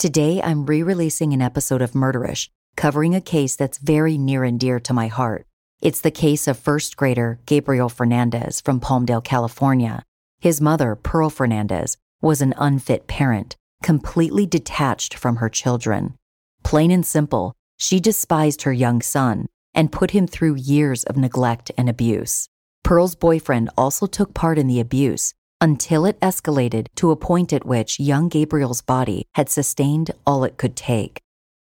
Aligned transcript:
Today, 0.00 0.40
I'm 0.42 0.64
re 0.64 0.82
releasing 0.82 1.34
an 1.34 1.42
episode 1.42 1.82
of 1.82 1.92
Murderish, 1.92 2.48
covering 2.74 3.14
a 3.14 3.20
case 3.20 3.54
that's 3.54 3.76
very 3.76 4.16
near 4.16 4.44
and 4.44 4.58
dear 4.58 4.80
to 4.80 4.94
my 4.94 5.08
heart. 5.08 5.46
It's 5.82 6.00
the 6.00 6.10
case 6.10 6.48
of 6.48 6.58
first 6.58 6.96
grader 6.96 7.38
Gabriel 7.44 7.90
Fernandez 7.90 8.62
from 8.62 8.80
Palmdale, 8.80 9.22
California. 9.22 10.02
His 10.38 10.58
mother, 10.58 10.96
Pearl 10.96 11.28
Fernandez, 11.28 11.98
was 12.22 12.40
an 12.40 12.54
unfit 12.56 13.08
parent, 13.08 13.56
completely 13.82 14.46
detached 14.46 15.12
from 15.12 15.36
her 15.36 15.50
children. 15.50 16.14
Plain 16.62 16.90
and 16.90 17.04
simple, 17.04 17.52
she 17.76 18.00
despised 18.00 18.62
her 18.62 18.72
young 18.72 19.02
son 19.02 19.48
and 19.74 19.92
put 19.92 20.12
him 20.12 20.26
through 20.26 20.54
years 20.54 21.04
of 21.04 21.18
neglect 21.18 21.72
and 21.76 21.90
abuse. 21.90 22.48
Pearl's 22.82 23.14
boyfriend 23.14 23.68
also 23.76 24.06
took 24.06 24.32
part 24.32 24.56
in 24.56 24.66
the 24.66 24.80
abuse 24.80 25.34
until 25.60 26.04
it 26.04 26.18
escalated 26.20 26.86
to 26.96 27.10
a 27.10 27.16
point 27.16 27.52
at 27.52 27.66
which 27.66 28.00
young 28.00 28.28
Gabriel's 28.28 28.80
body 28.80 29.26
had 29.34 29.48
sustained 29.48 30.10
all 30.26 30.44
it 30.44 30.56
could 30.56 30.76
take. 30.76 31.20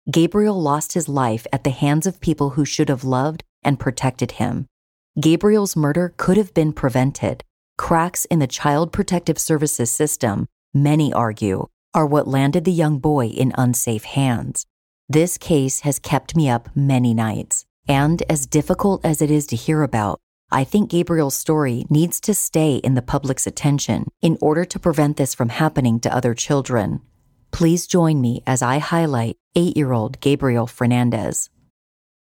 Gabriel 0.10 0.60
lost 0.60 0.94
his 0.94 1.10
life 1.10 1.46
at 1.54 1.64
the 1.64 1.70
hands 1.70 2.08
of 2.08 2.22
people 2.22 2.52
who 2.52 2.66
should 2.66 2.90
have 2.90 3.04
loved 3.04 3.44
and 3.64 3.80
protected 3.80 4.34
him. 4.34 4.68
Gabriel's 5.20 5.76
murder 5.76 6.14
could 6.18 6.38
have 6.38 6.54
been 6.54 6.74
prevented. 6.74 7.44
Cracks 7.78 8.26
in 8.26 8.40
the 8.40 8.48
Child 8.48 8.92
Protective 8.92 9.38
Services 9.38 9.92
system, 9.92 10.48
many 10.74 11.14
argue, 11.14 11.68
are 11.94 12.06
what 12.06 12.28
landed 12.28 12.66
the 12.66 12.72
young 12.72 13.00
boy 13.00 13.28
in 13.28 13.54
unsafe 13.58 14.04
hands. 14.04 14.66
This 15.08 15.38
case 15.38 15.81
has 15.81 16.00
kept 16.00 16.36
me 16.36 16.50
up 16.50 16.70
many 16.76 17.14
nights, 17.14 17.66
and 17.88 18.22
as 18.30 18.46
difficult 18.46 19.04
as 19.04 19.22
it 19.22 19.31
is 19.31 19.48
to 19.48 19.56
hear 19.56 19.81
about, 19.81 20.20
I 20.52 20.64
think 20.64 20.90
Gabriel's 20.90 21.36
story 21.36 21.86
needs 21.90 22.20
to 22.22 22.34
stay 22.34 22.78
in 22.78 22.96
the 22.96 23.04
public's 23.04 23.46
attention 23.46 24.08
in 24.22 24.38
order 24.42 24.66
to 24.66 24.80
prevent 24.80 25.18
this 25.18 25.36
from 25.36 25.50
happening 25.50 26.00
to 26.00 26.16
other 26.16 26.34
children. 26.34 27.02
Please 27.52 27.86
join 27.86 28.20
me 28.20 28.42
as 28.48 28.62
I 28.64 28.80
highlight 28.80 29.38
eight 29.56 29.78
year 29.78 29.92
old 29.92 30.20
Gabriel 30.22 30.66
Fernandez. 30.66 31.50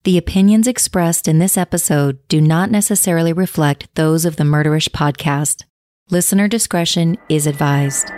The 0.06 0.18
opinions 0.18 0.68
expressed 0.68 1.28
in 1.28 1.40
this 1.40 1.58
episode 1.58 2.20
do 2.28 2.40
not 2.40 2.72
necessarily 2.72 3.34
reflect 3.34 3.94
those 3.96 4.26
of 4.26 4.38
the 4.38 4.44
Murderish 4.44 4.90
podcast. 4.90 5.64
Listener 6.10 6.48
discretion 6.48 7.18
is 7.30 7.48
advised. 7.48 8.10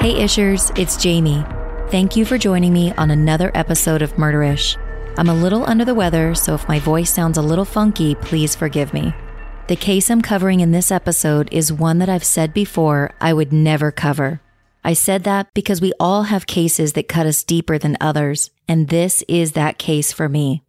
Hey, 0.00 0.14
Ishers, 0.14 0.78
it's 0.78 0.96
Jami. 0.96 1.44
Thank 1.90 2.16
you 2.16 2.24
for 2.24 2.38
joining 2.38 2.72
me 2.72 2.92
on 2.92 3.10
another 3.10 3.50
episode 3.54 4.00
of 4.00 4.14
Murderish. 4.14 4.78
I'm 5.20 5.28
a 5.28 5.34
little 5.34 5.68
under 5.68 5.84
the 5.84 5.94
weather, 5.94 6.34
so 6.34 6.54
if 6.54 6.66
my 6.66 6.78
voice 6.78 7.12
sounds 7.12 7.36
a 7.36 7.42
little 7.42 7.66
funky, 7.66 8.14
please 8.14 8.54
forgive 8.54 8.94
me. 8.94 9.12
The 9.68 9.76
case 9.76 10.10
I'm 10.10 10.22
covering 10.22 10.60
in 10.60 10.72
this 10.72 10.90
episode 10.90 11.52
is 11.52 11.70
one 11.70 11.98
that 11.98 12.08
I've 12.08 12.24
said 12.24 12.54
before 12.54 13.12
I 13.20 13.34
would 13.34 13.52
never 13.52 13.92
cover. 13.92 14.40
I 14.82 14.94
said 14.94 15.24
that 15.24 15.48
because 15.52 15.82
we 15.82 15.92
all 16.00 16.22
have 16.22 16.46
cases 16.46 16.94
that 16.94 17.06
cut 17.06 17.26
us 17.26 17.44
deeper 17.44 17.76
than 17.76 17.98
others, 18.00 18.50
and 18.66 18.88
this 18.88 19.22
is 19.28 19.52
that 19.52 19.76
case 19.76 20.10
for 20.10 20.26
me. 20.26 20.62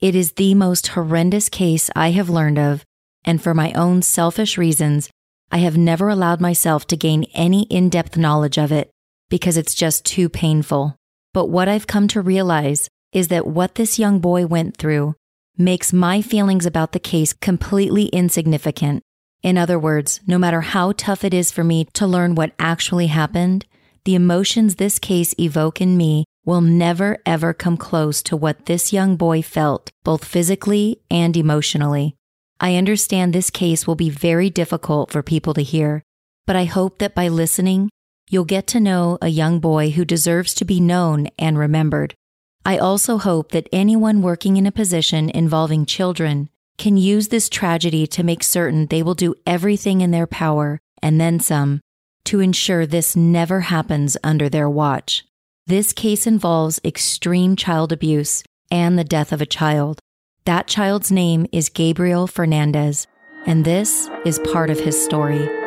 It 0.00 0.16
is 0.16 0.32
the 0.32 0.56
most 0.56 0.88
horrendous 0.88 1.48
case 1.48 1.88
I 1.94 2.10
have 2.10 2.28
learned 2.28 2.58
of, 2.58 2.84
and 3.24 3.40
for 3.40 3.54
my 3.54 3.70
own 3.74 4.02
selfish 4.02 4.58
reasons, 4.58 5.10
I 5.52 5.58
have 5.58 5.76
never 5.76 6.08
allowed 6.08 6.40
myself 6.40 6.88
to 6.88 6.96
gain 6.96 7.26
any 7.34 7.66
in 7.66 7.88
depth 7.88 8.16
knowledge 8.16 8.58
of 8.58 8.72
it 8.72 8.90
because 9.30 9.56
it's 9.56 9.76
just 9.76 10.04
too 10.04 10.28
painful. 10.28 10.96
But 11.32 11.50
what 11.50 11.68
I've 11.68 11.86
come 11.86 12.08
to 12.08 12.20
realize 12.20 12.88
is 13.12 13.28
that 13.28 13.46
what 13.46 13.74
this 13.74 13.98
young 13.98 14.18
boy 14.18 14.46
went 14.46 14.76
through 14.76 15.14
makes 15.56 15.92
my 15.92 16.22
feelings 16.22 16.66
about 16.66 16.92
the 16.92 16.98
case 16.98 17.32
completely 17.32 18.06
insignificant. 18.06 19.02
In 19.42 19.58
other 19.58 19.78
words, 19.78 20.20
no 20.26 20.38
matter 20.38 20.60
how 20.60 20.92
tough 20.92 21.24
it 21.24 21.34
is 21.34 21.50
for 21.50 21.64
me 21.64 21.84
to 21.94 22.06
learn 22.06 22.34
what 22.34 22.52
actually 22.58 23.08
happened, 23.08 23.66
the 24.04 24.14
emotions 24.14 24.76
this 24.76 24.98
case 24.98 25.34
evoke 25.38 25.80
in 25.80 25.96
me 25.96 26.24
will 26.44 26.60
never 26.60 27.18
ever 27.26 27.52
come 27.52 27.76
close 27.76 28.22
to 28.22 28.36
what 28.36 28.66
this 28.66 28.92
young 28.92 29.16
boy 29.16 29.42
felt, 29.42 29.90
both 30.04 30.24
physically 30.24 31.00
and 31.10 31.36
emotionally. 31.36 32.16
I 32.58 32.76
understand 32.76 33.32
this 33.32 33.50
case 33.50 33.86
will 33.86 33.94
be 33.94 34.10
very 34.10 34.48
difficult 34.48 35.10
for 35.10 35.22
people 35.22 35.54
to 35.54 35.62
hear, 35.62 36.02
but 36.46 36.56
I 36.56 36.64
hope 36.64 36.98
that 36.98 37.14
by 37.14 37.28
listening, 37.28 37.90
you'll 38.28 38.44
get 38.44 38.66
to 38.68 38.80
know 38.80 39.18
a 39.20 39.28
young 39.28 39.60
boy 39.60 39.90
who 39.90 40.04
deserves 40.04 40.54
to 40.54 40.64
be 40.64 40.80
known 40.80 41.28
and 41.38 41.58
remembered. 41.58 42.14
I 42.64 42.78
also 42.78 43.18
hope 43.18 43.50
that 43.52 43.68
anyone 43.72 44.22
working 44.22 44.56
in 44.56 44.66
a 44.66 44.72
position 44.72 45.30
involving 45.30 45.84
children 45.84 46.48
can 46.78 46.96
use 46.96 47.28
this 47.28 47.48
tragedy 47.48 48.06
to 48.08 48.22
make 48.22 48.42
certain 48.42 48.86
they 48.86 49.02
will 49.02 49.14
do 49.14 49.34
everything 49.46 50.00
in 50.00 50.10
their 50.10 50.26
power 50.26 50.80
and 51.02 51.20
then 51.20 51.40
some 51.40 51.80
to 52.24 52.40
ensure 52.40 52.86
this 52.86 53.16
never 53.16 53.60
happens 53.60 54.16
under 54.22 54.48
their 54.48 54.70
watch. 54.70 55.24
This 55.66 55.92
case 55.92 56.26
involves 56.26 56.80
extreme 56.84 57.56
child 57.56 57.92
abuse 57.92 58.44
and 58.70 58.98
the 58.98 59.04
death 59.04 59.32
of 59.32 59.40
a 59.40 59.46
child. 59.46 59.98
That 60.44 60.66
child's 60.66 61.12
name 61.12 61.46
is 61.52 61.68
Gabriel 61.68 62.26
Fernandez, 62.26 63.06
and 63.46 63.64
this 63.64 64.08
is 64.24 64.38
part 64.40 64.70
of 64.70 64.80
his 64.80 65.02
story. 65.02 65.61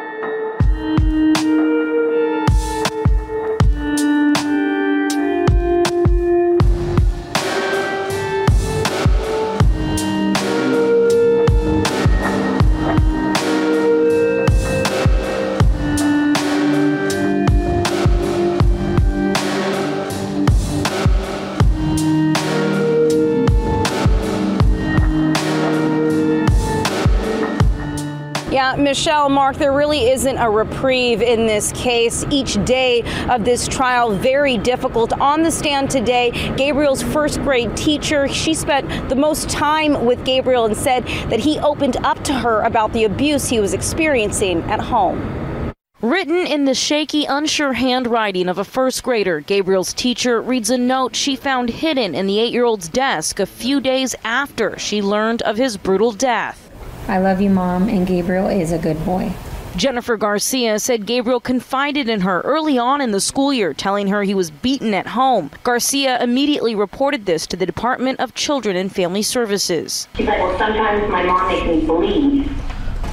Uh, 28.75 28.81
Michelle, 28.81 29.29
Mark, 29.29 29.57
there 29.57 29.71
really 29.71 30.09
isn't 30.09 30.37
a 30.37 30.49
reprieve 30.49 31.21
in 31.21 31.45
this 31.45 31.71
case. 31.71 32.25
Each 32.29 32.63
day 32.65 33.03
of 33.29 33.45
this 33.45 33.67
trial, 33.67 34.11
very 34.11 34.57
difficult. 34.57 35.13
On 35.13 35.43
the 35.43 35.51
stand 35.51 35.89
today, 35.89 36.31
Gabriel's 36.57 37.01
first 37.01 37.41
grade 37.41 37.75
teacher, 37.77 38.27
she 38.27 38.53
spent 38.53 39.09
the 39.09 39.15
most 39.15 39.49
time 39.49 40.05
with 40.05 40.23
Gabriel 40.25 40.65
and 40.65 40.75
said 40.75 41.05
that 41.29 41.39
he 41.39 41.59
opened 41.59 41.97
up 41.97 42.23
to 42.25 42.33
her 42.33 42.61
about 42.61 42.91
the 42.93 43.05
abuse 43.05 43.47
he 43.47 43.59
was 43.59 43.73
experiencing 43.73 44.61
at 44.63 44.79
home. 44.79 45.73
Written 46.01 46.45
in 46.45 46.65
the 46.65 46.75
shaky, 46.75 47.25
unsure 47.25 47.73
handwriting 47.73 48.49
of 48.49 48.57
a 48.57 48.65
first 48.65 49.03
grader, 49.03 49.39
Gabriel's 49.39 49.93
teacher 49.93 50.41
reads 50.41 50.69
a 50.69 50.77
note 50.77 51.15
she 51.15 51.35
found 51.35 51.69
hidden 51.69 52.13
in 52.13 52.27
the 52.27 52.39
eight 52.39 52.51
year 52.51 52.65
old's 52.65 52.89
desk 52.89 53.39
a 53.39 53.45
few 53.45 53.79
days 53.79 54.15
after 54.23 54.77
she 54.77 55.01
learned 55.01 55.41
of 55.43 55.57
his 55.57 55.77
brutal 55.77 56.11
death. 56.11 56.64
I 57.07 57.19
love 57.19 57.39
you, 57.39 57.49
Mom, 57.49 57.87
and 57.87 58.07
Gabriel 58.07 58.47
is 58.47 58.71
a 58.71 58.77
good 58.79 59.03
boy. 59.05 59.31
Jennifer 59.75 60.15
Garcia 60.15 60.79
said 60.79 61.05
Gabriel 61.05 61.41
confided 61.41 62.07
in 62.07 62.21
her 62.21 62.39
early 62.41 62.77
on 62.77 63.01
in 63.01 63.11
the 63.11 63.19
school 63.19 63.53
year, 63.53 63.73
telling 63.73 64.07
her 64.07 64.23
he 64.23 64.33
was 64.33 64.49
beaten 64.49 64.93
at 64.93 65.07
home. 65.07 65.51
Garcia 65.63 66.21
immediately 66.23 66.73
reported 66.73 67.25
this 67.25 67.45
to 67.47 67.57
the 67.57 67.65
Department 67.65 68.19
of 68.21 68.33
Children 68.33 68.77
and 68.77 68.89
Family 68.93 69.21
Services. 69.21 70.07
She's 70.15 70.27
like, 70.27 70.39
well, 70.39 70.57
sometimes 70.57 71.11
my 71.11 71.23
mom 71.23 71.47
makes 71.49 71.65
me 71.65 71.85
bleed. 71.85 72.49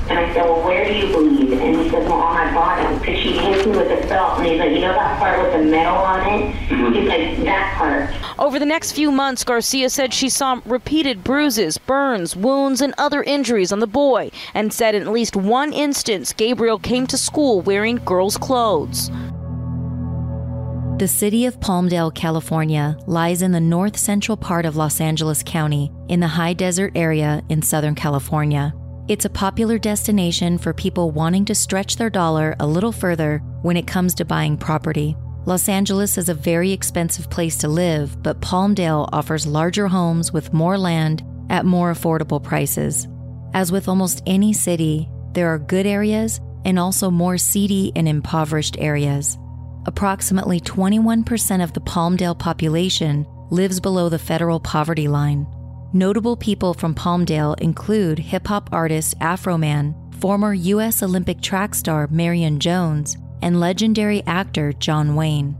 And 0.09 0.19
I 0.19 0.33
said, 0.33 0.45
well, 0.45 0.63
where 0.65 0.85
do 0.85 0.95
you 0.95 1.13
bleed? 1.13 1.53
And 1.53 1.77
he 1.83 1.91
said, 1.91 2.05
well, 2.05 2.15
on 2.15 2.35
my 2.35 2.55
bottom. 2.55 2.99
Because 3.01 3.19
she 3.19 3.33
hits 3.33 3.67
me 3.67 3.73
with 3.73 4.05
a 4.05 4.07
belt. 4.07 4.39
And 4.39 4.47
he's 4.47 4.59
like, 4.59 4.71
you 4.71 4.81
know 4.81 4.93
that 4.93 5.19
part 5.19 5.43
with 5.43 5.53
the 5.53 5.69
metal 5.69 5.97
on 5.97 6.21
it? 6.21 6.55
Mm-hmm. 6.69 6.93
He's 6.93 7.09
like, 7.09 7.45
that 7.45 7.75
part. 7.77 8.22
Over 8.43 8.59
the 8.59 8.67
next 8.67 8.91
few 8.91 9.13
months, 9.13 9.45
Garcia 9.45 9.89
said 9.89 10.13
she 10.13 10.29
saw 10.29 10.61
repeated 10.65 11.23
bruises, 11.23 11.79
burns, 11.79 12.35
wounds, 12.35 12.81
and 12.81 12.93
other 12.99 13.23
injuries 13.23 13.71
on 13.71 13.79
the 13.79 13.87
boy, 13.87 14.33
and 14.53 14.73
said 14.73 14.97
in 14.97 15.03
at 15.03 15.13
least 15.13 15.37
one 15.37 15.73
instance, 15.73 16.33
Gabriel 16.33 16.81
came 16.81 17.07
to 17.07 17.17
school 17.17 17.61
wearing 17.61 17.99
girls' 18.05 18.37
clothes. 18.37 19.13
The 20.99 21.07
city 21.07 21.47
of 21.47 21.61
Palmdale, 21.61 22.13
California, 22.13 22.97
lies 23.07 23.43
in 23.43 23.53
the 23.53 23.61
north 23.61 23.97
central 23.97 24.37
part 24.37 24.67
of 24.67 24.75
Los 24.75 25.01
Angeles 25.01 25.45
County 25.45 25.93
in 26.09 26.19
the 26.19 26.27
high 26.27 26.53
desert 26.53 26.91
area 26.97 27.45
in 27.49 27.63
Southern 27.63 27.95
California. 27.95 28.75
It's 29.07 29.25
a 29.25 29.31
popular 29.31 29.79
destination 29.79 30.59
for 30.59 30.75
people 30.75 31.13
wanting 31.13 31.45
to 31.45 31.55
stretch 31.55 31.95
their 31.95 32.11
dollar 32.11 32.57
a 32.59 32.67
little 32.67 32.91
further 32.91 33.39
when 33.63 33.77
it 33.77 33.87
comes 33.87 34.17
to 34.17 34.25
buying 34.25 34.57
property. 34.57 35.15
Los 35.45 35.69
Angeles 35.69 36.19
is 36.19 36.29
a 36.29 36.35
very 36.35 36.71
expensive 36.71 37.29
place 37.29 37.57
to 37.59 37.69
live, 37.69 38.23
but 38.23 38.41
Palmdale 38.41 39.09
offers 39.13 39.45
larger 39.45 39.89
homes 39.89 40.33
with 40.33 40.53
more 40.53 40.79
land 40.79 41.25
at 41.51 41.67
more 41.67 41.93
affordable 41.93 42.41
prices. 42.41 43.09
As 43.53 43.73
with 43.73 43.89
almost 43.89 44.23
any 44.25 44.53
city, 44.53 45.09
there 45.33 45.49
are 45.49 45.59
good 45.59 45.85
areas 45.85 46.41
and 46.65 46.79
also 46.79 47.11
more 47.11 47.39
seedy 47.39 47.91
and 47.97 48.07
impoverished 48.07 48.77
areas. 48.79 49.37
Approximately 49.85 50.61
21% 50.61 51.65
of 51.65 51.73
the 51.73 51.81
Palmdale 51.81 52.39
population 52.39 53.27
lives 53.51 53.81
below 53.81 54.09
the 54.09 54.21
federal 54.21 54.61
poverty 54.61 55.09
line. 55.09 55.45
Notable 55.93 56.37
people 56.37 56.73
from 56.73 56.95
Palmdale 56.95 57.59
include 57.61 58.21
hip 58.21 58.47
hop 58.47 58.69
artist 58.71 59.19
Afroman, 59.19 59.93
former 60.21 60.55
U.S. 60.55 61.03
Olympic 61.03 61.41
track 61.41 61.75
star 61.75 62.07
Marion 62.13 62.61
Jones, 62.61 63.17
and 63.43 63.61
legendary 63.61 64.23
actor 64.27 64.73
John 64.73 65.15
Wayne. 65.15 65.57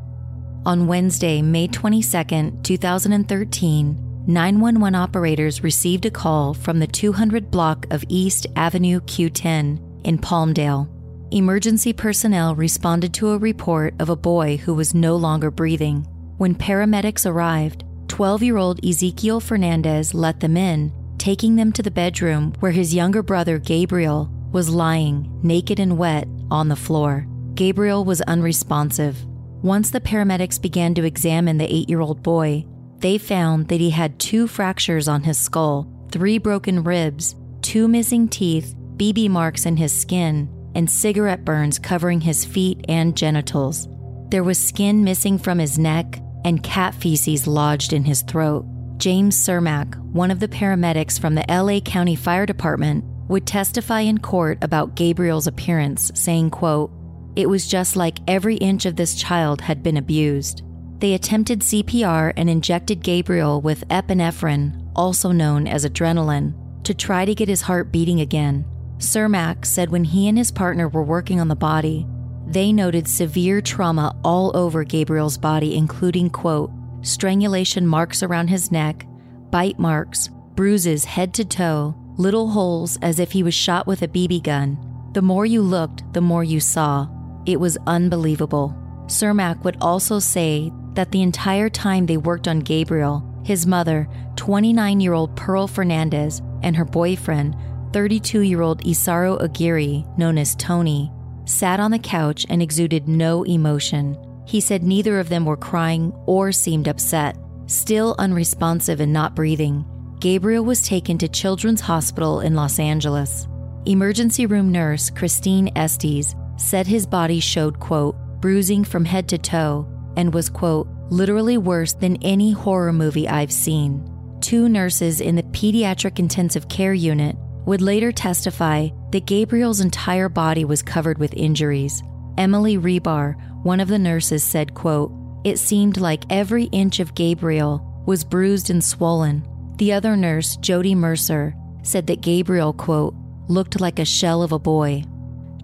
On 0.65 0.87
Wednesday, 0.87 1.43
May 1.43 1.67
22, 1.67 2.61
2013, 2.63 4.25
911 4.27 4.95
operators 4.95 5.65
received 5.65 6.07
a 6.07 6.11
call 6.11 6.55
from 6.55 6.79
the 6.79 6.87
200 6.87 7.51
block 7.51 7.87
of 7.91 8.05
East 8.09 8.47
Avenue 8.55 9.01
Q10 9.01 9.81
in 10.05 10.19
Palmdale. 10.19 10.89
Emergency 11.33 11.93
personnel 11.93 12.55
responded 12.55 13.13
to 13.15 13.31
a 13.31 13.39
report 13.39 13.95
of 13.99 14.09
a 14.09 14.17
boy 14.17 14.59
who 14.59 14.75
was 14.75 14.95
no 14.95 15.17
longer 15.17 15.51
breathing. 15.51 16.07
When 16.39 16.55
paramedics 16.55 17.29
arrived, 17.29 17.85
12 18.07 18.43
year 18.43 18.59
old 18.59 18.85
Ezekiel 18.85 19.41
Fernandez 19.41 20.15
let 20.15 20.39
them 20.39 20.57
in, 20.57 20.93
taking 21.19 21.57
them 21.57 21.73
to 21.73 21.83
the 21.83 21.91
bedroom 21.91 22.53
where 22.61 22.73
his 22.73 22.95
younger 22.95 23.23
brother 23.23 23.59
Gabriel 23.59 24.31
was 24.53 24.69
lying, 24.69 25.29
naked 25.43 25.81
and 25.81 25.99
wet, 25.99 26.29
on 26.51 26.69
the 26.69 26.77
floor. 26.77 27.27
Gabriel 27.55 28.05
was 28.05 28.23
unresponsive. 28.23 29.17
Once 29.63 29.91
the 29.91 30.01
paramedics 30.01 30.61
began 30.61 30.95
to 30.95 31.05
examine 31.05 31.59
the 31.59 31.73
eight 31.73 31.89
year 31.89 32.01
old 32.01 32.23
boy, 32.23 32.65
they 32.99 33.19
found 33.19 33.69
that 33.69 33.81
he 33.81 33.91
had 33.91 34.19
two 34.19 34.47
fractures 34.47 35.09
on 35.09 35.23
his 35.23 35.39
skull, 35.39 35.87
three 36.11 36.39
broken 36.39 36.83
ribs, 36.83 37.37
two 37.61 37.89
missing 37.89 38.29
teeth, 38.29 38.75
BB 38.97 39.29
marks 39.29 39.67
in 39.67 39.77
his 39.77 39.93
skin, 39.93 40.49
and 40.75 40.91
cigarette 40.91 41.45
burns 41.45 41.79
covering 41.79 42.21
his 42.21 42.45
feet 42.45 42.85
and 42.89 43.17
genitals. 43.17 43.89
There 44.29 44.45
was 44.45 44.59
skin 44.59 45.05
missing 45.05 45.39
from 45.39 45.59
his 45.59 45.79
neck, 45.79 46.21
and 46.45 46.63
cat 46.63 46.95
feces 46.95 47.47
lodged 47.47 47.93
in 47.93 48.05
his 48.05 48.23
throat. 48.23 48.65
James 48.97 49.37
Cermak, 49.37 49.97
one 50.13 50.31
of 50.31 50.41
the 50.41 50.49
paramedics 50.49 51.21
from 51.21 51.35
the 51.35 51.45
LA 51.49 51.81
County 51.81 52.15
Fire 52.15 52.47
Department, 52.47 53.05
would 53.29 53.47
testify 53.47 54.01
in 54.01 54.19
court 54.19 54.59
about 54.63 54.95
Gabriel's 54.95 55.47
appearance, 55.47 56.11
saying, 56.15 56.51
quote, 56.51 56.91
It 57.35 57.49
was 57.49 57.67
just 57.67 57.97
like 57.97 58.19
every 58.29 58.57
inch 58.57 58.85
of 58.85 58.97
this 58.97 59.15
child 59.15 59.63
had 59.63 59.83
been 59.83 59.97
abused. 59.97 60.63
They 60.99 61.15
attempted 61.15 61.61
CPR 61.61 62.33
and 62.37 62.51
injected 62.51 63.03
Gabriel 63.03 63.61
with 63.61 63.89
epinephrine, 63.89 64.91
also 64.95 65.33
known 65.33 65.67
as 65.67 65.85
adrenaline, 65.85 66.55
to 66.85 66.95
try 66.95 67.25
to 67.25 67.35
get 67.35 67.49
his 67.49 67.63
heart 67.63 67.91
beating 67.91 68.21
again. 68.21 68.65
Cermak 68.99 69.65
said 69.65 69.91
when 69.91 70.05
he 70.05 70.29
and 70.29 70.39
his 70.39 70.53
partner 70.53 70.89
were 70.89 71.03
working 71.03 71.41
on 71.41 71.49
the 71.49 71.57
body, 71.57 72.07
they 72.47 72.71
noted 72.71 73.09
severe 73.09 73.61
trauma 73.61 74.15
all 74.23 74.55
over 74.55 74.85
Gabriel's 74.85 75.39
body, 75.39 75.75
including, 75.75 76.29
quote, 76.29 76.71
strangulation 77.01 77.87
marks 77.87 78.23
around 78.23 78.49
his 78.49 78.71
neck, 78.71 79.07
bite 79.51 79.79
marks, 79.79 80.29
bruises 80.55 81.05
head 81.05 81.33
to 81.35 81.45
toe, 81.45 81.95
little 82.19 82.51
holes 82.51 82.99
as 83.01 83.19
if 83.19 83.33
he 83.33 83.43
was 83.43 83.55
shot 83.55 83.87
with 83.87 84.03
a 84.03 84.09
BB 84.09 84.43
gun. 84.43 84.79
The 85.15 85.23
more 85.23 85.47
you 85.47 85.63
looked, 85.63 86.13
the 86.13 86.21
more 86.21 86.45
you 86.45 86.61
saw. 86.61 87.09
It 87.47 87.59
was 87.59 87.79
unbelievable. 87.87 88.75
Cermak 89.07 89.65
would 89.65 89.77
also 89.81 90.19
say 90.19 90.73
that 90.95 91.11
the 91.11 91.23
entire 91.23 91.69
time 91.69 92.07
they 92.07 92.17
worked 92.17 92.49
on 92.49 92.61
Gabriel, 92.61 93.29
his 93.45 93.67
mother, 93.67 94.09
29 94.37 95.01
year 95.01 95.13
old 95.13 95.37
Pearl 95.37 95.67
Fernandez, 95.67 96.41
and 96.63 96.77
her 96.77 96.85
boyfriend, 96.85 97.57
32 97.93 98.41
year 98.41 98.63
old 98.63 98.83
Isauro 98.85 99.41
Aguirre, 99.43 100.05
known 100.17 100.39
as 100.39 100.55
Tony, 100.55 101.11
sat 101.45 101.81
on 101.81 101.91
the 101.91 101.99
couch 101.99 102.47
and 102.49 102.63
exuded 102.63 103.09
no 103.09 103.43
emotion. 103.45 104.17
He 104.47 104.61
said 104.61 104.83
neither 104.83 105.19
of 105.19 105.29
them 105.29 105.45
were 105.45 105.57
crying 105.57 106.13
or 106.27 106.53
seemed 106.53 106.89
upset. 106.89 107.37
Still 107.67 108.15
unresponsive 108.19 109.01
and 109.01 109.13
not 109.13 109.35
breathing, 109.35 109.85
Gabriel 110.21 110.65
was 110.65 110.87
taken 110.87 111.19
to 111.19 111.29
Children's 111.29 111.81
Hospital 111.81 112.41
in 112.41 112.55
Los 112.55 112.79
Angeles. 112.79 113.49
Emergency 113.87 114.47
room 114.47 114.71
nurse 114.71 115.11
Christine 115.11 115.71
Estes 115.75 116.37
said 116.63 116.87
his 116.87 117.07
body 117.07 117.41
showed, 117.41 117.79
quote, 117.81 118.17
bruising 118.41 118.85
from 118.85 119.05
head 119.05 119.29
to 119.29 119.39
toe 119.39 119.87
and 120.17 120.33
was, 120.33 120.49
quote, 120.49 120.89
literally 121.11 121.59
worse 121.59 121.93
than 121.93 122.23
any 122.23 122.53
horror 122.53 122.93
movie 122.93 123.29
I've 123.29 123.53
seen. 123.53 124.09
Two 124.41 124.69
nurses 124.69 125.21
in 125.21 125.37
the 125.37 125.43
pediatric 125.45 126.19
intensive 126.19 126.69
care 126.69 126.95
unit 126.95 127.37
would 127.67 127.81
later 127.81 128.11
testify 128.11 128.89
that 129.11 129.27
Gabriel's 129.27 129.81
entire 129.81 130.29
body 130.29 130.65
was 130.65 130.83
covered 130.83 131.19
with 131.19 131.35
injuries. 131.35 132.03
Emily 132.39 132.79
Rebar, 132.79 133.37
one 133.63 133.81
of 133.81 133.89
the 133.89 133.99
nurses, 133.99 134.43
said, 134.43 134.75
quote, 134.75 135.13
It 135.45 135.59
seemed 135.59 135.99
like 135.99 136.25
every 136.31 136.65
inch 136.65 136.99
of 136.99 137.15
Gabriel 137.15 138.03
was 138.07 138.25
bruised 138.25 138.71
and 138.71 138.83
swollen. 138.83 139.47
The 139.77 139.93
other 139.93 140.17
nurse, 140.17 140.57
Jody 140.57 140.95
Mercer, 140.95 141.55
said 141.83 142.07
that 142.09 142.21
Gabriel, 142.21 142.73
quote, 142.73 143.15
looked 143.49 143.81
like 143.81 143.99
a 143.99 144.05
shell 144.05 144.43
of 144.43 144.53
a 144.53 144.59
boy. 144.59 145.05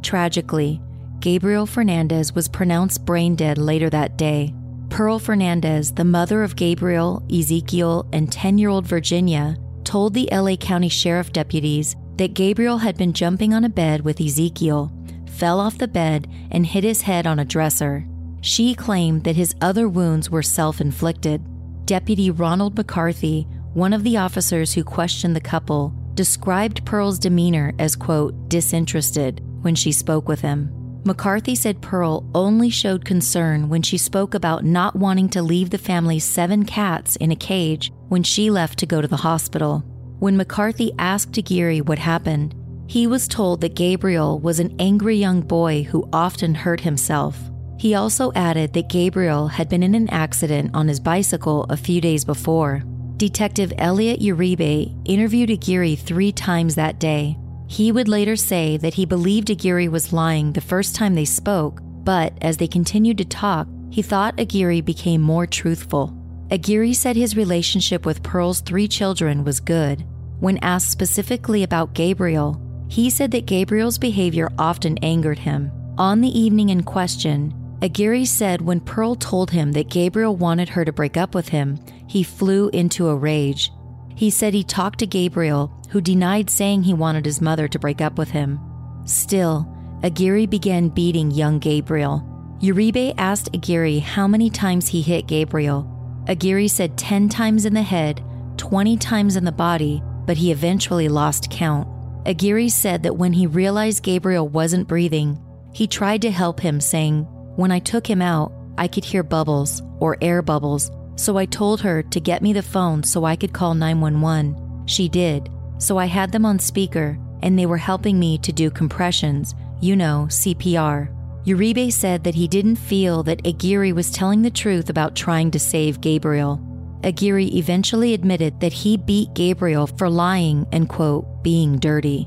Tragically, 0.03 0.81
Gabriel 1.21 1.67
Fernandez 1.67 2.33
was 2.33 2.49
pronounced 2.49 3.05
brain 3.05 3.35
dead 3.35 3.59
later 3.59 3.91
that 3.91 4.17
day. 4.17 4.55
Pearl 4.89 5.19
Fernandez, 5.19 5.93
the 5.93 6.05
mother 6.05 6.45
of 6.45 6.55
Gabriel, 6.55 7.25
Ezekiel, 7.33 8.09
and 8.13 8.31
10 8.31 8.57
year 8.57 8.69
old 8.69 8.87
Virginia, 8.87 9.57
told 9.83 10.15
the 10.15 10.29
LA 10.31 10.55
County 10.55 10.89
Sheriff 10.89 11.33
deputies 11.33 11.97
that 12.17 12.35
Gabriel 12.35 12.79
had 12.79 12.97
been 12.97 13.13
jumping 13.13 13.53
on 13.53 13.65
a 13.65 13.69
bed 13.69 14.03
with 14.03 14.21
Ezekiel, 14.21 14.93
fell 15.27 15.59
off 15.59 15.79
the 15.79 15.89
bed, 15.89 16.31
and 16.53 16.65
hit 16.65 16.85
his 16.85 17.03
head 17.03 17.27
on 17.27 17.41
a 17.41 17.45
dresser. 17.45 18.07
She 18.41 18.75
claimed 18.75 19.25
that 19.25 19.37
his 19.37 19.57
other 19.61 19.89
wounds 19.89 20.31
were 20.31 20.43
self 20.43 20.81
inflicted. 20.81 21.43
Deputy 21.85 22.31
Ronald 22.31 22.77
McCarthy, 22.77 23.49
one 23.75 23.93
of 23.93 24.05
the 24.05 24.17
officers 24.17 24.73
who 24.73 24.85
questioned 24.85 25.35
the 25.35 25.41
couple, 25.41 25.93
described 26.15 26.85
Pearl's 26.85 27.19
demeanor 27.19 27.75
as, 27.79 27.97
quote, 27.97 28.49
disinterested 28.49 29.43
when 29.63 29.75
she 29.75 29.91
spoke 29.91 30.29
with 30.29 30.41
him. 30.41 30.78
McCarthy 31.09 31.55
said 31.55 31.81
Pearl 31.81 32.29
only 32.35 32.69
showed 32.69 33.07
concern 33.07 33.71
when 33.71 33.81
she 33.81 33.97
spoke 33.97 34.35
about 34.35 34.63
not 34.63 34.95
wanting 34.95 35.31
to 35.31 35.41
leave 35.41 35.71
the 35.71 35.79
family's 35.79 36.23
seven 36.23 36.67
cats 36.67 37.17
in 37.17 37.31
a 37.31 37.37
cage 37.37 37.91
when 38.09 38.23
she 38.23 38.51
left 38.51 38.79
to 38.79 38.85
go 38.85 39.01
to 39.01 39.09
the 39.09 39.17
hospital. 39.17 39.79
When 40.19 40.37
McCarthy 40.37 40.93
asked 40.99 41.39
Aguirre 41.39 41.81
what 41.81 41.99
happened, 41.99 42.55
He 42.89 43.07
was 43.07 43.27
told 43.27 43.63
that 43.63 43.75
Gabriel 43.75 44.39
was 44.39 44.61
an 44.61 44.77
angry 44.79 45.17
young 45.17 45.41
boy 45.41 45.85
who 45.85 46.07
often 46.13 46.55
hurt 46.55 46.81
himself. 46.81 47.39
He 47.79 47.95
also 47.95 48.31
added 48.35 48.75
that 48.75 48.91
Gabriel 48.91 49.49
had 49.49 49.71
been 49.71 49.83
in 49.83 49.95
an 49.95 50.11
accident 50.11 50.73
on 50.75 50.89
his 50.89 51.01
bicycle 51.01 51.65
a 51.71 51.77
few 51.79 52.03
days 52.03 52.23
before. 52.23 52.83
Detective 53.17 53.73
Elliot 53.79 54.21
Uribe 54.21 54.95
interviewed 55.07 55.49
Aguirre 55.49 55.97
three 55.97 56.33
times 56.33 56.75
that 56.75 56.99
day. 56.99 57.39
He 57.69 57.93
would 57.93 58.09
later 58.09 58.35
say 58.35 58.79
that 58.79 58.95
he 58.95 59.05
believed 59.05 59.51
Aguirre 59.51 59.89
was 59.89 60.13
lying 60.13 60.53
the 60.53 60.61
first 60.61 60.97
time 60.97 61.15
they 61.15 61.27
spoke, 61.27 61.81
but 62.03 62.33
as 62.41 62.57
they 62.57 62.67
continued 62.67 63.19
to 63.19 63.27
talk, 63.27 63.69
he 63.91 64.01
thought 64.01 64.41
Aguirre 64.41 64.81
became 64.81 65.21
more 65.21 65.47
truthful. 65.47 66.17
Aguirre 66.51 66.95
said 66.95 67.15
his 67.15 67.37
relationship 67.37 68.07
with 68.07 68.23
Pearl's 68.23 68.63
three 68.63 68.89
children 68.89 69.45
was 69.45 69.61
good. 69.61 70.05
When 70.41 70.57
asked 70.59 70.91
specifically 70.91 71.63
about 71.63 71.93
Gabriel, 71.93 72.61
he 72.89 73.11
said 73.11 73.31
that 73.33 73.45
Gabriel's 73.45 73.99
behavior 73.99 74.51
often 74.59 74.97
angered 74.99 75.39
him. 75.39 75.71
On 75.99 76.23
the 76.23 76.39
evening 76.39 76.71
in 76.71 76.83
question, 76.83 77.53
Aguirre 77.83 78.25
said 78.25 78.63
when 78.63 78.81
Pearl 78.81 79.15
told 79.15 79.51
him 79.51 79.73
that 79.73 79.91
Gabriel 79.91 80.37
wanted 80.37 80.71
her 80.71 80.87
to 80.87 80.93
break 80.93 81.19
up 81.19 81.35
with 81.35 81.49
him, 81.49 81.79
he 82.07 82.23
flew 82.23 82.71
into 82.71 83.09
a 83.09 83.15
rage. 83.15 83.71
He 84.19 84.31
said 84.31 84.53
he 84.53 84.65
talked 84.65 84.99
to 84.99 85.07
Gabriel, 85.07 85.71
who 85.91 86.01
denied 86.01 86.51
saying 86.51 86.83
he 86.83 86.93
wanted 86.93 87.25
his 87.25 87.41
mother 87.41 87.69
to 87.69 87.79
break 87.79 88.01
up 88.01 88.19
with 88.19 88.31
him. 88.31 88.59
Still, 89.05 89.73
Aguirre 90.03 90.45
began 90.45 90.89
beating 90.89 91.31
young 91.31 91.61
Gabriel. 91.61 92.25
Uribe 92.61 93.15
asked 93.17 93.55
Aguirre 93.55 94.01
how 94.01 94.27
many 94.27 94.51
times 94.51 94.89
he 94.89 95.03
hit 95.03 95.29
Gabriel. 95.29 95.87
Aguirre 96.27 96.67
said 96.67 96.99
10 96.99 97.29
times 97.29 97.65
in 97.65 97.75
the 97.75 97.83
head, 97.83 98.21
20 98.57 98.97
times 98.97 99.37
in 99.37 99.45
the 99.45 99.53
body, 99.53 100.03
but 100.27 100.37
he 100.37 100.51
eventually 100.51 101.09
lost 101.09 101.49
count. 101.49 101.87
Aguirre 102.27 102.69
said 102.69 103.05
that 103.05 103.17
when 103.17 103.33
he 103.33 103.47
realized 103.47 104.03
Gabriel 104.03 104.49
wasn't 104.49 104.89
breathing, 104.89 105.39
he 105.73 105.87
tried 105.87 106.23
to 106.23 106.33
help 106.33 106.59
him, 106.59 106.81
saying, 106.81 107.23
when 107.55 107.71
I 107.71 107.79
took 107.79 108.05
him 108.05 108.21
out, 108.21 108.53
I 108.77 108.89
could 108.89 109.05
hear 109.05 109.23
bubbles 109.23 109.81
or 110.01 110.19
air 110.21 110.43
bubbles, 110.43 110.91
so 111.19 111.37
I 111.37 111.47
told 111.47 111.81
her 111.81 112.03
to 112.03 112.21
get 112.21 112.43
me 112.43 112.53
the 112.53 112.63
phone 112.63 113.03
so 113.03 113.25
I 113.25 113.37
could 113.37 113.53
call 113.53 113.75
911. 113.75 114.87
She 114.87 115.09
did, 115.09 115.51
so 115.79 115.99
I 115.99 116.07
had 116.07 116.33
them 116.33 116.47
on 116.47 116.59
speaker 116.59 117.19
and 117.43 117.59
they 117.59 117.67
were 117.67 117.77
helping 117.77 118.19
me 118.19 118.39
to 118.39 118.53
do 118.53 118.71
compressions, 118.71 119.55
you 119.81 119.97
know, 119.97 120.27
CPR. 120.31 121.15
Uribe 121.45 121.93
said 121.93 122.25
that 122.25 122.35
he 122.35 122.49
didn't 122.49 122.77
feel 122.77 123.23
that 123.23 123.47
Aguirre 123.47 123.93
was 123.93 124.11
telling 124.11 124.43
the 124.43 124.51
truth 124.51 124.91
about 124.91 125.17
trying 125.17 125.51
to 125.51 125.59
save 125.59 126.01
Gabriel. 126.01 126.61
Aguirre 127.05 127.47
eventually 127.55 128.13
admitted 128.13 128.61
that 128.61 128.73
he 128.73 128.97
beat 128.97 129.33
Gabriel 129.35 129.87
for 129.87 130.11
lying 130.11 130.67
and, 130.73 130.89
quote, 130.89 131.43
being 131.43 131.79
dirty. 131.79 132.25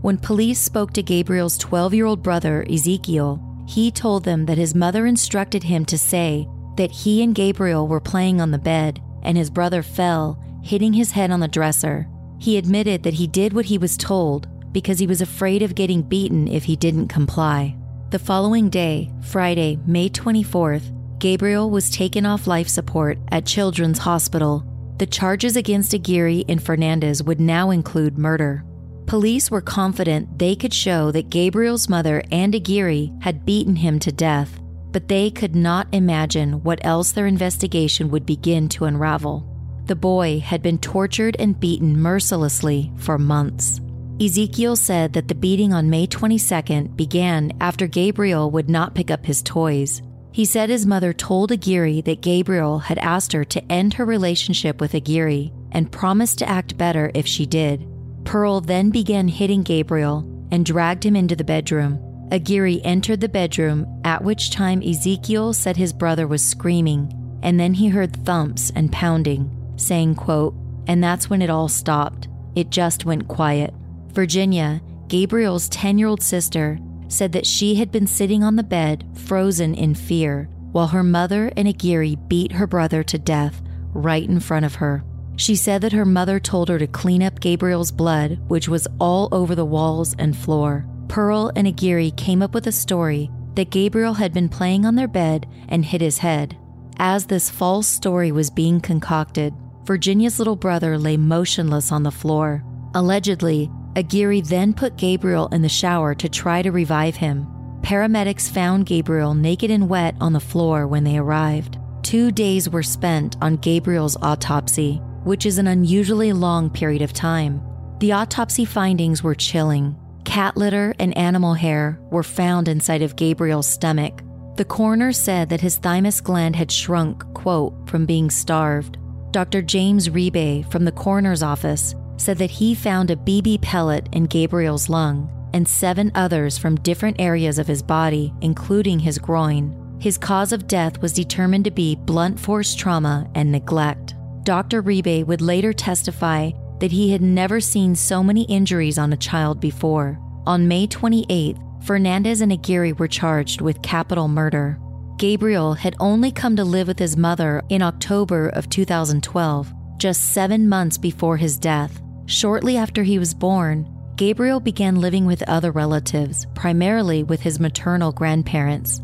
When 0.00 0.16
police 0.16 0.58
spoke 0.58 0.92
to 0.94 1.02
Gabriel's 1.02 1.58
12 1.58 1.94
year 1.94 2.06
old 2.06 2.22
brother, 2.22 2.66
Ezekiel, 2.70 3.42
he 3.68 3.90
told 3.90 4.24
them 4.24 4.46
that 4.46 4.58
his 4.58 4.74
mother 4.74 5.06
instructed 5.06 5.62
him 5.62 5.84
to 5.86 5.98
say 5.98 6.48
that 6.78 6.90
he 6.90 7.22
and 7.22 7.34
Gabriel 7.34 7.86
were 7.86 8.00
playing 8.00 8.40
on 8.40 8.50
the 8.50 8.58
bed 8.58 9.02
and 9.22 9.36
his 9.36 9.50
brother 9.50 9.82
fell, 9.82 10.42
hitting 10.62 10.92
his 10.92 11.10
head 11.10 11.30
on 11.30 11.40
the 11.40 11.48
dresser. 11.48 12.08
He 12.38 12.56
admitted 12.56 13.02
that 13.02 13.14
he 13.14 13.26
did 13.26 13.52
what 13.52 13.66
he 13.66 13.78
was 13.78 13.96
told 13.96 14.48
because 14.72 14.98
he 14.98 15.06
was 15.06 15.20
afraid 15.20 15.62
of 15.62 15.74
getting 15.74 16.02
beaten 16.02 16.46
if 16.46 16.64
he 16.64 16.76
didn't 16.76 17.08
comply. 17.08 17.76
The 18.10 18.18
following 18.18 18.70
day, 18.70 19.10
Friday, 19.22 19.78
May 19.86 20.08
24th, 20.08 20.94
Gabriel 21.18 21.68
was 21.68 21.90
taken 21.90 22.24
off 22.24 22.46
life 22.46 22.68
support 22.68 23.18
at 23.32 23.44
Children's 23.44 23.98
Hospital. 23.98 24.64
The 24.98 25.06
charges 25.06 25.56
against 25.56 25.94
Aguirre 25.94 26.44
and 26.48 26.62
Fernandez 26.62 27.22
would 27.24 27.40
now 27.40 27.70
include 27.70 28.18
murder. 28.18 28.64
Police 29.06 29.50
were 29.50 29.60
confident 29.60 30.38
they 30.38 30.54
could 30.54 30.72
show 30.72 31.10
that 31.10 31.30
Gabriel's 31.30 31.88
mother 31.88 32.22
and 32.30 32.54
Aguirre 32.54 33.10
had 33.20 33.44
beaten 33.44 33.74
him 33.76 33.98
to 33.98 34.12
death, 34.12 34.60
but 34.98 35.06
they 35.06 35.30
could 35.30 35.54
not 35.54 35.86
imagine 35.92 36.60
what 36.64 36.84
else 36.84 37.12
their 37.12 37.28
investigation 37.28 38.10
would 38.10 38.26
begin 38.26 38.68
to 38.68 38.84
unravel. 38.84 39.46
The 39.86 39.94
boy 39.94 40.40
had 40.40 40.60
been 40.60 40.78
tortured 40.78 41.36
and 41.38 41.60
beaten 41.60 41.96
mercilessly 41.96 42.90
for 42.96 43.16
months. 43.16 43.80
Ezekiel 44.20 44.74
said 44.74 45.12
that 45.12 45.28
the 45.28 45.36
beating 45.36 45.72
on 45.72 45.88
May 45.88 46.08
22nd 46.08 46.96
began 46.96 47.52
after 47.60 47.86
Gabriel 47.86 48.50
would 48.50 48.68
not 48.68 48.96
pick 48.96 49.08
up 49.08 49.24
his 49.24 49.40
toys. 49.40 50.02
He 50.32 50.44
said 50.44 50.68
his 50.68 50.84
mother 50.84 51.12
told 51.12 51.52
Aguirre 51.52 52.00
that 52.00 52.20
Gabriel 52.20 52.80
had 52.80 52.98
asked 52.98 53.32
her 53.34 53.44
to 53.44 53.64
end 53.70 53.94
her 53.94 54.04
relationship 54.04 54.80
with 54.80 54.94
Aguirre 54.94 55.52
and 55.70 55.92
promised 55.92 56.40
to 56.40 56.48
act 56.48 56.76
better 56.76 57.12
if 57.14 57.24
she 57.24 57.46
did. 57.46 57.86
Pearl 58.24 58.60
then 58.60 58.90
began 58.90 59.28
hitting 59.28 59.62
Gabriel 59.62 60.28
and 60.50 60.66
dragged 60.66 61.06
him 61.06 61.14
into 61.14 61.36
the 61.36 61.44
bedroom. 61.44 62.07
Aguirre 62.30 62.80
entered 62.84 63.20
the 63.20 63.28
bedroom, 63.28 64.00
at 64.04 64.22
which 64.22 64.50
time 64.50 64.82
Ezekiel 64.82 65.52
said 65.52 65.76
his 65.76 65.92
brother 65.92 66.26
was 66.26 66.44
screaming, 66.44 67.12
and 67.42 67.58
then 67.58 67.74
he 67.74 67.88
heard 67.88 68.24
thumps 68.24 68.70
and 68.74 68.92
pounding, 68.92 69.50
saying, 69.76 70.14
quote, 70.14 70.54
and 70.86 71.02
that's 71.02 71.30
when 71.30 71.42
it 71.42 71.50
all 71.50 71.68
stopped. 71.68 72.28
It 72.54 72.70
just 72.70 73.04
went 73.04 73.28
quiet. 73.28 73.72
Virginia, 74.12 74.80
Gabriel's 75.06 75.68
10 75.68 75.98
year 75.98 76.08
old 76.08 76.22
sister, 76.22 76.78
said 77.08 77.32
that 77.32 77.46
she 77.46 77.76
had 77.76 77.90
been 77.90 78.06
sitting 78.06 78.42
on 78.42 78.56
the 78.56 78.62
bed, 78.62 79.06
frozen 79.14 79.74
in 79.74 79.94
fear, 79.94 80.48
while 80.72 80.88
her 80.88 81.02
mother 81.02 81.50
and 81.56 81.66
Aguirre 81.66 82.16
beat 82.28 82.52
her 82.52 82.66
brother 82.66 83.02
to 83.04 83.18
death 83.18 83.62
right 83.94 84.28
in 84.28 84.40
front 84.40 84.64
of 84.64 84.76
her. 84.76 85.04
She 85.36 85.54
said 85.54 85.82
that 85.82 85.92
her 85.92 86.04
mother 86.04 86.40
told 86.40 86.68
her 86.68 86.78
to 86.78 86.86
clean 86.86 87.22
up 87.22 87.40
Gabriel's 87.40 87.92
blood, 87.92 88.40
which 88.48 88.68
was 88.68 88.88
all 88.98 89.28
over 89.30 89.54
the 89.54 89.64
walls 89.64 90.14
and 90.18 90.36
floor. 90.36 90.84
Pearl 91.08 91.50
and 91.56 91.66
Aguirre 91.66 92.10
came 92.10 92.42
up 92.42 92.54
with 92.54 92.66
a 92.66 92.72
story 92.72 93.30
that 93.54 93.70
Gabriel 93.70 94.14
had 94.14 94.32
been 94.32 94.48
playing 94.48 94.84
on 94.84 94.94
their 94.94 95.08
bed 95.08 95.48
and 95.68 95.84
hit 95.84 96.00
his 96.00 96.18
head. 96.18 96.56
As 96.98 97.26
this 97.26 97.50
false 97.50 97.86
story 97.86 98.30
was 98.30 98.50
being 98.50 98.80
concocted, 98.80 99.54
Virginia's 99.84 100.38
little 100.38 100.56
brother 100.56 100.98
lay 100.98 101.16
motionless 101.16 101.90
on 101.90 102.02
the 102.02 102.10
floor. 102.10 102.62
Allegedly, 102.94 103.70
Aguirre 103.96 104.42
then 104.42 104.74
put 104.74 104.96
Gabriel 104.96 105.48
in 105.48 105.62
the 105.62 105.68
shower 105.68 106.14
to 106.14 106.28
try 106.28 106.62
to 106.62 106.70
revive 106.70 107.16
him. 107.16 107.46
Paramedics 107.80 108.50
found 108.50 108.86
Gabriel 108.86 109.34
naked 109.34 109.70
and 109.70 109.88
wet 109.88 110.14
on 110.20 110.32
the 110.32 110.40
floor 110.40 110.86
when 110.86 111.04
they 111.04 111.16
arrived. 111.16 111.78
Two 112.02 112.30
days 112.30 112.68
were 112.68 112.82
spent 112.82 113.36
on 113.40 113.56
Gabriel's 113.56 114.16
autopsy, 114.22 114.96
which 115.24 115.46
is 115.46 115.58
an 115.58 115.66
unusually 115.68 116.32
long 116.32 116.68
period 116.70 117.02
of 117.02 117.12
time. 117.12 117.62
The 117.98 118.12
autopsy 118.12 118.64
findings 118.64 119.22
were 119.22 119.34
chilling. 119.34 119.96
Cat 120.28 120.58
litter 120.58 120.94
and 120.98 121.16
animal 121.16 121.54
hair 121.54 121.98
were 122.10 122.22
found 122.22 122.68
inside 122.68 123.00
of 123.00 123.16
Gabriel's 123.16 123.66
stomach. 123.66 124.20
The 124.56 124.64
coroner 124.64 125.10
said 125.10 125.48
that 125.48 125.62
his 125.62 125.78
thymus 125.78 126.20
gland 126.20 126.54
had 126.54 126.70
shrunk, 126.70 127.24
quote, 127.32 127.88
from 127.88 128.04
being 128.04 128.28
starved. 128.28 128.98
Dr. 129.30 129.62
James 129.62 130.10
Ribe 130.10 130.70
from 130.70 130.84
the 130.84 130.92
coroner's 130.92 131.42
office 131.42 131.94
said 132.18 132.36
that 132.38 132.50
he 132.50 132.74
found 132.74 133.10
a 133.10 133.16
BB 133.16 133.62
pellet 133.62 134.06
in 134.12 134.24
Gabriel's 134.24 134.90
lung 134.90 135.32
and 135.54 135.66
seven 135.66 136.12
others 136.14 136.58
from 136.58 136.76
different 136.76 137.18
areas 137.18 137.58
of 137.58 137.66
his 137.66 137.82
body, 137.82 138.34
including 138.42 138.98
his 138.98 139.18
groin. 139.18 139.96
His 139.98 140.18
cause 140.18 140.52
of 140.52 140.68
death 140.68 141.00
was 141.00 141.14
determined 141.14 141.64
to 141.64 141.70
be 141.70 141.96
blunt 141.96 142.38
force 142.38 142.74
trauma 142.74 143.30
and 143.34 143.50
neglect. 143.50 144.14
Dr. 144.44 144.82
Ribe 144.82 145.26
would 145.26 145.40
later 145.40 145.72
testify 145.72 146.50
that 146.80 146.92
he 146.92 147.10
had 147.10 147.22
never 147.22 147.60
seen 147.60 147.94
so 147.94 148.22
many 148.22 148.42
injuries 148.44 148.98
on 148.98 149.12
a 149.12 149.16
child 149.16 149.60
before. 149.60 150.18
On 150.46 150.68
May 150.68 150.86
28th, 150.86 151.84
Fernandez 151.84 152.40
and 152.40 152.52
Aguirre 152.52 152.92
were 152.92 153.08
charged 153.08 153.60
with 153.60 153.82
capital 153.82 154.28
murder. 154.28 154.78
Gabriel 155.18 155.74
had 155.74 155.96
only 155.98 156.30
come 156.30 156.54
to 156.56 156.64
live 156.64 156.86
with 156.86 156.98
his 156.98 157.16
mother 157.16 157.62
in 157.68 157.82
October 157.82 158.48
of 158.50 158.70
2012, 158.70 159.72
just 159.98 160.32
seven 160.32 160.68
months 160.68 160.96
before 160.96 161.36
his 161.36 161.58
death. 161.58 162.00
Shortly 162.26 162.76
after 162.76 163.02
he 163.02 163.18
was 163.18 163.34
born, 163.34 163.88
Gabriel 164.16 164.60
began 164.60 165.00
living 165.00 165.26
with 165.26 165.48
other 165.48 165.70
relatives, 165.70 166.46
primarily 166.54 167.22
with 167.22 167.40
his 167.40 167.58
maternal 167.58 168.12
grandparents. 168.12 169.00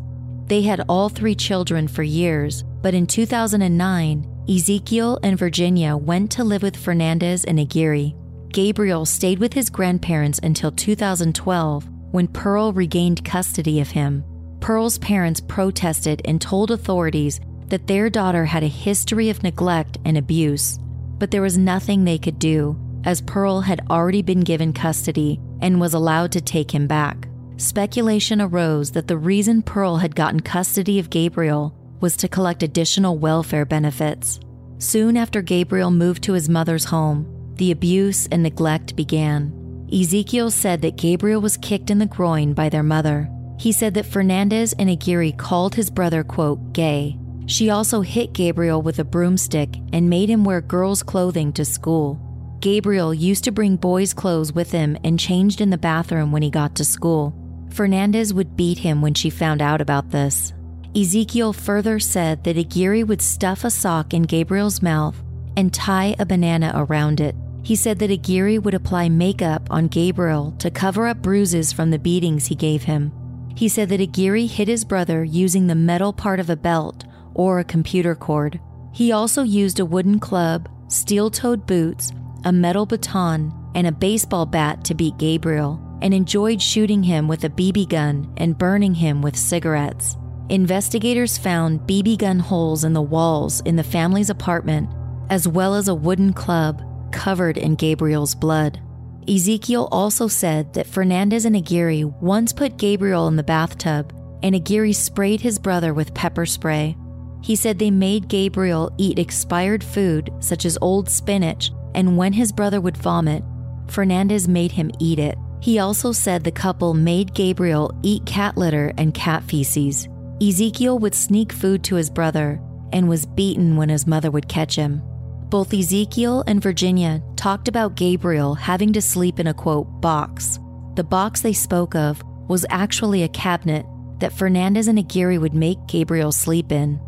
They 0.47 0.61
had 0.61 0.83
all 0.87 1.09
three 1.09 1.35
children 1.35 1.87
for 1.87 2.03
years, 2.03 2.63
but 2.81 2.93
in 2.93 3.07
2009, 3.07 4.34
Ezekiel 4.47 5.17
and 5.23 5.39
Virginia 5.39 5.97
went 5.97 6.31
to 6.33 6.43
live 6.43 6.61
with 6.61 6.77
Fernandez 6.77 7.45
and 7.45 7.59
Aguirre. 7.59 8.13
Gabriel 8.49 9.03
stayed 9.03 9.39
with 9.39 9.53
his 9.53 9.71
grandparents 9.71 10.39
until 10.43 10.71
2012 10.71 11.89
when 12.11 12.27
Pearl 12.27 12.71
regained 12.71 13.25
custody 13.25 13.81
of 13.81 13.89
him. 13.89 14.23
Pearl's 14.59 14.99
parents 14.99 15.41
protested 15.41 16.21
and 16.25 16.39
told 16.39 16.69
authorities 16.69 17.39
that 17.69 17.87
their 17.87 18.07
daughter 18.07 18.45
had 18.45 18.63
a 18.63 18.67
history 18.67 19.31
of 19.31 19.41
neglect 19.41 19.97
and 20.05 20.15
abuse, 20.15 20.77
but 21.17 21.31
there 21.31 21.41
was 21.41 21.57
nothing 21.57 22.03
they 22.03 22.19
could 22.19 22.37
do 22.37 22.79
as 23.03 23.21
Pearl 23.21 23.61
had 23.61 23.81
already 23.89 24.21
been 24.21 24.41
given 24.41 24.73
custody 24.73 25.39
and 25.61 25.81
was 25.81 25.95
allowed 25.95 26.31
to 26.31 26.41
take 26.41 26.69
him 26.69 26.85
back. 26.85 27.27
Speculation 27.57 28.39
arose 28.39 28.91
that 28.91 29.07
the 29.07 29.17
reason 29.17 29.63
Pearl 29.63 29.97
had 29.97 30.15
gotten 30.15 30.39
custody 30.39 30.99
of 30.99 31.09
Gabriel 31.09 31.75
was 31.99 32.17
to 32.17 32.27
collect 32.27 32.63
additional 32.63 33.17
welfare 33.17 33.65
benefits. 33.65 34.39
Soon 34.77 35.17
after 35.17 35.41
Gabriel 35.41 35.91
moved 35.91 36.23
to 36.23 36.33
his 36.33 36.49
mother's 36.49 36.85
home, 36.85 37.53
the 37.55 37.71
abuse 37.71 38.27
and 38.27 38.43
neglect 38.43 38.95
began. 38.95 39.87
Ezekiel 39.93 40.51
said 40.51 40.81
that 40.81 40.97
Gabriel 40.97 41.41
was 41.41 41.57
kicked 41.57 41.89
in 41.89 41.99
the 41.99 42.05
groin 42.05 42.53
by 42.53 42.69
their 42.69 42.83
mother. 42.83 43.29
He 43.59 43.71
said 43.71 43.93
that 43.93 44.05
Fernandez 44.05 44.73
and 44.73 44.89
Aguirre 44.89 45.31
called 45.31 45.75
his 45.75 45.89
brother, 45.89 46.23
quote, 46.23 46.73
gay. 46.73 47.17
She 47.45 47.69
also 47.69 48.01
hit 48.01 48.33
Gabriel 48.33 48.81
with 48.81 48.99
a 48.99 49.03
broomstick 49.03 49.75
and 49.93 50.09
made 50.09 50.29
him 50.29 50.43
wear 50.43 50.61
girls' 50.61 51.03
clothing 51.03 51.53
to 51.53 51.63
school. 51.63 52.19
Gabriel 52.59 53.13
used 53.13 53.43
to 53.43 53.51
bring 53.51 53.75
boys' 53.75 54.13
clothes 54.13 54.51
with 54.51 54.71
him 54.71 54.97
and 55.03 55.19
changed 55.19 55.61
in 55.61 55.69
the 55.69 55.77
bathroom 55.77 56.31
when 56.31 56.41
he 56.41 56.49
got 56.49 56.75
to 56.75 56.83
school. 56.83 57.35
Fernandez 57.69 58.33
would 58.33 58.57
beat 58.57 58.79
him 58.79 59.01
when 59.01 59.13
she 59.13 59.29
found 59.29 59.61
out 59.61 59.81
about 59.81 60.09
this. 60.09 60.54
Ezekiel 60.95 61.51
further 61.51 61.99
said 61.99 62.45
that 62.45 62.57
Aguirre 62.57 63.03
would 63.03 63.21
stuff 63.21 63.65
a 63.65 63.69
sock 63.69 64.13
in 64.13 64.23
Gabriel's 64.23 64.81
mouth 64.81 65.21
and 65.57 65.73
tie 65.73 66.15
a 66.17 66.25
banana 66.25 66.71
around 66.73 67.19
it. 67.19 67.35
He 67.63 67.75
said 67.75 67.99
that 67.99 68.11
Aguirre 68.11 68.59
would 68.59 68.73
apply 68.73 69.09
makeup 69.09 69.67
on 69.69 69.89
Gabriel 69.89 70.53
to 70.59 70.71
cover 70.71 71.07
up 71.07 71.21
bruises 71.21 71.73
from 71.73 71.91
the 71.91 71.99
beatings 71.99 72.47
he 72.47 72.55
gave 72.55 72.83
him. 72.83 73.11
He 73.57 73.67
said 73.67 73.89
that 73.89 73.99
Aguirre 73.99 74.45
hit 74.45 74.69
his 74.69 74.85
brother 74.85 75.21
using 75.25 75.67
the 75.67 75.75
metal 75.75 76.13
part 76.13 76.39
of 76.39 76.49
a 76.49 76.55
belt 76.55 77.03
or 77.33 77.59
a 77.59 77.65
computer 77.65 78.15
cord. 78.15 78.61
He 78.93 79.11
also 79.11 79.43
used 79.43 79.81
a 79.81 79.85
wooden 79.85 80.19
club, 80.19 80.69
steel 80.87 81.29
toed 81.29 81.65
boots, 81.65 82.13
a 82.45 82.53
metal 82.53 82.85
baton, 82.85 83.53
and 83.75 83.85
a 83.85 83.91
baseball 83.91 84.45
bat 84.45 84.85
to 84.85 84.95
beat 84.95 85.17
Gabriel, 85.17 85.81
and 86.01 86.13
enjoyed 86.13 86.61
shooting 86.61 87.03
him 87.03 87.27
with 87.27 87.43
a 87.43 87.49
BB 87.49 87.89
gun 87.89 88.33
and 88.37 88.57
burning 88.57 88.93
him 88.93 89.21
with 89.21 89.35
cigarettes. 89.35 90.15
Investigators 90.49 91.39
found 91.39 91.79
BB 91.81 92.19
gun 92.19 92.37
holes 92.37 92.83
in 92.83 92.93
the 92.93 93.01
walls 93.01 93.61
in 93.61 93.75
the 93.75 93.83
family's 93.83 94.29
apartment, 94.29 94.87
as 95.31 95.47
well 95.47 95.73
as 95.73 95.87
a 95.87 95.95
wooden 95.95 96.33
club 96.33 96.83
covered 97.11 97.57
in 97.57 97.73
Gabriel's 97.73 98.35
blood. 98.35 98.79
Ezekiel 99.27 99.87
also 99.91 100.27
said 100.27 100.71
that 100.75 100.85
Fernandez 100.85 101.45
and 101.45 101.55
Aguirre 101.55 102.03
once 102.21 102.53
put 102.53 102.77
Gabriel 102.77 103.27
in 103.27 103.37
the 103.37 103.43
bathtub, 103.43 104.13
and 104.43 104.53
Aguirre 104.53 104.93
sprayed 104.93 105.41
his 105.41 105.57
brother 105.57 105.95
with 105.95 106.13
pepper 106.13 106.45
spray. 106.45 106.95
He 107.41 107.55
said 107.55 107.79
they 107.79 107.89
made 107.89 108.27
Gabriel 108.27 108.93
eat 108.99 109.17
expired 109.17 109.83
food, 109.83 110.31
such 110.41 110.65
as 110.65 110.77
old 110.79 111.09
spinach, 111.09 111.71
and 111.95 112.17
when 112.17 112.33
his 112.33 112.51
brother 112.51 112.79
would 112.81 112.97
vomit, 112.97 113.43
Fernandez 113.87 114.47
made 114.47 114.71
him 114.71 114.91
eat 114.99 115.17
it. 115.17 115.39
He 115.59 115.79
also 115.79 116.11
said 116.11 116.43
the 116.43 116.51
couple 116.51 116.93
made 116.93 117.33
Gabriel 117.33 117.91
eat 118.03 118.23
cat 118.27 118.57
litter 118.57 118.93
and 118.97 119.11
cat 119.11 119.43
feces. 119.43 120.07
Ezekiel 120.41 120.99
would 120.99 121.15
sneak 121.15 121.53
food 121.53 121.83
to 121.85 121.95
his 121.95 122.09
brother 122.09 122.59
and 122.91 123.07
was 123.07 123.25
beaten 123.25 123.77
when 123.77 123.89
his 123.89 124.05
mother 124.05 124.29
would 124.29 124.49
catch 124.49 124.75
him. 124.75 125.01
Both 125.49 125.73
Ezekiel 125.73 126.43
and 126.47 126.61
Virginia 126.61 127.23
talked 127.37 127.69
about 127.69 127.95
Gabriel 127.95 128.53
having 128.53 128.91
to 128.93 129.01
sleep 129.01 129.39
in 129.39 129.47
a 129.47 129.53
quote 129.53 130.01
box. 130.01 130.59
The 130.95 131.03
box 131.03 131.41
they 131.41 131.53
spoke 131.53 131.95
of 131.95 132.21
was 132.49 132.65
actually 132.69 133.23
a 133.23 133.29
cabinet 133.29 133.85
that 134.19 134.33
Fernandez 134.33 134.87
and 134.87 134.99
Aguirre 134.99 135.37
would 135.37 135.53
make 135.53 135.77
Gabriel 135.87 136.31
sleep 136.31 136.71
in. 136.71 136.99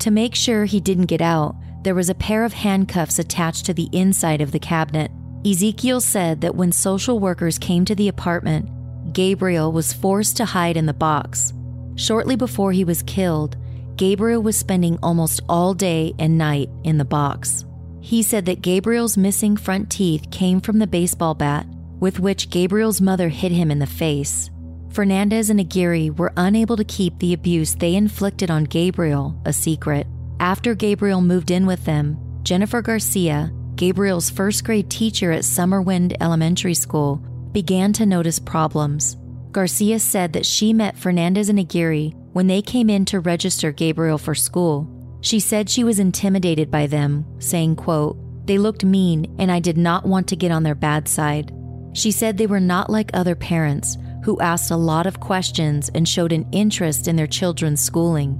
To 0.00 0.12
make 0.12 0.34
sure 0.36 0.64
he 0.64 0.80
didn't 0.80 1.06
get 1.06 1.20
out, 1.20 1.56
there 1.82 1.94
was 1.94 2.08
a 2.08 2.14
pair 2.14 2.44
of 2.44 2.52
handcuffs 2.52 3.18
attached 3.18 3.64
to 3.66 3.74
the 3.74 3.88
inside 3.92 4.40
of 4.40 4.52
the 4.52 4.58
cabinet. 4.58 5.10
Ezekiel 5.44 6.00
said 6.00 6.40
that 6.42 6.54
when 6.54 6.70
social 6.70 7.18
workers 7.18 7.58
came 7.58 7.84
to 7.84 7.94
the 7.94 8.08
apartment, 8.08 8.68
Gabriel 9.12 9.72
was 9.72 9.92
forced 9.92 10.36
to 10.36 10.44
hide 10.44 10.76
in 10.76 10.86
the 10.86 10.92
box. 10.92 11.52
Shortly 11.98 12.36
before 12.36 12.70
he 12.70 12.84
was 12.84 13.02
killed, 13.02 13.56
Gabriel 13.96 14.40
was 14.40 14.56
spending 14.56 14.98
almost 15.02 15.40
all 15.48 15.74
day 15.74 16.14
and 16.20 16.38
night 16.38 16.70
in 16.84 16.96
the 16.96 17.04
box. 17.04 17.64
He 18.00 18.22
said 18.22 18.46
that 18.46 18.62
Gabriel's 18.62 19.16
missing 19.16 19.56
front 19.56 19.90
teeth 19.90 20.30
came 20.30 20.60
from 20.60 20.78
the 20.78 20.86
baseball 20.86 21.34
bat 21.34 21.66
with 21.98 22.20
which 22.20 22.50
Gabriel's 22.50 23.00
mother 23.00 23.28
hit 23.28 23.50
him 23.50 23.72
in 23.72 23.80
the 23.80 23.86
face. 23.86 24.48
Fernandez 24.90 25.50
and 25.50 25.58
Aguirre 25.58 26.10
were 26.10 26.32
unable 26.36 26.76
to 26.76 26.84
keep 26.84 27.18
the 27.18 27.34
abuse 27.34 27.74
they 27.74 27.96
inflicted 27.96 28.48
on 28.48 28.62
Gabriel 28.62 29.36
a 29.44 29.52
secret. 29.52 30.06
After 30.38 30.76
Gabriel 30.76 31.20
moved 31.20 31.50
in 31.50 31.66
with 31.66 31.84
them, 31.84 32.16
Jennifer 32.44 32.80
Garcia, 32.80 33.52
Gabriel's 33.74 34.30
first 34.30 34.64
grade 34.64 34.88
teacher 34.88 35.32
at 35.32 35.42
Summerwind 35.42 36.16
Elementary 36.20 36.74
School, 36.74 37.16
began 37.50 37.92
to 37.94 38.06
notice 38.06 38.38
problems. 38.38 39.16
Garcia 39.58 39.98
said 39.98 40.34
that 40.34 40.46
she 40.46 40.72
met 40.72 40.96
Fernandez 40.96 41.48
and 41.48 41.58
Aguirre 41.58 42.12
when 42.32 42.46
they 42.46 42.62
came 42.62 42.88
in 42.88 43.04
to 43.06 43.18
register 43.18 43.72
Gabriel 43.72 44.16
for 44.16 44.32
school. 44.32 44.88
She 45.20 45.40
said 45.40 45.68
she 45.68 45.82
was 45.82 45.98
intimidated 45.98 46.70
by 46.70 46.86
them, 46.86 47.26
saying, 47.40 47.74
quote, 47.74 48.16
They 48.46 48.56
looked 48.56 48.84
mean 48.84 49.34
and 49.40 49.50
I 49.50 49.58
did 49.58 49.76
not 49.76 50.06
want 50.06 50.28
to 50.28 50.36
get 50.36 50.52
on 50.52 50.62
their 50.62 50.76
bad 50.76 51.08
side. 51.08 51.52
She 51.92 52.12
said 52.12 52.38
they 52.38 52.46
were 52.46 52.60
not 52.60 52.88
like 52.88 53.10
other 53.12 53.34
parents 53.34 53.96
who 54.22 54.40
asked 54.40 54.70
a 54.70 54.76
lot 54.76 55.08
of 55.08 55.18
questions 55.18 55.90
and 55.92 56.08
showed 56.08 56.30
an 56.30 56.46
interest 56.52 57.08
in 57.08 57.16
their 57.16 57.26
children's 57.26 57.80
schooling. 57.80 58.38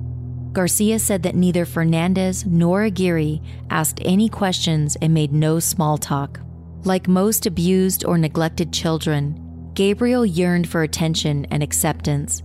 Garcia 0.53 1.01
said 1.01 1.25
that 1.25 1.35
neither 1.35 1.65
Fernandez 1.65 2.47
nor 2.47 2.85
Aguirre 2.85 3.43
asked 3.71 4.01
any 4.05 4.29
questions 4.29 4.97
and 5.03 5.13
made 5.13 5.33
no 5.33 5.59
small 5.59 5.99
talk. 5.99 6.39
Like 6.85 7.09
most 7.09 7.45
abused 7.45 8.05
or 8.05 8.19
neglected 8.19 8.73
children, 8.73 9.45
Gabriel 9.79 10.27
yearned 10.27 10.69
for 10.69 10.83
attention 10.83 11.45
and 11.53 11.63
acceptance. 11.63 12.43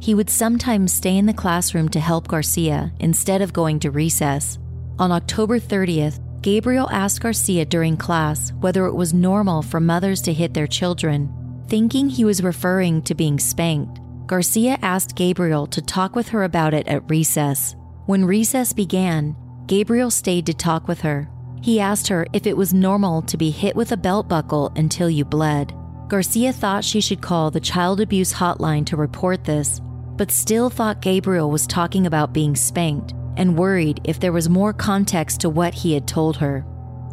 He 0.00 0.12
would 0.12 0.28
sometimes 0.28 0.92
stay 0.92 1.16
in 1.16 1.24
the 1.24 1.32
classroom 1.32 1.88
to 1.90 2.00
help 2.00 2.26
Garcia 2.26 2.92
instead 2.98 3.42
of 3.42 3.52
going 3.52 3.78
to 3.78 3.92
recess. 3.92 4.58
On 4.98 5.12
October 5.12 5.60
30th, 5.60 6.18
Gabriel 6.42 6.90
asked 6.90 7.20
Garcia 7.20 7.64
during 7.64 7.96
class 7.96 8.52
whether 8.58 8.86
it 8.86 8.92
was 8.92 9.14
normal 9.14 9.62
for 9.62 9.78
mothers 9.78 10.20
to 10.22 10.32
hit 10.32 10.52
their 10.52 10.66
children, 10.66 11.32
thinking 11.68 12.08
he 12.08 12.24
was 12.24 12.42
referring 12.42 13.02
to 13.02 13.14
being 13.14 13.38
spanked. 13.38 14.00
Garcia 14.26 14.76
asked 14.82 15.14
Gabriel 15.14 15.68
to 15.68 15.80
talk 15.80 16.16
with 16.16 16.26
her 16.30 16.42
about 16.42 16.74
it 16.74 16.88
at 16.88 17.08
recess. 17.08 17.76
When 18.06 18.24
recess 18.24 18.72
began, 18.72 19.36
Gabriel 19.68 20.10
stayed 20.10 20.46
to 20.46 20.54
talk 20.54 20.88
with 20.88 21.02
her. 21.02 21.28
He 21.62 21.78
asked 21.78 22.08
her 22.08 22.26
if 22.32 22.48
it 22.48 22.56
was 22.56 22.74
normal 22.74 23.22
to 23.22 23.36
be 23.36 23.50
hit 23.50 23.76
with 23.76 23.92
a 23.92 23.96
belt 23.96 24.26
buckle 24.26 24.72
until 24.74 25.08
you 25.08 25.24
bled. 25.24 25.72
Garcia 26.08 26.52
thought 26.52 26.84
she 26.84 27.00
should 27.00 27.22
call 27.22 27.50
the 27.50 27.60
child 27.60 28.00
abuse 28.00 28.32
hotline 28.32 28.84
to 28.86 28.96
report 28.96 29.44
this, 29.44 29.80
but 30.16 30.30
still 30.30 30.68
thought 30.68 31.00
Gabriel 31.00 31.50
was 31.50 31.66
talking 31.66 32.06
about 32.06 32.32
being 32.34 32.54
spanked 32.54 33.14
and 33.36 33.58
worried 33.58 34.00
if 34.04 34.20
there 34.20 34.32
was 34.32 34.48
more 34.48 34.72
context 34.72 35.40
to 35.40 35.48
what 35.48 35.74
he 35.74 35.94
had 35.94 36.06
told 36.06 36.36
her. 36.36 36.60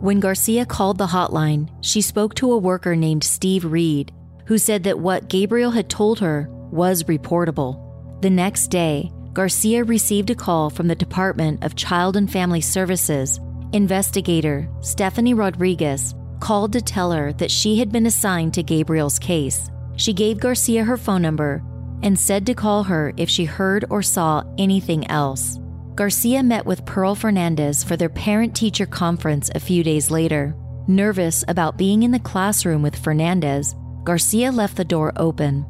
When 0.01 0.19
Garcia 0.19 0.65
called 0.65 0.97
the 0.97 1.07
hotline, 1.07 1.69
she 1.81 2.01
spoke 2.01 2.35
to 2.35 2.51
a 2.51 2.57
worker 2.57 2.95
named 2.95 3.23
Steve 3.23 3.65
Reed, 3.65 4.11
who 4.45 4.57
said 4.57 4.83
that 4.83 4.99
what 4.99 5.29
Gabriel 5.29 5.71
had 5.71 5.89
told 5.89 6.19
her 6.19 6.47
was 6.49 7.03
reportable. 7.03 8.21
The 8.21 8.29
next 8.29 8.67
day, 8.67 9.11
Garcia 9.33 9.83
received 9.83 10.29
a 10.29 10.35
call 10.35 10.69
from 10.69 10.87
the 10.87 10.95
Department 10.95 11.63
of 11.63 11.75
Child 11.75 12.17
and 12.17 12.29
Family 12.29 12.61
Services. 12.61 13.39
Investigator 13.73 14.67
Stephanie 14.81 15.33
Rodriguez 15.33 16.13
called 16.41 16.73
to 16.73 16.81
tell 16.81 17.11
her 17.11 17.31
that 17.33 17.51
she 17.51 17.77
had 17.77 17.91
been 17.91 18.07
assigned 18.07 18.53
to 18.55 18.63
Gabriel's 18.63 19.17
case. 19.17 19.69
She 19.95 20.11
gave 20.11 20.39
Garcia 20.39 20.83
her 20.83 20.97
phone 20.97 21.21
number 21.21 21.63
and 22.03 22.19
said 22.19 22.45
to 22.47 22.53
call 22.53 22.83
her 22.83 23.13
if 23.15 23.29
she 23.29 23.45
heard 23.45 23.85
or 23.89 24.01
saw 24.01 24.43
anything 24.57 25.09
else. 25.09 25.59
Garcia 25.95 26.41
met 26.41 26.65
with 26.65 26.85
Pearl 26.85 27.15
Fernandez 27.15 27.83
for 27.83 27.95
their 27.95 28.09
parent 28.09 28.55
teacher 28.55 28.85
conference 28.85 29.51
a 29.53 29.59
few 29.59 29.83
days 29.83 30.09
later. 30.09 30.55
Nervous 30.87 31.43
about 31.47 31.77
being 31.77 32.03
in 32.03 32.11
the 32.11 32.19
classroom 32.19 32.81
with 32.81 32.95
Fernandez, 32.95 33.75
Garcia 34.03 34.51
left 34.51 34.77
the 34.77 34.83
door 34.83 35.13
open. 35.15 35.65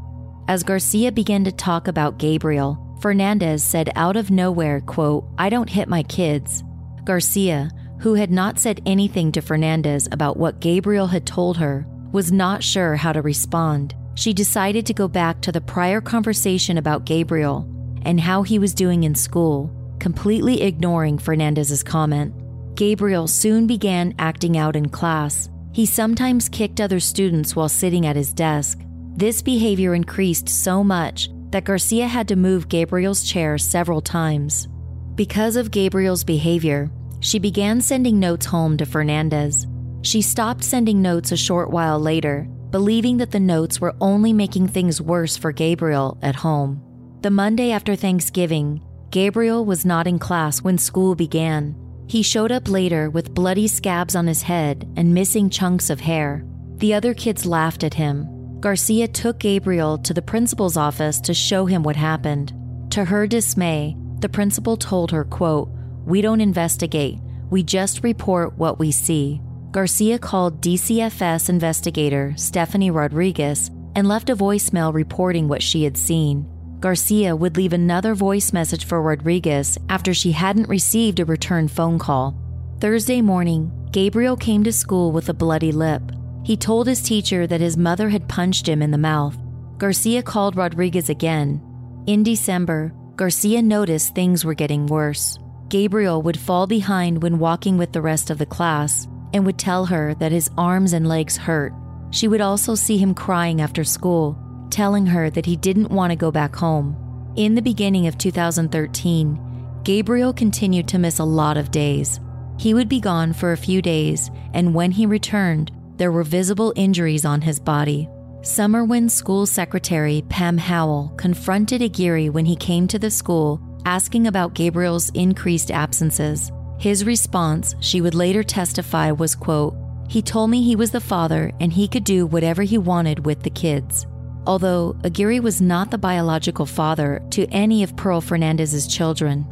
As 0.47 0.63
Garcia 0.63 1.11
began 1.11 1.43
to 1.43 1.51
talk 1.51 1.87
about 1.87 2.17
Gabriel, 2.17 2.97
Fernandez 3.01 3.63
said 3.63 3.91
out 3.95 4.15
of 4.15 4.31
nowhere, 4.31 4.79
quote, 4.79 5.25
I 5.37 5.49
don't 5.49 5.69
hit 5.69 5.89
my 5.89 6.03
kids. 6.03 6.63
Garcia, 7.03 7.69
who 8.01 8.15
had 8.15 8.31
not 8.31 8.59
said 8.59 8.81
anything 8.85 9.31
to 9.31 9.41
Fernandez 9.41 10.07
about 10.11 10.35
what 10.35 10.59
Gabriel 10.59 11.07
had 11.07 11.25
told 11.25 11.57
her, 11.57 11.85
was 12.11 12.31
not 12.31 12.63
sure 12.63 12.95
how 12.95 13.13
to 13.13 13.21
respond. 13.21 13.95
She 14.15 14.33
decided 14.33 14.85
to 14.87 14.93
go 14.93 15.07
back 15.07 15.39
to 15.41 15.51
the 15.51 15.61
prior 15.61 16.01
conversation 16.01 16.77
about 16.77 17.05
Gabriel 17.05 17.67
and 18.03 18.19
how 18.19 18.41
he 18.41 18.57
was 18.57 18.73
doing 18.73 19.03
in 19.03 19.13
school, 19.13 19.71
completely 19.99 20.63
ignoring 20.63 21.19
Fernandez's 21.19 21.83
comment. 21.83 22.33
Gabriel 22.75 23.27
soon 23.27 23.67
began 23.67 24.15
acting 24.17 24.57
out 24.57 24.75
in 24.75 24.89
class. 24.89 25.49
He 25.71 25.85
sometimes 25.85 26.49
kicked 26.49 26.81
other 26.81 26.99
students 26.99 27.55
while 27.55 27.69
sitting 27.69 28.07
at 28.07 28.15
his 28.15 28.33
desk. 28.33 28.81
This 29.15 29.43
behavior 29.43 29.93
increased 29.93 30.49
so 30.49 30.83
much 30.83 31.29
that 31.51 31.65
Garcia 31.65 32.07
had 32.07 32.27
to 32.29 32.35
move 32.35 32.67
Gabriel's 32.67 33.23
chair 33.23 33.59
several 33.59 34.01
times. 34.01 34.67
Because 35.13 35.55
of 35.55 35.69
Gabriel's 35.69 36.23
behavior, 36.23 36.89
she 37.21 37.39
began 37.39 37.79
sending 37.79 38.19
notes 38.19 38.45
home 38.45 38.75
to 38.75 38.85
Fernandez. 38.85 39.67
She 40.01 40.21
stopped 40.21 40.63
sending 40.63 41.01
notes 41.01 41.31
a 41.31 41.37
short 41.37 41.69
while 41.69 41.99
later, 41.99 42.47
believing 42.71 43.17
that 43.17 43.31
the 43.31 43.39
notes 43.39 43.79
were 43.79 43.95
only 44.01 44.33
making 44.33 44.67
things 44.67 44.99
worse 44.99 45.37
for 45.37 45.51
Gabriel 45.51 46.17
at 46.21 46.35
home. 46.35 46.81
The 47.21 47.29
Monday 47.29 47.71
after 47.71 47.95
Thanksgiving, 47.95 48.81
Gabriel 49.11 49.63
was 49.63 49.85
not 49.85 50.07
in 50.07 50.17
class 50.17 50.63
when 50.63 50.77
school 50.77 51.13
began. 51.13 51.75
He 52.07 52.23
showed 52.23 52.51
up 52.51 52.67
later 52.67 53.09
with 53.09 53.35
bloody 53.35 53.67
scabs 53.67 54.15
on 54.15 54.25
his 54.25 54.41
head 54.41 54.91
and 54.97 55.13
missing 55.13 55.49
chunks 55.49 55.89
of 55.89 55.99
hair. 55.99 56.43
The 56.77 56.95
other 56.95 57.13
kids 57.13 57.45
laughed 57.45 57.83
at 57.83 57.93
him. 57.93 58.59
Garcia 58.59 59.07
took 59.07 59.37
Gabriel 59.37 59.99
to 59.99 60.13
the 60.13 60.21
principal's 60.21 60.77
office 60.77 61.19
to 61.21 61.33
show 61.33 61.65
him 61.65 61.83
what 61.83 61.95
happened. 61.95 62.53
To 62.91 63.05
her 63.05 63.27
dismay, 63.27 63.95
the 64.19 64.29
principal 64.29 64.75
told 64.77 65.11
her, 65.11 65.23
quote, 65.23 65.69
"We 66.05 66.21
don't 66.21 66.41
investigate. 66.41 67.19
We 67.49 67.63
just 67.63 68.03
report 68.03 68.57
what 68.57 68.79
we 68.79 68.91
see." 68.91 69.41
Garcia 69.71 70.19
called 70.19 70.61
DCFS 70.61 71.49
investigator 71.49 72.33
Stephanie 72.35 72.91
Rodriguez 72.91 73.71
and 73.95 74.07
left 74.07 74.29
a 74.29 74.35
voicemail 74.35 74.93
reporting 74.93 75.47
what 75.47 75.63
she 75.63 75.83
had 75.83 75.97
seen. 75.97 76.45
Garcia 76.79 77.35
would 77.35 77.57
leave 77.57 77.73
another 77.73 78.15
voice 78.15 78.53
message 78.53 78.85
for 78.85 79.01
Rodriguez 79.01 79.77
after 79.87 80.13
she 80.13 80.31
hadn't 80.31 80.67
received 80.67 81.19
a 81.19 81.25
return 81.25 81.67
phone 81.67 81.99
call. 81.99 82.35
Thursday 82.79 83.21
morning, 83.21 83.71
Gabriel 83.91 84.35
came 84.35 84.63
to 84.63 84.71
school 84.71 85.11
with 85.11 85.29
a 85.29 85.33
bloody 85.33 85.71
lip. 85.71 86.01
He 86.43 86.57
told 86.57 86.87
his 86.87 87.03
teacher 87.03 87.45
that 87.45 87.61
his 87.61 87.77
mother 87.77 88.09
had 88.09 88.27
punched 88.27 88.67
him 88.67 88.81
in 88.81 88.89
the 88.89 88.97
mouth. 88.97 89.37
Garcia 89.77 90.23
called 90.23 90.55
Rodriguez 90.55 91.09
again. 91.09 91.61
In 92.07 92.23
December, 92.23 92.93
Garcia 93.15 93.61
noticed 93.61 94.15
things 94.15 94.43
were 94.43 94.55
getting 94.55 94.87
worse. 94.87 95.37
Gabriel 95.71 96.21
would 96.21 96.37
fall 96.37 96.67
behind 96.67 97.23
when 97.23 97.39
walking 97.39 97.77
with 97.77 97.93
the 97.93 98.01
rest 98.01 98.29
of 98.29 98.37
the 98.37 98.45
class 98.45 99.07
and 99.33 99.45
would 99.45 99.57
tell 99.57 99.85
her 99.85 100.13
that 100.15 100.33
his 100.33 100.49
arms 100.57 100.91
and 100.91 101.07
legs 101.07 101.37
hurt. 101.37 101.71
She 102.11 102.27
would 102.27 102.41
also 102.41 102.75
see 102.75 102.97
him 102.97 103.13
crying 103.13 103.61
after 103.61 103.85
school 103.85 104.37
telling 104.69 105.05
her 105.05 105.29
that 105.29 105.45
he 105.45 105.55
didn't 105.55 105.89
want 105.89 106.11
to 106.11 106.17
go 106.17 106.29
back 106.29 106.53
home. 106.53 107.33
In 107.37 107.55
the 107.55 107.61
beginning 107.61 108.07
of 108.07 108.17
2013, 108.17 109.79
Gabriel 109.83 110.33
continued 110.33 110.89
to 110.89 110.99
miss 110.99 111.19
a 111.19 111.23
lot 111.23 111.55
of 111.55 111.71
days. 111.71 112.19
He 112.59 112.73
would 112.73 112.89
be 112.89 112.99
gone 112.99 113.31
for 113.31 113.53
a 113.53 113.57
few 113.57 113.81
days, 113.81 114.29
and 114.53 114.75
when 114.75 114.91
he 114.91 115.05
returned, 115.05 115.71
there 115.95 116.11
were 116.11 116.23
visible 116.23 116.73
injuries 116.75 117.23
on 117.23 117.39
his 117.39 117.59
body. 117.59 118.09
Summerwind 118.41 119.09
School 119.09 119.45
Secretary 119.45 120.23
Pam 120.27 120.57
Howell 120.57 121.13
confronted 121.15 121.81
Aguirre 121.81 122.29
when 122.29 122.45
he 122.45 122.55
came 122.57 122.87
to 122.87 122.99
the 122.99 123.11
school 123.11 123.61
asking 123.85 124.27
about 124.27 124.53
Gabriel's 124.53 125.09
increased 125.11 125.71
absences. 125.71 126.51
His 126.77 127.05
response, 127.05 127.75
she 127.79 128.01
would 128.01 128.15
later 128.15 128.43
testify, 128.43 129.11
was 129.11 129.35
quote, 129.35 129.75
He 130.09 130.21
told 130.21 130.49
me 130.49 130.63
he 130.63 130.75
was 130.75 130.91
the 130.91 130.99
father 130.99 131.51
and 131.59 131.71
he 131.71 131.87
could 131.87 132.03
do 132.03 132.25
whatever 132.25 132.63
he 132.63 132.77
wanted 132.77 133.25
with 133.25 133.43
the 133.43 133.49
kids. 133.49 134.07
Although 134.47 134.95
Aguirre 135.03 135.39
was 135.39 135.61
not 135.61 135.91
the 135.91 135.97
biological 135.97 136.65
father 136.65 137.21
to 137.31 137.45
any 137.47 137.83
of 137.83 137.95
Pearl 137.95 138.21
Fernandez's 138.21 138.87
children, 138.87 139.45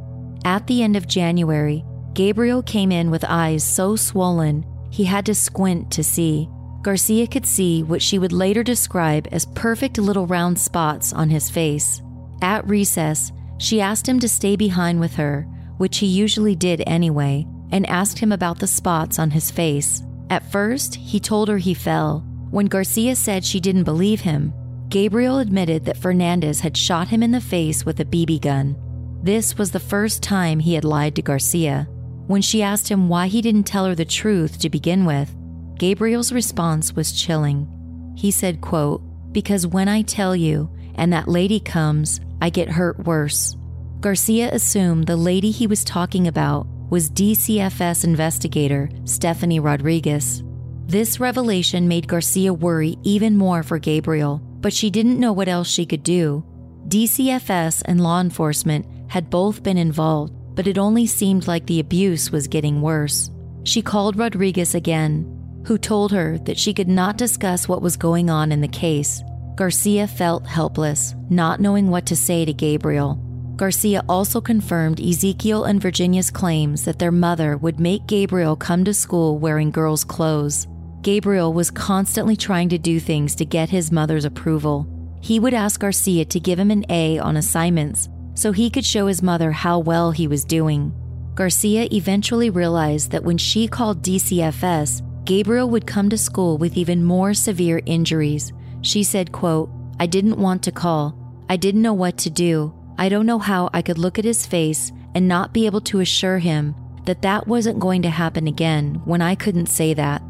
at 0.45 0.65
the 0.67 0.81
end 0.81 0.95
of 0.95 1.07
January, 1.07 1.83
Gabriel 2.13 2.63
came 2.63 2.91
in 2.91 3.11
with 3.11 3.23
eyes 3.27 3.63
so 3.63 3.95
swollen 3.95 4.65
he 4.91 5.03
had 5.03 5.25
to 5.27 5.35
squint 5.35 5.91
to 5.91 6.03
see. 6.03 6.49
Garcia 6.81 7.27
could 7.27 7.45
see 7.45 7.83
what 7.83 8.01
she 8.01 8.17
would 8.17 8.31
later 8.31 8.63
describe 8.63 9.27
as 9.31 9.45
perfect 9.45 9.97
little 9.97 10.25
round 10.25 10.57
spots 10.57 11.13
on 11.13 11.29
his 11.29 11.49
face. 11.49 12.01
At 12.41 12.67
recess, 12.67 13.31
she 13.59 13.79
asked 13.79 14.07
him 14.07 14.19
to 14.19 14.27
stay 14.27 14.55
behind 14.55 14.99
with 14.99 15.13
her, 15.15 15.43
which 15.77 15.97
he 15.99 16.07
usually 16.07 16.55
did 16.55 16.81
anyway, 16.87 17.45
and 17.71 17.87
asked 17.87 18.17
him 18.17 18.31
about 18.31 18.57
the 18.57 18.67
spots 18.67 19.19
on 19.19 19.29
his 19.29 19.51
face. 19.51 20.01
At 20.31 20.51
first, 20.51 20.95
he 20.95 21.19
told 21.19 21.49
her 21.49 21.57
he 21.57 21.73
fell. 21.73 22.25
When 22.49 22.65
Garcia 22.65 23.15
said 23.15 23.45
she 23.45 23.59
didn't 23.59 23.83
believe 23.83 24.21
him, 24.21 24.53
Gabriel 24.89 25.37
admitted 25.37 25.85
that 25.85 25.97
Fernandez 25.97 26.61
had 26.61 26.75
shot 26.75 27.09
him 27.09 27.21
in 27.21 27.31
the 27.31 27.41
face 27.41 27.85
with 27.85 27.99
a 27.99 28.05
BB 28.05 28.41
gun. 28.41 28.75
This 29.21 29.57
was 29.57 29.71
the 29.71 29.79
first 29.79 30.23
time 30.23 30.59
he 30.59 30.73
had 30.73 30.83
lied 30.83 31.15
to 31.15 31.21
Garcia. 31.21 31.87
When 32.27 32.41
she 32.41 32.63
asked 32.63 32.89
him 32.89 33.09
why 33.09 33.27
he 33.27 33.41
didn't 33.41 33.63
tell 33.63 33.85
her 33.85 33.95
the 33.95 34.05
truth 34.05 34.57
to 34.59 34.69
begin 34.69 35.05
with, 35.05 35.35
Gabriel's 35.77 36.31
response 36.31 36.95
was 36.95 37.11
chilling. 37.11 37.67
He 38.15 38.31
said, 38.31 38.61
quote, 38.61 39.01
"Because 39.31 39.67
when 39.67 39.87
I 39.87 40.01
tell 40.01 40.35
you 40.35 40.69
and 40.95 41.13
that 41.13 41.27
lady 41.27 41.59
comes, 41.59 42.19
I 42.41 42.49
get 42.49 42.69
hurt 42.69 43.06
worse." 43.06 43.56
Garcia 43.99 44.49
assumed 44.54 45.08
the 45.08 45.17
lady 45.17 45.52
he 45.52 45.67
was 45.67 45.84
talking 45.84 46.28
about 46.28 46.67
was 46.89 47.10
DCFS 47.10 48.04
investigator 48.04 48.89
Stephanie 49.06 49.60
Rodriguez. 49.60 50.43
This 50.88 51.19
revelation 51.19 51.88
made 51.88 52.08
Garcia 52.08 52.54
worry 52.54 52.97
even 53.04 53.38
more 53.38 53.62
for 53.62 53.78
Gabriel 53.78 54.41
but 54.62 54.73
she 54.73 54.89
didn't 54.89 55.19
know 55.19 55.34
what 55.34 55.47
else 55.47 55.67
she 55.67 55.86
could 55.86 56.04
do. 56.04 56.43
DCFS 56.88 57.82
and 57.86 58.02
law 58.02 58.19
enforcement 58.19 58.86
had 59.10 59.30
both 59.30 59.63
been 59.63 59.78
involved, 59.78 60.34
but 60.56 60.67
it 60.67 60.78
only 60.78 61.06
seemed 61.06 61.47
like 61.47 61.65
the 61.65 61.80
abuse 61.80 62.32
was 62.32 62.47
getting 62.47 62.82
worse. 62.82 63.32
She 63.63 63.82
called 63.82 64.17
Rodriguez 64.17 64.75
again, 64.75 65.36
who 65.65 65.78
told 65.78 66.12
her 66.12 66.38
that 66.39 66.58
she 66.58 66.73
could 66.73 66.88
not 66.88 67.17
discuss 67.17 67.67
what 67.67 67.82
was 67.82 67.97
going 67.97 68.30
on 68.30 68.52
in 68.52 68.62
the 68.62 68.67
case. 68.67 69.21
Garcia 69.59 70.07
felt 70.07 70.47
helpless, 70.47 71.15
not 71.29 71.59
knowing 71.59 71.89
what 71.89 72.05
to 72.05 72.15
say 72.15 72.45
to 72.45 72.53
Gabriel. 72.53 73.19
Garcia 73.57 74.01
also 74.07 74.39
confirmed 74.39 75.01
Ezekiel 75.01 75.65
and 75.65 75.81
Virginia's 75.81 76.31
claims 76.31 76.85
that 76.85 76.97
their 76.97 77.11
mother 77.11 77.57
would 77.57 77.77
make 77.77 78.07
Gabriel 78.07 78.55
come 78.55 78.85
to 78.85 78.93
school 78.93 79.37
wearing 79.37 79.69
girls' 79.69 80.05
clothes. 80.05 80.65
Gabriel 81.01 81.51
was 81.51 81.71
constantly 81.71 82.37
trying 82.37 82.69
to 82.69 82.77
do 82.77 83.01
things 83.01 83.35
to 83.35 83.43
get 83.43 83.69
his 83.69 83.91
mother's 83.91 84.23
approval. 84.23 84.87
He 85.19 85.41
would 85.41 85.53
ask 85.53 85.81
Garcia 85.81 86.23
to 86.23 86.39
give 86.39 86.57
him 86.57 86.71
an 86.71 86.85
A 86.89 87.19
on 87.19 87.35
assignments 87.35 88.07
so 88.35 88.53
he 88.53 88.69
could 88.69 88.85
show 88.85 89.07
his 89.07 89.21
mother 89.21 89.51
how 89.51 89.79
well 89.79 90.11
he 90.11 90.29
was 90.29 90.45
doing. 90.45 90.93
Garcia 91.35 91.89
eventually 91.91 92.49
realized 92.49 93.11
that 93.11 93.25
when 93.25 93.37
she 93.37 93.67
called 93.67 94.03
DCFS, 94.03 95.01
Gabriel 95.25 95.69
would 95.69 95.85
come 95.85 96.09
to 96.09 96.17
school 96.17 96.57
with 96.57 96.77
even 96.77 97.03
more 97.03 97.33
severe 97.33 97.81
injuries. 97.85 98.53
She 98.81 99.03
said, 99.03 99.31
quote, 99.31 99.69
I 99.99 100.05
didn't 100.05 100.39
want 100.39 100.63
to 100.63 100.71
call. 100.71 101.15
I 101.49 101.57
didn't 101.57 101.81
know 101.81 101.93
what 101.93 102.17
to 102.19 102.29
do. 102.29 102.73
I 102.97 103.09
don't 103.09 103.25
know 103.25 103.39
how 103.39 103.69
I 103.73 103.81
could 103.81 103.97
look 103.97 104.19
at 104.19 104.25
his 104.25 104.45
face 104.45 104.91
and 105.15 105.27
not 105.27 105.53
be 105.53 105.65
able 105.65 105.81
to 105.81 105.99
assure 105.99 106.39
him 106.39 106.75
that 107.05 107.21
that 107.23 107.47
wasn't 107.47 107.79
going 107.79 108.01
to 108.03 108.09
happen 108.09 108.47
again 108.47 109.01
when 109.05 109.21
I 109.21 109.35
couldn't 109.35 109.65
say 109.65 109.93
that. 109.95 110.21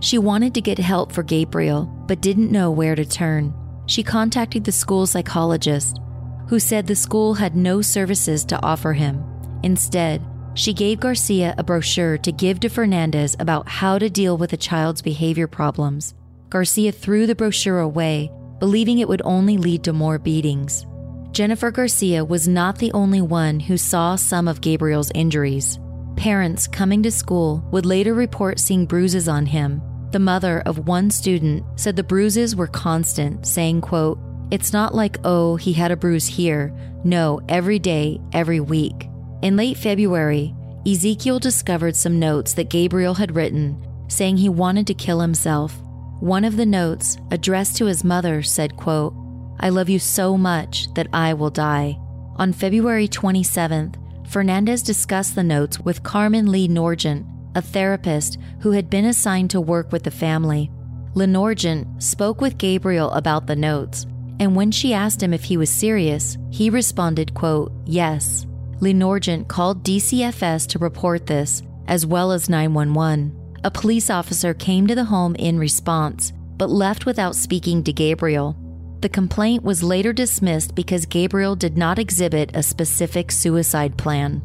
She 0.00 0.18
wanted 0.18 0.52
to 0.54 0.60
get 0.60 0.78
help 0.78 1.12
for 1.12 1.22
Gabriel, 1.22 1.84
but 2.06 2.20
didn't 2.20 2.50
know 2.50 2.70
where 2.70 2.94
to 2.94 3.04
turn. 3.04 3.54
She 3.86 4.02
contacted 4.02 4.64
the 4.64 4.72
school 4.72 5.06
psychologist, 5.06 6.00
who 6.48 6.58
said 6.58 6.86
the 6.86 6.96
school 6.96 7.34
had 7.34 7.56
no 7.56 7.80
services 7.82 8.44
to 8.46 8.62
offer 8.62 8.92
him. 8.92 9.24
Instead, 9.62 10.22
she 10.54 10.72
gave 10.72 11.00
Garcia 11.00 11.54
a 11.56 11.62
brochure 11.62 12.18
to 12.18 12.32
give 12.32 12.60
to 12.60 12.68
Fernandez 12.68 13.36
about 13.38 13.68
how 13.68 13.98
to 13.98 14.10
deal 14.10 14.36
with 14.36 14.52
a 14.52 14.58
child's 14.58 15.02
behavior 15.02 15.46
problems. 15.46 16.14
Garcia 16.54 16.92
threw 16.92 17.26
the 17.26 17.34
brochure 17.34 17.80
away, 17.80 18.30
believing 18.60 19.00
it 19.00 19.08
would 19.08 19.22
only 19.24 19.58
lead 19.58 19.82
to 19.82 19.92
more 19.92 20.20
beatings. 20.20 20.86
Jennifer 21.32 21.72
Garcia 21.72 22.24
was 22.24 22.46
not 22.46 22.78
the 22.78 22.92
only 22.92 23.20
one 23.20 23.58
who 23.58 23.76
saw 23.76 24.14
some 24.14 24.46
of 24.46 24.60
Gabriel's 24.60 25.10
injuries. 25.16 25.80
Parents 26.14 26.68
coming 26.68 27.02
to 27.02 27.10
school 27.10 27.66
would 27.72 27.84
later 27.84 28.14
report 28.14 28.60
seeing 28.60 28.86
bruises 28.86 29.28
on 29.28 29.46
him 29.46 29.82
the 30.12 30.20
mother 30.20 30.62
of 30.64 30.86
one 30.86 31.10
student 31.10 31.64
said 31.74 31.96
the 31.96 32.04
bruises 32.04 32.54
were 32.54 32.68
constant, 32.68 33.44
saying, 33.44 33.80
quote, 33.80 34.16
It's 34.52 34.72
not 34.72 34.94
like, 34.94 35.18
oh, 35.24 35.56
he 35.56 35.72
had 35.72 35.90
a 35.90 35.96
bruise 35.96 36.24
here. 36.24 36.72
No, 37.02 37.40
every 37.48 37.80
day, 37.80 38.20
every 38.32 38.60
week. 38.60 39.08
In 39.42 39.56
late 39.56 39.76
February, 39.76 40.54
Ezekiel 40.86 41.40
discovered 41.40 41.96
some 41.96 42.20
notes 42.20 42.54
that 42.54 42.70
Gabriel 42.70 43.14
had 43.14 43.34
written, 43.34 43.84
saying 44.06 44.36
he 44.36 44.48
wanted 44.48 44.86
to 44.86 44.94
kill 44.94 45.18
himself. 45.18 45.76
One 46.20 46.44
of 46.44 46.56
the 46.56 46.66
notes, 46.66 47.18
addressed 47.30 47.76
to 47.76 47.86
his 47.86 48.04
mother, 48.04 48.42
said, 48.42 48.76
quote, 48.76 49.14
I 49.60 49.68
love 49.68 49.88
you 49.88 49.98
so 49.98 50.36
much 50.36 50.92
that 50.94 51.08
I 51.12 51.34
will 51.34 51.50
die. 51.50 51.98
On 52.36 52.52
February 52.52 53.08
27th, 53.08 53.96
Fernandez 54.28 54.82
discussed 54.82 55.34
the 55.34 55.44
notes 55.44 55.78
with 55.80 56.02
Carmen 56.02 56.50
Lee 56.50 56.68
Norgent, 56.68 57.26
a 57.54 57.62
therapist 57.62 58.38
who 58.60 58.72
had 58.72 58.90
been 58.90 59.04
assigned 59.04 59.50
to 59.50 59.60
work 59.60 59.92
with 59.92 60.02
the 60.02 60.10
family. 60.10 60.70
Lenorgent 61.14 62.02
spoke 62.02 62.40
with 62.40 62.58
Gabriel 62.58 63.10
about 63.12 63.46
the 63.46 63.54
notes, 63.54 64.06
and 64.40 64.56
when 64.56 64.70
she 64.70 64.92
asked 64.92 65.22
him 65.22 65.32
if 65.32 65.44
he 65.44 65.56
was 65.56 65.70
serious, 65.70 66.36
he 66.50 66.70
responded, 66.70 67.34
quote, 67.34 67.72
yes. 67.86 68.46
Lenorgent 68.80 69.46
called 69.46 69.84
DCFS 69.84 70.66
to 70.68 70.78
report 70.78 71.26
this, 71.26 71.62
as 71.86 72.04
well 72.04 72.32
as 72.32 72.48
911. 72.48 73.43
A 73.64 73.70
police 73.70 74.10
officer 74.10 74.52
came 74.52 74.86
to 74.86 74.94
the 74.94 75.06
home 75.06 75.34
in 75.36 75.58
response, 75.58 76.34
but 76.58 76.68
left 76.68 77.06
without 77.06 77.34
speaking 77.34 77.82
to 77.84 77.94
Gabriel. 77.94 78.54
The 79.00 79.08
complaint 79.08 79.64
was 79.64 79.82
later 79.82 80.12
dismissed 80.12 80.74
because 80.74 81.06
Gabriel 81.06 81.56
did 81.56 81.78
not 81.78 81.98
exhibit 81.98 82.54
a 82.54 82.62
specific 82.62 83.32
suicide 83.32 83.96
plan. 83.96 84.42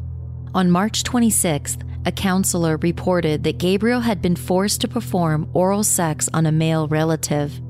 On 0.54 0.70
March 0.70 1.02
26th, 1.02 1.86
a 2.06 2.12
counselor 2.12 2.78
reported 2.78 3.44
that 3.44 3.58
Gabriel 3.58 4.00
had 4.00 4.22
been 4.22 4.36
forced 4.36 4.80
to 4.80 4.88
perform 4.88 5.50
oral 5.52 5.84
sex 5.84 6.30
on 6.32 6.46
a 6.46 6.52
male 6.52 6.88
relative. 6.88 7.60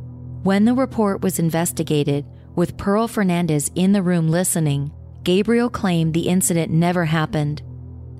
When 0.44 0.64
the 0.64 0.74
report 0.74 1.20
was 1.20 1.40
investigated, 1.40 2.24
with 2.54 2.76
Pearl 2.76 3.08
Fernandez 3.08 3.72
in 3.74 3.90
the 3.90 4.02
room 4.02 4.28
listening, 4.28 4.92
Gabriel 5.24 5.68
claimed 5.68 6.14
the 6.14 6.28
incident 6.28 6.70
never 6.70 7.06
happened. 7.06 7.60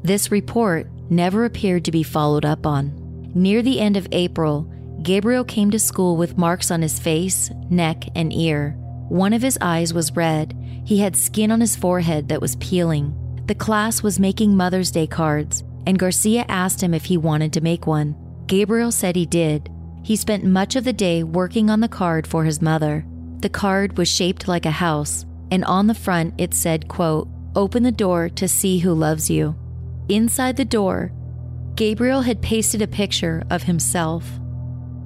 This 0.02 0.32
report 0.32 0.88
never 1.10 1.44
appeared 1.44 1.84
to 1.84 1.92
be 1.92 2.02
followed 2.02 2.44
up 2.44 2.66
on. 2.66 2.99
Near 3.34 3.62
the 3.62 3.80
end 3.80 3.96
of 3.96 4.08
April, 4.12 4.70
Gabriel 5.02 5.44
came 5.44 5.70
to 5.70 5.78
school 5.78 6.16
with 6.16 6.36
marks 6.36 6.70
on 6.70 6.82
his 6.82 6.98
face, 6.98 7.50
neck, 7.70 8.04
and 8.14 8.32
ear. 8.32 8.76
One 9.08 9.32
of 9.32 9.42
his 9.42 9.56
eyes 9.60 9.94
was 9.94 10.16
red. 10.16 10.56
He 10.84 10.98
had 10.98 11.16
skin 11.16 11.50
on 11.50 11.60
his 11.60 11.76
forehead 11.76 12.28
that 12.28 12.40
was 12.40 12.56
peeling. 12.56 13.14
The 13.46 13.54
class 13.54 14.02
was 14.02 14.18
making 14.18 14.56
Mother's 14.56 14.90
Day 14.90 15.06
cards, 15.06 15.62
and 15.86 15.98
Garcia 15.98 16.44
asked 16.48 16.82
him 16.82 16.92
if 16.92 17.04
he 17.04 17.16
wanted 17.16 17.52
to 17.52 17.60
make 17.60 17.86
one. 17.86 18.16
Gabriel 18.46 18.92
said 18.92 19.16
he 19.16 19.26
did. 19.26 19.70
He 20.02 20.16
spent 20.16 20.44
much 20.44 20.76
of 20.76 20.84
the 20.84 20.92
day 20.92 21.22
working 21.22 21.70
on 21.70 21.80
the 21.80 21.88
card 21.88 22.26
for 22.26 22.44
his 22.44 22.60
mother. 22.60 23.04
The 23.40 23.48
card 23.48 23.96
was 23.96 24.08
shaped 24.08 24.48
like 24.48 24.66
a 24.66 24.70
house, 24.70 25.24
and 25.50 25.64
on 25.64 25.86
the 25.86 25.94
front 25.94 26.34
it 26.38 26.52
said, 26.52 26.88
quote, 26.88 27.28
Open 27.56 27.82
the 27.82 27.92
door 27.92 28.28
to 28.28 28.48
see 28.48 28.78
who 28.78 28.92
loves 28.92 29.30
you. 29.30 29.56
Inside 30.08 30.56
the 30.56 30.64
door, 30.64 31.12
Gabriel 31.80 32.20
had 32.20 32.42
pasted 32.42 32.82
a 32.82 32.86
picture 32.86 33.42
of 33.48 33.62
himself. 33.62 34.38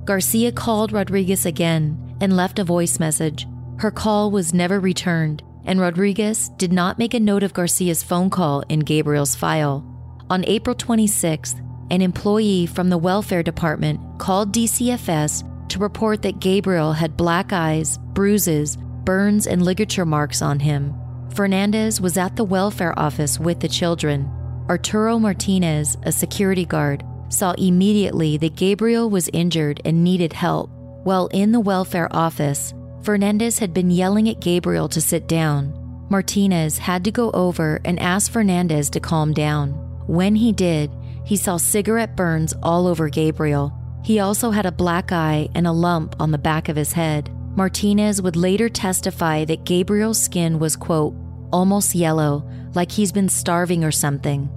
Garcia 0.05 0.51
called 0.51 0.91
Rodriguez 0.91 1.47
again 1.47 2.17
and 2.21 2.37
left 2.37 2.59
a 2.59 2.65
voice 2.65 2.99
message. 2.99 3.47
Her 3.79 3.93
call 3.93 4.33
was 4.33 4.53
never 4.53 4.81
returned, 4.81 5.45
and 5.67 5.79
Rodriguez 5.79 6.49
did 6.57 6.73
not 6.73 6.99
make 6.99 7.15
a 7.15 7.21
note 7.21 7.45
of 7.45 7.53
Garcia's 7.53 8.03
phone 8.03 8.29
call 8.29 8.65
in 8.69 8.81
Gabriel's 8.81 9.37
file. 9.37 9.87
On 10.31 10.45
April 10.47 10.75
26th, 10.75 11.61
an 11.93 12.03
employee 12.03 12.67
from 12.67 12.91
the 12.91 12.99
welfare 12.99 13.45
department 13.45 14.01
called 14.19 14.53
DCFS 14.53 15.69
to 15.69 15.79
report 15.79 16.23
that 16.23 16.41
Gabriel 16.41 16.93
had 16.93 17.17
black 17.17 17.53
eyes, 17.53 17.99
bruises, 18.15 18.77
burns, 19.05 19.47
and 19.47 19.65
ligature 19.65 20.05
marks 20.05 20.43
on 20.43 20.59
him. 20.59 20.93
Fernandez 21.37 22.01
was 22.01 22.19
at 22.19 22.35
the 22.35 22.43
welfare 22.43 22.99
office 22.99 23.39
with 23.39 23.61
the 23.61 23.69
children. 23.69 24.29
Arturo 24.69 25.19
Martinez, 25.19 25.99
a 26.05 26.13
security 26.13 26.65
guard, 26.65 27.05
saw 27.29 27.53
immediately 27.59 28.39
that 28.39 28.57
Gabriel 28.57 29.11
was 29.11 29.29
injured 29.35 29.81
and 29.85 30.03
needed 30.03 30.33
help. 30.33 30.71
While 31.05 31.27
in 31.29 31.53
the 31.53 31.61
welfare 31.61 32.09
office, 32.17 32.73
Fernandez 33.03 33.59
had 33.59 33.75
been 33.75 33.91
yelling 33.91 34.27
at 34.31 34.41
Gabriel 34.41 34.89
to 34.89 35.03
sit 35.03 35.27
down. 35.29 36.07
Martinez 36.09 36.79
had 36.79 37.05
to 37.05 37.11
go 37.11 37.31
over 37.33 37.79
and 37.85 38.01
ask 38.01 38.33
Fernandez 38.33 38.89
to 38.91 39.01
calm 39.01 39.35
down. 39.35 39.73
When 40.07 40.35
he 40.35 40.51
did, 40.51 40.91
he 41.27 41.37
saw 41.37 41.59
cigarette 41.59 42.17
burns 42.17 42.55
all 42.63 42.87
over 42.87 43.11
Gabriel. 43.11 43.73
He 44.03 44.21
also 44.21 44.51
had 44.51 44.65
a 44.65 44.73
black 44.73 45.13
eye 45.13 45.49
and 45.55 45.67
a 45.67 45.73
lump 45.73 46.17
on 46.19 46.31
the 46.31 46.39
back 46.39 46.71
of 46.71 46.77
his 46.77 46.93
head. 46.93 47.31
Martinez 47.55 48.23
would 48.23 48.37
later 48.37 48.71
testify 48.71 49.45
that 49.45 49.65
Gabriel's 49.65 50.21
skin 50.21 50.59
was, 50.59 50.75
quote, 50.75 51.15
almost 51.53 51.95
yellow, 51.95 52.49
like 52.75 52.91
he's 52.91 53.13
been 53.13 53.29
starving 53.29 53.85
or 53.85 53.93
something. 53.93 54.49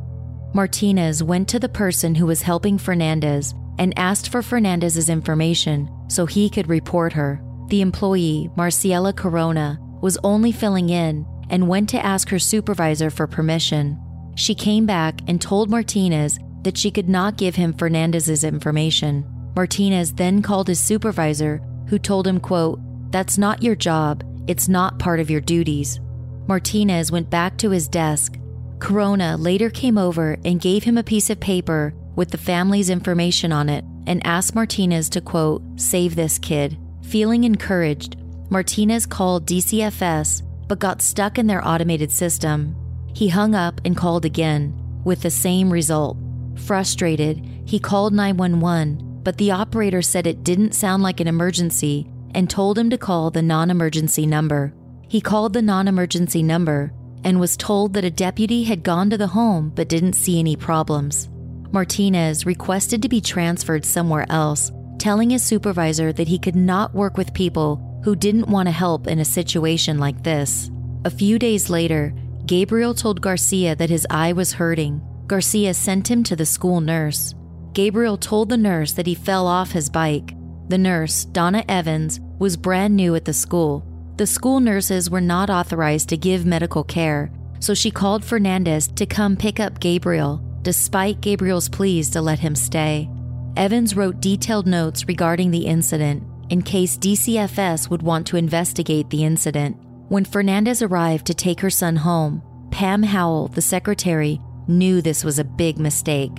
Martinez 0.53 1.21
went 1.23 1.47
to 1.49 1.59
the 1.59 1.69
person 1.69 2.15
who 2.15 2.25
was 2.25 2.41
helping 2.41 2.77
Fernandez 2.77 3.53
and 3.77 3.97
asked 3.97 4.31
for 4.31 4.41
Fernandez's 4.41 5.09
information 5.09 5.89
so 6.07 6.25
he 6.25 6.49
could 6.49 6.67
report 6.67 7.13
her. 7.13 7.41
The 7.67 7.81
employee, 7.81 8.49
Marciela 8.55 9.15
Corona, 9.15 9.79
was 10.01 10.17
only 10.23 10.51
filling 10.51 10.89
in 10.89 11.25
and 11.49 11.67
went 11.67 11.89
to 11.89 12.05
ask 12.05 12.29
her 12.29 12.39
supervisor 12.39 13.09
for 13.09 13.27
permission. 13.27 13.99
She 14.35 14.55
came 14.55 14.85
back 14.85 15.19
and 15.27 15.41
told 15.41 15.69
Martinez 15.69 16.39
that 16.63 16.77
she 16.77 16.91
could 16.91 17.09
not 17.09 17.37
give 17.37 17.55
him 17.55 17.73
Fernandez's 17.73 18.43
information. 18.43 19.25
Martinez 19.55 20.13
then 20.13 20.41
called 20.41 20.67
his 20.67 20.79
supervisor, 20.79 21.61
who 21.87 21.97
told 21.97 22.27
him, 22.27 22.39
quote, 22.39 22.79
That's 23.11 23.37
not 23.37 23.63
your 23.63 23.75
job. 23.75 24.23
It's 24.47 24.69
not 24.69 24.99
part 24.99 25.19
of 25.19 25.29
your 25.29 25.41
duties. 25.41 25.99
Martinez 26.47 27.11
went 27.11 27.29
back 27.29 27.57
to 27.57 27.69
his 27.69 27.87
desk. 27.87 28.37
Corona 28.79 29.37
later 29.37 29.69
came 29.69 29.97
over 29.97 30.37
and 30.45 30.61
gave 30.61 30.83
him 30.83 30.97
a 30.97 31.03
piece 31.03 31.29
of 31.29 31.39
paper 31.39 31.93
with 32.15 32.31
the 32.31 32.37
family's 32.37 32.89
information 32.89 33.51
on 33.51 33.69
it 33.69 33.83
and 34.05 34.25
asked 34.25 34.55
Martinez 34.55 35.09
to, 35.09 35.21
quote, 35.21 35.61
save 35.75 36.15
this 36.15 36.39
kid. 36.39 36.77
Feeling 37.03 37.43
encouraged, 37.43 38.17
Martinez 38.49 39.05
called 39.05 39.45
DCFS 39.45 40.43
but 40.67 40.79
got 40.79 41.01
stuck 41.01 41.37
in 41.37 41.47
their 41.47 41.65
automated 41.65 42.11
system. 42.11 42.75
He 43.13 43.29
hung 43.29 43.55
up 43.55 43.81
and 43.85 43.95
called 43.95 44.25
again, 44.25 44.73
with 45.03 45.21
the 45.21 45.31
same 45.31 45.71
result. 45.71 46.17
Frustrated, 46.55 47.43
he 47.65 47.79
called 47.79 48.13
911, 48.13 49.21
but 49.23 49.37
the 49.37 49.51
operator 49.51 50.01
said 50.01 50.27
it 50.27 50.43
didn't 50.43 50.73
sound 50.73 51.03
like 51.03 51.19
an 51.19 51.27
emergency 51.27 52.07
and 52.33 52.49
told 52.49 52.77
him 52.77 52.89
to 52.89 52.97
call 52.97 53.31
the 53.31 53.41
non 53.41 53.71
emergency 53.71 54.25
number. 54.25 54.73
He 55.09 55.21
called 55.21 55.53
the 55.53 55.61
non 55.61 55.87
emergency 55.87 56.43
number 56.43 56.91
and 57.23 57.39
was 57.39 57.57
told 57.57 57.93
that 57.93 58.05
a 58.05 58.11
deputy 58.11 58.63
had 58.63 58.83
gone 58.83 59.09
to 59.09 59.17
the 59.17 59.27
home 59.27 59.71
but 59.73 59.89
didn't 59.89 60.13
see 60.13 60.39
any 60.39 60.55
problems. 60.55 61.29
Martinez 61.71 62.45
requested 62.45 63.01
to 63.01 63.09
be 63.09 63.21
transferred 63.21 63.85
somewhere 63.85 64.25
else, 64.29 64.71
telling 64.99 65.29
his 65.29 65.43
supervisor 65.43 66.13
that 66.13 66.27
he 66.27 66.39
could 66.39 66.55
not 66.55 66.93
work 66.93 67.17
with 67.17 67.33
people 67.33 68.01
who 68.03 68.15
didn't 68.15 68.47
want 68.49 68.67
to 68.67 68.71
help 68.71 69.07
in 69.07 69.19
a 69.19 69.25
situation 69.25 69.97
like 69.97 70.23
this. 70.23 70.69
A 71.05 71.09
few 71.09 71.39
days 71.39 71.69
later, 71.69 72.13
Gabriel 72.45 72.93
told 72.93 73.21
Garcia 73.21 73.75
that 73.75 73.89
his 73.89 74.07
eye 74.09 74.33
was 74.33 74.53
hurting. 74.53 75.01
Garcia 75.27 75.73
sent 75.73 76.09
him 76.09 76.23
to 76.23 76.35
the 76.35 76.45
school 76.45 76.79
nurse. 76.81 77.33
Gabriel 77.73 78.17
told 78.17 78.49
the 78.49 78.57
nurse 78.57 78.93
that 78.93 79.07
he 79.07 79.15
fell 79.15 79.47
off 79.47 79.71
his 79.71 79.89
bike. 79.89 80.33
The 80.69 80.77
nurse, 80.77 81.25
Donna 81.25 81.63
Evans, 81.67 82.19
was 82.39 82.57
brand 82.57 82.95
new 82.95 83.15
at 83.15 83.25
the 83.25 83.33
school 83.33 83.86
the 84.17 84.27
school 84.27 84.59
nurses 84.59 85.09
were 85.09 85.21
not 85.21 85.49
authorized 85.49 86.09
to 86.09 86.17
give 86.17 86.45
medical 86.45 86.83
care, 86.83 87.31
so 87.59 87.73
she 87.73 87.91
called 87.91 88.25
Fernandez 88.25 88.87
to 88.89 89.05
come 89.05 89.37
pick 89.37 89.59
up 89.59 89.79
Gabriel, 89.79 90.41
despite 90.63 91.21
Gabriel's 91.21 91.69
pleas 91.69 92.09
to 92.09 92.21
let 92.21 92.39
him 92.39 92.55
stay. 92.55 93.09
Evans 93.55 93.95
wrote 93.95 94.19
detailed 94.19 94.67
notes 94.67 95.07
regarding 95.07 95.51
the 95.51 95.65
incident 95.65 96.23
in 96.49 96.61
case 96.61 96.97
DCFS 96.97 97.89
would 97.89 98.01
want 98.01 98.25
to 98.27 98.37
investigate 98.37 99.09
the 99.09 99.23
incident. 99.23 99.77
When 100.09 100.25
Fernandez 100.25 100.81
arrived 100.81 101.27
to 101.27 101.33
take 101.33 101.59
her 101.59 101.69
son 101.69 101.97
home, 101.97 102.41
Pam 102.71 103.03
Howell, 103.03 103.49
the 103.49 103.61
secretary, 103.61 104.39
knew 104.67 105.01
this 105.01 105.23
was 105.23 105.39
a 105.39 105.43
big 105.43 105.77
mistake. 105.77 106.31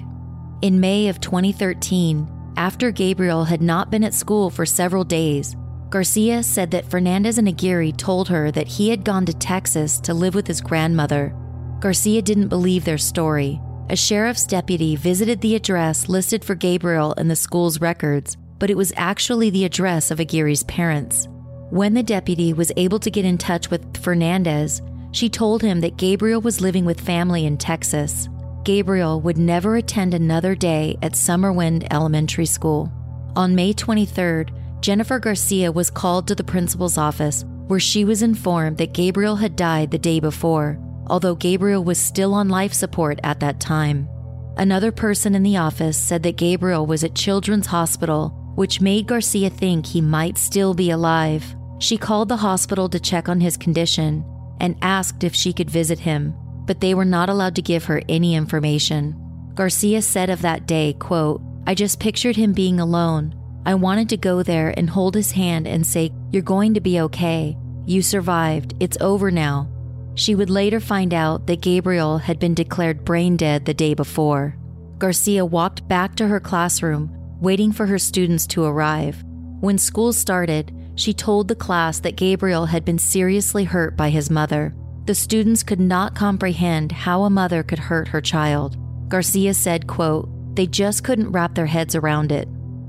In 0.63 0.81
May 0.81 1.09
of 1.09 1.21
2013, 1.21 2.27
after 2.57 2.91
Gabriel 2.91 3.45
had 3.45 3.63
not 3.63 3.91
been 3.91 4.05
at 4.05 4.15
school 4.15 4.51
for 4.51 4.67
several 4.67 5.05
days, 5.05 5.57
Garcia 5.91 6.43
said 6.43 6.71
that 6.73 6.91
Fernandez 6.91 7.39
and 7.39 7.49
Aguirre 7.49 7.93
told 7.93 8.29
her 8.29 8.51
that 8.51 8.69
he 8.69 8.91
had 8.91 9.05
gone 9.05 9.25
to 9.25 9.33
Texas 9.33 9.99
to 10.01 10.13
live 10.13 10.35
with 10.35 10.47
his 10.47 10.61
grandmother. 10.61 11.35
Garcia 11.81 12.21
didn't 12.21 12.49
believe 12.49 12.85
their 12.85 12.99
story. 12.99 13.61
A 13.89 13.97
sheriff's 13.97 14.47
deputy 14.47 14.97
visited 14.97 15.41
the 15.41 15.55
address 15.55 16.09
listed 16.09 16.45
for 16.45 16.55
Gabriel 16.55 17.15
in 17.15 17.29
the 17.29 17.37
school's 17.37 17.81
records, 17.81 18.37
but 18.59 18.69
it 18.69 18.77
was 18.77 18.93
actually 18.97 19.49
the 19.49 19.65
address 19.65 20.11
of 20.11 20.21
Aguirre's 20.21 20.63
parents. 20.65 21.27
When 21.71 21.95
the 21.95 22.03
deputy 22.03 22.53
was 22.53 22.73
able 22.77 22.99
to 22.99 23.11
get 23.11 23.25
in 23.25 23.39
touch 23.39 23.71
with 23.71 23.97
Fernandez, 23.97 24.83
she 25.13 25.31
told 25.31 25.63
him 25.63 25.81
that 25.81 25.97
Gabriel 25.97 26.43
was 26.43 26.61
living 26.61 26.85
with 26.85 27.01
family 27.01 27.47
in 27.47 27.57
Texas. 27.57 28.29
Gabriel 28.63 29.23
would 29.23 29.39
never 29.39 29.77
attend 29.77 30.13
another 30.13 30.55
day 30.55 30.99
at 31.01 31.13
Summerwind 31.13 31.87
Elementary 31.91 32.45
School. 32.45 32.93
On 33.37 33.55
May 33.55 33.73
23rd, 33.73 34.51
Jennifer 34.89 35.19
Garcia 35.19 35.71
was 35.71 35.91
called 35.91 36.27
to 36.27 36.35
the 36.35 36.43
principal's 36.43 36.97
office 36.97 37.45
where 37.67 37.79
she 37.79 38.07
was 38.07 38.23
informed 38.23 38.79
that 38.79 38.95
Gabriel 38.95 39.37
had 39.37 39.55
died 39.55 39.91
the 39.91 39.99
day 39.99 40.19
before, 40.19 40.79
although 41.09 41.35
Gabriel 41.35 41.85
was 41.85 41.99
still 41.99 42.33
on 42.33 42.49
life 42.49 42.73
support 42.73 43.21
at 43.23 43.39
that 43.41 43.61
time. 43.61 44.09
Another 44.57 44.91
person 44.91 45.35
in 45.35 45.43
the 45.43 45.59
office 45.59 45.99
said 45.99 46.23
that 46.23 46.39
Gabriel 46.39 46.87
was 46.87 47.05
at 47.05 47.15
Children's 47.15 47.67
Hospital, 47.67 48.31
which 48.55 48.81
made 48.81 49.07
Garcia 49.07 49.51
think 49.51 49.85
he 49.85 50.01
might 50.01 50.39
still 50.39 50.73
be 50.73 50.89
alive. 50.89 51.45
She 51.81 51.99
called 51.99 52.31
the 52.31 52.39
hospital 52.39 52.89
to 52.89 52.99
check 52.99 53.29
on 53.29 53.41
his 53.41 53.59
condition 53.59 54.25
and 54.59 54.79
asked 54.81 55.23
if 55.23 55.35
she 55.35 55.53
could 55.53 55.69
visit 55.69 55.99
him, 55.99 56.33
but 56.65 56.81
they 56.81 56.95
were 56.95 57.05
not 57.05 57.29
allowed 57.29 57.57
to 57.57 57.61
give 57.61 57.85
her 57.85 58.01
any 58.09 58.35
information. 58.35 59.15
Garcia 59.53 60.01
said 60.01 60.31
of 60.31 60.41
that 60.41 60.67
day, 60.67 60.95
quote, 60.95 61.43
I 61.67 61.75
just 61.75 62.01
pictured 62.01 62.37
him 62.37 62.55
being 62.55 62.81
alone, 62.81 63.35
I 63.69 63.75
wanted 63.75 64.09
to 64.09 64.17
go 64.17 64.43
there 64.43 64.73
and 64.79 64.89
hold 64.89 65.15
his 65.15 65.33
hand 65.33 65.69
and 65.69 65.87
say, 65.87 66.11
You're 66.31 66.41
going 66.41 66.73
to 66.73 66.81
be 66.81 67.01
okay. 67.01 67.55
You 67.85 68.01
survived. 68.01 68.73
It's 68.81 68.97
over 69.03 69.31
now. 69.31 69.69
She 70.15 70.35
would 70.35 70.49
later 70.49 70.81
find 70.81 71.13
out 71.13 71.47
that 71.47 71.61
Gabriel 71.61 72.17
had 72.17 72.39
been 72.39 72.55
declared 72.55 73.05
brain 73.05 73.37
dead 73.37 73.67
the 73.67 73.75
day 73.75 73.93
before. 73.93 74.57
Garcia 74.97 75.45
walked 75.45 75.87
back 75.87 76.15
to 76.15 76.27
her 76.29 76.41
classroom, 76.41 77.11
waiting 77.43 77.71
for 77.71 77.85
her 77.85 77.99
students 77.99 78.47
to 78.47 78.65
arrive. 78.65 79.23
When 79.61 79.77
school 79.77 80.15
started, 80.15 80.73
she 80.95 81.13
told 81.13 81.47
the 81.47 81.55
class 81.55 82.01
that 82.01 82.17
Gabriel 82.17 82.65
had 82.65 82.87
been 82.87 82.99
seriously 82.99 83.65
hurt 83.65 83.99
by 83.99 84.09
his 84.09 84.31
mother. 84.31 84.75
The 85.05 85.15
students 85.15 85.63
could 85.63 85.79
not 85.79 86.15
comprehend 86.15 86.91
how 86.91 87.25
a 87.25 87.31
mother 87.31 87.63
could 87.63 87.81
hurt 87.81 88.09
her 88.09 88.23
child. 88.23 88.79
Garcia 89.11 89.53
said, 89.53 89.87
quote, 89.87 90.27
they 90.57 90.67
just 90.67 91.05
couldn't 91.05 91.33
wrap 91.33 91.55
their 91.55 91.67
heads 91.67 91.95
around 91.95 92.33
it. 92.33 92.49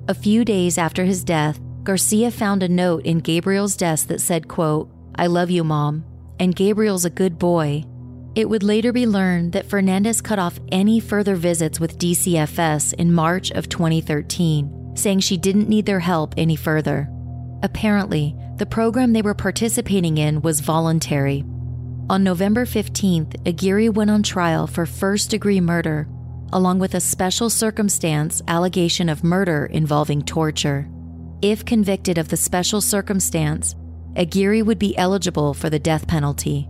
A 0.10 0.14
few 0.16 0.44
days 0.44 0.80
after 0.80 1.06
his 1.06 1.24
death, 1.24 1.60
Garcia 1.84 2.32
found 2.32 2.64
a 2.64 2.68
note 2.68 3.06
in 3.06 3.20
Gabriel's 3.20 3.78
desk 3.78 4.08
that 4.08 4.22
said, 4.22 4.48
quote, 4.48 4.90
I 5.14 5.28
love 5.28 5.52
you, 5.52 5.64
Mom, 5.64 6.04
and 6.40 6.56
Gabriel's 6.56 7.06
a 7.06 7.12
good 7.12 7.38
boy. 7.38 7.84
It 8.34 8.50
would 8.50 8.64
later 8.64 8.92
be 8.92 9.06
learned 9.06 9.52
that 9.52 9.70
Fernandez 9.70 10.20
cut 10.20 10.40
off 10.40 10.60
any 10.72 11.00
further 11.00 11.36
visits 11.36 11.80
with 11.80 12.00
DCFS 12.00 12.96
in 12.96 13.14
March 13.14 13.52
of 13.52 13.70
2013, 13.70 14.94
saying 14.96 15.20
she 15.20 15.38
didn't 15.38 15.70
need 15.70 15.86
their 15.86 16.00
help 16.00 16.34
any 16.38 16.56
further. 16.56 17.08
Apparently, 17.62 18.36
the 18.58 18.66
program 18.66 19.14
they 19.14 19.22
were 19.22 19.36
participating 19.36 20.18
in 20.18 20.42
was 20.42 20.60
voluntary. 20.60 21.44
On 22.10 22.24
November 22.24 22.66
15th, 22.66 23.48
Aguirre 23.48 23.90
went 23.90 24.10
on 24.10 24.24
trial 24.24 24.66
for 24.66 24.88
first 24.88 25.30
degree 25.30 25.62
murder, 25.62 26.08
along 26.54 26.80
with 26.80 26.96
a 26.96 27.00
special 27.00 27.50
circumstance 27.50 28.42
allegation 28.48 29.10
of 29.10 29.24
murder 29.24 29.68
involving 29.72 30.22
torture. 30.22 30.90
If 31.42 31.66
convicted 31.66 32.18
of 32.18 32.30
the 32.30 32.38
special 32.38 32.82
circumstance, 32.82 33.76
Aguirre 34.16 34.62
would 34.62 34.80
be 34.80 34.98
eligible 34.98 35.54
for 35.54 35.70
the 35.70 35.80
death 35.80 36.08
penalty. 36.08 36.68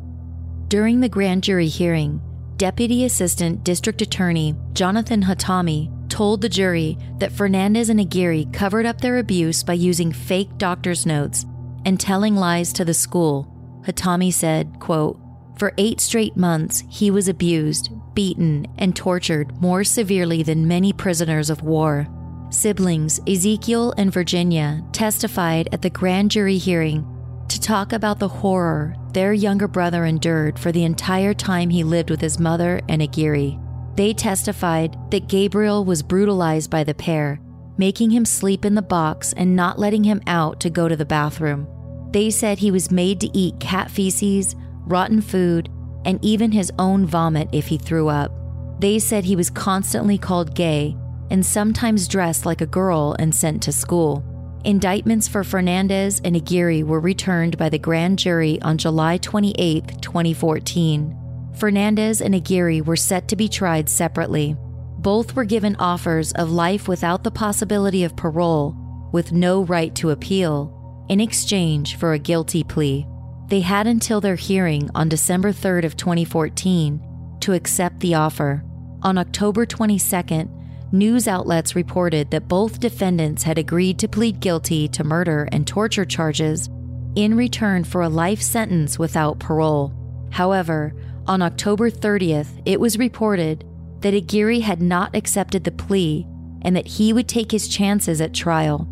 During 0.67 0.99
the 0.99 1.09
grand 1.09 1.43
jury 1.43 1.67
hearing, 1.67 2.21
Deputy 2.57 3.05
Assistant 3.05 3.63
District 3.63 4.01
Attorney 4.01 4.55
Jonathan 4.73 5.23
Hatami 5.23 5.89
told 6.09 6.41
the 6.41 6.49
jury 6.49 6.97
that 7.17 7.31
Fernandez 7.31 7.89
and 7.89 7.99
Aguirre 7.99 8.45
covered 8.51 8.85
up 8.85 8.99
their 8.99 9.19
abuse 9.19 9.63
by 9.63 9.73
using 9.73 10.11
fake 10.11 10.57
doctor's 10.57 11.05
notes 11.05 11.45
and 11.85 11.99
telling 11.99 12.35
lies 12.35 12.73
to 12.73 12.83
the 12.83 12.93
school. 12.93 13.81
Hatami 13.87 14.33
said, 14.33 14.79
quote, 14.79 15.19
For 15.57 15.73
eight 15.77 16.01
straight 16.01 16.35
months, 16.35 16.83
he 16.89 17.09
was 17.09 17.27
abused, 17.27 17.89
beaten, 18.19 18.67
and 18.77 18.97
tortured 18.97 19.49
more 19.61 19.81
severely 19.81 20.43
than 20.43 20.67
many 20.67 20.91
prisoners 20.91 21.49
of 21.49 21.61
war. 21.61 22.05
Siblings 22.49 23.17
Ezekiel 23.25 23.93
and 23.97 24.11
Virginia 24.11 24.83
testified 24.91 25.69
at 25.71 25.81
the 25.81 25.89
grand 25.89 26.29
jury 26.29 26.57
hearing 26.57 27.07
to 27.47 27.61
talk 27.61 27.93
about 27.93 28.19
the 28.19 28.27
horror 28.27 28.93
their 29.13 29.31
younger 29.31 29.69
brother 29.69 30.03
endured 30.03 30.59
for 30.59 30.73
the 30.73 30.83
entire 30.83 31.33
time 31.33 31.69
he 31.69 31.81
lived 31.81 32.09
with 32.09 32.19
his 32.19 32.41
mother 32.41 32.81
and 32.89 33.01
Aguirre. 33.01 33.57
They 33.95 34.13
testified 34.13 34.97
that 35.11 35.29
Gabriel 35.29 35.85
was 35.85 36.03
brutalized 36.03 36.69
by 36.69 36.83
the 36.83 36.93
pair, 36.93 37.39
making 37.77 38.11
him 38.11 38.25
sleep 38.25 38.65
in 38.65 38.75
the 38.75 38.81
box 38.81 39.31
and 39.31 39.55
not 39.55 39.79
letting 39.79 40.03
him 40.03 40.21
out 40.27 40.59
to 40.59 40.69
go 40.69 40.89
to 40.89 40.97
the 40.97 41.05
bathroom. 41.05 41.69
They 42.11 42.31
said 42.31 42.57
he 42.57 42.69
was 42.69 42.91
made 42.91 43.21
to 43.21 43.37
eat 43.37 43.61
cat 43.61 43.89
feces, 43.89 44.57
rotten 44.85 45.21
food, 45.21 45.69
and 46.05 46.23
even 46.23 46.51
his 46.51 46.71
own 46.79 47.05
vomit 47.05 47.49
if 47.51 47.67
he 47.67 47.77
threw 47.77 48.07
up. 48.07 48.31
They 48.79 48.99
said 48.99 49.25
he 49.25 49.35
was 49.35 49.49
constantly 49.49 50.17
called 50.17 50.55
gay 50.55 50.95
and 51.29 51.45
sometimes 51.45 52.07
dressed 52.07 52.45
like 52.45 52.61
a 52.61 52.65
girl 52.65 53.15
and 53.19 53.33
sent 53.33 53.61
to 53.63 53.71
school. 53.71 54.23
Indictments 54.65 55.27
for 55.27 55.43
Fernandez 55.43 56.21
and 56.23 56.35
Aguirre 56.35 56.83
were 56.83 56.99
returned 56.99 57.57
by 57.57 57.69
the 57.69 57.79
grand 57.79 58.19
jury 58.19 58.61
on 58.61 58.77
July 58.77 59.17
28, 59.17 60.01
2014. 60.01 61.15
Fernandez 61.57 62.21
and 62.21 62.35
Aguirre 62.35 62.81
were 62.81 62.95
set 62.95 63.27
to 63.27 63.35
be 63.35 63.47
tried 63.47 63.89
separately. 63.89 64.55
Both 64.97 65.35
were 65.35 65.45
given 65.45 65.75
offers 65.77 66.33
of 66.33 66.51
life 66.51 66.87
without 66.87 67.23
the 67.23 67.31
possibility 67.31 68.03
of 68.03 68.17
parole, 68.17 68.75
with 69.13 69.31
no 69.31 69.63
right 69.63 69.95
to 69.95 70.09
appeal, 70.09 71.05
in 71.09 71.21
exchange 71.21 71.95
for 71.97 72.13
a 72.13 72.19
guilty 72.19 72.63
plea. 72.63 73.07
They 73.49 73.61
had 73.61 73.87
until 73.87 74.21
their 74.21 74.35
hearing 74.35 74.91
on 74.93 75.09
December 75.09 75.51
3rd 75.51 75.85
of 75.85 75.97
2014 75.97 77.37
to 77.39 77.53
accept 77.53 77.99
the 77.99 78.13
offer. 78.13 78.63
On 79.01 79.17
October 79.17 79.65
22nd, 79.65 80.91
news 80.91 81.27
outlets 81.27 81.75
reported 81.75 82.29
that 82.29 82.47
both 82.47 82.79
defendants 82.79 83.41
had 83.41 83.57
agreed 83.57 83.97
to 83.99 84.07
plead 84.07 84.39
guilty 84.39 84.87
to 84.89 85.03
murder 85.03 85.49
and 85.51 85.65
torture 85.65 86.05
charges 86.05 86.69
in 87.15 87.35
return 87.35 87.83
for 87.83 88.03
a 88.03 88.09
life 88.09 88.41
sentence 88.41 88.99
without 88.99 89.39
parole. 89.39 89.93
However, 90.31 90.93
on 91.25 91.41
October 91.41 91.89
30th, 91.89 92.61
it 92.65 92.79
was 92.79 92.99
reported 92.99 93.65
that 94.01 94.13
Aguirre 94.13 94.59
had 94.59 94.79
not 94.79 95.15
accepted 95.15 95.63
the 95.63 95.71
plea 95.71 96.27
and 96.61 96.75
that 96.75 96.85
he 96.85 97.13
would 97.13 97.27
take 97.27 97.51
his 97.51 97.67
chances 97.67 98.21
at 98.21 98.33
trial. 98.33 98.87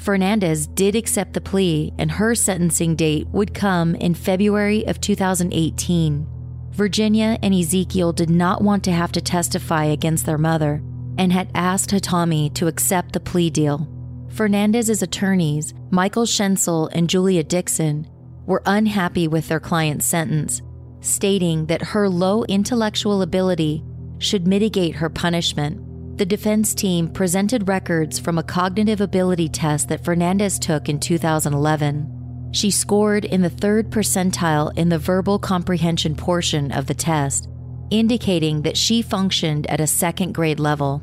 Fernandez 0.00 0.66
did 0.66 0.96
accept 0.96 1.34
the 1.34 1.42
plea, 1.42 1.92
and 1.98 2.10
her 2.12 2.34
sentencing 2.34 2.96
date 2.96 3.28
would 3.28 3.52
come 3.52 3.94
in 3.96 4.14
February 4.14 4.82
of 4.86 4.98
2018. 4.98 6.26
Virginia 6.70 7.38
and 7.42 7.54
Ezekiel 7.54 8.10
did 8.10 8.30
not 8.30 8.62
want 8.62 8.82
to 8.84 8.92
have 8.92 9.12
to 9.12 9.20
testify 9.20 9.84
against 9.84 10.24
their 10.24 10.38
mother 10.38 10.82
and 11.18 11.30
had 11.34 11.50
asked 11.54 11.90
Hatami 11.90 12.52
to 12.54 12.66
accept 12.66 13.12
the 13.12 13.20
plea 13.20 13.50
deal. 13.50 13.86
Fernandez's 14.30 15.02
attorneys, 15.02 15.74
Michael 15.90 16.24
Schensel 16.24 16.88
and 16.92 17.10
Julia 17.10 17.44
Dixon, 17.44 18.08
were 18.46 18.62
unhappy 18.64 19.28
with 19.28 19.48
their 19.48 19.60
client's 19.60 20.06
sentence, 20.06 20.62
stating 21.02 21.66
that 21.66 21.82
her 21.82 22.08
low 22.08 22.44
intellectual 22.44 23.20
ability 23.20 23.84
should 24.18 24.46
mitigate 24.46 24.94
her 24.94 25.10
punishment 25.10 25.89
the 26.16 26.26
defense 26.26 26.74
team 26.74 27.08
presented 27.08 27.68
records 27.68 28.18
from 28.18 28.38
a 28.38 28.42
cognitive 28.42 29.00
ability 29.00 29.48
test 29.48 29.88
that 29.88 30.04
Fernandez 30.04 30.58
took 30.58 30.88
in 30.88 31.00
2011. 31.00 32.50
She 32.52 32.70
scored 32.70 33.24
in 33.24 33.42
the 33.42 33.50
third 33.50 33.90
percentile 33.90 34.76
in 34.76 34.88
the 34.88 34.98
verbal 34.98 35.38
comprehension 35.38 36.14
portion 36.14 36.72
of 36.72 36.86
the 36.86 36.94
test, 36.94 37.48
indicating 37.90 38.62
that 38.62 38.76
she 38.76 39.02
functioned 39.02 39.66
at 39.68 39.80
a 39.80 39.86
second 39.86 40.32
grade 40.32 40.60
level. 40.60 41.02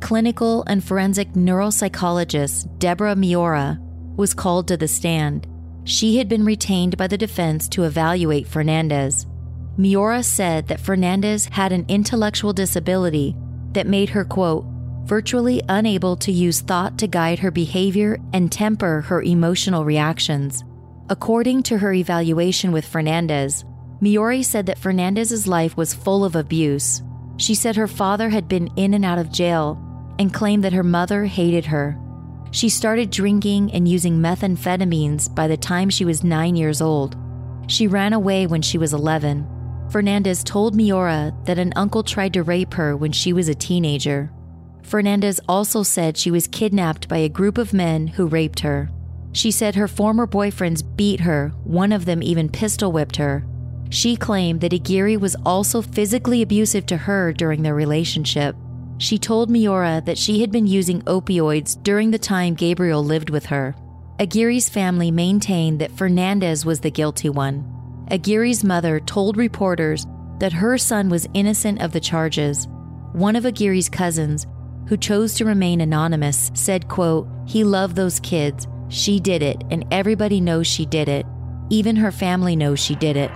Clinical 0.00 0.64
and 0.66 0.82
forensic 0.82 1.32
neuropsychologist 1.32 2.78
Deborah 2.78 3.16
Miura 3.16 3.78
was 4.16 4.34
called 4.34 4.68
to 4.68 4.76
the 4.76 4.88
stand. 4.88 5.46
She 5.84 6.18
had 6.18 6.28
been 6.28 6.44
retained 6.44 6.96
by 6.96 7.06
the 7.06 7.16
defense 7.16 7.68
to 7.70 7.84
evaluate 7.84 8.46
Fernandez. 8.46 9.26
Miura 9.76 10.22
said 10.22 10.66
that 10.66 10.80
Fernandez 10.80 11.46
had 11.46 11.72
an 11.72 11.84
intellectual 11.88 12.52
disability 12.52 13.36
that 13.72 13.86
made 13.86 14.10
her, 14.10 14.24
quote, 14.24 14.64
virtually 15.04 15.62
unable 15.68 16.16
to 16.16 16.30
use 16.30 16.60
thought 16.60 16.98
to 16.98 17.06
guide 17.06 17.38
her 17.38 17.50
behavior 17.50 18.18
and 18.32 18.52
temper 18.52 19.00
her 19.02 19.22
emotional 19.22 19.84
reactions. 19.84 20.64
According 21.08 21.62
to 21.64 21.78
her 21.78 21.94
evaluation 21.94 22.72
with 22.72 22.84
Fernandez, 22.84 23.64
Miura 24.00 24.42
said 24.42 24.66
that 24.66 24.78
Fernandez's 24.78 25.46
life 25.46 25.76
was 25.76 25.94
full 25.94 26.24
of 26.24 26.36
abuse. 26.36 27.02
She 27.38 27.54
said 27.54 27.76
her 27.76 27.88
father 27.88 28.28
had 28.28 28.48
been 28.48 28.68
in 28.76 28.94
and 28.94 29.04
out 29.04 29.18
of 29.18 29.32
jail 29.32 29.82
and 30.18 30.34
claimed 30.34 30.64
that 30.64 30.74
her 30.74 30.82
mother 30.82 31.24
hated 31.24 31.64
her. 31.66 31.98
She 32.50 32.68
started 32.68 33.10
drinking 33.10 33.72
and 33.72 33.88
using 33.88 34.18
methamphetamines 34.18 35.34
by 35.34 35.48
the 35.48 35.56
time 35.56 35.88
she 35.88 36.04
was 36.04 36.22
nine 36.22 36.54
years 36.54 36.80
old. 36.80 37.16
She 37.66 37.86
ran 37.86 38.12
away 38.12 38.46
when 38.46 38.62
she 38.62 38.78
was 38.78 38.92
11 38.92 39.46
Fernandez 39.90 40.44
told 40.44 40.74
Miura 40.74 41.32
that 41.44 41.58
an 41.58 41.72
uncle 41.74 42.02
tried 42.02 42.34
to 42.34 42.42
rape 42.42 42.74
her 42.74 42.96
when 42.96 43.12
she 43.12 43.32
was 43.32 43.48
a 43.48 43.54
teenager. 43.54 44.30
Fernandez 44.82 45.40
also 45.48 45.82
said 45.82 46.16
she 46.16 46.30
was 46.30 46.46
kidnapped 46.46 47.08
by 47.08 47.18
a 47.18 47.28
group 47.28 47.58
of 47.58 47.72
men 47.72 48.06
who 48.06 48.26
raped 48.26 48.60
her. 48.60 48.90
She 49.32 49.50
said 49.50 49.74
her 49.74 49.88
former 49.88 50.26
boyfriends 50.26 50.82
beat 50.96 51.20
her, 51.20 51.52
one 51.64 51.92
of 51.92 52.04
them 52.04 52.22
even 52.22 52.48
pistol 52.48 52.92
whipped 52.92 53.16
her. 53.16 53.44
She 53.90 54.16
claimed 54.16 54.60
that 54.60 54.72
Aguirre 54.72 55.16
was 55.16 55.36
also 55.46 55.80
physically 55.80 56.42
abusive 56.42 56.84
to 56.86 56.96
her 56.96 57.32
during 57.32 57.62
their 57.62 57.74
relationship. 57.74 58.56
She 58.98 59.16
told 59.16 59.48
Miura 59.50 60.02
that 60.04 60.18
she 60.18 60.40
had 60.40 60.50
been 60.50 60.66
using 60.66 61.02
opioids 61.02 61.82
during 61.82 62.10
the 62.10 62.18
time 62.18 62.54
Gabriel 62.54 63.02
lived 63.02 63.30
with 63.30 63.46
her. 63.46 63.74
Aguirre's 64.18 64.68
family 64.68 65.10
maintained 65.10 65.80
that 65.80 65.92
Fernandez 65.92 66.66
was 66.66 66.80
the 66.80 66.90
guilty 66.90 67.30
one. 67.30 67.77
Aguirre's 68.10 68.64
mother 68.64 69.00
told 69.00 69.36
reporters 69.36 70.06
that 70.38 70.54
her 70.54 70.78
son 70.78 71.10
was 71.10 71.28
innocent 71.34 71.82
of 71.82 71.92
the 71.92 72.00
charges. 72.00 72.66
One 73.12 73.36
of 73.36 73.44
Aguirre's 73.44 73.90
cousins, 73.90 74.46
who 74.86 74.96
chose 74.96 75.34
to 75.34 75.44
remain 75.44 75.82
anonymous, 75.82 76.50
said, 76.54 76.88
quote, 76.88 77.28
"He 77.44 77.64
loved 77.64 77.96
those 77.96 78.18
kids. 78.20 78.66
She 78.88 79.20
did 79.20 79.42
it, 79.42 79.62
and 79.70 79.84
everybody 79.90 80.40
knows 80.40 80.66
she 80.66 80.86
did 80.86 81.08
it. 81.08 81.26
Even 81.68 81.96
her 81.96 82.10
family 82.10 82.56
knows 82.56 82.80
she 82.80 82.94
did 82.94 83.18
it." 83.18 83.30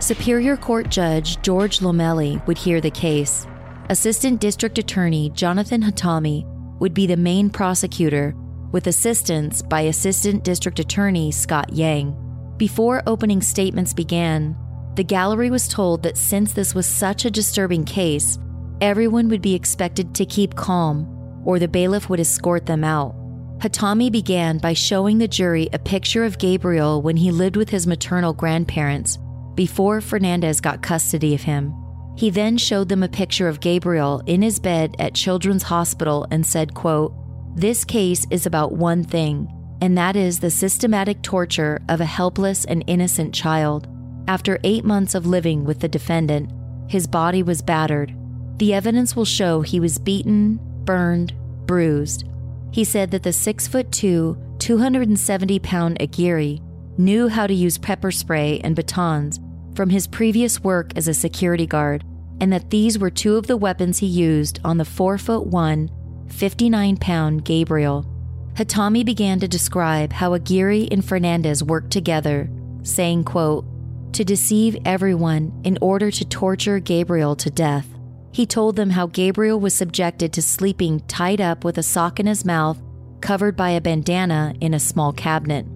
Superior 0.00 0.56
Court 0.56 0.88
Judge 0.88 1.40
George 1.42 1.78
Lomeli 1.78 2.44
would 2.48 2.58
hear 2.58 2.80
the 2.80 2.90
case. 2.90 3.46
Assistant 3.90 4.40
District 4.40 4.76
Attorney 4.78 5.30
Jonathan 5.30 5.82
Hatami 5.82 6.44
would 6.78 6.94
be 6.94 7.06
the 7.06 7.16
main 7.16 7.50
prosecutor, 7.50 8.34
with 8.72 8.86
assistance 8.86 9.62
by 9.62 9.82
Assistant 9.82 10.44
District 10.44 10.78
Attorney 10.78 11.30
Scott 11.30 11.72
Yang. 11.72 12.16
Before 12.56 13.02
opening 13.06 13.40
statements 13.40 13.92
began, 13.94 14.56
the 14.94 15.04
gallery 15.04 15.50
was 15.50 15.68
told 15.68 16.02
that 16.02 16.16
since 16.16 16.52
this 16.52 16.74
was 16.74 16.86
such 16.86 17.24
a 17.24 17.30
disturbing 17.30 17.84
case, 17.84 18.38
everyone 18.80 19.28
would 19.28 19.42
be 19.42 19.54
expected 19.54 20.14
to 20.14 20.26
keep 20.26 20.56
calm, 20.56 21.06
or 21.44 21.58
the 21.58 21.68
bailiff 21.68 22.10
would 22.10 22.20
escort 22.20 22.66
them 22.66 22.84
out. 22.84 23.14
Hatami 23.58 24.10
began 24.10 24.58
by 24.58 24.72
showing 24.72 25.18
the 25.18 25.28
jury 25.28 25.68
a 25.72 25.78
picture 25.78 26.24
of 26.24 26.38
Gabriel 26.38 27.02
when 27.02 27.16
he 27.16 27.30
lived 27.30 27.56
with 27.56 27.70
his 27.70 27.86
maternal 27.86 28.32
grandparents 28.32 29.18
before 29.54 30.00
Fernandez 30.00 30.60
got 30.60 30.82
custody 30.82 31.34
of 31.34 31.42
him. 31.42 31.74
He 32.18 32.30
then 32.30 32.56
showed 32.58 32.88
them 32.88 33.04
a 33.04 33.08
picture 33.08 33.46
of 33.46 33.60
Gabriel 33.60 34.24
in 34.26 34.42
his 34.42 34.58
bed 34.58 34.96
at 34.98 35.14
Children's 35.14 35.62
Hospital 35.62 36.26
and 36.32 36.44
said, 36.44 36.74
quote, 36.74 37.14
This 37.54 37.84
case 37.84 38.26
is 38.28 38.44
about 38.44 38.72
one 38.72 39.04
thing, 39.04 39.46
and 39.80 39.96
that 39.96 40.16
is 40.16 40.40
the 40.40 40.50
systematic 40.50 41.22
torture 41.22 41.80
of 41.88 42.00
a 42.00 42.04
helpless 42.04 42.64
and 42.64 42.82
innocent 42.88 43.32
child. 43.32 43.86
After 44.26 44.58
eight 44.64 44.84
months 44.84 45.14
of 45.14 45.26
living 45.26 45.64
with 45.64 45.78
the 45.78 45.86
defendant, 45.86 46.50
his 46.90 47.06
body 47.06 47.44
was 47.44 47.62
battered. 47.62 48.12
The 48.56 48.74
evidence 48.74 49.14
will 49.14 49.24
show 49.24 49.60
he 49.60 49.78
was 49.78 50.00
beaten, 50.00 50.58
burned, 50.84 51.34
bruised. 51.66 52.28
He 52.72 52.82
said 52.82 53.12
that 53.12 53.22
the 53.22 53.32
6 53.32 53.68
foot 53.68 53.92
2, 53.92 54.56
270 54.58 55.60
pound 55.60 56.02
Aguirre 56.02 56.58
knew 56.98 57.28
how 57.28 57.46
to 57.46 57.54
use 57.54 57.78
pepper 57.78 58.10
spray 58.10 58.60
and 58.64 58.74
batons 58.74 59.38
from 59.78 59.90
his 59.90 60.08
previous 60.08 60.64
work 60.64 60.90
as 60.96 61.06
a 61.06 61.14
security 61.14 61.64
guard, 61.64 62.02
and 62.40 62.52
that 62.52 62.70
these 62.70 62.98
were 62.98 63.10
two 63.10 63.36
of 63.36 63.46
the 63.46 63.56
weapons 63.56 63.98
he 63.98 64.06
used 64.06 64.60
on 64.64 64.78
the 64.78 64.84
4 64.84 65.18
foot 65.18 65.46
1, 65.46 65.90
59 66.28 66.96
pound 66.96 67.44
Gabriel. 67.44 68.06
Hatami 68.54 69.04
began 69.04 69.38
to 69.40 69.48
describe 69.48 70.12
how 70.12 70.34
Aguirre 70.34 70.88
and 70.90 71.04
Fernandez 71.04 71.62
worked 71.62 71.90
together, 71.90 72.50
saying, 72.82 73.24
quote, 73.24 73.64
to 74.12 74.24
deceive 74.24 74.76
everyone 74.84 75.52
in 75.64 75.78
order 75.80 76.10
to 76.10 76.24
torture 76.24 76.80
Gabriel 76.80 77.36
to 77.36 77.50
death. 77.50 77.86
He 78.32 78.46
told 78.46 78.76
them 78.76 78.90
how 78.90 79.06
Gabriel 79.06 79.60
was 79.60 79.74
subjected 79.74 80.32
to 80.32 80.42
sleeping 80.42 81.00
tied 81.06 81.40
up 81.40 81.64
with 81.64 81.78
a 81.78 81.82
sock 81.82 82.18
in 82.18 82.26
his 82.26 82.44
mouth, 82.44 82.80
covered 83.20 83.56
by 83.56 83.70
a 83.70 83.80
bandana 83.80 84.54
in 84.60 84.74
a 84.74 84.80
small 84.80 85.12
cabinet. 85.12 85.66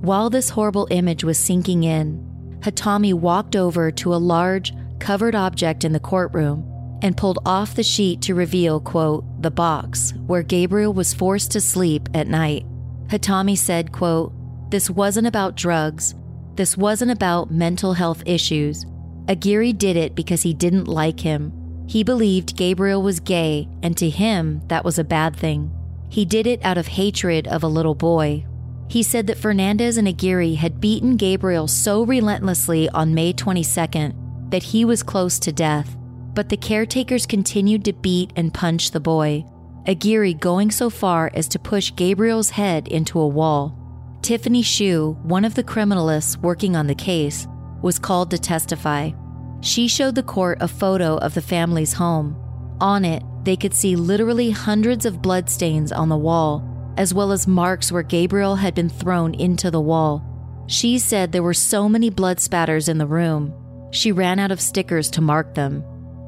While 0.00 0.30
this 0.30 0.50
horrible 0.50 0.86
image 0.90 1.24
was 1.24 1.38
sinking 1.38 1.84
in, 1.84 2.24
Hatami 2.60 3.14
walked 3.14 3.56
over 3.56 3.90
to 3.92 4.14
a 4.14 4.16
large, 4.16 4.72
covered 5.00 5.34
object 5.34 5.84
in 5.84 5.92
the 5.92 6.00
courtroom 6.00 6.74
and 7.02 7.16
pulled 7.16 7.38
off 7.46 7.74
the 7.74 7.82
sheet 7.82 8.20
to 8.22 8.34
reveal, 8.34 8.80
quote, 8.80 9.24
the 9.42 9.50
box 9.50 10.12
where 10.26 10.42
Gabriel 10.42 10.92
was 10.92 11.14
forced 11.14 11.52
to 11.52 11.60
sleep 11.60 12.08
at 12.14 12.26
night. 12.26 12.66
Hatami 13.06 13.56
said, 13.56 13.92
quote, 13.92 14.32
this 14.70 14.90
wasn't 14.90 15.26
about 15.26 15.56
drugs. 15.56 16.14
This 16.54 16.76
wasn't 16.76 17.10
about 17.10 17.50
mental 17.50 17.94
health 17.94 18.22
issues. 18.26 18.84
Aguirre 19.28 19.72
did 19.72 19.96
it 19.96 20.14
because 20.14 20.42
he 20.42 20.52
didn't 20.52 20.88
like 20.88 21.20
him. 21.20 21.52
He 21.86 22.04
believed 22.04 22.56
Gabriel 22.56 23.02
was 23.02 23.20
gay, 23.20 23.68
and 23.82 23.96
to 23.96 24.10
him, 24.10 24.60
that 24.66 24.84
was 24.84 24.98
a 24.98 25.04
bad 25.04 25.36
thing. 25.36 25.70
He 26.10 26.24
did 26.24 26.46
it 26.46 26.62
out 26.64 26.76
of 26.76 26.86
hatred 26.86 27.48
of 27.48 27.62
a 27.62 27.68
little 27.68 27.94
boy. 27.94 28.44
He 28.88 29.02
said 29.02 29.26
that 29.28 29.38
Fernandez 29.38 29.96
and 29.96 30.08
Aguirre 30.08 30.54
had 30.54 30.80
beaten 30.80 31.16
Gabriel 31.16 31.68
so 31.68 32.02
relentlessly 32.02 32.88
on 32.90 33.14
May 33.14 33.32
22nd 33.32 34.27
that 34.50 34.62
he 34.62 34.84
was 34.84 35.02
close 35.02 35.38
to 35.38 35.52
death 35.52 35.98
but 36.38 36.50
the 36.50 36.56
caretakers 36.56 37.26
continued 37.26 37.84
to 37.84 37.92
beat 37.92 38.32
and 38.36 38.54
punch 38.54 38.92
the 38.92 39.00
boy, 39.00 39.44
Aguirre 39.88 40.34
going 40.34 40.70
so 40.70 40.88
far 40.88 41.32
as 41.34 41.48
to 41.48 41.58
push 41.58 41.92
Gabriel's 41.96 42.50
head 42.50 42.86
into 42.86 43.18
a 43.18 43.26
wall. 43.26 43.76
Tiffany 44.22 44.62
Shu, 44.62 45.18
one 45.24 45.44
of 45.44 45.56
the 45.56 45.64
criminalists 45.64 46.36
working 46.36 46.76
on 46.76 46.86
the 46.86 46.94
case, 46.94 47.48
was 47.82 47.98
called 47.98 48.30
to 48.30 48.38
testify. 48.38 49.10
She 49.62 49.88
showed 49.88 50.14
the 50.14 50.22
court 50.22 50.58
a 50.60 50.68
photo 50.68 51.16
of 51.16 51.34
the 51.34 51.42
family's 51.42 51.94
home. 51.94 52.36
On 52.80 53.04
it, 53.04 53.24
they 53.42 53.56
could 53.56 53.74
see 53.74 53.96
literally 53.96 54.50
hundreds 54.50 55.04
of 55.04 55.20
bloodstains 55.20 55.90
on 55.90 56.08
the 56.08 56.16
wall, 56.16 56.62
as 56.96 57.12
well 57.12 57.32
as 57.32 57.48
marks 57.48 57.90
where 57.90 58.04
Gabriel 58.04 58.54
had 58.54 58.76
been 58.76 58.88
thrown 58.88 59.34
into 59.34 59.72
the 59.72 59.80
wall. 59.80 60.22
She 60.68 61.00
said 61.00 61.32
there 61.32 61.42
were 61.42 61.52
so 61.52 61.88
many 61.88 62.10
blood 62.10 62.38
spatters 62.38 62.88
in 62.88 62.98
the 62.98 63.08
room, 63.08 63.52
she 63.90 64.12
ran 64.12 64.38
out 64.38 64.50
of 64.50 64.60
stickers 64.60 65.10
to 65.10 65.20
mark 65.20 65.54
them. 65.54 65.82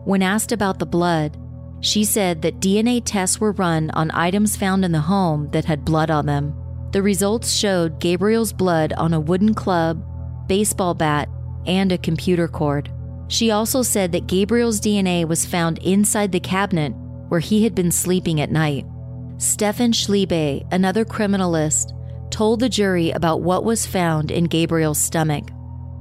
When 0.05 0.23
asked 0.23 0.53
about 0.53 0.79
the 0.79 0.87
blood, 0.87 1.37
she 1.81 2.05
said 2.05 2.43
that 2.43 2.61
DNA 2.61 3.03
tests 3.05 3.41
were 3.41 3.53
run 3.53 3.91
on 3.91 4.11
items 4.11 4.57
found 4.57 4.85
in 4.85 4.93
the 4.93 5.01
home 5.01 5.51
that 5.53 5.65
had 5.65 5.85
blood 5.85 6.11
on 6.11 6.27
them. 6.27 6.55
The 6.93 7.03
results 7.03 7.53
showed 7.53 8.01
Gabriel's 8.01 8.53
blood 8.53 8.93
on 8.95 9.15
a 9.15 9.21
wooden 9.21 9.55
club, 9.55 10.03
baseball 10.49 10.95
bat, 10.95 11.29
and 11.67 11.93
a 11.93 11.99
computer 11.99 12.49
cord. 12.49 12.91
She 13.29 13.51
also 13.51 13.83
said 13.83 14.13
that 14.13 14.27
Gabriel's 14.27 14.81
DNA 14.81 15.27
was 15.27 15.47
found 15.47 15.79
inside 15.79 16.33
the 16.33 16.41
cabinet 16.41 16.93
where 17.29 17.41
he 17.41 17.63
had 17.63 17.75
been 17.75 17.93
sleeping 17.93 18.41
at 18.41 18.51
night. 18.51 18.85
Stefan 19.39 19.93
Schliebe, 19.93 20.67
another 20.73 21.05
criminalist, 21.05 21.93
told 22.31 22.61
the 22.61 22.69
jury 22.69 23.11
about 23.13 23.41
what 23.41 23.65
was 23.65 23.87
found 23.87 24.31
in 24.31 24.45
Gabriel's 24.45 24.99
stomach. 24.99 25.49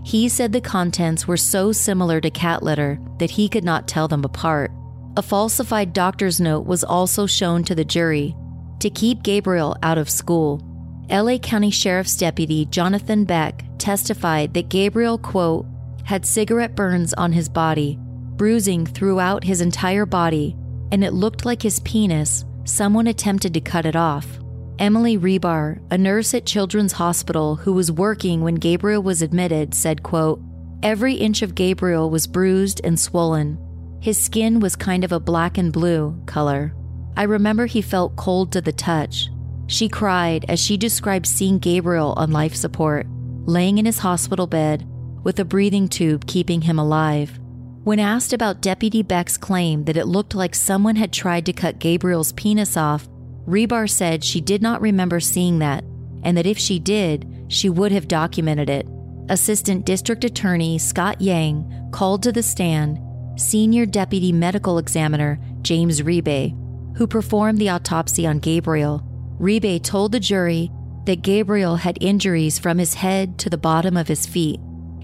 He 0.10 0.28
said 0.28 0.54
the 0.54 0.60
contents 0.60 1.28
were 1.28 1.38
so 1.38 1.72
similar 1.72 2.20
to 2.20 2.32
cat 2.32 2.64
litter 2.64 3.00
that 3.20 3.30
he 3.30 3.48
could 3.48 3.64
not 3.64 3.88
tell 3.88 4.08
them 4.08 4.24
apart. 4.24 4.72
A 5.16 5.22
falsified 5.22 5.94
doctor's 5.94 6.42
note 6.42 6.66
was 6.66 6.84
also 6.84 7.28
shown 7.28 7.64
to 7.66 7.76
the 7.76 7.86
jury 7.86 8.36
to 8.80 8.90
keep 8.90 9.22
Gabriel 9.22 9.78
out 9.84 10.00
of 10.00 10.10
school. 10.10 10.66
LA 11.12 11.38
County 11.38 11.70
Sheriff's 11.70 12.18
Deputy 12.18 12.66
Jonathan 12.72 13.24
Beck 13.24 13.64
testified 13.78 14.56
that 14.56 14.70
Gabriel, 14.70 15.20
quote, 15.20 15.68
had 16.06 16.26
cigarette 16.26 16.76
burns 16.76 17.14
on 17.14 17.32
his 17.32 17.48
body, 17.48 18.00
bruising 18.36 18.88
throughout 18.88 19.44
his 19.44 19.62
entire 19.62 20.08
body, 20.08 20.56
and 20.92 21.04
it 21.04 21.14
looked 21.14 21.46
like 21.46 21.62
his 21.62 21.82
penis, 21.82 22.46
someone 22.64 23.06
attempted 23.06 23.54
to 23.54 23.62
cut 23.62 23.86
it 23.86 23.96
off. 23.96 24.39
Emily 24.80 25.18
Rebar, 25.18 25.82
a 25.92 25.98
nurse 25.98 26.34
at 26.34 26.46
Children's 26.46 26.94
Hospital 26.94 27.58
who 27.58 27.74
was 27.74 27.92
working 27.92 28.44
when 28.44 28.56
Gabriel 28.56 29.04
was 29.04 29.22
admitted, 29.22 29.76
said, 29.76 30.04
quote, 30.04 30.40
Every 30.82 31.16
inch 31.16 31.42
of 31.42 31.54
Gabriel 31.54 32.10
was 32.10 32.28
bruised 32.28 32.80
and 32.86 32.98
swollen. 32.98 33.60
His 34.02 34.18
skin 34.18 34.62
was 34.62 34.78
kind 34.78 35.04
of 35.04 35.12
a 35.12 35.20
black 35.20 35.58
and 35.58 35.74
blue 35.74 36.18
color. 36.26 36.74
I 37.18 37.24
remember 37.24 37.66
he 37.66 37.82
felt 37.82 38.16
cold 38.16 38.54
to 38.54 38.62
the 38.62 38.72
touch. 38.72 39.28
She 39.68 39.90
cried 39.90 40.46
as 40.48 40.62
she 40.62 40.78
described 40.78 41.28
seeing 41.28 41.60
Gabriel 41.60 42.14
on 42.16 42.32
life 42.32 42.56
support, 42.56 43.06
laying 43.46 43.80
in 43.80 43.86
his 43.86 44.00
hospital 44.00 44.48
bed 44.48 44.88
with 45.26 45.42
a 45.42 45.46
breathing 45.46 45.90
tube 45.90 46.26
keeping 46.26 46.62
him 46.62 46.80
alive. 46.80 47.38
When 47.84 48.00
asked 48.00 48.32
about 48.32 48.62
Deputy 48.62 49.04
Beck's 49.04 49.36
claim 49.36 49.84
that 49.84 49.98
it 49.98 50.06
looked 50.06 50.36
like 50.36 50.56
someone 50.56 50.96
had 50.96 51.12
tried 51.12 51.46
to 51.48 51.54
cut 51.54 51.80
Gabriel's 51.80 52.32
penis 52.32 52.78
off, 52.78 53.10
Rebar 53.50 53.90
said 53.90 54.24
she 54.24 54.42
did 54.42 54.62
not 54.62 54.82
remember 54.82 55.20
seeing 55.20 55.60
that, 55.60 55.84
and 56.24 56.38
that 56.38 56.46
if 56.46 56.58
she 56.58 56.78
did, 56.78 57.46
she 57.48 57.68
would 57.70 57.92
have 57.92 58.08
documented 58.08 58.70
it. 58.70 58.88
Assistant 59.30 59.86
District 59.86 60.24
Attorney 60.24 60.78
Scott 60.78 61.20
Yang 61.20 61.90
called 61.92 62.24
to 62.24 62.32
the 62.32 62.44
stand 62.44 63.00
Senior 63.40 63.86
Deputy 63.86 64.32
Medical 64.32 64.78
Examiner 64.78 65.40
James 65.62 66.04
Ribe, 66.04 66.54
who 66.98 67.08
performed 67.08 67.58
the 67.58 67.70
autopsy 67.70 68.28
on 68.28 68.40
Gabriel. 68.40 69.04
Ribe 69.40 69.82
told 69.82 70.12
the 70.12 70.20
jury 70.20 70.72
that 71.06 71.22
Gabriel 71.22 71.78
had 71.78 71.98
injuries 72.02 72.60
from 72.60 72.78
his 72.78 72.96
head 72.96 73.40
to 73.40 73.50
the 73.50 73.58
bottom 73.58 73.98
of 73.98 74.08
his 74.08 74.26
feet. 74.26 74.60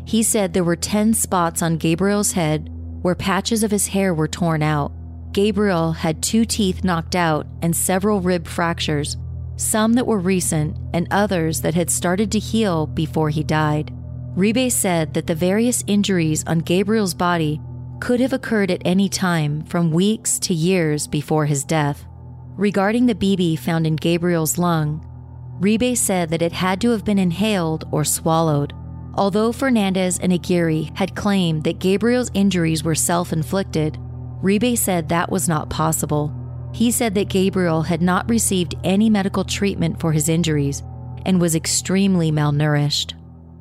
He 0.06 0.22
said 0.22 0.54
there 0.54 0.64
were 0.64 0.76
10 0.76 1.14
spots 1.14 1.62
on 1.62 1.78
Gabriel's 1.78 2.34
head 2.34 2.70
where 3.02 3.16
patches 3.16 3.64
of 3.64 3.72
his 3.72 3.88
hair 3.88 4.14
were 4.14 4.28
torn 4.28 4.62
out. 4.62 4.92
Gabriel 5.36 5.92
had 5.92 6.24
two 6.24 6.46
teeth 6.46 6.86
knocked 6.86 7.14
out 7.14 7.46
and 7.62 7.76
several 7.76 8.22
rib 8.22 8.48
fractures, 8.48 9.18
some 9.58 9.92
that 9.92 10.08
were 10.08 10.18
recent 10.18 10.78
and 10.94 11.10
others 11.12 11.60
that 11.60 11.74
had 11.74 11.90
started 11.90 12.32
to 12.32 12.40
heal 12.40 12.88
before 12.88 13.30
he 13.30 13.44
died. 13.44 13.94
Ribe 14.38 14.72
said 14.72 15.14
that 15.14 15.28
the 15.28 15.36
various 15.36 15.84
injuries 15.88 16.46
on 16.48 16.60
Gabriel's 16.60 17.14
body 17.14 17.60
could 18.00 18.22
have 18.22 18.32
occurred 18.32 18.72
at 18.72 18.82
any 18.86 19.10
time 19.10 19.66
from 19.66 19.92
weeks 19.92 20.40
to 20.40 20.54
years 20.54 21.06
before 21.06 21.46
his 21.46 21.66
death. 21.66 22.06
Regarding 22.56 23.06
the 23.06 23.14
BB 23.14 23.60
found 23.60 23.86
in 23.86 23.98
Gabriel's 23.98 24.58
lung, 24.58 25.06
Ribe 25.60 25.98
said 25.98 26.30
that 26.30 26.42
it 26.42 26.54
had 26.54 26.80
to 26.80 26.92
have 26.92 27.04
been 27.04 27.20
inhaled 27.20 27.84
or 27.92 28.06
swallowed. 28.06 28.72
Although 29.16 29.52
Fernandez 29.52 30.18
and 30.18 30.32
Aguirre 30.32 30.92
had 30.94 31.14
claimed 31.14 31.66
that 31.66 31.80
Gabriel's 31.80 32.32
injuries 32.34 32.86
were 32.86 32.96
self 32.96 33.34
inflicted, 33.34 33.98
Ribe 34.42 34.78
said 34.78 35.10
that 35.10 35.32
was 35.32 35.48
not 35.48 35.70
possible. 35.70 36.34
He 36.74 36.92
said 36.92 37.16
that 37.16 37.30
Gabriel 37.30 37.84
had 37.84 38.02
not 38.02 38.30
received 38.30 38.76
any 38.84 39.10
medical 39.10 39.44
treatment 39.44 40.00
for 40.00 40.12
his 40.12 40.30
injuries 40.30 40.84
and 41.26 41.40
was 41.40 41.56
extremely 41.56 42.32
malnourished. 42.32 43.14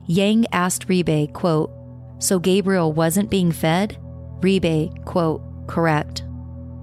Yang 0.06 0.46
asked 0.52 0.88
Ribe, 0.88 1.32
quote, 1.32 1.70
So 2.18 2.38
Gabriel 2.38 2.92
wasn't 2.92 3.30
being 3.30 3.52
fed? 3.52 3.96
Ribe, 4.42 5.04
quote, 5.04 5.42
correct. 5.66 6.24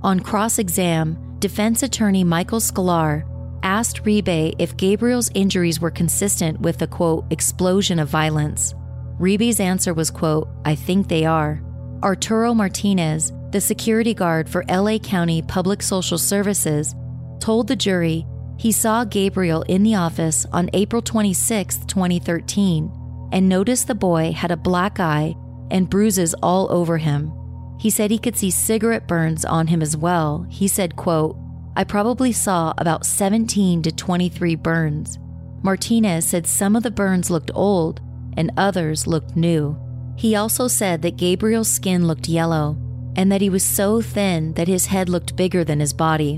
On 0.04 0.20
cross 0.20 0.58
exam, 0.58 1.36
defense 1.39 1.84
attorney 1.84 2.24
Michael 2.24 2.60
Sklar 2.60 3.28
asked 3.64 4.06
Ribe 4.06 4.56
if 4.58 4.78
Gabriel's 4.78 5.30
injuries 5.36 5.80
were 5.80 5.92
consistent 5.92 6.60
with 6.62 6.80
the 6.80 6.88
quote, 6.88 7.26
explosion 7.30 8.00
of 8.00 8.10
violence. 8.10 8.74
Ribe's 9.20 9.60
answer 9.60 9.94
was, 9.94 10.10
quote, 10.10 10.48
I 10.66 10.74
think 10.74 11.08
they 11.08 11.26
are. 11.26 11.62
Arturo 12.04 12.56
Martinez, 12.56 13.32
the 13.52 13.62
security 13.62 14.14
guard 14.14 14.49
for 14.49 14.64
LA 14.70 14.97
County 14.97 15.41
Public 15.41 15.82
Social 15.82 16.18
Services, 16.18 16.95
told 17.39 17.68
the 17.68 17.76
jury 17.76 18.26
he 18.58 18.72
saw 18.72 19.04
Gabriel 19.04 19.64
in 19.64 19.84
the 19.84 19.95
office 19.95 20.45
on 20.54 20.70
April 20.74 21.02
26, 21.02 21.80
2013, 21.80 23.30
and 23.32 23.49
noticed 23.49 23.88
the 23.88 23.95
boy 23.95 24.32
had 24.32 24.52
a 24.52 24.58
black 24.58 24.99
eye 24.99 25.36
and 25.72 25.89
bruises 25.89 26.36
all 26.43 26.72
over 26.72 26.97
him. 26.97 27.34
He 27.80 27.89
said 27.89 28.12
he 28.12 28.20
could 28.20 28.38
see 28.38 28.52
cigarette 28.52 29.08
burns 29.08 29.43
on 29.43 29.68
him 29.68 29.82
as 29.82 29.97
well. 29.97 30.45
He 30.49 30.68
said, 30.68 30.95
quote, 30.95 31.38
I 31.76 31.84
probably 31.84 32.32
saw 32.32 32.74
about 32.78 33.06
17 33.06 33.82
to 33.82 33.91
23 33.91 34.56
burns. 34.56 35.18
Martinez 35.64 36.28
said 36.28 36.45
some 36.45 36.76
of 36.76 36.84
the 36.84 36.91
burns 36.91 37.30
looked 37.30 37.52
old 37.54 38.02
and 38.38 38.52
others 38.58 39.08
looked 39.08 39.36
new. 39.36 39.78
He 40.18 40.36
also 40.36 40.68
said 40.68 41.02
that 41.02 41.18
Gabriel's 41.18 41.70
skin 41.70 42.06
looked 42.08 42.30
yellow 42.30 42.78
and 43.16 43.32
that 43.32 43.41
he 43.41 43.49
was 43.49 43.64
so 43.64 44.01
thin 44.01 44.53
that 44.53 44.68
his 44.68 44.88
head 44.88 45.09
looked 45.09 45.36
bigger 45.36 45.64
than 45.64 45.80
his 45.80 45.93
body. 45.93 46.38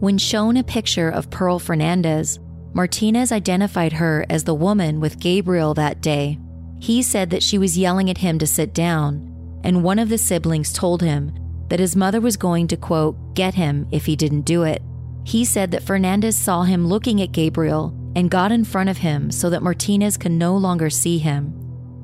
When 0.00 0.18
shown 0.18 0.56
a 0.56 0.64
picture 0.64 1.08
of 1.08 1.30
Pearl 1.30 1.58
Fernandez, 1.58 2.38
Martinez 2.72 3.32
identified 3.32 3.94
her 3.94 4.24
as 4.30 4.44
the 4.44 4.54
woman 4.54 5.00
with 5.00 5.20
Gabriel 5.20 5.74
that 5.74 6.00
day. 6.00 6.38
He 6.78 7.02
said 7.02 7.30
that 7.30 7.42
she 7.42 7.58
was 7.58 7.76
yelling 7.76 8.08
at 8.08 8.18
him 8.18 8.38
to 8.38 8.46
sit 8.46 8.72
down, 8.72 9.60
and 9.64 9.84
one 9.84 9.98
of 9.98 10.08
the 10.08 10.18
siblings 10.18 10.72
told 10.72 11.02
him 11.02 11.34
that 11.68 11.80
his 11.80 11.94
mother 11.94 12.20
was 12.20 12.36
going 12.36 12.66
to, 12.68 12.76
quote, 12.76 13.34
get 13.34 13.54
him 13.54 13.86
if 13.92 14.06
he 14.06 14.16
didn't 14.16 14.42
do 14.42 14.62
it. 14.62 14.82
He 15.24 15.44
said 15.44 15.70
that 15.72 15.82
Fernandez 15.82 16.36
saw 16.36 16.62
him 16.62 16.86
looking 16.86 17.20
at 17.20 17.32
Gabriel 17.32 17.94
and 18.16 18.30
got 18.30 18.50
in 18.50 18.64
front 18.64 18.88
of 18.88 18.98
him 18.98 19.30
so 19.30 19.50
that 19.50 19.62
Martinez 19.62 20.16
could 20.16 20.32
no 20.32 20.56
longer 20.56 20.90
see 20.90 21.18
him. 21.18 21.54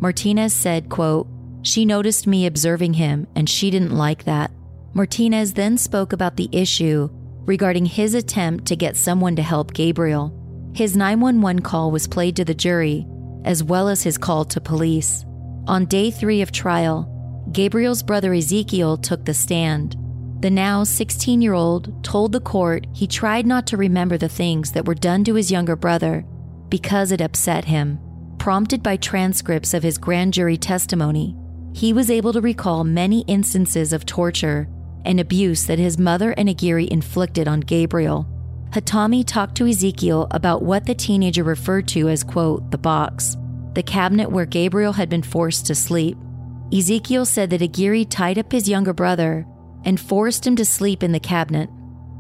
Martinez 0.01 0.53
said, 0.53 0.89
quote, 0.89 1.27
she 1.67 1.85
noticed 1.85 2.29
me 2.29 2.47
observing 2.47 2.95
him 2.95 3.27
and 3.35 3.51
she 3.51 3.71
didn't 3.71 3.97
like 3.97 4.23
that. 4.23 4.53
Martinez 4.95 5.53
then 5.55 5.77
spoke 5.77 6.13
about 6.13 6.37
the 6.37 6.49
issue 6.53 7.09
regarding 7.45 7.85
his 7.87 8.15
attempt 8.15 8.67
to 8.67 8.77
get 8.77 8.97
someone 8.97 9.35
to 9.35 9.43
help 9.43 9.75
Gabriel. 9.75 10.33
His 10.75 10.97
911 10.97 11.63
call 11.63 11.91
was 11.91 12.07
played 12.07 12.37
to 12.37 12.45
the 12.45 12.55
jury, 12.55 13.05
as 13.45 13.65
well 13.65 13.89
as 13.89 14.05
his 14.05 14.17
call 14.17 14.45
to 14.45 14.61
police. 14.61 15.25
On 15.67 15.87
day 15.87 16.13
three 16.13 16.41
of 16.41 16.53
trial, 16.53 17.13
Gabriel's 17.51 18.03
brother 18.03 18.33
Ezekiel 18.33 18.97
took 18.97 19.25
the 19.25 19.35
stand. 19.35 19.97
The 20.43 20.51
now 20.51 20.85
16 20.85 21.43
year 21.43 21.55
old 21.55 22.05
told 22.05 22.31
the 22.31 22.41
court 22.41 22.87
he 22.93 23.09
tried 23.09 23.45
not 23.45 23.67
to 23.67 23.77
remember 23.77 24.17
the 24.17 24.29
things 24.29 24.71
that 24.71 24.87
were 24.87 24.95
done 24.95 25.25
to 25.25 25.35
his 25.35 25.51
younger 25.51 25.75
brother 25.75 26.25
because 26.69 27.11
it 27.11 27.21
upset 27.21 27.65
him. 27.65 27.99
Prompted 28.39 28.85
by 28.85 28.97
transcripts 28.97 29.75
of 29.75 29.83
his 29.83 29.99
grand 29.99 30.33
jury 30.33 30.57
testimony, 30.57 31.37
he 31.77 31.93
was 31.93 32.11
able 32.11 32.33
to 32.33 32.41
recall 32.41 32.85
many 32.85 33.21
instances 33.29 33.93
of 33.93 34.07
torture 34.07 34.67
and 35.05 35.21
abuse 35.21 35.67
that 35.67 35.79
his 35.79 35.99
mother 35.99 36.31
and 36.39 36.49
Aguirre 36.49 36.89
inflicted 36.91 37.47
on 37.47 37.61
Gabriel. 37.61 38.27
Hatami 38.71 39.23
talked 39.27 39.57
to 39.57 39.67
Ezekiel 39.67 40.27
about 40.31 40.63
what 40.63 40.87
the 40.87 40.95
teenager 40.95 41.45
referred 41.45 41.87
to 41.89 42.09
as, 42.09 42.25
quote, 42.25 42.71
the 42.71 42.79
box, 42.79 43.37
the 43.75 43.83
cabinet 43.83 44.31
where 44.31 44.47
Gabriel 44.47 44.95
had 44.95 45.11
been 45.11 45.23
forced 45.23 45.67
to 45.67 45.75
sleep. 45.75 46.17
Ezekiel 46.73 47.27
said 47.27 47.51
that 47.51 47.61
Aguirre 47.61 48.07
tied 48.07 48.39
up 48.39 48.53
his 48.53 48.71
younger 48.71 48.95
brother 48.95 49.47
and 49.85 50.01
forced 50.01 50.47
him 50.47 50.57
to 50.57 50.65
sleep 50.65 51.03
in 51.03 51.13
the 51.13 51.21
cabinet. 51.21 51.69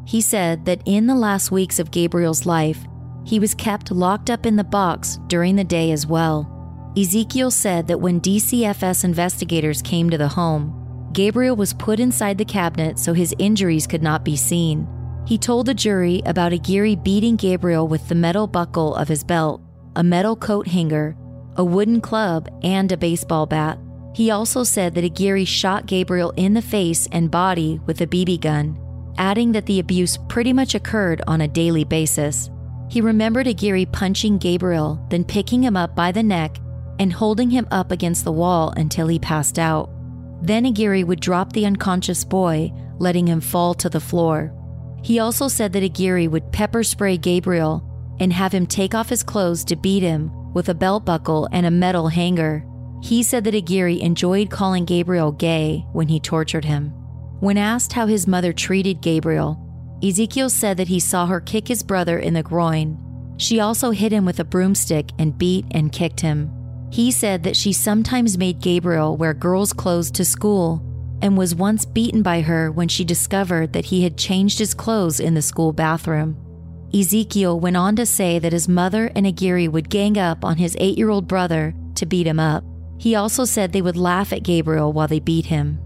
He 0.07 0.21
said 0.21 0.67
that 0.67 0.83
in 0.85 1.07
the 1.07 1.15
last 1.15 1.51
weeks 1.51 1.79
of 1.79 1.91
Gabriel's 1.91 2.45
life, 2.45 2.87
he 3.25 3.41
was 3.41 3.55
kept 3.55 3.91
locked 3.91 4.29
up 4.29 4.45
in 4.45 4.57
the 4.57 4.65
box 4.65 5.19
during 5.29 5.57
the 5.57 5.65
day 5.65 5.93
as 5.93 6.07
well. 6.07 6.53
Ezekiel 6.99 7.51
said 7.51 7.87
that 7.89 8.01
when 8.01 8.23
DCFS 8.23 9.05
investigators 9.05 9.83
came 9.83 10.09
to 10.09 10.17
the 10.17 10.29
home, 10.29 11.11
Gabriel 11.13 11.55
was 11.55 11.75
put 11.75 12.01
inside 12.01 12.39
the 12.39 12.45
cabinet 12.45 12.99
so 12.99 13.13
his 13.13 13.35
injuries 13.39 13.87
could 13.87 14.03
not 14.03 14.25
be 14.25 14.35
seen. 14.35 14.89
He 15.27 15.37
told 15.37 15.67
the 15.67 15.75
jury 15.75 16.23
about 16.25 16.55
Aguirre 16.55 16.97
beating 16.97 17.37
Gabriel 17.37 17.87
with 17.87 18.09
the 18.09 18.15
metal 18.15 18.47
buckle 18.47 18.95
of 18.95 19.09
his 19.09 19.23
belt, 19.23 19.61
a 19.95 20.03
metal 20.03 20.37
coat 20.37 20.69
hanger, 20.69 21.15
a 21.57 21.65
wooden 21.65 22.01
club, 22.01 22.49
and 22.63 22.91
a 22.91 22.97
baseball 22.97 23.45
bat. 23.45 23.79
He 24.15 24.31
also 24.31 24.65
said 24.65 24.95
that 24.95 25.05
Aguirre 25.05 25.45
shot 25.45 25.85
Gabriel 25.85 26.33
in 26.39 26.55
the 26.55 26.63
face 26.63 27.07
and 27.13 27.31
body 27.31 27.79
with 27.85 28.01
a 28.01 28.07
BB 28.07 28.41
gun, 28.41 28.79
adding 29.19 29.53
that 29.53 29.67
the 29.67 29.81
abuse 29.81 30.17
pretty 30.29 30.55
much 30.55 30.75
occurred 30.75 31.21
on 31.27 31.43
a 31.43 31.49
daily 31.49 31.85
basis. 31.85 32.49
He 32.89 33.03
remembered 33.03 33.47
Aguirre 33.47 33.85
punching 33.85 34.39
Gabriel, 34.39 35.05
then 35.11 35.25
picking 35.25 35.63
him 35.63 35.77
up 35.77 35.95
by 35.95 36.11
the 36.11 36.23
neck 36.23 36.59
and 36.99 37.13
holding 37.13 37.51
him 37.51 37.67
up 37.71 37.91
against 37.91 38.25
the 38.25 38.33
wall 38.33 38.73
until 38.77 39.07
he 39.07 39.19
passed 39.19 39.59
out. 39.59 39.91
Then 40.43 40.67
Aguirre 40.67 41.05
would 41.05 41.21
drop 41.21 41.53
the 41.53 41.67
unconscious 41.67 42.25
boy, 42.25 42.73
letting 42.99 43.27
him 43.27 43.41
fall 43.41 43.75
to 43.75 43.89
the 43.89 44.01
floor. 44.01 44.53
He 45.03 45.19
also 45.19 45.49
said 45.49 45.73
that 45.73 45.83
Aguirre 45.83 46.29
would 46.29 46.53
pepper 46.53 46.83
spray 46.83 47.17
Gabriel 47.17 47.83
and 48.21 48.33
have 48.33 48.53
him 48.53 48.67
take 48.67 48.95
off 48.95 49.09
his 49.09 49.23
clothes 49.23 49.65
to 49.65 49.77
beat 49.77 50.03
him 50.03 50.31
with 50.53 50.69
a 50.69 50.75
belt 50.75 51.05
buckle 51.05 51.49
and 51.53 51.67
a 51.67 51.71
metal 51.71 52.09
hanger. 52.09 52.65
He 53.03 53.23
said 53.23 53.45
that 53.45 53.55
Aguirre 53.55 54.01
enjoyed 54.01 54.51
calling 54.51 54.85
Gabriel 54.85 55.33
gay 55.33 55.85
when 55.93 56.09
he 56.09 56.19
tortured 56.19 56.65
him. 56.65 56.89
When 57.41 57.59
asked 57.59 57.93
how 57.93 58.07
his 58.07 58.27
mother 58.27 58.53
treated 58.53 59.03
Gabriel, 59.03 59.63
Ezekiel 60.03 60.49
said 60.51 60.77
that 60.79 60.89
he 60.89 61.01
saw 61.01 61.27
her 61.27 61.41
kick 61.41 61.69
his 61.69 61.83
brother 61.83 62.19
in 62.19 62.35
the 62.35 62.43
groin. 62.43 62.99
She 63.37 63.61
also 63.61 63.91
hit 63.91 64.13
him 64.13 64.25
with 64.25 64.41
a 64.41 64.45
broomstick 64.45 65.11
and 65.19 65.37
beat 65.37 65.67
and 65.71 65.93
kicked 65.93 66.21
him. 66.21 66.51
He 66.97 67.11
said 67.11 67.43
that 67.43 67.57
she 67.57 67.75
sometimes 67.75 68.39
made 68.39 68.63
Gabriel 68.63 69.19
wear 69.19 69.35
girls' 69.35 69.75
clothes 69.75 70.11
to 70.13 70.25
school 70.25 70.83
and 71.21 71.37
was 71.37 71.55
once 71.55 71.85
beaten 71.85 72.23
by 72.23 72.41
her 72.41 72.73
when 72.73 72.89
she 72.89 73.05
discovered 73.05 73.75
that 73.75 73.85
he 73.85 74.03
had 74.03 74.17
changed 74.17 74.59
his 74.59 74.73
clothes 74.73 75.21
in 75.21 75.35
the 75.35 75.43
school 75.43 75.75
bathroom. 75.75 76.39
Ezekiel 76.95 77.61
went 77.61 77.77
on 77.77 77.97
to 77.97 78.07
say 78.07 78.39
that 78.39 78.55
his 78.55 78.67
mother 78.67 79.13
and 79.15 79.27
Aguirre 79.27 79.69
would 79.69 79.91
gang 79.91 80.17
up 80.17 80.43
on 80.43 80.57
his 80.57 80.75
eight 80.81 80.97
year 80.97 81.11
old 81.11 81.29
brother 81.29 81.75
to 81.97 82.07
beat 82.07 82.27
him 82.27 82.41
up. 82.41 82.65
He 82.97 83.15
also 83.15 83.45
said 83.45 83.75
they 83.75 83.83
would 83.83 83.99
laugh 83.99 84.33
at 84.33 84.43
Gabriel 84.43 84.91
while 84.91 85.07
they 85.07 85.21
beat 85.21 85.45
him. 85.45 85.79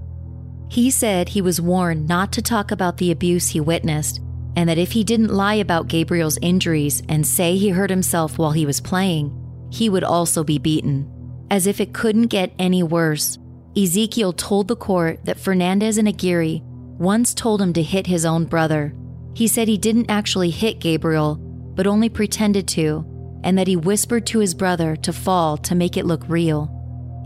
He 0.69 0.93
said 0.93 1.31
he 1.31 1.43
was 1.43 1.61
warned 1.61 2.07
not 2.07 2.31
to 2.35 2.41
talk 2.41 2.71
about 2.71 2.99
the 2.99 3.11
abuse 3.11 3.49
he 3.49 3.59
witnessed, 3.59 4.21
and 4.55 4.69
that 4.69 4.79
if 4.79 4.93
he 4.93 5.03
didn't 5.03 5.35
lie 5.35 5.55
about 5.55 5.89
Gabriel's 5.89 6.39
injuries 6.41 7.03
and 7.09 7.27
say 7.27 7.57
he 7.57 7.71
hurt 7.71 7.91
himself 7.91 8.39
while 8.39 8.53
he 8.53 8.65
was 8.65 8.81
playing, 8.81 9.39
he 9.71 9.89
would 9.89 10.05
also 10.05 10.45
be 10.45 10.59
beaten. 10.59 11.11
As 11.51 11.66
if 11.66 11.81
it 11.81 11.95
couldn't 11.95 12.27
get 12.27 12.53
any 12.59 12.83
worse, 12.83 13.39
Ezekiel 13.77 14.33
told 14.33 14.68
the 14.68 14.77
court 14.77 15.25
that 15.25 15.39
Fernandez 15.39 15.97
and 15.97 16.09
Aguirre 16.09 16.62
once 16.99 17.33
told 17.35 17.62
him 17.62 17.73
to 17.73 17.83
hit 17.83 18.07
his 18.07 18.27
own 18.27 18.45
brother. 18.45 18.95
He 19.35 19.49
said 19.49 19.68
he 19.68 19.79
didn't 19.79 20.11
actually 20.11 20.51
hit 20.51 20.81
Gabriel, 20.81 21.37
but 21.37 21.87
only 21.87 22.09
pretended 22.09 22.68
to, 22.68 23.07
and 23.43 23.57
that 23.57 23.68
he 23.68 23.77
whispered 23.77 24.27
to 24.27 24.41
his 24.41 24.55
brother 24.55 24.97
to 24.97 25.12
fall 25.12 25.57
to 25.59 25.75
make 25.75 25.97
it 25.97 26.05
look 26.05 26.23
real. 26.29 26.77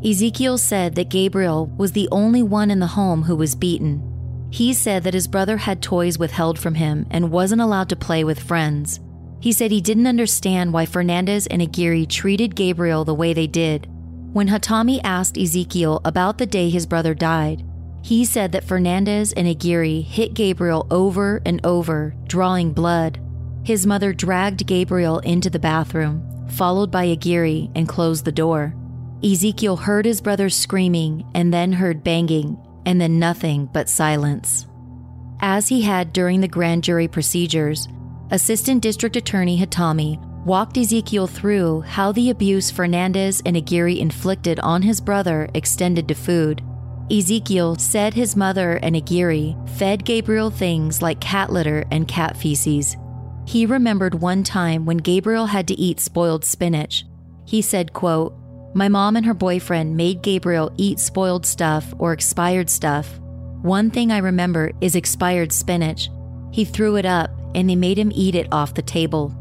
Ezekiel 0.05 0.59
said 0.59 0.95
that 0.95 1.09
Gabriel 1.09 1.67
was 1.79 1.93
the 1.93 2.09
only 2.13 2.43
one 2.43 2.71
in 2.71 2.79
the 2.79 2.87
home 2.89 3.23
who 3.23 3.35
was 3.35 3.55
beaten. 3.55 4.49
He 4.51 4.73
said 4.75 5.03
that 5.03 5.15
his 5.15 5.27
brother 5.27 5.57
had 5.57 5.83
toys 5.83 6.19
withheld 6.19 6.59
from 6.59 6.75
him 6.75 7.07
and 7.11 7.33
wasn't 7.33 7.63
allowed 7.63 7.89
to 7.89 7.97
play 7.97 8.23
with 8.23 8.39
friends. 8.39 9.01
He 9.45 9.53
said 9.53 9.71
he 9.71 9.83
didn't 9.83 10.07
understand 10.07 10.73
why 10.73 10.87
Fernandez 10.87 11.47
and 11.49 11.61
Aguirre 11.61 12.07
treated 12.07 12.57
Gabriel 12.57 13.05
the 13.05 13.13
way 13.13 13.35
they 13.35 13.47
did. 13.47 13.87
When 14.33 14.49
Hatami 14.49 15.03
asked 15.05 15.37
Ezekiel 15.37 16.01
about 16.07 16.39
the 16.39 16.47
day 16.47 16.71
his 16.71 16.87
brother 16.87 17.13
died, 17.13 17.63
he 18.03 18.25
said 18.25 18.53
that 18.53 18.65
Fernandez 18.65 19.35
and 19.35 19.47
Aguirre 19.47 20.01
hit 20.01 20.33
Gabriel 20.33 20.87
over 20.91 21.43
and 21.45 21.61
over, 21.63 22.15
drawing 22.27 22.73
blood. 22.73 23.21
His 23.65 23.87
mother 23.87 24.15
dragged 24.15 24.67
Gabriel 24.67 25.19
into 25.19 25.51
the 25.51 25.59
bathroom, 25.59 26.49
followed 26.49 26.91
by 26.91 27.05
Aguirre, 27.05 27.69
and 27.75 27.87
closed 27.87 28.25
the 28.25 28.33
door. 28.33 28.75
Ezekiel 29.23 29.77
heard 29.77 30.07
his 30.07 30.23
brother 30.23 30.49
screaming 30.49 31.23
and 31.35 31.53
then 31.53 31.71
heard 31.71 32.03
banging, 32.03 32.57
and 32.87 32.99
then 32.99 33.19
nothing 33.19 33.69
but 33.75 33.91
silence. 33.91 34.67
As 35.41 35.69
he 35.69 35.83
had 35.83 36.15
during 36.15 36.41
the 36.41 36.49
grand 36.49 36.83
jury 36.83 37.09
procedures, 37.09 37.89
Assistant 38.31 38.83
District 38.83 39.17
Attorney 39.17 39.59
Hatami 39.59 40.19
walked 40.47 40.79
Ezekiel 40.79 41.27
through 41.27 41.83
how 41.83 42.11
the 42.11 42.31
abuse 42.31 42.71
Fernandez 42.71 43.43
and 43.45 43.57
Aguirre 43.57 43.99
inflicted 43.99 44.59
on 44.61 44.83
his 44.83 45.01
brother 45.01 45.49
extended 45.55 46.09
to 46.09 46.15
food. 46.15 46.63
Ezekiel 47.11 47.77
said 47.77 48.15
his 48.15 48.35
mother 48.35 48.79
and 48.83 48.97
Aguirre 48.97 49.55
fed 49.77 50.07
Gabriel 50.07 50.51
things 50.51 51.03
like 51.03 51.21
cat 51.21 51.53
litter 51.53 51.85
and 51.91 52.09
cat 52.09 52.35
feces. 52.37 52.97
He 53.47 53.67
remembered 53.67 54.15
one 54.15 54.43
time 54.43 54.87
when 54.87 54.97
Gabriel 54.97 55.47
had 55.47 55.69
to 55.69 55.79
eat 55.79 56.01
spoiled 56.01 56.47
spinach. 56.47 57.05
He 57.45 57.61
said, 57.61 57.93
quote, 57.93 58.35
my 58.73 58.89
mom 58.89 59.17
and 59.17 59.27
her 59.27 59.35
boyfriend 59.35 59.97
made 59.97 60.23
Gabriel 60.23 60.73
eat 60.79 60.99
spoiled 60.99 61.45
stuff 61.45 61.93
or 61.99 62.13
expired 62.13 62.71
stuff. 62.71 63.21
One 63.61 63.91
thing 63.91 64.11
I 64.11 64.19
remember 64.19 64.73
is 64.81 64.97
expired 64.97 65.53
spinach. 65.53 66.09
He 66.51 66.65
threw 66.65 66.97
it 66.97 67.05
up 67.05 67.31
and 67.55 67.69
they 67.69 67.77
made 67.77 67.99
him 67.99 68.13
eat 68.15 68.35
it 68.35 68.49
off 68.53 68.75
the 68.75 68.83
table. 68.83 69.35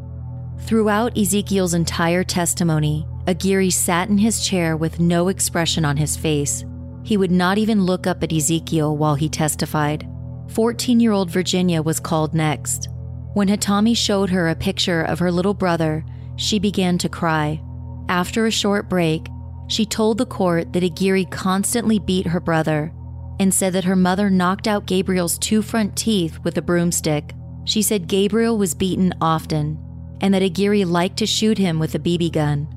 Throughout 0.62 1.18
Ezekiel's 1.18 1.74
entire 1.74 2.24
testimony, 2.24 3.06
Aguirre 3.28 3.70
sat 3.70 4.10
in 4.10 4.18
his 4.18 4.46
chair 4.46 4.78
with 4.78 5.00
no 5.00 5.28
expression 5.28 5.86
on 5.86 5.98
his 5.98 6.16
face. 6.16 6.64
He 7.04 7.18
would 7.18 7.32
not 7.32 7.58
even 7.58 7.86
look 7.86 8.08
up 8.08 8.24
at 8.24 8.34
Ezekiel 8.34 8.96
while 8.96 9.16
he 9.16 9.30
testified. 9.30 10.08
14 10.50 11.00
year 11.00 11.12
old 11.12 11.30
Virginia 11.30 11.82
was 11.82 12.00
called 12.00 12.34
next. 12.34 12.90
When 13.34 13.48
Hatami 13.48 13.98
showed 13.98 14.30
her 14.30 14.50
a 14.50 14.56
picture 14.56 15.02
of 15.02 15.20
her 15.20 15.32
little 15.32 15.54
brother, 15.54 16.06
she 16.36 16.60
began 16.60 16.98
to 17.00 17.10
cry. 17.10 17.62
After 18.10 18.46
a 18.46 18.52
short 18.52 18.90
break, 18.90 19.28
she 19.68 19.86
told 19.86 20.18
the 20.18 20.26
court 20.26 20.74
that 20.74 20.84
Aguirre 20.84 21.26
constantly 21.26 22.00
beat 22.00 22.28
her 22.28 22.40
brother 22.40 22.94
and 23.40 23.54
said 23.54 23.74
that 23.74 23.86
her 23.86 23.96
mother 23.96 24.30
knocked 24.30 24.68
out 24.68 24.86
Gabriel's 24.86 25.38
two 25.38 25.62
front 25.62 25.96
teeth 25.96 26.40
with 26.44 26.58
a 26.58 26.62
broomstick. 26.62 27.34
She 27.66 27.82
said 27.82 28.08
Gabriel 28.08 28.58
was 28.58 28.74
beaten 28.74 29.14
often 29.22 29.78
and 30.24 30.34
that 30.34 30.42
Aguirre 30.42 30.86
liked 30.86 31.18
to 31.18 31.26
shoot 31.26 31.58
him 31.58 31.80
with 31.80 31.96
a 31.96 32.00
BB 32.00 32.32
gun. 32.32 32.68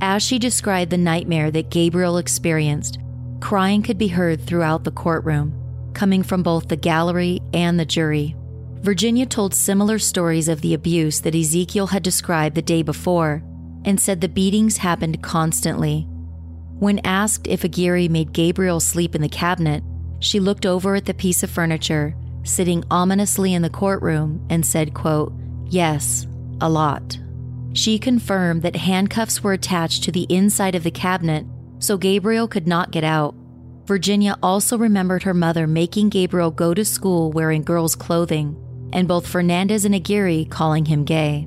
As 0.00 0.22
she 0.22 0.38
described 0.38 0.90
the 0.90 0.96
nightmare 0.96 1.50
that 1.50 1.70
Gabriel 1.70 2.16
experienced, 2.16 2.98
crying 3.40 3.82
could 3.82 3.98
be 3.98 4.08
heard 4.08 4.40
throughout 4.40 4.84
the 4.84 4.90
courtroom, 4.90 5.52
coming 5.92 6.22
from 6.22 6.42
both 6.42 6.68
the 6.68 6.76
gallery 6.76 7.40
and 7.52 7.78
the 7.78 7.84
jury. 7.84 8.34
Virginia 8.80 9.26
told 9.26 9.54
similar 9.54 9.98
stories 9.98 10.48
of 10.48 10.62
the 10.62 10.72
abuse 10.72 11.20
that 11.20 11.34
Ezekiel 11.34 11.88
had 11.88 12.02
described 12.02 12.54
the 12.54 12.62
day 12.62 12.82
before 12.82 13.42
and 13.84 14.00
said 14.00 14.22
the 14.22 14.28
beatings 14.28 14.78
happened 14.78 15.22
constantly. 15.22 16.06
When 16.78 17.00
asked 17.04 17.46
if 17.46 17.64
Aguirre 17.64 18.08
made 18.08 18.32
Gabriel 18.32 18.80
sleep 18.80 19.14
in 19.14 19.20
the 19.20 19.28
cabinet, 19.28 19.82
she 20.20 20.40
looked 20.40 20.64
over 20.64 20.94
at 20.94 21.04
the 21.04 21.12
piece 21.12 21.42
of 21.42 21.50
furniture 21.50 22.16
sitting 22.44 22.84
ominously 22.90 23.54
in 23.54 23.62
the 23.62 23.70
courtroom 23.70 24.46
and 24.48 24.64
said, 24.64 24.94
quote, 24.94 25.32
Yes, 25.66 26.26
a 26.60 26.68
lot. 26.68 27.18
She 27.72 27.98
confirmed 27.98 28.62
that 28.62 28.76
handcuffs 28.76 29.42
were 29.42 29.52
attached 29.52 30.04
to 30.04 30.12
the 30.12 30.26
inside 30.28 30.74
of 30.74 30.84
the 30.84 30.90
cabinet 30.90 31.44
so 31.80 31.96
Gabriel 31.96 32.46
could 32.48 32.66
not 32.66 32.92
get 32.92 33.04
out. 33.04 33.34
Virginia 33.84 34.36
also 34.42 34.78
remembered 34.78 35.24
her 35.24 35.34
mother 35.34 35.66
making 35.66 36.08
Gabriel 36.08 36.50
go 36.50 36.72
to 36.72 36.84
school 36.84 37.32
wearing 37.32 37.62
girls' 37.62 37.94
clothing, 37.94 38.56
and 38.92 39.06
both 39.06 39.26
Fernandez 39.26 39.84
and 39.84 39.94
Aguirre 39.94 40.46
calling 40.46 40.86
him 40.86 41.04
gay. 41.04 41.46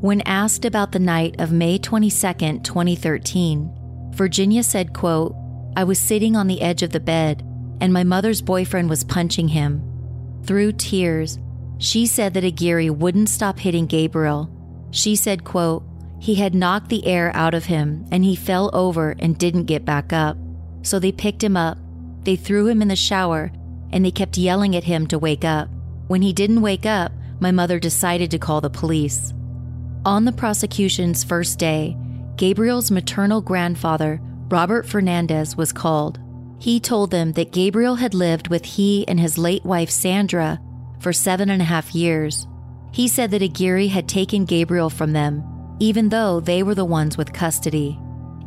When 0.00 0.20
asked 0.22 0.64
about 0.64 0.92
the 0.92 0.98
night 0.98 1.36
of 1.38 1.52
May 1.52 1.78
22, 1.78 2.60
2013, 2.62 4.10
Virginia 4.12 4.62
said, 4.62 4.94
quote, 4.94 5.34
I 5.76 5.84
was 5.84 5.98
sitting 6.00 6.36
on 6.36 6.46
the 6.46 6.62
edge 6.62 6.82
of 6.82 6.90
the 6.90 7.00
bed, 7.00 7.42
and 7.80 7.92
my 7.92 8.02
mother's 8.02 8.40
boyfriend 8.42 8.88
was 8.88 9.04
punching 9.04 9.48
him. 9.48 9.95
Through 10.46 10.72
tears, 10.72 11.38
she 11.78 12.06
said 12.06 12.34
that 12.34 12.44
Aguirre 12.44 12.90
wouldn't 12.90 13.28
stop 13.28 13.58
hitting 13.58 13.86
Gabriel. 13.86 14.50
She 14.92 15.16
said, 15.16 15.44
quote, 15.44 15.82
he 16.20 16.36
had 16.36 16.54
knocked 16.54 16.88
the 16.88 17.06
air 17.06 17.30
out 17.34 17.52
of 17.52 17.66
him 17.66 18.06
and 18.10 18.24
he 18.24 18.36
fell 18.36 18.70
over 18.72 19.16
and 19.18 19.36
didn't 19.36 19.64
get 19.64 19.84
back 19.84 20.12
up. 20.12 20.36
So 20.82 20.98
they 20.98 21.12
picked 21.12 21.42
him 21.42 21.56
up, 21.56 21.78
they 22.22 22.36
threw 22.36 22.68
him 22.68 22.80
in 22.80 22.88
the 22.88 22.96
shower, 22.96 23.50
and 23.90 24.04
they 24.04 24.10
kept 24.10 24.38
yelling 24.38 24.76
at 24.76 24.84
him 24.84 25.06
to 25.08 25.18
wake 25.18 25.44
up. 25.44 25.68
When 26.06 26.22
he 26.22 26.32
didn't 26.32 26.62
wake 26.62 26.86
up, 26.86 27.12
my 27.40 27.50
mother 27.50 27.78
decided 27.78 28.30
to 28.30 28.38
call 28.38 28.60
the 28.60 28.70
police. 28.70 29.34
On 30.04 30.24
the 30.24 30.32
prosecution's 30.32 31.24
first 31.24 31.58
day, 31.58 31.96
Gabriel's 32.36 32.90
maternal 32.90 33.40
grandfather, 33.40 34.20
Robert 34.48 34.86
Fernandez, 34.86 35.56
was 35.56 35.72
called. 35.72 36.20
He 36.66 36.80
told 36.80 37.12
them 37.12 37.30
that 37.34 37.52
Gabriel 37.52 37.94
had 37.94 38.12
lived 38.12 38.48
with 38.48 38.64
he 38.64 39.06
and 39.06 39.20
his 39.20 39.38
late 39.38 39.64
wife 39.64 39.88
Sandra 39.88 40.60
for 40.98 41.12
seven 41.12 41.48
and 41.48 41.62
a 41.62 41.64
half 41.64 41.94
years. 41.94 42.48
He 42.90 43.06
said 43.06 43.30
that 43.30 43.40
Aguirre 43.40 43.86
had 43.86 44.08
taken 44.08 44.44
Gabriel 44.44 44.90
from 44.90 45.12
them, 45.12 45.44
even 45.78 46.08
though 46.08 46.40
they 46.40 46.64
were 46.64 46.74
the 46.74 46.84
ones 46.84 47.16
with 47.16 47.32
custody. 47.32 47.96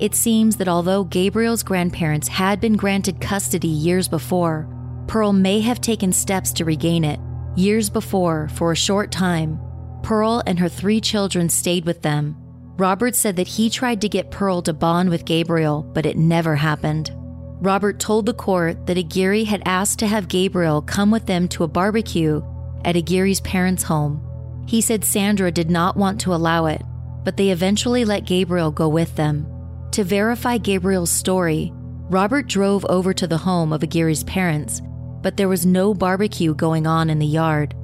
It 0.01 0.15
seems 0.15 0.57
that 0.57 0.67
although 0.67 1.05
Gabriel's 1.05 1.63
grandparents 1.63 2.27
had 2.27 2.59
been 2.59 2.75
granted 2.75 3.21
custody 3.21 3.69
years 3.69 4.09
before, 4.09 4.67
Pearl 5.07 5.31
may 5.31 5.61
have 5.61 5.79
taken 5.79 6.11
steps 6.11 6.51
to 6.51 6.65
regain 6.65 7.05
it. 7.05 7.21
Years 7.55 7.89
before, 7.89 8.49
for 8.49 8.73
a 8.73 8.75
short 8.75 9.13
time, 9.13 9.61
Pearl 10.03 10.43
and 10.45 10.59
her 10.59 10.67
three 10.67 10.99
children 10.99 11.47
stayed 11.47 11.85
with 11.85 12.01
them. 12.01 12.35
Robert 12.75 13.15
said 13.15 13.37
that 13.37 13.47
he 13.47 13.69
tried 13.69 14.01
to 14.01 14.09
get 14.09 14.29
Pearl 14.29 14.61
to 14.63 14.73
bond 14.73 15.09
with 15.09 15.23
Gabriel, 15.23 15.83
but 15.93 16.05
it 16.05 16.17
never 16.17 16.57
happened. 16.57 17.15
Robert 17.61 17.99
told 17.99 18.25
the 18.25 18.33
court 18.33 18.85
that 18.87 18.97
Aguirre 18.97 19.43
had 19.43 19.61
asked 19.65 19.99
to 19.99 20.07
have 20.07 20.29
Gabriel 20.29 20.81
come 20.81 21.11
with 21.11 21.25
them 21.25 21.47
to 21.49 21.65
a 21.65 21.67
barbecue 21.67 22.41
at 22.85 22.95
Aguirre's 22.95 23.41
parents' 23.41 23.83
home. 23.83 24.25
He 24.65 24.79
said 24.79 25.03
Sandra 25.03 25.51
did 25.51 25.69
not 25.69 25.97
want 25.97 26.21
to 26.21 26.33
allow 26.33 26.67
it, 26.67 26.81
but 27.25 27.35
they 27.35 27.49
eventually 27.49 28.05
let 28.05 28.25
Gabriel 28.25 28.71
go 28.71 28.87
with 28.87 29.15
them. 29.17 29.45
To 29.91 30.05
verify 30.05 30.57
Gabriel's 30.57 31.11
story, 31.11 31.73
Robert 32.09 32.47
drove 32.47 32.85
over 32.85 33.13
to 33.13 33.27
the 33.27 33.37
home 33.37 33.73
of 33.73 33.83
Aguirre's 33.83 34.23
parents, 34.23 34.81
but 35.21 35.35
there 35.35 35.49
was 35.49 35.65
no 35.65 35.93
barbecue 35.93 36.55
going 36.55 36.87
on 36.87 37.09
in 37.09 37.19
the 37.19 37.25
yard. 37.25 37.75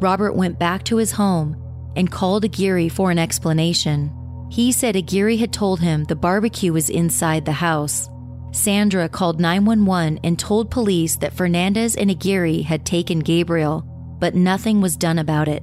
Robert 0.00 0.34
went 0.34 0.58
back 0.58 0.82
to 0.84 0.96
his 0.96 1.12
home 1.12 1.56
and 1.94 2.10
called 2.10 2.44
Aguirre 2.44 2.88
for 2.88 3.10
an 3.10 3.18
explanation. 3.18 4.12
He 4.50 4.72
said 4.72 4.96
Aguirre 4.96 5.36
had 5.36 5.52
told 5.52 5.80
him 5.80 6.04
the 6.04 6.16
barbecue 6.16 6.72
was 6.72 6.90
inside 6.90 7.44
the 7.44 7.52
house. 7.52 8.09
Sandra 8.52 9.08
called 9.08 9.40
911 9.40 10.20
and 10.24 10.38
told 10.38 10.70
police 10.70 11.16
that 11.16 11.32
Fernandez 11.32 11.96
and 11.96 12.10
Aguirre 12.10 12.62
had 12.62 12.84
taken 12.84 13.20
Gabriel, 13.20 13.82
but 14.18 14.34
nothing 14.34 14.80
was 14.80 14.96
done 14.96 15.18
about 15.18 15.48
it. 15.48 15.62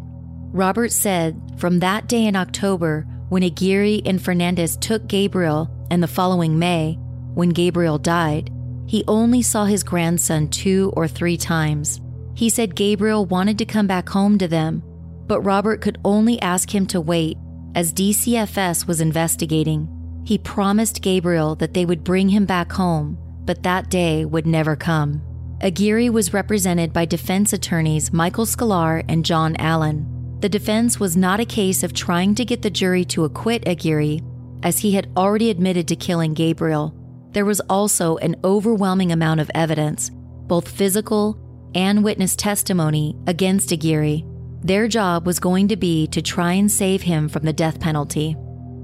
Robert 0.53 0.91
said 0.91 1.39
from 1.57 1.79
that 1.79 2.07
day 2.07 2.25
in 2.25 2.35
October, 2.35 3.05
when 3.29 3.43
Aguirre 3.43 4.01
and 4.05 4.21
Fernandez 4.21 4.77
took 4.77 5.07
Gabriel, 5.07 5.69
and 5.91 6.01
the 6.01 6.07
following 6.07 6.57
May, 6.57 6.97
when 7.33 7.49
Gabriel 7.49 7.97
died, 7.97 8.51
he 8.87 9.03
only 9.07 9.41
saw 9.41 9.65
his 9.65 9.83
grandson 9.83 10.47
two 10.47 10.93
or 10.95 11.07
three 11.07 11.37
times. 11.37 11.99
He 12.35 12.49
said 12.49 12.75
Gabriel 12.75 13.25
wanted 13.25 13.57
to 13.57 13.65
come 13.65 13.87
back 13.87 14.07
home 14.07 14.37
to 14.37 14.47
them, 14.47 14.81
but 15.27 15.41
Robert 15.41 15.81
could 15.81 15.97
only 16.05 16.41
ask 16.41 16.73
him 16.73 16.85
to 16.87 17.01
wait 17.01 17.37
as 17.75 17.93
DCFS 17.93 18.87
was 18.87 19.01
investigating. 19.01 19.89
He 20.27 20.37
promised 20.37 21.01
Gabriel 21.01 21.55
that 21.55 21.73
they 21.73 21.85
would 21.85 22.03
bring 22.03 22.27
him 22.27 22.45
back 22.45 22.73
home, 22.73 23.17
but 23.45 23.63
that 23.63 23.89
day 23.89 24.25
would 24.25 24.45
never 24.45 24.75
come. 24.75 25.21
Aguirre 25.61 26.09
was 26.09 26.33
represented 26.33 26.91
by 26.91 27.05
defense 27.05 27.53
attorneys 27.53 28.11
Michael 28.11 28.43
Sklar 28.43 29.05
and 29.07 29.23
John 29.23 29.55
Allen. 29.55 30.05
The 30.41 30.49
defense 30.49 30.99
was 30.99 31.15
not 31.15 31.39
a 31.39 31.45
case 31.45 31.81
of 31.81 31.93
trying 31.93 32.35
to 32.35 32.43
get 32.43 32.61
the 32.61 32.69
jury 32.69 33.05
to 33.05 33.23
acquit 33.23 33.65
Aguirre, 33.65 34.19
as 34.63 34.79
he 34.79 34.91
had 34.91 35.07
already 35.15 35.49
admitted 35.49 35.87
to 35.87 35.95
killing 35.95 36.33
Gabriel. 36.33 36.93
There 37.31 37.45
was 37.45 37.61
also 37.69 38.17
an 38.17 38.35
overwhelming 38.43 39.13
amount 39.13 39.39
of 39.39 39.49
evidence, 39.55 40.11
both 40.13 40.67
physical 40.67 41.39
and 41.73 42.03
witness 42.03 42.35
testimony, 42.35 43.15
against 43.27 43.71
Aguirre. 43.71 44.25
Their 44.61 44.89
job 44.89 45.25
was 45.25 45.39
going 45.39 45.69
to 45.69 45.77
be 45.77 46.05
to 46.07 46.21
try 46.21 46.51
and 46.51 46.69
save 46.69 47.03
him 47.03 47.29
from 47.29 47.43
the 47.43 47.53
death 47.53 47.79
penalty. 47.79 48.35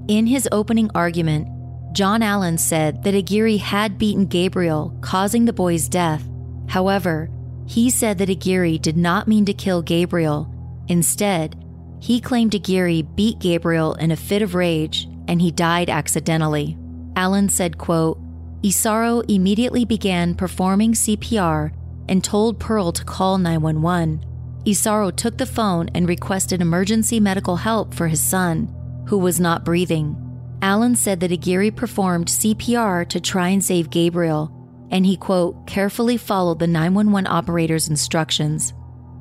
In 0.10 0.28
his 0.28 0.50
opening 0.52 0.92
argument, 0.94 1.48
John 1.94 2.22
Allen 2.22 2.58
said 2.58 3.04
that 3.04 3.16
Aguirre 3.16 3.58
had 3.58 3.98
beaten 3.98 4.26
Gabriel, 4.26 4.98
causing 5.00 5.46
the 5.46 5.54
boy's 5.54 5.88
death. 5.88 6.28
However, 6.68 7.30
he 7.68 7.90
said 7.90 8.18
that 8.18 8.30
Aguirre 8.30 8.78
did 8.78 8.98
not 8.98 9.30
mean 9.30 9.46
to 9.46 9.54
kill 9.54 9.82
Gabriel. 9.82 10.52
Instead, 10.90 11.56
he 12.02 12.20
claimed 12.20 12.54
Aguirre 12.54 13.04
beat 13.04 13.40
Gabriel 13.40 13.94
in 13.94 14.12
a 14.12 14.18
fit 14.18 14.42
of 14.42 14.56
rage 14.56 15.08
and 15.30 15.42
he 15.42 15.52
died 15.52 15.90
accidentally. 15.90 16.78
Allen 17.16 17.48
said, 17.48 17.78
quote, 17.78 18.20
Isauro 18.62 19.22
immediately 19.30 19.86
began 19.86 20.36
performing 20.36 20.94
CPR 20.94 21.72
and 22.10 22.22
told 22.22 22.60
Pearl 22.60 22.92
to 22.92 23.06
call 23.06 23.38
911. 23.38 24.26
Isauro 24.66 25.16
took 25.16 25.38
the 25.38 25.46
phone 25.46 25.90
and 25.96 26.10
requested 26.10 26.62
emergency 26.62 27.22
medical 27.22 27.56
help 27.56 27.94
for 27.94 28.08
his 28.08 28.22
son, 28.22 28.74
who 29.08 29.18
was 29.18 29.40
not 29.40 29.66
breathing. 29.66 30.16
Allen 30.62 30.96
said 30.96 31.20
that 31.20 31.32
Aguirre 31.32 31.72
performed 31.72 32.28
CPR 32.28 33.08
to 33.10 33.20
try 33.20 33.50
and 33.50 33.64
save 33.64 33.90
Gabriel, 33.90 34.52
and 34.92 35.06
he, 35.06 35.18
quote, 35.18 35.68
carefully 35.68 36.18
followed 36.18 36.60
the 36.60 36.68
911 36.68 37.28
operator's 37.28 37.90
instructions. 37.90 38.74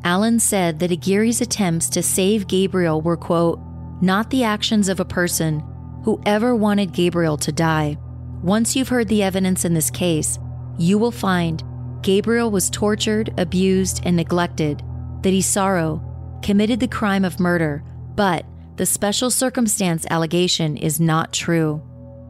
Allen 0.05 0.39
said 0.39 0.79
that 0.79 0.93
Aguirre's 0.93 1.41
attempts 1.41 1.89
to 1.91 2.03
save 2.03 2.47
Gabriel 2.47 3.01
were, 3.01 3.17
quote, 3.17 3.61
not 4.01 4.31
the 4.31 4.45
actions 4.45 4.89
of 4.89 5.01
a 5.01 5.05
person 5.05 5.63
who 6.05 6.21
ever 6.27 6.55
wanted 6.55 6.93
Gabriel 6.93 7.37
to 7.39 7.53
die. 7.53 7.97
Once 8.43 8.75
you've 8.75 8.89
heard 8.89 9.09
the 9.09 9.23
evidence 9.23 9.65
in 9.65 9.75
this 9.75 9.91
case, 9.91 10.39
you 10.79 10.99
will 10.99 11.13
find 11.13 11.63
Gabriel 12.03 12.51
was 12.51 12.69
tortured, 12.71 13.33
abused, 13.39 14.03
and 14.05 14.17
neglected, 14.17 14.83
that 15.23 15.33
Isauro, 15.33 16.03
committed 16.43 16.81
the 16.81 16.89
crime 16.89 17.25
of 17.25 17.39
murder, 17.39 17.85
but 18.17 18.45
the 18.83 18.87
special 18.87 19.31
circumstance 19.31 20.05
allegation 20.11 20.77
is 20.77 20.99
not 20.99 21.33
true. 21.33 21.81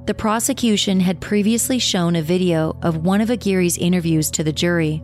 The 0.05 0.13
prosecution 0.13 1.01
had 1.01 1.19
previously 1.19 1.79
shown 1.79 2.15
a 2.15 2.21
video 2.21 2.77
of 2.83 3.07
one 3.07 3.23
of 3.23 3.31
Aguirre's 3.31 3.79
interviews 3.79 4.31
to 4.33 4.45
the 4.45 4.53
jury. 4.53 4.99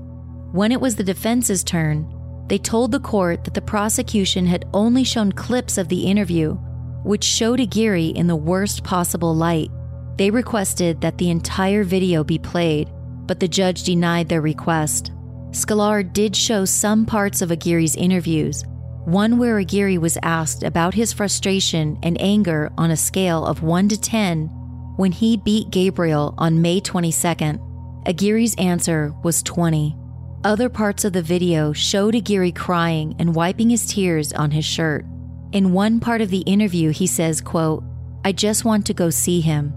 When 0.53 0.73
it 0.73 0.81
was 0.83 0.95
the 0.95 1.05
defense's 1.05 1.65
turn, 1.65 2.07
they 2.49 2.59
told 2.59 2.93
the 2.93 3.01
court 3.01 3.45
that 3.45 3.55
the 3.55 3.63
prosecution 3.63 4.45
had 4.45 4.67
only 4.75 5.05
shown 5.05 5.33
clips 5.33 5.79
of 5.79 5.89
the 5.89 6.05
interview, 6.05 6.53
which 7.03 7.25
showed 7.25 7.61
Aguirre 7.61 8.09
in 8.09 8.27
the 8.27 8.37
worst 8.37 8.85
possible 8.85 9.35
light. 9.35 9.71
They 10.19 10.31
requested 10.31 11.01
that 11.01 11.17
the 11.17 11.31
entire 11.31 11.83
video 11.83 12.25
be 12.25 12.39
played, 12.39 12.91
but 13.27 13.41
the 13.41 13.49
judge 13.49 13.85
denied 13.85 14.29
their 14.29 14.43
request. 14.43 15.13
Sklar 15.53 16.13
did 16.13 16.37
show 16.37 16.67
some 16.67 17.07
parts 17.07 17.41
of 17.41 17.51
Aguirre's 17.51 17.97
interviews, 17.97 18.65
one 19.09 19.39
where 19.39 19.59
Aguirre 19.59 19.97
was 19.97 20.19
asked 20.23 20.63
about 20.63 20.93
his 20.93 21.15
frustration 21.15 21.99
and 22.03 22.21
anger 22.21 22.71
on 22.77 22.91
a 22.91 22.97
scale 22.97 23.47
of 23.47 23.63
1 23.63 23.89
to 23.89 23.99
10 23.99 24.49
when 24.97 25.13
he 25.13 25.39
beat 25.39 25.71
Gabriel 25.71 26.35
on 26.37 26.61
May 26.61 26.79
22nd. 26.79 27.59
Aguirre's 28.07 28.55
answer 28.57 29.15
was 29.25 29.43
20. 29.43 29.97
Other 30.45 30.69
parts 30.69 31.07
of 31.07 31.15
the 31.15 31.23
video 31.23 31.73
showed 31.73 32.15
Aguirre 32.15 32.53
crying 32.53 33.17
and 33.19 33.35
wiping 33.35 33.71
his 33.71 33.87
tears 33.87 34.35
on 34.35 34.51
his 34.51 34.67
shirt. 34.67 35.07
In 35.53 35.73
one 35.73 36.01
part 36.01 36.21
of 36.21 36.29
the 36.29 36.41
interview, 36.41 36.91
he 36.91 37.07
says, 37.07 37.41
quote, 37.41 37.83
I 38.27 38.33
just 38.33 38.67
want 38.67 38.85
to 38.87 38.95
go 38.95 39.09
see 39.09 39.41
him. 39.41 39.73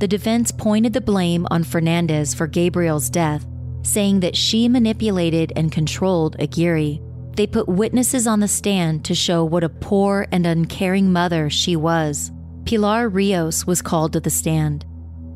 The 0.00 0.08
defense 0.08 0.50
pointed 0.50 0.92
the 0.92 1.00
blame 1.00 1.46
on 1.52 1.62
Fernandez 1.62 2.34
for 2.34 2.48
Gabriel's 2.48 3.08
death, 3.08 3.46
saying 3.82 4.18
that 4.20 4.34
she 4.34 4.68
manipulated 4.68 5.52
and 5.54 5.70
controlled 5.70 6.34
Aguirre. 6.40 6.98
They 7.34 7.46
put 7.46 7.66
witnesses 7.66 8.26
on 8.26 8.40
the 8.40 8.48
stand 8.48 9.04
to 9.06 9.14
show 9.14 9.42
what 9.44 9.64
a 9.64 9.68
poor 9.68 10.26
and 10.30 10.46
uncaring 10.46 11.12
mother 11.12 11.48
she 11.48 11.76
was. 11.76 12.30
Pilar 12.66 13.08
Rios 13.08 13.66
was 13.66 13.80
called 13.80 14.12
to 14.12 14.20
the 14.20 14.30
stand. 14.30 14.84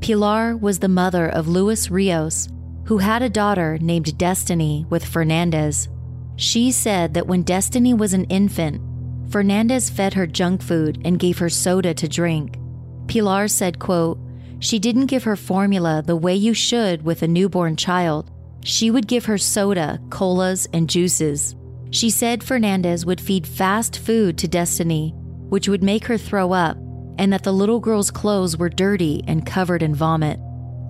Pilar 0.01 0.57
was 0.57 0.78
the 0.78 0.88
mother 0.88 1.28
of 1.28 1.49
Luis 1.49 1.90
Rios, 1.90 2.49
who 2.84 2.99
had 2.99 3.22
a 3.22 3.30
daughter 3.30 3.78
named 3.80 4.18
Destiny 4.18 4.84
with 4.90 5.05
Fernandez. 5.05 5.88
She 6.36 6.70
said 6.70 7.14
that 7.14 7.26
when 7.26 7.42
Destiny 7.42 7.94
was 7.94 8.12
an 8.12 8.24
infant, 8.24 8.82
Fernandez 9.30 9.88
fed 9.88 10.14
her 10.14 10.26
junk 10.26 10.62
food 10.62 11.01
and 11.05 11.18
gave 11.18 11.38
her 11.38 11.49
soda 11.49 11.94
to 11.94 12.07
drink. 12.07 12.59
Pilar 13.09 13.49
said, 13.49 13.78
quote, 13.78 14.18
she 14.59 14.78
didn't 14.78 15.07
give 15.07 15.24
her 15.24 15.36
formula 15.36 16.03
the 16.05 16.16
way 16.16 16.34
you 16.34 16.55
should 16.55 17.03
with 17.03 17.22
a 17.22 17.28
newborn 17.28 17.76
child. 17.76 18.30
She 18.62 18.90
would 18.90 19.07
give 19.07 19.24
her 19.26 19.38
soda, 19.38 20.01
colas, 20.11 20.66
and 20.72 20.88
juices. 20.88 21.55
She 21.91 22.11
said 22.11 22.43
Fernandez 22.43 23.07
would 23.07 23.20
feed 23.20 23.47
fast 23.47 23.99
food 23.99 24.37
to 24.39 24.49
Destiny, 24.49 25.14
which 25.49 25.68
would 25.68 25.82
make 25.82 26.07
her 26.07 26.18
throw 26.18 26.53
up, 26.53 26.76
and 27.18 27.32
that 27.32 27.45
the 27.45 27.53
little 27.53 27.80
girl's 27.80 28.11
clothes 28.11 28.57
were 28.57 28.68
dirty 28.68 29.22
and 29.26 29.47
covered 29.47 29.82
in 29.82 29.95
vomit. 29.95 30.39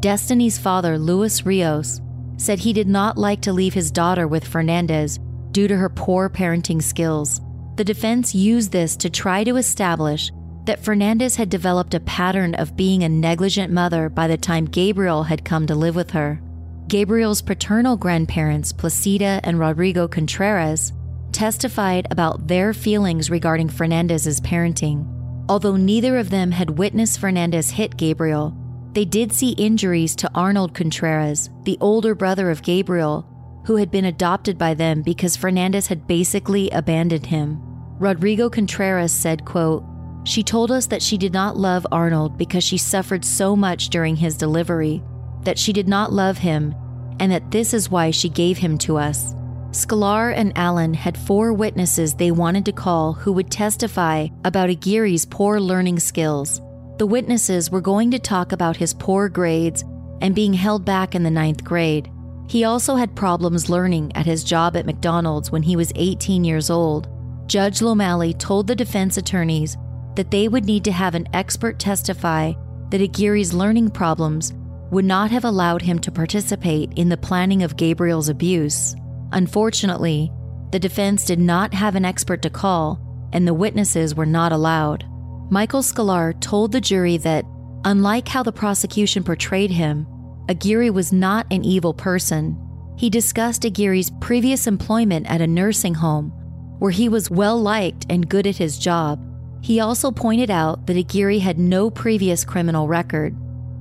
Destiny's 0.01 0.59
father, 0.59 0.99
Luis 0.99 1.45
Rios, 1.45 2.01
said 2.37 2.59
he 2.59 2.73
did 2.73 2.89
not 2.89 3.17
like 3.17 3.41
to 3.43 3.53
leave 3.53 3.75
his 3.75 3.91
daughter 3.91 4.27
with 4.27 4.47
Fernandez 4.47 5.19
due 5.53 5.69
to 5.69 5.77
her 5.77 5.89
poor 5.89 6.29
parenting 6.29 6.83
skills. 6.83 7.41
The 7.77 7.85
defense 7.85 8.35
used 8.35 8.73
this 8.73 8.97
to 8.97 9.11
try 9.11 9.45
to 9.45 9.57
establish 9.57 10.31
that 10.65 10.83
Fernandez 10.83 11.37
had 11.37 11.49
developed 11.49 11.95
a 11.95 12.01
pattern 12.01 12.55
of 12.57 12.77
being 12.77 13.05
a 13.05 13.09
negligent 13.09 13.73
mother 13.73 14.09
by 14.09 14.27
the 14.27 14.37
time 14.37 14.65
Gabriel 14.65 15.23
had 15.23 15.45
come 15.45 15.67
to 15.67 15.75
live 15.75 15.95
with 15.95 16.11
her. 16.11 16.41
Gabriel's 16.89 17.43
paternal 17.43 17.97
grandparents, 17.97 18.73
Placida 18.73 19.41
and 19.43 19.59
Rodrigo 19.59 20.07
Contreras, 20.07 20.93
testified 21.33 22.07
about 22.13 22.47
their 22.47 22.73
feelings 22.73 23.29
regarding 23.29 23.69
Fernandez's 23.69 24.41
parenting. 24.41 25.05
Although 25.49 25.77
neither 25.77 26.17
of 26.17 26.31
them 26.31 26.53
had 26.53 26.79
witnessed 26.79 27.19
Fernandez 27.19 27.71
hit 27.71 27.97
Gabriel, 27.97 28.57
they 28.93 29.05
did 29.05 29.33
see 29.33 29.51
injuries 29.51 30.15
to 30.17 30.31
Arnold 30.33 30.75
Contreras, 30.75 31.51
the 31.65 31.77
older 31.81 32.15
brother 32.15 32.51
of 32.51 32.63
Gabriel, 32.63 33.27
who 33.67 33.77
had 33.77 33.91
been 33.91 34.05
adopted 34.05 34.57
by 34.57 34.73
them 34.73 35.03
because 35.03 35.37
Fernandez 35.37 35.89
had 35.89 36.07
basically 36.07 36.71
abandoned 36.71 37.27
him. 37.27 37.61
Rodrigo 37.99 38.49
Contreras 38.49 39.13
said, 39.13 39.45
quote, 39.45 39.85
she 40.23 40.43
told 40.45 40.71
us 40.71 40.87
that 40.87 41.03
she 41.03 41.19
did 41.19 41.33
not 41.33 41.57
love 41.57 41.87
Arnold 41.91 42.39
because 42.39 42.63
she 42.63 42.79
suffered 42.79 43.25
so 43.25 43.57
much 43.57 43.89
during 43.91 44.15
his 44.15 44.37
delivery, 44.37 45.03
that 45.47 45.59
she 45.59 45.73
did 45.73 45.89
not 45.89 46.13
love 46.13 46.39
him, 46.39 46.75
and 47.19 47.33
that 47.33 47.51
this 47.51 47.73
is 47.73 47.91
why 47.91 48.11
she 48.11 48.29
gave 48.29 48.59
him 48.59 48.77
to 48.79 48.99
us. 48.99 49.33
Sklar 49.71 50.35
and 50.35 50.53
Allen 50.57 50.95
had 50.95 51.19
four 51.19 51.53
witnesses 51.53 52.15
they 52.15 52.31
wanted 52.31 52.65
to 52.67 52.73
call 52.73 53.13
who 53.13 53.33
would 53.33 53.51
testify 53.51 54.29
about 54.45 54.71
Aguirre's 54.71 55.27
poor 55.27 55.61
learning 55.61 55.99
skills. 55.99 56.61
The 56.99 57.07
witnesses 57.07 57.71
were 57.71 57.81
going 57.81 58.11
to 58.11 58.19
talk 58.19 58.53
about 58.53 58.77
his 58.77 58.95
poor 58.95 59.29
grades 59.29 59.85
and 60.21 60.35
being 60.35 60.55
held 60.55 60.85
back 60.85 61.15
in 61.15 61.23
the 61.23 61.31
ninth 61.31 61.63
grade. 61.63 62.11
He 62.49 62.65
also 62.65 62.97
had 62.97 63.15
problems 63.15 63.69
learning 63.69 64.13
at 64.15 64.25
his 64.25 64.45
job 64.45 64.77
at 64.77 64.87
McDonald's 64.87 65.51
when 65.51 65.63
he 65.63 65.77
was 65.77 65.93
18 65.95 66.43
years 66.43 66.71
old. 66.71 67.09
Judge 67.47 67.81
Lomeli 67.81 68.39
told 68.39 68.67
the 68.67 68.75
defense 68.75 69.17
attorneys 69.17 69.77
that 70.15 70.31
they 70.31 70.49
would 70.49 70.65
need 70.65 70.85
to 70.85 70.93
have 70.93 71.15
an 71.15 71.29
expert 71.35 71.79
testify 71.79 72.53
that 72.91 73.01
Aguirre's 73.01 73.53
learning 73.53 73.91
problems 73.91 74.55
would 74.91 75.05
not 75.05 75.31
have 75.31 75.45
allowed 75.45 75.83
him 75.83 75.99
to 76.01 76.13
participate 76.13 76.93
in 76.97 77.09
the 77.09 77.17
planning 77.17 77.63
of 77.63 77.77
Gabriel's 77.77 78.29
abuse. 78.29 78.95
Unfortunately, 79.33 80.31
the 80.73 80.79
defense 80.79 81.25
did 81.25 81.39
not 81.39 81.75
have 81.75 81.95
an 81.95 82.05
expert 82.05 82.43
to 82.43 82.51
call, 82.51 83.01
and 83.33 83.47
the 83.47 83.55
witnesses 83.55 84.15
were 84.15 84.27
not 84.27 84.53
allowed. 84.53 85.05
Michael 85.51 85.83
Sklar 85.83 86.39
told 86.41 86.73
the 86.73 86.81
jury 86.81 87.17
that, 87.19 87.45
unlike 87.85 88.29
how 88.29 88.43
the 88.43 88.53
prosecution 88.53 89.23
portrayed 89.23 89.71
him, 89.71 90.07
Aguirre 90.49 90.91
was 90.91 91.13
not 91.13 91.47
an 91.51 91.65
evil 91.65 91.95
person. 91.95 92.57
He 92.97 93.11
discussed 93.11 93.65
Aguirre's 93.65 94.11
previous 94.21 94.67
employment 94.67 95.27
at 95.29 95.41
a 95.41 95.47
nursing 95.47 95.95
home, 95.95 96.31
where 96.79 96.91
he 96.91 97.09
was 97.09 97.31
well 97.31 97.61
liked 97.61 98.07
and 98.09 98.29
good 98.29 98.47
at 98.47 98.57
his 98.57 98.79
job, 98.79 99.21
he 99.67 99.81
also 99.81 100.13
pointed 100.13 100.49
out 100.49 100.87
that 100.87 100.97
Aguirre 100.97 101.41
had 101.41 101.59
no 101.59 101.91
previous 101.91 102.45
criminal 102.45 102.87
record. 102.87 103.37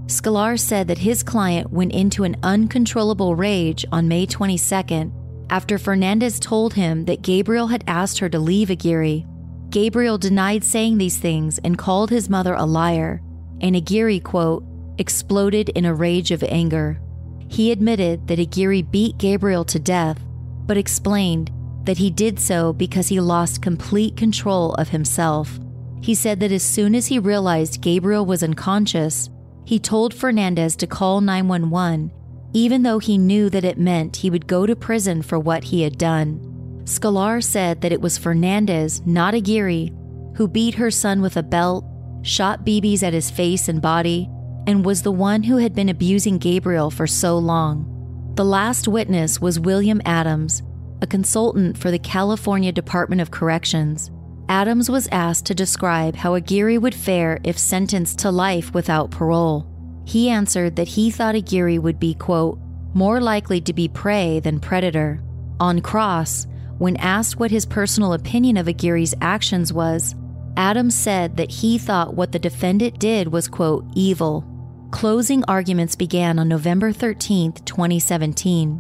Sklar 0.08 0.60
said 0.60 0.88
that 0.88 1.00
his 1.00 1.24
client 1.24 1.72
went 1.72 1.92
into 1.92 2.24
an 2.24 2.36
uncontrollable 2.44 3.36
rage 3.36 3.86
on 3.92 4.08
May 4.08 4.28
22nd 4.28 5.12
after 5.50 5.78
Fernandez 5.78 6.40
told 6.40 6.76
him 6.76 7.06
that 7.06 7.24
Gabriel 7.24 7.68
had 7.68 7.84
asked 7.88 8.20
her 8.20 8.30
to 8.30 8.40
leave 8.40 8.70
Aguirre. 8.70 9.26
Gabriel 9.72 10.18
denied 10.18 10.64
saying 10.64 10.98
these 10.98 11.18
things 11.18 11.60
and 11.60 11.78
called 11.78 12.12
his 12.12 12.30
mother 12.30 12.54
a 12.54 12.66
liar, 12.66 13.22
and 13.62 13.76
Aguirre, 13.76 14.20
quote, 14.20 14.64
exploded 15.00 15.70
in 15.70 15.86
a 15.86 15.94
rage 15.94 16.32
of 16.32 16.44
anger. 16.44 17.00
He 17.48 17.72
admitted 17.72 18.28
that 18.28 18.40
Aguirre 18.40 18.84
beat 18.84 19.18
Gabriel 19.18 19.66
to 19.66 19.80
death, 19.80 20.20
but 20.66 20.78
explained 20.78 21.52
that 21.84 21.98
he 21.98 22.10
did 22.10 22.40
so 22.40 22.74
because 22.74 23.08
he 23.08 23.20
lost 23.20 23.62
complete 23.62 24.18
control 24.18 24.74
of 24.76 24.90
himself. 24.90 25.60
He 26.02 26.14
said 26.14 26.40
that 26.40 26.52
as 26.52 26.64
soon 26.64 26.94
as 26.94 27.08
he 27.08 27.18
realized 27.18 27.82
Gabriel 27.82 28.26
was 28.26 28.44
unconscious, 28.44 29.30
he 29.66 29.80
told 29.80 30.14
Fernandez 30.14 30.76
to 30.78 30.88
call 30.88 31.22
911, 31.22 32.12
even 32.54 32.84
though 32.84 33.00
he 33.00 33.18
knew 33.18 33.50
that 33.50 33.66
it 33.66 33.78
meant 33.78 34.18
he 34.18 34.30
would 34.30 34.48
go 34.48 34.66
to 34.66 34.76
prison 34.76 35.22
for 35.22 35.40
what 35.40 35.66
he 35.66 35.82
had 35.82 35.98
done. 35.98 36.40
Sklar 36.86 37.44
said 37.44 37.82
that 37.82 37.92
it 37.92 38.00
was 38.00 38.18
Fernandez, 38.18 39.02
not 39.06 39.34
Aguirre, 39.34 39.90
who 40.36 40.48
beat 40.48 40.76
her 40.76 40.92
son 40.92 41.22
with 41.22 41.36
a 41.36 41.44
belt, 41.44 41.84
shot 42.22 42.64
BBs 42.64 43.02
at 43.02 43.14
his 43.14 43.32
face 43.32 43.68
and 43.68 43.82
body, 43.82 44.30
and 44.68 44.86
was 44.86 45.02
the 45.02 45.12
one 45.12 45.44
who 45.44 45.58
had 45.58 45.74
been 45.74 45.90
abusing 45.90 46.38
Gabriel 46.38 46.92
for 46.92 47.08
so 47.08 47.38
long. 47.38 47.92
The 48.36 48.46
last 48.46 48.88
witness 48.88 49.42
was 49.42 49.60
William 49.60 50.02
Adams, 50.06 50.62
a 51.02 51.08
consultant 51.08 51.78
for 51.78 51.90
the 51.90 52.00
California 52.00 52.72
Department 52.72 53.22
of 53.22 53.32
Corrections. 53.32 54.12
Adams 54.48 54.90
was 54.90 55.08
asked 55.12 55.46
to 55.48 55.56
describe 55.56 56.16
how 56.16 56.36
Aguirre 56.36 56.78
would 56.78 56.94
fare 56.94 57.40
if 57.44 57.58
sentenced 57.58 58.20
to 58.20 58.30
life 58.30 58.74
without 58.74 59.10
parole. 59.10 59.68
He 60.06 60.30
answered 60.30 60.76
that 60.76 60.88
he 60.88 61.10
thought 61.10 61.36
Aguirre 61.36 61.80
would 61.80 62.00
be, 62.00 62.14
quote, 62.14 62.60
more 62.94 63.20
likely 63.20 63.60
to 63.62 63.74
be 63.74 63.88
prey 63.88 64.40
than 64.40 64.60
predator. 64.60 65.20
On 65.60 65.82
cross, 65.82 66.46
when 66.78 66.96
asked 66.98 67.40
what 67.40 67.52
his 67.52 67.66
personal 67.66 68.14
opinion 68.14 68.56
of 68.58 68.68
Aguirre's 68.68 69.16
actions 69.20 69.74
was, 69.74 70.16
Adams 70.58 70.96
said 70.96 71.38
that 71.38 71.52
he 71.52 71.78
thought 71.78 72.14
what 72.14 72.32
the 72.32 72.40
defendant 72.40 73.00
did 73.00 73.28
was, 73.28 73.48
quote, 73.48 73.86
evil. 73.96 74.46
Closing 74.92 75.44
arguments 75.46 75.96
began 75.96 76.38
on 76.40 76.48
November 76.48 76.92
13, 76.92 77.54
2017. 77.54 78.78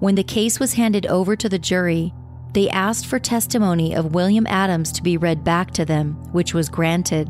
When 0.00 0.16
the 0.16 0.24
case 0.24 0.60
was 0.60 0.74
handed 0.74 1.06
over 1.06 1.36
to 1.36 1.48
the 1.48 1.58
jury, 1.58 2.12
they 2.54 2.70
asked 2.70 3.06
for 3.06 3.18
testimony 3.18 3.96
of 3.96 4.14
William 4.14 4.46
Adams 4.46 4.92
to 4.92 5.02
be 5.02 5.16
read 5.16 5.42
back 5.42 5.72
to 5.72 5.84
them, 5.84 6.14
which 6.32 6.54
was 6.54 6.68
granted. 6.68 7.28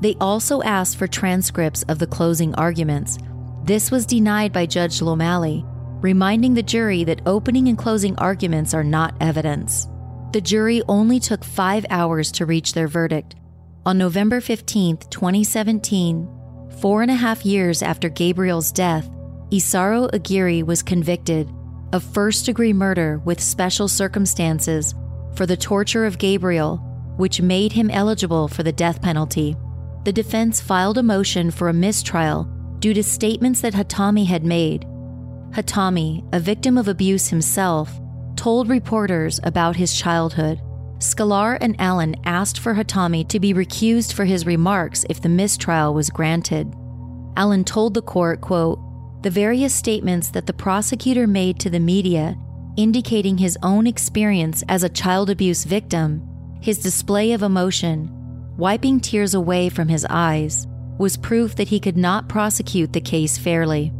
They 0.00 0.14
also 0.20 0.62
asked 0.62 0.96
for 0.96 1.08
transcripts 1.08 1.82
of 1.88 1.98
the 1.98 2.06
closing 2.06 2.54
arguments. 2.54 3.18
This 3.64 3.90
was 3.90 4.06
denied 4.06 4.52
by 4.52 4.66
Judge 4.66 5.00
Lomeli, 5.00 5.66
reminding 6.00 6.54
the 6.54 6.62
jury 6.62 7.02
that 7.02 7.20
opening 7.26 7.66
and 7.66 7.76
closing 7.76 8.16
arguments 8.18 8.72
are 8.72 8.84
not 8.84 9.14
evidence. 9.20 9.88
The 10.32 10.40
jury 10.40 10.82
only 10.88 11.18
took 11.18 11.44
five 11.44 11.84
hours 11.90 12.30
to 12.32 12.46
reach 12.46 12.72
their 12.72 12.86
verdict. 12.86 13.34
On 13.84 13.98
November 13.98 14.40
15, 14.40 14.98
2017, 15.10 16.28
four 16.80 17.02
and 17.02 17.10
a 17.10 17.14
half 17.14 17.44
years 17.44 17.82
after 17.82 18.08
Gabriel's 18.08 18.70
death, 18.70 19.10
Isauro 19.50 20.08
Aguirre 20.12 20.62
was 20.62 20.84
convicted 20.84 21.50
of 21.92 22.02
first 22.02 22.46
degree 22.46 22.72
murder 22.72 23.20
with 23.24 23.40
special 23.40 23.88
circumstances 23.88 24.94
for 25.34 25.46
the 25.46 25.56
torture 25.56 26.06
of 26.06 26.18
Gabriel, 26.18 26.78
which 27.16 27.42
made 27.42 27.72
him 27.72 27.90
eligible 27.90 28.48
for 28.48 28.62
the 28.62 28.72
death 28.72 29.02
penalty. 29.02 29.56
The 30.04 30.12
defense 30.12 30.60
filed 30.60 30.98
a 30.98 31.02
motion 31.02 31.50
for 31.50 31.68
a 31.68 31.74
mistrial 31.74 32.44
due 32.78 32.94
to 32.94 33.02
statements 33.02 33.60
that 33.60 33.74
Hatami 33.74 34.26
had 34.26 34.44
made. 34.44 34.86
Hatami, 35.52 36.26
a 36.32 36.40
victim 36.40 36.78
of 36.78 36.88
abuse 36.88 37.28
himself, 37.28 38.00
told 38.36 38.70
reporters 38.70 39.38
about 39.42 39.76
his 39.76 39.94
childhood. 39.94 40.60
Sklar 40.98 41.58
and 41.60 41.76
Allen 41.78 42.14
asked 42.24 42.58
for 42.58 42.74
Hatami 42.74 43.26
to 43.28 43.40
be 43.40 43.52
recused 43.52 44.12
for 44.12 44.24
his 44.24 44.46
remarks 44.46 45.04
if 45.10 45.20
the 45.20 45.28
mistrial 45.28 45.92
was 45.92 46.10
granted. 46.10 46.72
Allen 47.36 47.64
told 47.64 47.94
the 47.94 48.02
court, 48.02 48.40
quote, 48.40 48.78
the 49.22 49.30
various 49.30 49.74
statements 49.74 50.30
that 50.30 50.46
the 50.46 50.52
prosecutor 50.52 51.26
made 51.26 51.58
to 51.60 51.70
the 51.70 51.80
media 51.80 52.36
indicating 52.76 53.36
his 53.36 53.58
own 53.62 53.86
experience 53.86 54.62
as 54.68 54.82
a 54.82 54.88
child 54.88 55.30
abuse 55.30 55.64
victim, 55.64 56.22
his 56.60 56.78
display 56.78 57.32
of 57.32 57.42
emotion, 57.42 58.08
wiping 58.56 59.00
tears 59.00 59.34
away 59.34 59.68
from 59.68 59.88
his 59.88 60.06
eyes, 60.08 60.66
was 60.98 61.16
proof 61.16 61.56
that 61.56 61.68
he 61.68 61.80
could 61.80 61.96
not 61.96 62.28
prosecute 62.28 62.92
the 62.92 63.00
case 63.00 63.38
fairly. 63.38 63.92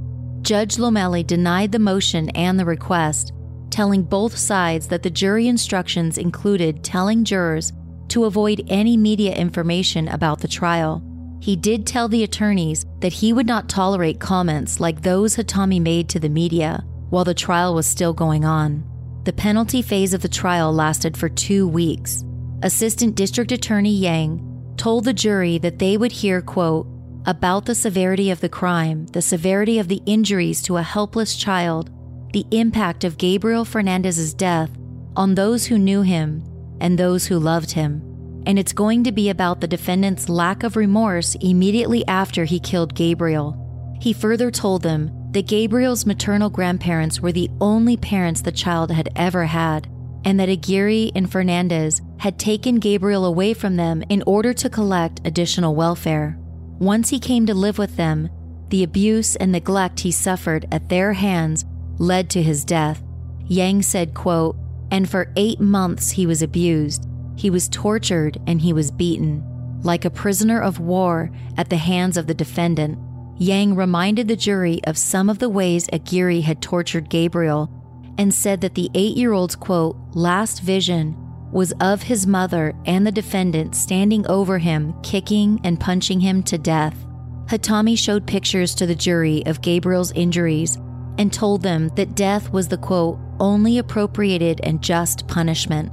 Judge 0.43 0.77
Lomeli 0.77 1.27
denied 1.27 1.73
the 1.73 1.79
motion 1.79 2.31
and 2.31 2.59
the 2.59 2.65
request, 2.65 3.33
telling 3.71 4.03
both 4.03 4.37
sides 4.37 4.89
that 4.89 5.03
the 5.03 5.11
jury 5.11 5.49
instructions 5.49 6.19
included 6.19 6.83
telling 6.83 7.25
jurors 7.25 7.73
to 8.09 8.25
avoid 8.25 8.65
any 8.69 8.97
media 8.97 9.35
information 9.35 10.09
about 10.09 10.41
the 10.41 10.49
trial. 10.49 11.03
He 11.41 11.57
did 11.57 11.87
tell 11.87 12.07
the 12.07 12.23
attorneys 12.23 12.85
that 13.01 13.15
he 13.15 13.33
would 13.33 13.47
not 13.47 13.69
tolerate 13.69 14.21
comments 14.21 14.79
like 14.79 15.01
those 15.01 15.37
Hatami 15.37 15.81
made 15.81 16.09
to 16.11 16.21
the 16.21 16.29
media 16.29 16.85
while 17.09 17.25
the 17.25 17.35
trial 17.35 17.75
was 17.75 17.87
still 17.87 18.13
going 18.13 18.45
on. 18.45 18.85
The 19.25 19.33
penalty 19.33 19.81
phase 19.81 20.13
of 20.13 20.21
the 20.21 20.29
trial 20.29 20.73
lasted 20.73 21.17
for 21.17 21.29
two 21.29 21.67
weeks. 21.67 22.25
Assistant 22.63 23.15
District 23.15 23.51
Attorney 23.53 23.93
Yang 23.93 24.47
told 24.77 25.05
the 25.05 25.15
jury 25.15 25.57
that 25.59 25.79
they 25.79 25.97
would 25.97 26.13
hear, 26.13 26.43
quote, 26.43 26.87
about 27.27 27.65
the 27.65 27.75
severity 27.75 28.31
of 28.31 28.41
the 28.41 28.49
crime, 28.49 29.07
the 29.09 29.23
severity 29.23 29.79
of 29.79 29.89
the 29.89 30.03
injuries 30.07 30.63
to 30.63 30.77
a 30.77 30.83
helpless 30.83 31.37
child, 31.37 31.91
the 32.33 32.47
impact 32.51 33.03
of 33.03 33.19
Gabriel 33.19 33.65
Fernandez's 33.65 34.35
death 34.35 34.71
on 35.17 35.35
those 35.35 35.67
who 35.67 35.79
knew 35.79 36.03
him 36.03 36.43
and 36.81 36.99
those 36.99 37.27
who 37.27 37.39
loved 37.39 37.73
him. 37.73 38.10
And 38.47 38.59
it's 38.59 38.73
going 38.73 39.05
to 39.05 39.13
be 39.13 39.29
about 39.29 39.61
the 39.61 39.69
defendant's 39.69 40.29
lack 40.29 40.63
of 40.63 40.77
remorse 40.77 41.37
immediately 41.41 42.07
after 42.07 42.45
he 42.45 42.59
killed 42.59 42.95
Gabriel. 42.95 43.97
He 44.01 44.13
further 44.13 44.51
told 44.51 44.83
them 44.83 45.11
that 45.33 45.47
Gabriel's 45.47 46.07
maternal 46.07 46.51
grandparents 46.51 47.21
were 47.21 47.33
the 47.33 47.51
only 47.61 47.97
parents 47.97 48.41
the 48.41 48.51
child 48.51 48.91
had 48.91 49.11
ever 49.15 49.45
had, 49.45 49.89
and 50.25 50.41
that 50.41 50.49
Aguirre 50.49 51.13
and 51.15 51.31
Fernandez 51.31 52.01
had 52.19 52.39
taken 52.39 52.77
Gabriel 52.77 53.25
away 53.25 53.55
from 53.55 53.77
them 53.77 54.03
in 54.09 54.23
order 54.27 54.53
to 54.55 54.71
collect 54.71 55.21
additional 55.25 55.75
welfare. 55.75 56.37
Once 56.79 57.11
he 57.11 57.21
came 57.21 57.47
to 57.47 57.55
live 57.55 57.79
with 57.79 57.97
them, 57.97 58.29
the 58.71 58.83
abuse 58.83 59.37
and 59.37 59.53
neglect 59.53 60.01
he 60.01 60.11
suffered 60.11 60.67
at 60.73 60.89
their 60.89 61.13
hands 61.13 61.65
led 61.99 62.31
to 62.31 62.43
his 62.43 62.65
death. 62.65 63.03
Yang 63.47 63.83
said, 63.83 64.15
quote, 64.15 64.57
and 64.91 65.09
for 65.09 65.33
eight 65.37 65.61
months 65.61 66.11
he 66.11 66.27
was 66.27 66.43
abused. 66.43 67.07
He 67.41 67.49
was 67.49 67.71
tortured 67.71 68.37
and 68.47 68.61
he 68.61 68.75
was 68.75 68.91
beaten, 68.91 69.43
like 69.83 70.05
a 70.05 70.11
prisoner 70.11 70.61
of 70.61 70.79
war 70.79 71.31
at 71.57 71.71
the 71.71 71.79
hands 71.79 72.19
of 72.19 72.27
the 72.27 72.35
defendant. 72.35 72.99
Yang 73.39 73.77
reminded 73.77 74.29
the 74.29 74.37
jury 74.37 74.85
of 74.85 74.99
some 74.99 75.31
of 75.31 75.39
the 75.39 75.49
ways 75.49 75.89
Aguirre 75.91 76.43
had 76.43 76.61
tortured 76.61 77.09
Gabriel 77.09 77.71
and 78.19 78.35
said 78.35 78.61
that 78.61 78.75
the 78.75 78.91
eight 78.95 79.17
year 79.17 79.33
old's 79.33 79.57
quote, 79.57 79.97
last 80.13 80.61
vision 80.61 81.17
was 81.51 81.73
of 81.81 82.03
his 82.03 82.27
mother 82.27 82.75
and 82.85 83.07
the 83.07 83.11
defendant 83.11 83.75
standing 83.75 84.27
over 84.27 84.59
him, 84.59 84.93
kicking 85.03 85.63
and 85.65 85.81
punching 85.81 86.21
him 86.21 86.43
to 86.43 86.59
death. 86.59 87.07
Hatami 87.47 87.97
showed 87.97 88.27
pictures 88.27 88.75
to 88.75 88.85
the 88.85 88.95
jury 88.95 89.43
of 89.47 89.63
Gabriel's 89.63 90.13
injuries 90.13 90.77
and 91.17 91.33
told 91.33 91.63
them 91.63 91.89
that 91.97 92.15
death 92.15 92.53
was 92.53 92.69
the 92.69 92.77
quote, 92.77 93.19
only 93.41 93.79
appropriated 93.79 94.61
and 94.63 94.83
just 94.83 95.27
punishment. 95.27 95.91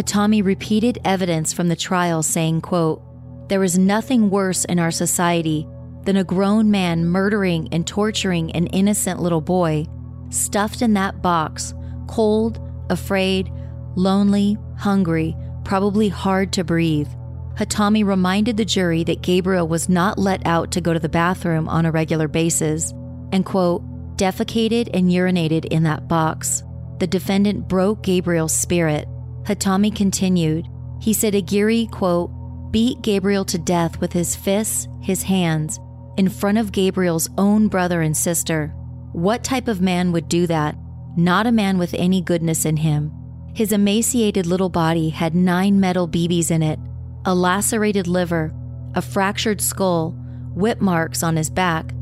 Hatami 0.00 0.42
repeated 0.42 0.98
evidence 1.04 1.52
from 1.52 1.68
the 1.68 1.76
trial 1.76 2.22
saying, 2.22 2.62
quote, 2.62 3.02
There 3.50 3.62
is 3.62 3.78
nothing 3.78 4.30
worse 4.30 4.64
in 4.64 4.78
our 4.78 4.90
society 4.90 5.68
than 6.04 6.16
a 6.16 6.24
grown 6.24 6.70
man 6.70 7.04
murdering 7.04 7.68
and 7.70 7.86
torturing 7.86 8.50
an 8.52 8.66
innocent 8.68 9.20
little 9.20 9.42
boy, 9.42 9.84
stuffed 10.30 10.80
in 10.80 10.94
that 10.94 11.20
box, 11.20 11.74
cold, 12.08 12.58
afraid, 12.88 13.52
lonely, 13.94 14.56
hungry, 14.78 15.36
probably 15.64 16.08
hard 16.08 16.50
to 16.54 16.64
breathe. 16.64 17.08
Hatami 17.56 18.02
reminded 18.02 18.56
the 18.56 18.64
jury 18.64 19.04
that 19.04 19.20
Gabriel 19.20 19.68
was 19.68 19.90
not 19.90 20.18
let 20.18 20.46
out 20.46 20.72
to 20.72 20.80
go 20.80 20.94
to 20.94 20.98
the 20.98 21.10
bathroom 21.10 21.68
on 21.68 21.84
a 21.84 21.92
regular 21.92 22.26
basis 22.26 22.92
and, 23.32 23.44
quote, 23.44 23.82
defecated 24.16 24.88
and 24.94 25.10
urinated 25.10 25.66
in 25.66 25.82
that 25.82 26.08
box. 26.08 26.62
The 27.00 27.06
defendant 27.06 27.68
broke 27.68 28.02
Gabriel's 28.02 28.56
spirit. 28.56 29.06
Hatami 29.50 29.94
continued. 29.94 30.68
He 31.00 31.12
said 31.12 31.34
Aguirre, 31.34 31.86
quote, 31.86 32.30
beat 32.70 33.02
Gabriel 33.02 33.44
to 33.46 33.58
death 33.58 34.00
with 34.00 34.12
his 34.12 34.36
fists, 34.36 34.86
his 35.02 35.24
hands, 35.24 35.80
in 36.16 36.28
front 36.28 36.56
of 36.56 36.70
Gabriel's 36.70 37.28
own 37.36 37.66
brother 37.66 38.00
and 38.00 38.16
sister. 38.16 38.68
What 39.12 39.42
type 39.42 39.66
of 39.66 39.80
man 39.80 40.12
would 40.12 40.28
do 40.28 40.46
that? 40.46 40.76
Not 41.16 41.48
a 41.48 41.52
man 41.52 41.78
with 41.78 41.94
any 41.94 42.20
goodness 42.20 42.64
in 42.64 42.76
him. 42.76 43.10
His 43.52 43.72
emaciated 43.72 44.46
little 44.46 44.68
body 44.68 45.08
had 45.08 45.34
nine 45.34 45.80
metal 45.80 46.06
BBs 46.06 46.52
in 46.52 46.62
it, 46.62 46.78
a 47.24 47.34
lacerated 47.34 48.06
liver, 48.06 48.54
a 48.94 49.02
fractured 49.02 49.60
skull, 49.60 50.12
whip 50.54 50.80
marks 50.80 51.24
on 51.24 51.34
his 51.34 51.50
back, 51.50 51.92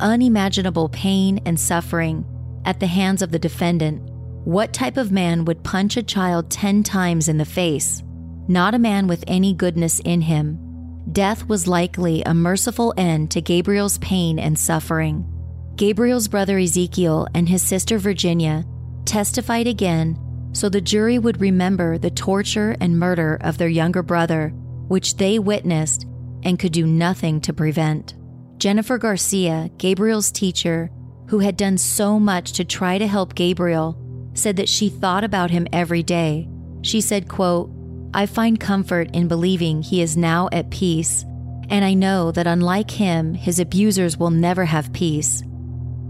unimaginable 0.00 0.88
pain 0.88 1.40
and 1.46 1.60
suffering 1.60 2.24
at 2.64 2.80
the 2.80 2.88
hands 2.88 3.22
of 3.22 3.30
the 3.30 3.38
defendant. 3.38 4.02
What 4.46 4.72
type 4.72 4.96
of 4.96 5.10
man 5.10 5.44
would 5.46 5.64
punch 5.64 5.96
a 5.96 6.04
child 6.04 6.50
10 6.50 6.84
times 6.84 7.26
in 7.28 7.36
the 7.36 7.44
face? 7.44 8.04
Not 8.46 8.76
a 8.76 8.78
man 8.78 9.08
with 9.08 9.24
any 9.26 9.52
goodness 9.52 9.98
in 10.04 10.20
him. 10.20 11.02
Death 11.10 11.48
was 11.48 11.66
likely 11.66 12.22
a 12.22 12.32
merciful 12.32 12.94
end 12.96 13.32
to 13.32 13.40
Gabriel's 13.40 13.98
pain 13.98 14.38
and 14.38 14.56
suffering. 14.56 15.26
Gabriel's 15.74 16.28
brother 16.28 16.58
Ezekiel 16.58 17.26
and 17.34 17.48
his 17.48 17.60
sister 17.60 17.98
Virginia 17.98 18.64
testified 19.04 19.66
again 19.66 20.16
so 20.52 20.68
the 20.68 20.80
jury 20.80 21.18
would 21.18 21.40
remember 21.40 21.98
the 21.98 22.10
torture 22.10 22.76
and 22.80 22.96
murder 22.96 23.38
of 23.40 23.58
their 23.58 23.66
younger 23.66 24.04
brother, 24.04 24.50
which 24.86 25.16
they 25.16 25.40
witnessed 25.40 26.06
and 26.44 26.60
could 26.60 26.70
do 26.70 26.86
nothing 26.86 27.40
to 27.40 27.52
prevent. 27.52 28.14
Jennifer 28.58 28.96
Garcia, 28.96 29.72
Gabriel's 29.76 30.30
teacher, 30.30 30.88
who 31.26 31.40
had 31.40 31.56
done 31.56 31.76
so 31.76 32.20
much 32.20 32.52
to 32.52 32.64
try 32.64 32.96
to 32.96 33.08
help 33.08 33.34
Gabriel, 33.34 34.00
said 34.36 34.56
that 34.56 34.68
she 34.68 34.88
thought 34.88 35.24
about 35.24 35.50
him 35.50 35.66
every 35.72 36.02
day. 36.02 36.48
She 36.82 37.00
said, 37.00 37.28
quote, 37.28 37.70
I 38.14 38.26
find 38.26 38.58
comfort 38.58 39.10
in 39.12 39.28
believing 39.28 39.82
he 39.82 40.00
is 40.00 40.16
now 40.16 40.48
at 40.52 40.70
peace, 40.70 41.24
and 41.68 41.84
I 41.84 41.94
know 41.94 42.30
that 42.32 42.46
unlike 42.46 42.90
him, 42.90 43.34
his 43.34 43.58
abusers 43.58 44.16
will 44.16 44.30
never 44.30 44.64
have 44.64 44.92
peace. 44.92 45.42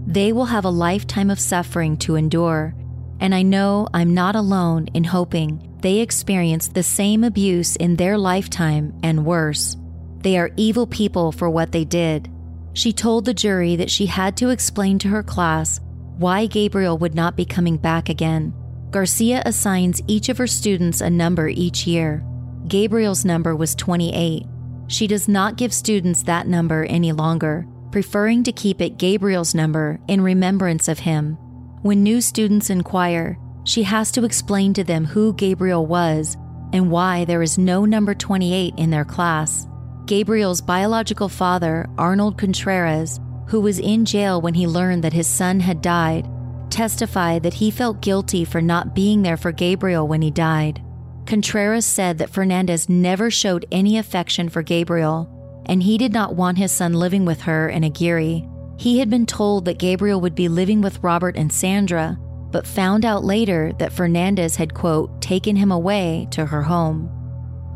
They 0.05 0.31
will 0.31 0.45
have 0.45 0.65
a 0.65 0.69
lifetime 0.69 1.29
of 1.29 1.39
suffering 1.39 1.97
to 1.97 2.15
endure, 2.15 2.75
and 3.19 3.33
I 3.33 3.41
know 3.41 3.87
I'm 3.93 4.13
not 4.13 4.35
alone 4.35 4.87
in 4.93 5.03
hoping 5.03 5.75
they 5.81 5.99
experience 5.99 6.67
the 6.67 6.83
same 6.83 7.23
abuse 7.23 7.75
in 7.75 7.95
their 7.95 8.17
lifetime 8.17 8.97
and 9.03 9.25
worse. 9.25 9.75
They 10.19 10.37
are 10.37 10.51
evil 10.57 10.87
people 10.87 11.31
for 11.31 11.49
what 11.49 11.71
they 11.71 11.85
did. 11.85 12.29
She 12.73 12.93
told 12.93 13.25
the 13.25 13.33
jury 13.33 13.75
that 13.75 13.91
she 13.91 14.05
had 14.05 14.37
to 14.37 14.49
explain 14.49 14.99
to 14.99 15.07
her 15.09 15.23
class 15.23 15.79
why 16.17 16.45
Gabriel 16.45 16.97
would 16.97 17.15
not 17.15 17.35
be 17.35 17.45
coming 17.45 17.77
back 17.77 18.09
again 18.09 18.53
Garcia 18.89 19.43
assigns 19.45 20.01
each 20.07 20.29
of 20.29 20.37
her 20.37 20.47
students 20.47 21.01
a 21.01 21.09
number 21.09 21.49
each 21.49 21.85
year. 21.85 22.23
Gabriel's 22.67 23.25
number 23.25 23.55
was 23.55 23.75
28. 23.75 24.45
She 24.87 25.07
does 25.07 25.27
not 25.27 25.57
give 25.57 25.73
students 25.73 26.23
that 26.23 26.47
number 26.47 26.85
any 26.85 27.11
longer, 27.11 27.67
preferring 27.91 28.43
to 28.43 28.53
keep 28.53 28.81
it 28.81 28.97
Gabriel's 28.97 29.53
number 29.53 29.99
in 30.07 30.21
remembrance 30.21 30.87
of 30.87 30.99
him. 30.99 31.33
When 31.81 32.01
new 32.01 32.21
students 32.21 32.69
inquire, 32.69 33.37
she 33.65 33.83
has 33.83 34.09
to 34.13 34.23
explain 34.23 34.73
to 34.75 34.85
them 34.85 35.03
who 35.03 35.33
Gabriel 35.33 35.85
was 35.85 36.37
and 36.71 36.89
why 36.89 37.25
there 37.25 37.41
is 37.41 37.57
no 37.57 37.83
number 37.83 38.15
28 38.15 38.73
in 38.77 38.89
their 38.89 39.05
class. 39.05 39.67
Gabriel's 40.05 40.61
biological 40.61 41.27
father, 41.27 41.85
Arnold 41.97 42.37
Contreras, 42.37 43.19
who 43.47 43.61
was 43.61 43.79
in 43.79 44.05
jail 44.05 44.41
when 44.41 44.53
he 44.53 44.67
learned 44.67 45.03
that 45.03 45.13
his 45.13 45.27
son 45.27 45.59
had 45.59 45.81
died, 45.81 46.27
testified 46.69 47.43
that 47.43 47.55
he 47.55 47.71
felt 47.71 48.01
guilty 48.01 48.43
for 48.43 48.61
not 48.61 48.95
being 48.95 49.21
there 49.21 49.37
for 49.37 49.51
Gabriel 49.51 50.07
when 50.07 50.21
he 50.21 50.31
died. 50.31 50.81
Contreras 51.25 51.85
said 51.85 52.17
that 52.17 52.29
Fernandez 52.29 52.87
never 52.87 53.29
showed 53.29 53.65
any 53.71 53.97
affection 53.97 54.49
for 54.49 54.61
Gabriel, 54.61 55.63
and 55.65 55.83
he 55.83 55.97
did 55.97 56.13
not 56.13 56.35
want 56.35 56.57
his 56.57 56.71
son 56.71 56.93
living 56.93 57.25
with 57.25 57.41
her 57.41 57.67
and 57.67 57.83
Aguirre. 57.83 58.47
He 58.77 58.99
had 58.99 59.09
been 59.09 59.25
told 59.25 59.65
that 59.65 59.79
Gabriel 59.79 60.21
would 60.21 60.35
be 60.35 60.47
living 60.47 60.81
with 60.81 61.03
Robert 61.03 61.35
and 61.35 61.51
Sandra, 61.51 62.17
but 62.51 62.67
found 62.67 63.05
out 63.05 63.23
later 63.23 63.73
that 63.79 63.91
Fernandez 63.91 64.55
had, 64.55 64.73
quote, 64.73 65.21
taken 65.21 65.55
him 65.55 65.71
away 65.71 66.27
to 66.31 66.45
her 66.45 66.63
home. 66.63 67.09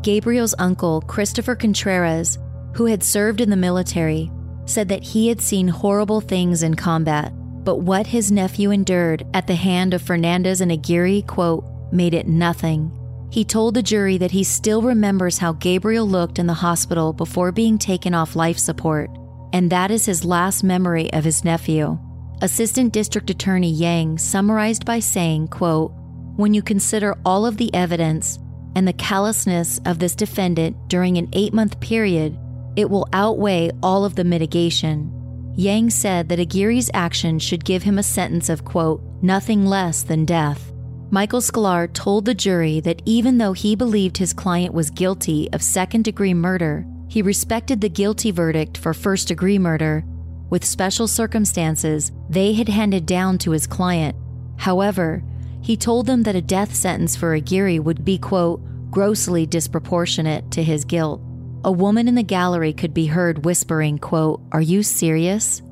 Gabriel's 0.02 0.54
uncle, 0.58 1.02
Christopher 1.02 1.54
Contreras, 1.54 2.38
who 2.74 2.86
had 2.86 3.02
served 3.02 3.40
in 3.40 3.50
the 3.50 3.56
military, 3.56 4.30
said 4.64 4.88
that 4.88 5.02
he 5.02 5.28
had 5.28 5.40
seen 5.40 5.68
horrible 5.68 6.20
things 6.20 6.62
in 6.62 6.74
combat 6.74 7.32
but 7.64 7.78
what 7.78 8.08
his 8.08 8.32
nephew 8.32 8.70
endured 8.70 9.24
at 9.34 9.46
the 9.46 9.54
hand 9.54 9.94
of 9.94 10.02
Fernandez 10.02 10.60
and 10.60 10.72
Aguirre, 10.72 11.22
quote, 11.22 11.64
made 11.92 12.14
it 12.14 12.26
nothing. 12.26 12.90
He 13.30 13.44
told 13.44 13.74
the 13.74 13.82
jury 13.82 14.18
that 14.18 14.32
he 14.32 14.44
still 14.44 14.82
remembers 14.82 15.38
how 15.38 15.52
Gabriel 15.54 16.06
looked 16.06 16.38
in 16.38 16.46
the 16.46 16.54
hospital 16.54 17.12
before 17.12 17.52
being 17.52 17.78
taken 17.78 18.14
off 18.14 18.36
life 18.36 18.58
support, 18.58 19.10
and 19.52 19.70
that 19.70 19.90
is 19.90 20.06
his 20.06 20.24
last 20.24 20.64
memory 20.64 21.12
of 21.12 21.24
his 21.24 21.44
nephew. 21.44 21.98
Assistant 22.42 22.92
District 22.92 23.30
Attorney 23.30 23.70
Yang 23.70 24.18
summarized 24.18 24.84
by 24.84 24.98
saying, 24.98 25.48
quote, 25.48 25.92
When 26.36 26.52
you 26.52 26.62
consider 26.62 27.16
all 27.24 27.46
of 27.46 27.56
the 27.56 27.72
evidence 27.72 28.38
and 28.74 28.88
the 28.88 28.92
callousness 28.94 29.80
of 29.86 29.98
this 29.98 30.16
defendant 30.16 30.76
during 30.88 31.16
an 31.16 31.28
eight 31.32 31.54
month 31.54 31.78
period, 31.80 32.36
it 32.76 32.88
will 32.88 33.08
outweigh 33.12 33.70
all 33.82 34.04
of 34.04 34.14
the 34.14 34.24
mitigation. 34.24 35.10
Yang 35.56 35.90
said 35.90 36.28
that 36.28 36.40
Aguirre's 36.40 36.90
action 36.94 37.38
should 37.38 37.64
give 37.64 37.82
him 37.82 37.98
a 37.98 38.02
sentence 38.02 38.48
of, 38.48 38.64
quote, 38.64 39.02
nothing 39.22 39.66
less 39.66 40.02
than 40.02 40.24
death. 40.24 40.72
Michael 41.10 41.40
Sklar 41.40 41.92
told 41.92 42.24
the 42.24 42.34
jury 42.34 42.80
that 42.80 43.02
even 43.04 43.36
though 43.36 43.52
he 43.52 43.76
believed 43.76 44.16
his 44.16 44.32
client 44.32 44.72
was 44.72 44.90
guilty 44.90 45.50
of 45.52 45.62
second 45.62 46.04
degree 46.04 46.32
murder, 46.32 46.86
he 47.08 47.20
respected 47.20 47.82
the 47.82 47.90
guilty 47.90 48.30
verdict 48.30 48.78
for 48.78 48.94
first 48.94 49.28
degree 49.28 49.58
murder 49.58 50.04
with 50.52 50.66
special 50.66 51.08
circumstances 51.08 52.12
they 52.28 52.52
had 52.52 52.68
handed 52.68 53.06
down 53.06 53.38
to 53.38 53.52
his 53.52 53.66
client. 53.66 54.14
However, 54.58 55.22
he 55.62 55.78
told 55.78 56.04
them 56.04 56.24
that 56.24 56.36
a 56.36 56.42
death 56.42 56.74
sentence 56.74 57.16
for 57.16 57.34
Aguirre 57.34 57.78
would 57.78 58.04
be, 58.04 58.18
quote, 58.18 58.60
grossly 58.90 59.46
disproportionate 59.46 60.50
to 60.50 60.62
his 60.62 60.84
guilt. 60.84 61.22
A 61.64 61.70
woman 61.70 62.08
in 62.08 62.16
the 62.16 62.24
gallery 62.24 62.72
could 62.72 62.92
be 62.92 63.06
heard 63.06 63.44
whispering, 63.44 63.96
quote, 63.98 64.40
Are 64.50 64.60
you 64.60 64.82
serious? 64.82 65.62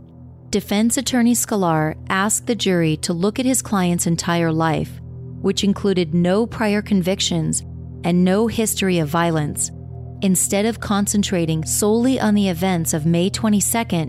Defense 0.50 0.96
attorney 0.96 1.34
Sklar 1.34 1.96
asked 2.08 2.46
the 2.46 2.54
jury 2.54 2.96
to 2.98 3.12
look 3.12 3.40
at 3.40 3.44
his 3.44 3.60
client's 3.60 4.06
entire 4.06 4.52
life, 4.52 5.00
which 5.40 5.64
included 5.64 6.14
no 6.14 6.46
prior 6.46 6.80
convictions 6.80 7.62
and 8.04 8.24
no 8.24 8.46
history 8.46 9.00
of 9.00 9.08
violence, 9.08 9.72
instead 10.22 10.64
of 10.64 10.78
concentrating 10.78 11.64
solely 11.64 12.20
on 12.20 12.34
the 12.34 12.48
events 12.48 12.94
of 12.94 13.04
May 13.04 13.28
22, 13.28 13.60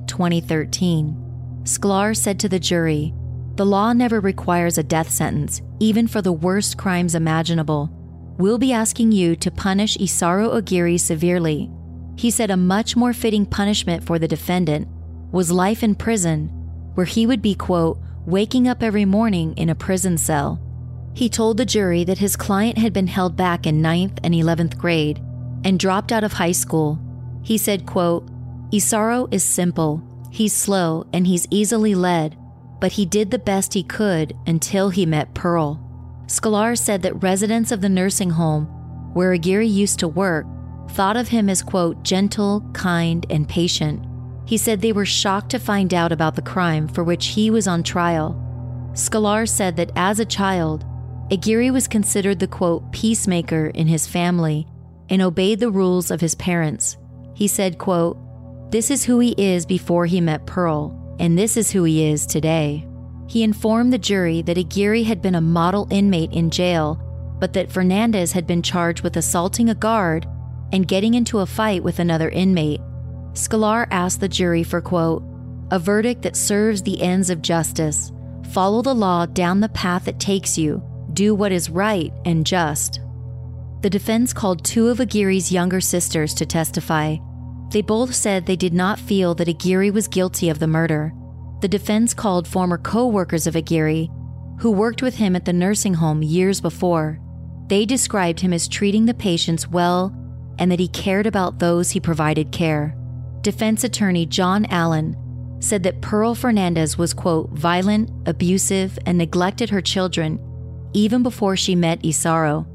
2013. 0.05 1.61
Sklar 1.63 2.15
said 2.15 2.39
to 2.41 2.49
the 2.49 2.59
jury, 2.59 3.11
The 3.55 3.65
law 3.65 3.91
never 3.91 4.19
requires 4.19 4.77
a 4.77 4.83
death 4.83 5.09
sentence, 5.09 5.63
even 5.79 6.07
for 6.07 6.21
the 6.21 6.31
worst 6.31 6.77
crimes 6.77 7.15
imaginable. 7.15 7.89
We'll 8.41 8.57
be 8.57 8.73
asking 8.73 9.11
you 9.11 9.35
to 9.35 9.51
punish 9.51 9.97
Isauro 9.97 10.55
Aguirre 10.55 10.97
severely. 10.97 11.69
He 12.15 12.31
said 12.31 12.49
a 12.49 12.57
much 12.57 12.95
more 12.95 13.13
fitting 13.13 13.45
punishment 13.45 14.03
for 14.03 14.17
the 14.17 14.27
defendant 14.27 14.87
was 15.31 15.51
life 15.51 15.83
in 15.83 15.93
prison, 15.93 16.47
where 16.95 17.05
he 17.05 17.27
would 17.27 17.43
be, 17.43 17.53
quote, 17.53 17.99
waking 18.25 18.67
up 18.67 18.81
every 18.81 19.05
morning 19.05 19.53
in 19.57 19.69
a 19.69 19.75
prison 19.75 20.17
cell. 20.17 20.59
He 21.13 21.29
told 21.29 21.57
the 21.57 21.65
jury 21.65 22.03
that 22.03 22.17
his 22.17 22.35
client 22.35 22.79
had 22.79 22.93
been 22.93 23.05
held 23.05 23.37
back 23.37 23.67
in 23.67 23.79
9th 23.79 24.17
and 24.23 24.33
11th 24.33 24.75
grade 24.75 25.19
and 25.63 25.77
dropped 25.77 26.11
out 26.11 26.23
of 26.23 26.33
high 26.33 26.51
school. 26.51 26.99
He 27.43 27.59
said, 27.59 27.85
quote, 27.85 28.27
Isauro 28.71 29.31
is 29.31 29.43
simple, 29.43 30.01
he's 30.31 30.53
slow, 30.53 31.05
and 31.13 31.27
he's 31.27 31.45
easily 31.51 31.93
led, 31.93 32.35
but 32.79 32.93
he 32.93 33.05
did 33.05 33.29
the 33.29 33.37
best 33.37 33.75
he 33.75 33.83
could 33.83 34.35
until 34.47 34.89
he 34.89 35.05
met 35.05 35.35
Pearl. 35.35 35.90
Sklar 36.31 36.77
said 36.77 37.01
that 37.01 37.21
residents 37.21 37.73
of 37.73 37.81
the 37.81 37.89
nursing 37.89 38.29
home 38.29 38.65
where 39.13 39.33
Aguirre 39.33 39.67
used 39.67 39.99
to 39.99 40.07
work 40.07 40.45
thought 40.91 41.17
of 41.17 41.27
him 41.27 41.49
as, 41.49 41.61
quote, 41.61 42.01
gentle, 42.03 42.65
kind, 42.71 43.25
and 43.29 43.49
patient. 43.49 44.05
He 44.45 44.57
said 44.57 44.79
they 44.79 44.93
were 44.93 45.05
shocked 45.05 45.51
to 45.51 45.59
find 45.59 45.93
out 45.93 46.13
about 46.13 46.35
the 46.35 46.41
crime 46.41 46.87
for 46.87 47.03
which 47.03 47.27
he 47.27 47.51
was 47.51 47.67
on 47.67 47.83
trial. 47.83 48.37
Sklar 48.93 49.47
said 49.47 49.75
that 49.75 49.91
as 49.97 50.21
a 50.21 50.25
child, 50.25 50.85
Aguirre 51.31 51.69
was 51.69 51.89
considered 51.89 52.39
the, 52.39 52.47
quote, 52.47 52.89
peacemaker 52.93 53.67
in 53.67 53.87
his 53.87 54.07
family 54.07 54.65
and 55.09 55.21
obeyed 55.21 55.59
the 55.59 55.69
rules 55.69 56.11
of 56.11 56.21
his 56.21 56.35
parents. 56.35 56.95
He 57.35 57.49
said, 57.49 57.77
quote, 57.77 58.17
This 58.71 58.89
is 58.89 59.03
who 59.03 59.19
he 59.19 59.31
is 59.31 59.65
before 59.65 60.05
he 60.05 60.21
met 60.21 60.45
Pearl, 60.45 60.97
and 61.19 61.37
this 61.37 61.57
is 61.57 61.71
who 61.71 61.83
he 61.83 62.05
is 62.05 62.25
today. 62.25 62.87
He 63.31 63.43
informed 63.43 63.93
the 63.93 63.97
jury 63.97 64.41
that 64.41 64.57
Aguirre 64.57 65.03
had 65.03 65.21
been 65.21 65.35
a 65.35 65.39
model 65.39 65.87
inmate 65.89 66.33
in 66.33 66.49
jail, 66.49 66.99
but 67.39 67.53
that 67.53 67.71
Fernandez 67.71 68.33
had 68.33 68.45
been 68.45 68.61
charged 68.61 69.03
with 69.03 69.15
assaulting 69.15 69.69
a 69.69 69.73
guard 69.73 70.27
and 70.73 70.85
getting 70.85 71.13
into 71.13 71.39
a 71.39 71.45
fight 71.45 71.81
with 71.81 71.99
another 71.99 72.27
inmate. 72.27 72.81
Sklar 73.31 73.87
asked 73.89 74.19
the 74.19 74.27
jury 74.27 74.63
for, 74.63 74.81
quote, 74.81 75.23
a 75.71 75.79
verdict 75.79 76.23
that 76.23 76.35
serves 76.35 76.81
the 76.81 77.01
ends 77.01 77.29
of 77.29 77.41
justice. 77.41 78.11
Follow 78.51 78.81
the 78.81 78.93
law 78.93 79.25
down 79.25 79.61
the 79.61 79.69
path 79.69 80.09
it 80.09 80.19
takes 80.19 80.57
you. 80.57 80.83
Do 81.13 81.33
what 81.33 81.53
is 81.53 81.69
right 81.69 82.11
and 82.25 82.45
just. 82.45 82.99
The 83.79 83.89
defense 83.89 84.33
called 84.33 84.65
two 84.65 84.89
of 84.89 84.99
Aguirre's 84.99 85.53
younger 85.53 85.79
sisters 85.79 86.33
to 86.33 86.45
testify. 86.45 87.15
They 87.69 87.81
both 87.81 88.13
said 88.13 88.45
they 88.45 88.57
did 88.57 88.73
not 88.73 88.99
feel 88.99 89.33
that 89.35 89.47
Aguirre 89.47 89.89
was 89.89 90.09
guilty 90.09 90.49
of 90.49 90.59
the 90.59 90.67
murder. 90.67 91.13
The 91.61 91.67
defense 91.67 92.13
called 92.13 92.47
former 92.47 92.77
co 92.77 93.07
workers 93.07 93.45
of 93.45 93.55
Aguirre, 93.55 94.09
who 94.59 94.71
worked 94.71 95.01
with 95.01 95.15
him 95.15 95.35
at 95.35 95.45
the 95.45 95.53
nursing 95.53 95.93
home 95.93 96.23
years 96.23 96.59
before. 96.59 97.19
They 97.67 97.85
described 97.85 98.39
him 98.39 98.51
as 98.51 98.67
treating 98.67 99.05
the 99.05 99.13
patients 99.13 99.67
well 99.67 100.15
and 100.59 100.71
that 100.71 100.79
he 100.79 100.87
cared 100.87 101.27
about 101.27 101.59
those 101.59 101.91
he 101.91 101.99
provided 101.99 102.51
care. 102.51 102.95
Defense 103.41 103.83
attorney 103.83 104.25
John 104.25 104.65
Allen 104.65 105.15
said 105.59 105.83
that 105.83 106.01
Pearl 106.01 106.35
Fernandez 106.35 106.97
was, 106.97 107.13
quote, 107.13 107.49
violent, 107.51 108.09
abusive, 108.27 108.97
and 109.05 109.17
neglected 109.17 109.69
her 109.69 109.81
children 109.81 110.39
even 110.93 111.23
before 111.23 111.55
she 111.55 111.75
met 111.75 112.01
Isauro. 112.03 112.67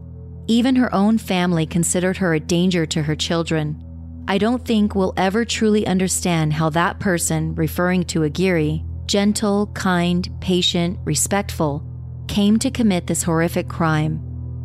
Even 0.46 0.76
her 0.76 0.94
own 0.94 1.18
family 1.18 1.66
considered 1.66 2.16
her 2.18 2.34
a 2.34 2.40
danger 2.40 2.86
to 2.86 3.02
her 3.02 3.16
children. 3.16 3.82
I 4.28 4.38
don't 4.38 4.64
think 4.64 4.94
we'll 4.94 5.14
ever 5.16 5.44
truly 5.44 5.86
understand 5.86 6.52
how 6.52 6.70
that 6.70 6.98
person, 6.98 7.54
referring 7.54 8.04
to 8.06 8.24
Aguirre, 8.24 8.82
gentle, 9.06 9.68
kind, 9.68 10.28
patient, 10.40 10.98
respectful, 11.04 11.84
came 12.26 12.58
to 12.58 12.70
commit 12.72 13.06
this 13.06 13.22
horrific 13.22 13.68
crime. 13.68 14.20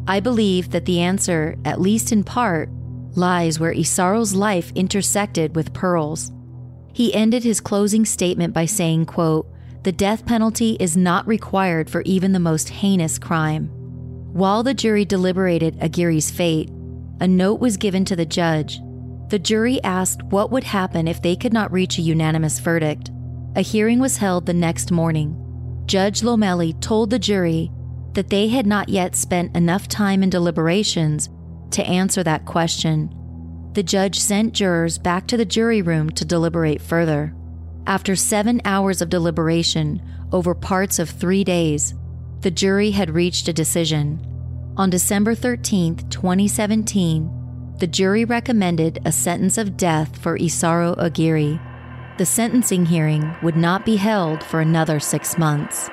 I 0.07 0.20
believe 0.20 0.72
that 0.72 0.86
the 0.86 1.01
answer, 1.01 1.57
at 1.64 1.80
least 1.80 2.12
in 2.12 2.24
part, 2.24 2.70
lies 3.14 3.59
where 3.59 3.72
Isauro's 3.72 4.34
life 4.34 4.72
intersected 4.74 5.55
with 5.55 5.74
Pearl's. 5.74 6.32
He 6.91 7.14
ended 7.14 7.43
his 7.43 7.62
closing 7.62 8.03
statement 8.03 8.55
by 8.55 8.66
saying, 8.66 9.05
quote, 9.05 9.47
"The 9.84 9.91
death 9.91 10.26
penalty 10.26 10.76
is 10.80 10.97
not 10.97 11.28
required 11.28 11.88
for 11.88 12.01
even 12.01 12.32
the 12.32 12.39
most 12.39 12.70
heinous 12.70 13.20
crime." 13.20 13.70
While 14.34 14.64
the 14.64 14.74
jury 14.74 15.05
deliberated 15.05 15.78
Aguirre's 15.80 16.32
fate, 16.32 16.72
a 17.20 17.28
note 17.28 17.59
was 17.59 17.78
given 17.78 18.05
to 18.05 18.16
the 18.16 18.26
judge. 18.26 18.80
The 19.32 19.39
jury 19.39 19.82
asked 19.82 20.21
what 20.23 20.51
would 20.51 20.65
happen 20.65 21.07
if 21.07 21.21
they 21.21 21.38
could 21.38 21.53
not 21.53 21.71
reach 21.71 21.97
a 21.97 22.01
unanimous 22.01 22.59
verdict. 22.59 23.11
A 23.55 23.61
hearing 23.61 23.99
was 23.99 24.17
held 24.17 24.45
the 24.45 24.53
next 24.53 24.91
morning. 24.91 25.38
Judge 25.86 26.19
Lomeli 26.19 26.77
told 26.82 27.09
the 27.09 27.17
jury 27.17 27.71
that 28.11 28.29
they 28.29 28.49
had 28.49 28.67
not 28.67 28.89
yet 28.89 29.15
spent 29.15 29.55
enough 29.55 29.88
time 29.88 30.21
in 30.21 30.29
deliberations 30.29 31.29
to 31.69 31.88
answer 31.88 32.23
that 32.23 32.43
question. 32.43 33.09
The 33.71 33.84
judge 33.84 34.19
sent 34.19 34.53
jurors 34.53 34.97
back 34.97 35.27
to 35.27 35.38
the 35.38 35.45
jury 35.45 35.82
room 35.82 36.09
to 36.09 36.25
deliberate 36.25 36.82
further. 36.82 37.34
After 37.88 38.17
seven 38.17 38.59
hours 38.65 39.01
of 39.01 39.07
deliberation 39.07 40.01
over 40.34 40.53
parts 40.53 40.99
of 40.99 41.09
three 41.09 41.45
days, 41.45 41.93
the 42.41 42.51
jury 42.51 42.91
had 42.91 43.09
reached 43.09 43.47
a 43.47 43.53
decision. 43.53 44.19
On 44.75 44.89
December 44.89 45.36
13, 45.36 46.09
2017, 46.09 47.40
the 47.82 47.88
jury 47.88 48.23
recommended 48.23 48.99
a 49.05 49.11
sentence 49.11 49.57
of 49.57 49.75
death 49.75 50.15
for 50.15 50.38
Isauro 50.38 50.93
Aguirre. 50.99 51.59
The 52.19 52.27
sentencing 52.27 52.86
hearing 52.86 53.36
would 53.41 53.55
not 53.55 53.88
be 53.88 53.95
held 53.95 54.43
for 54.43 54.61
another 54.61 54.99
six 54.99 55.36
months. 55.36 55.89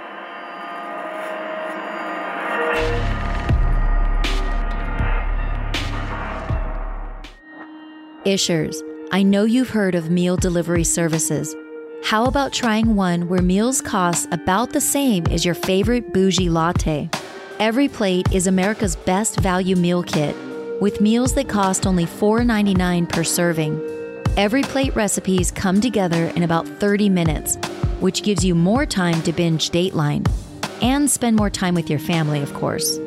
Ishers, 8.26 8.82
I 9.10 9.22
know 9.22 9.44
you've 9.44 9.70
heard 9.70 9.94
of 9.94 10.10
meal 10.10 10.36
delivery 10.36 10.84
services. 10.84 11.56
How 12.04 12.26
about 12.26 12.52
trying 12.52 12.96
one 12.96 13.30
where 13.30 13.40
meals 13.40 13.80
cost 13.80 14.28
about 14.30 14.74
the 14.74 14.80
same 14.82 15.26
as 15.28 15.46
your 15.46 15.54
favorite 15.54 16.12
bougie 16.12 16.50
latte? 16.50 17.08
Every 17.58 17.88
Plate 17.88 18.30
is 18.30 18.46
America's 18.46 18.94
best 18.94 19.40
value 19.40 19.74
meal 19.74 20.02
kit 20.02 20.36
with 20.80 21.00
meals 21.00 21.34
that 21.34 21.48
cost 21.48 21.86
only 21.86 22.04
$4.99 22.04 23.08
per 23.08 23.24
serving. 23.24 23.80
Every 24.36 24.62
Plate 24.62 24.94
recipes 24.94 25.50
come 25.50 25.80
together 25.80 26.26
in 26.36 26.44
about 26.44 26.68
30 26.68 27.08
minutes, 27.08 27.56
which 28.00 28.22
gives 28.22 28.44
you 28.44 28.54
more 28.54 28.86
time 28.86 29.20
to 29.22 29.32
binge 29.32 29.70
Dateline 29.70 30.26
and 30.80 31.10
spend 31.10 31.36
more 31.36 31.50
time 31.50 31.74
with 31.74 31.90
your 31.90 31.98
family, 31.98 32.40
of 32.40 32.54
course. 32.54 32.98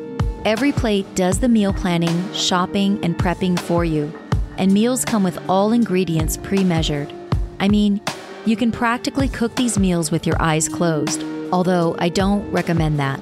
Every 0.44 0.72
Plate 0.72 1.14
does 1.14 1.38
the 1.38 1.48
meal 1.48 1.72
planning, 1.72 2.32
shopping, 2.34 3.02
and 3.02 3.16
prepping 3.16 3.58
for 3.58 3.84
you, 3.84 4.12
and 4.58 4.72
meals 4.72 5.04
come 5.04 5.22
with 5.22 5.38
all 5.48 5.72
ingredients 5.72 6.36
pre 6.36 6.62
measured. 6.62 7.12
I 7.60 7.68
mean, 7.68 8.00
you 8.44 8.56
can 8.56 8.72
practically 8.72 9.28
cook 9.28 9.54
these 9.54 9.78
meals 9.78 10.10
with 10.10 10.26
your 10.26 10.40
eyes 10.42 10.68
closed, 10.68 11.22
although 11.52 11.96
I 11.98 12.08
don't 12.08 12.50
recommend 12.50 12.98
that. 12.98 13.20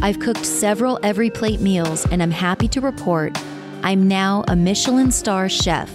I've 0.00 0.20
cooked 0.20 0.46
several 0.46 0.98
every 1.02 1.28
plate 1.28 1.60
meals 1.60 2.06
and 2.06 2.22
I'm 2.22 2.30
happy 2.30 2.68
to 2.68 2.80
report 2.80 3.36
I'm 3.82 4.06
now 4.06 4.44
a 4.46 4.54
Michelin 4.54 5.10
star 5.10 5.48
chef. 5.48 5.90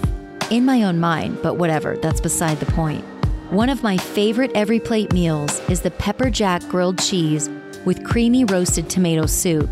In 0.50 0.64
my 0.64 0.82
own 0.82 0.98
mind, 0.98 1.38
but 1.40 1.54
whatever, 1.54 1.96
that's 1.96 2.20
beside 2.20 2.58
the 2.58 2.72
point. 2.72 3.04
One 3.50 3.68
of 3.68 3.84
my 3.84 3.96
favorite 3.96 4.50
every 4.56 4.80
plate 4.80 5.12
meals 5.12 5.60
is 5.68 5.82
the 5.82 5.92
pepper 5.92 6.28
jack 6.28 6.62
grilled 6.68 6.98
cheese 6.98 7.48
with 7.84 8.04
creamy 8.04 8.44
roasted 8.44 8.90
tomato 8.90 9.26
soup. 9.26 9.70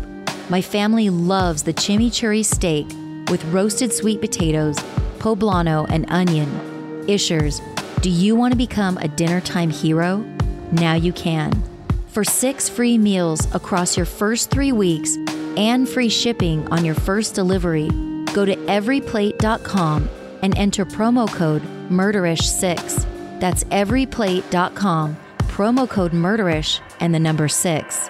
My 0.49 0.61
family 0.61 1.09
loves 1.09 1.63
the 1.63 1.73
chimichurri 1.73 2.45
steak 2.45 2.87
with 3.29 3.43
roasted 3.45 3.91
sweet 3.91 4.21
potatoes, 4.21 4.77
poblano, 5.19 5.85
and 5.89 6.05
onion. 6.09 6.49
Ishers, 7.07 7.61
do 8.01 8.09
you 8.09 8.33
want 8.33 8.53
to 8.53 8.57
become 8.57 8.97
a 8.99 9.09
dinner 9.09 9.41
time 9.41 9.69
hero? 9.69 10.17
Now 10.71 10.93
you 10.93 11.11
can. 11.11 11.51
For 12.07 12.23
six 12.23 12.69
free 12.69 12.97
meals 12.97 13.53
across 13.53 13.97
your 13.97 14.05
first 14.05 14.51
three 14.51 14.71
weeks 14.71 15.17
and 15.57 15.87
free 15.87 16.09
shipping 16.09 16.67
on 16.71 16.83
your 16.85 16.95
first 16.95 17.35
delivery, 17.35 17.89
go 18.33 18.45
to 18.45 18.55
everyplate.com 18.67 20.09
and 20.41 20.57
enter 20.57 20.85
promo 20.85 21.27
code 21.27 21.63
MURDERISH6. 21.89 23.39
That's 23.39 23.63
everyplate.com, 23.65 25.17
promo 25.39 25.89
code 25.89 26.13
MURDERISH, 26.13 26.81
and 26.99 27.13
the 27.13 27.19
number 27.19 27.47
6. 27.47 28.09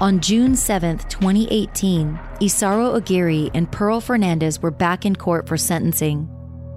On 0.00 0.18
June 0.18 0.56
7, 0.56 0.96
2018, 0.96 2.18
Isauro 2.40 2.96
Aguirre 2.96 3.50
and 3.52 3.70
Pearl 3.70 4.00
Fernandez 4.00 4.62
were 4.62 4.70
back 4.70 5.04
in 5.04 5.14
court 5.14 5.46
for 5.46 5.58
sentencing. 5.58 6.26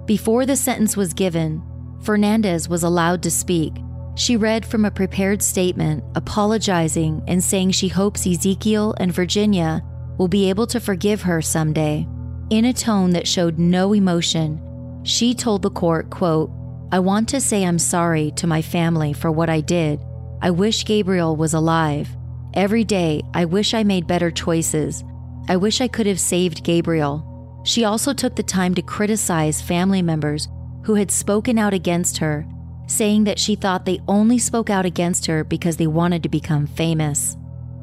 Before 0.06 0.44
the 0.44 0.56
sentence 0.56 0.98
was 0.98 1.14
given, 1.14 1.62
Fernandez 2.02 2.68
was 2.68 2.82
allowed 2.82 3.22
to 3.22 3.30
speak. 3.30 3.72
She 4.16 4.36
read 4.36 4.66
from 4.66 4.84
a 4.84 4.90
prepared 4.90 5.42
statement, 5.42 6.04
apologizing 6.14 7.22
and 7.26 7.42
saying 7.42 7.70
she 7.70 7.88
hopes 7.88 8.26
Ezekiel 8.26 8.94
and 8.98 9.10
Virginia 9.10 9.82
will 10.18 10.28
be 10.28 10.50
able 10.50 10.66
to 10.66 10.78
forgive 10.78 11.22
her 11.22 11.40
someday. 11.40 12.06
In 12.50 12.66
a 12.66 12.72
tone 12.74 13.10
that 13.10 13.26
showed 13.26 13.58
no 13.58 13.94
emotion, 13.94 14.60
she 15.04 15.34
told 15.34 15.62
the 15.62 15.70
court, 15.70 16.10
quote, 16.10 16.50
I 16.92 16.98
want 16.98 17.26
to 17.30 17.40
say 17.40 17.64
I'm 17.64 17.78
sorry 17.78 18.30
to 18.32 18.46
my 18.46 18.60
family 18.60 19.14
for 19.14 19.32
what 19.32 19.48
I 19.48 19.62
did. 19.62 20.00
I 20.42 20.50
wish 20.50 20.84
Gabriel 20.84 21.34
was 21.34 21.54
alive. 21.54 22.14
Every 22.52 22.84
day, 22.84 23.22
I 23.32 23.46
wish 23.46 23.72
I 23.72 23.82
made 23.82 24.06
better 24.06 24.30
choices. 24.30 25.02
I 25.48 25.56
wish 25.56 25.80
I 25.80 25.88
could 25.88 26.06
have 26.06 26.20
saved 26.20 26.62
Gabriel. 26.62 27.33
She 27.64 27.84
also 27.84 28.12
took 28.12 28.36
the 28.36 28.42
time 28.42 28.74
to 28.74 28.82
criticize 28.82 29.60
family 29.60 30.02
members 30.02 30.48
who 30.84 30.94
had 30.94 31.10
spoken 31.10 31.58
out 31.58 31.74
against 31.74 32.18
her, 32.18 32.46
saying 32.86 33.24
that 33.24 33.38
she 33.38 33.56
thought 33.56 33.84
they 33.84 34.00
only 34.06 34.38
spoke 34.38 34.70
out 34.70 34.84
against 34.84 35.26
her 35.26 35.42
because 35.42 35.76
they 35.76 35.86
wanted 35.86 36.22
to 36.22 36.28
become 36.28 36.66
famous. 36.66 37.36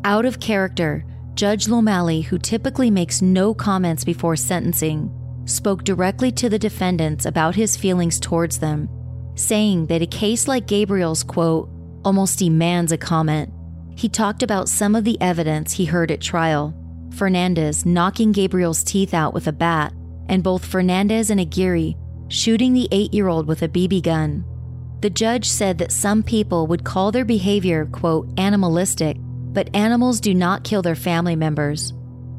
Out 0.03 0.25
of 0.25 0.39
character, 0.39 1.03
Judge 1.33 1.65
Lomeli, 1.65 2.23
who 2.23 2.37
typically 2.37 2.91
makes 2.91 3.21
no 3.21 3.53
comments 3.53 4.03
before 4.03 4.35
sentencing, 4.35 5.11
spoke 5.45 5.83
directly 5.83 6.31
to 6.31 6.47
the 6.47 6.59
defendants 6.59 7.25
about 7.25 7.55
his 7.55 7.75
feelings 7.75 8.19
towards 8.19 8.59
them, 8.59 8.87
saying 9.35 9.87
that 9.87 10.01
a 10.01 10.07
case 10.07 10.47
like 10.47 10.67
Gabriel's, 10.67 11.23
quote, 11.23 11.69
almost 12.05 12.39
demands 12.39 12.91
a 12.91 12.97
comment 12.97 13.51
he 14.01 14.09
talked 14.09 14.41
about 14.41 14.67
some 14.67 14.95
of 14.95 15.03
the 15.03 15.19
evidence 15.21 15.73
he 15.73 15.85
heard 15.85 16.09
at 16.09 16.19
trial 16.19 16.73
Fernandez 17.13 17.85
knocking 17.85 18.31
Gabriel's 18.31 18.83
teeth 18.83 19.13
out 19.13 19.33
with 19.33 19.47
a 19.47 19.51
bat, 19.51 19.93
and 20.27 20.43
both 20.43 20.65
Fernandez 20.65 21.29
and 21.29 21.39
Aguirre 21.39 21.95
shooting 22.29 22.73
the 22.73 22.87
eight 22.91 23.13
year 23.13 23.27
old 23.27 23.45
with 23.47 23.61
a 23.61 23.67
BB 23.67 24.03
gun. 24.03 24.45
The 25.01 25.09
judge 25.09 25.49
said 25.49 25.77
that 25.79 25.91
some 25.91 26.23
people 26.23 26.67
would 26.67 26.83
call 26.83 27.11
their 27.11 27.25
behavior, 27.25 27.85
quote, 27.85 28.27
animalistic, 28.37 29.17
but 29.19 29.75
animals 29.75 30.19
do 30.19 30.33
not 30.33 30.63
kill 30.63 30.81
their 30.81 30.95
family 30.95 31.35
members. 31.35 31.93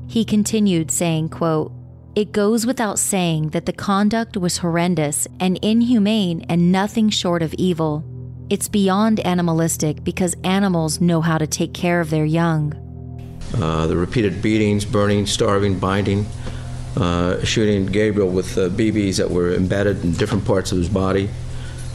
He 0.08 0.24
continued, 0.24 0.90
saying, 0.90 1.30
quote, 1.30 1.72
It 2.14 2.32
goes 2.32 2.64
without 2.64 2.98
saying 2.98 3.50
that 3.50 3.66
the 3.66 3.72
conduct 3.72 4.36
was 4.36 4.58
horrendous 4.58 5.26
and 5.40 5.58
inhumane 5.62 6.46
and 6.48 6.72
nothing 6.72 7.10
short 7.10 7.42
of 7.42 7.54
evil. 7.54 8.04
It's 8.48 8.68
beyond 8.68 9.20
animalistic 9.20 10.04
because 10.04 10.36
animals 10.44 11.00
know 11.00 11.20
how 11.20 11.38
to 11.38 11.46
take 11.46 11.74
care 11.74 12.00
of 12.00 12.10
their 12.10 12.24
young. 12.24 12.81
Uh, 13.54 13.86
the 13.86 13.96
repeated 13.96 14.40
beatings, 14.40 14.84
burning, 14.84 15.26
starving, 15.26 15.78
binding, 15.78 16.26
uh, 16.96 17.42
shooting 17.44 17.86
Gabriel 17.86 18.28
with 18.28 18.56
uh, 18.56 18.68
BBs 18.68 19.18
that 19.18 19.30
were 19.30 19.52
embedded 19.52 20.02
in 20.04 20.12
different 20.12 20.44
parts 20.44 20.72
of 20.72 20.78
his 20.78 20.88
body, 20.88 21.28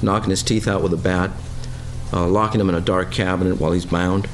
knocking 0.01 0.29
his 0.29 0.43
teeth 0.43 0.67
out 0.67 0.83
with 0.83 0.93
a 0.93 0.97
bat, 0.97 1.31
uh, 2.13 2.27
locking 2.27 2.61
him 2.61 2.69
in 2.69 2.75
a 2.75 2.81
dark 2.81 3.11
cabinet 3.11 3.59
while 3.59 3.71
he's 3.71 3.85
bound, 3.85 4.27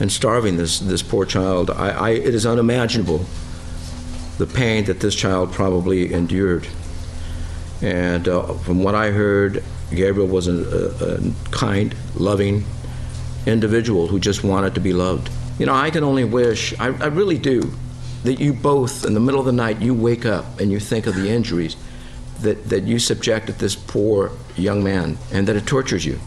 and 0.00 0.10
starving 0.10 0.56
this, 0.56 0.78
this 0.78 1.02
poor 1.02 1.24
child. 1.24 1.70
I, 1.70 1.90
I, 1.90 2.10
it 2.10 2.34
is 2.34 2.46
unimaginable 2.46 3.24
the 4.38 4.46
pain 4.46 4.84
that 4.84 5.00
this 5.00 5.14
child 5.14 5.52
probably 5.52 6.12
endured. 6.12 6.66
And 7.82 8.28
uh, 8.28 8.54
from 8.54 8.82
what 8.82 8.94
I 8.94 9.10
heard, 9.10 9.62
Gabriel 9.90 10.28
was 10.28 10.48
a, 10.48 10.52
a, 10.52 11.14
a 11.16 11.50
kind, 11.50 11.94
loving 12.16 12.64
individual 13.46 14.08
who 14.08 14.18
just 14.18 14.42
wanted 14.42 14.74
to 14.74 14.80
be 14.80 14.92
loved. 14.92 15.30
You 15.58 15.66
know, 15.66 15.74
I 15.74 15.90
can 15.90 16.02
only 16.02 16.24
wish, 16.24 16.78
I, 16.80 16.86
I 16.86 17.06
really 17.06 17.38
do, 17.38 17.72
that 18.24 18.40
you 18.40 18.52
both, 18.52 19.04
in 19.04 19.14
the 19.14 19.20
middle 19.20 19.38
of 19.38 19.46
the 19.46 19.52
night, 19.52 19.80
you 19.80 19.94
wake 19.94 20.26
up 20.26 20.58
and 20.58 20.72
you 20.72 20.80
think 20.80 21.06
of 21.06 21.14
the 21.14 21.28
injuries 21.28 21.76
that, 22.40 22.68
that 22.68 22.84
you 22.84 22.98
subjected 22.98 23.58
this 23.58 23.76
poor 23.76 24.32
young 24.56 24.82
man 24.82 25.16
and 25.32 25.46
that 25.46 25.56
it 25.56 25.66
tortures 25.66 26.04
you. 26.04 26.18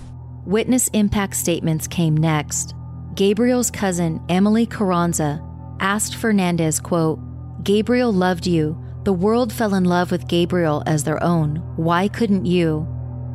Witness 0.46 0.88
impact 0.90 1.36
statements 1.36 1.88
came 1.88 2.16
next. 2.16 2.74
Gabriel's 3.16 3.70
cousin, 3.70 4.22
Emily 4.30 4.66
Carranza, 4.66 5.44
asked 5.80 6.16
Fernandez, 6.16 6.80
quote, 6.80 7.20
Gabriel 7.64 8.14
loved 8.14 8.48
you. 8.48 8.82
The 9.04 9.14
world 9.14 9.52
fell 9.52 9.74
in 9.74 9.84
love 9.84 10.12
with 10.12 10.28
Gabriel 10.28 10.84
as 10.86 11.04
their 11.04 11.22
own. 11.22 11.58
Why 11.76 12.08
couldn't 12.08 12.46
you? 12.46 12.88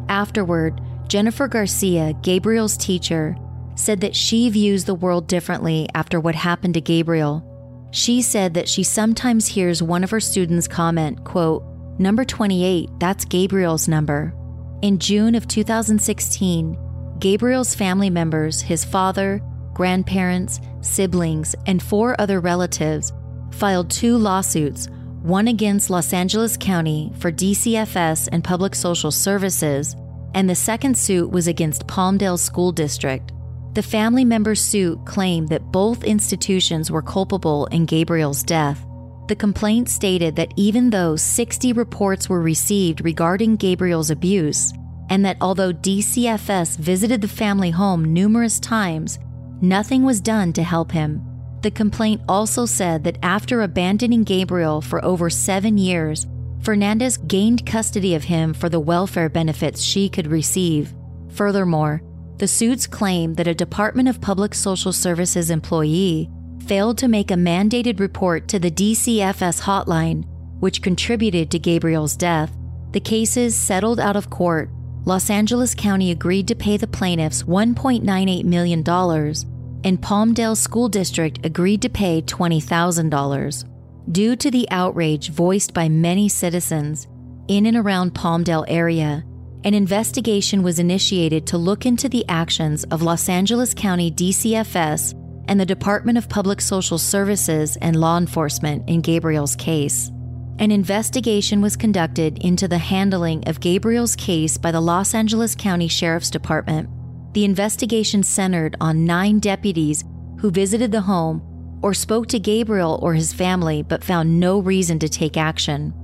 Afterward, 0.08 0.80
Jennifer 1.06 1.48
Garcia, 1.48 2.14
Gabriel's 2.22 2.76
teacher, 2.76 3.36
said 3.74 4.00
that 4.00 4.16
she 4.16 4.48
views 4.50 4.84
the 4.84 4.94
world 4.94 5.26
differently 5.26 5.88
after 5.94 6.20
what 6.20 6.34
happened 6.34 6.74
to 6.74 6.80
Gabriel. 6.80 7.48
She 7.92 8.22
said 8.22 8.54
that 8.54 8.68
she 8.68 8.82
sometimes 8.82 9.46
hears 9.46 9.82
one 9.82 10.02
of 10.02 10.10
her 10.10 10.20
students 10.20 10.68
comment, 10.68 11.24
quote, 11.24 11.64
Number 11.98 12.24
28, 12.24 12.88
that's 12.98 13.24
Gabriel's 13.24 13.86
number. 13.86 14.34
In 14.82 14.98
June 14.98 15.34
of 15.34 15.46
2016, 15.46 16.78
Gabriel's 17.18 17.74
family 17.74 18.10
members, 18.10 18.60
his 18.62 18.84
father, 18.84 19.40
grandparents, 19.74 20.60
siblings, 20.80 21.54
and 21.66 21.82
four 21.82 22.20
other 22.20 22.40
relatives 22.40 23.12
filed 23.52 23.90
two 23.90 24.16
lawsuits 24.16 24.88
one 25.22 25.46
against 25.46 25.88
Los 25.88 26.12
Angeles 26.12 26.56
County 26.56 27.12
for 27.18 27.30
DCFS 27.30 28.28
and 28.32 28.42
Public 28.42 28.74
Social 28.74 29.12
Services, 29.12 29.94
and 30.34 30.50
the 30.50 30.54
second 30.56 30.98
suit 30.98 31.30
was 31.30 31.46
against 31.46 31.86
Palmdale 31.86 32.38
School 32.38 32.72
District. 32.72 33.30
The 33.74 33.82
family 33.82 34.26
member 34.26 34.54
suit 34.54 35.02
claimed 35.06 35.48
that 35.48 35.72
both 35.72 36.04
institutions 36.04 36.90
were 36.90 37.00
culpable 37.00 37.64
in 37.66 37.86
Gabriel's 37.86 38.42
death. 38.42 38.84
The 39.28 39.36
complaint 39.36 39.88
stated 39.88 40.36
that 40.36 40.52
even 40.56 40.90
though 40.90 41.16
60 41.16 41.72
reports 41.72 42.28
were 42.28 42.42
received 42.42 43.02
regarding 43.02 43.56
Gabriel's 43.56 44.10
abuse, 44.10 44.74
and 45.08 45.24
that 45.24 45.38
although 45.40 45.72
DCFS 45.72 46.76
visited 46.76 47.22
the 47.22 47.28
family 47.28 47.70
home 47.70 48.12
numerous 48.12 48.60
times, 48.60 49.18
nothing 49.62 50.02
was 50.02 50.20
done 50.20 50.52
to 50.52 50.62
help 50.62 50.92
him. 50.92 51.22
The 51.62 51.70
complaint 51.70 52.20
also 52.28 52.66
said 52.66 53.04
that 53.04 53.18
after 53.22 53.62
abandoning 53.62 54.24
Gabriel 54.24 54.82
for 54.82 55.02
over 55.02 55.30
seven 55.30 55.78
years, 55.78 56.26
Fernandez 56.60 57.16
gained 57.16 57.64
custody 57.64 58.14
of 58.14 58.24
him 58.24 58.52
for 58.52 58.68
the 58.68 58.80
welfare 58.80 59.30
benefits 59.30 59.80
she 59.80 60.10
could 60.10 60.26
receive. 60.26 60.92
Furthermore, 61.30 62.02
the 62.42 62.48
suits 62.48 62.88
claim 62.88 63.34
that 63.34 63.46
a 63.46 63.54
Department 63.54 64.08
of 64.08 64.20
Public 64.20 64.52
Social 64.52 64.92
Services 64.92 65.48
employee 65.48 66.28
failed 66.66 66.98
to 66.98 67.06
make 67.06 67.30
a 67.30 67.34
mandated 67.34 68.00
report 68.00 68.48
to 68.48 68.58
the 68.58 68.68
DCFS 68.68 69.60
hotline, 69.60 70.24
which 70.58 70.82
contributed 70.82 71.52
to 71.52 71.60
Gabriel's 71.60 72.16
death. 72.16 72.50
The 72.90 72.98
cases 72.98 73.54
settled 73.54 74.00
out 74.00 74.16
of 74.16 74.28
court. 74.28 74.70
Los 75.04 75.30
Angeles 75.30 75.72
County 75.72 76.10
agreed 76.10 76.48
to 76.48 76.56
pay 76.56 76.76
the 76.76 76.88
plaintiffs 76.88 77.44
$1.98 77.44 78.42
million 78.42 78.80
and 78.80 80.02
Palmdale 80.02 80.56
School 80.56 80.88
District 80.88 81.46
agreed 81.46 81.80
to 81.82 81.88
pay 81.88 82.22
$20,000. 82.22 83.64
Due 84.10 84.34
to 84.34 84.50
the 84.50 84.68
outrage 84.72 85.30
voiced 85.30 85.72
by 85.72 85.88
many 85.88 86.28
citizens 86.28 87.06
in 87.46 87.66
and 87.66 87.76
around 87.76 88.14
Palmdale 88.14 88.64
area, 88.66 89.22
an 89.64 89.74
investigation 89.74 90.62
was 90.62 90.78
initiated 90.78 91.46
to 91.46 91.58
look 91.58 91.86
into 91.86 92.08
the 92.08 92.24
actions 92.28 92.84
of 92.84 93.02
Los 93.02 93.28
Angeles 93.28 93.74
County 93.74 94.10
DCFS 94.10 95.14
and 95.48 95.58
the 95.58 95.66
Department 95.66 96.18
of 96.18 96.28
Public 96.28 96.60
Social 96.60 96.98
Services 96.98 97.76
and 97.76 98.00
Law 98.00 98.18
Enforcement 98.18 98.88
in 98.88 99.00
Gabriel's 99.00 99.56
case. 99.56 100.10
An 100.58 100.70
investigation 100.70 101.60
was 101.60 101.76
conducted 101.76 102.38
into 102.38 102.68
the 102.68 102.78
handling 102.78 103.46
of 103.48 103.60
Gabriel's 103.60 104.16
case 104.16 104.58
by 104.58 104.70
the 104.70 104.80
Los 104.80 105.14
Angeles 105.14 105.54
County 105.54 105.88
Sheriff's 105.88 106.30
Department 106.30 106.88
the 107.32 107.44
investigation 107.44 108.22
centered 108.22 108.76
on 108.80 109.06
nine 109.06 109.38
deputies 109.38 110.04
who 110.38 110.50
visited 110.50 110.92
the 110.92 111.00
home 111.00 111.42
or 111.82 111.94
spoke 111.94 112.26
to 112.28 112.38
Gabriel 112.38 112.98
or 113.02 113.14
his 113.14 113.32
family 113.32 113.82
but 113.82 114.04
found 114.04 114.38
no 114.38 114.58
reason 114.58 114.98
to 114.98 115.08
take 115.08 115.36
action. 115.36 115.94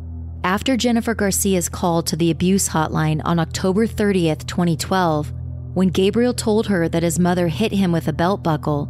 After 0.45 0.77
Jennifer 0.77 1.15
Garcia's 1.15 1.69
call 1.69 2.03
to 2.03 2.17
the 2.17 2.31
abuse 2.31 2.69
hotline 2.69 3.21
on 3.25 3.39
October 3.39 3.87
30th, 3.87 4.47
2012, 4.47 5.33
When 5.75 5.89
Gabriel 5.89 6.35
told 6.35 6.67
her 6.67 6.89
that 6.89 7.03
his 7.03 7.19
mother 7.19 7.49
hit 7.49 7.73
him 7.73 7.93
with 7.93 8.09
a 8.09 8.13
belt 8.13 8.43
buckle, 8.43 8.87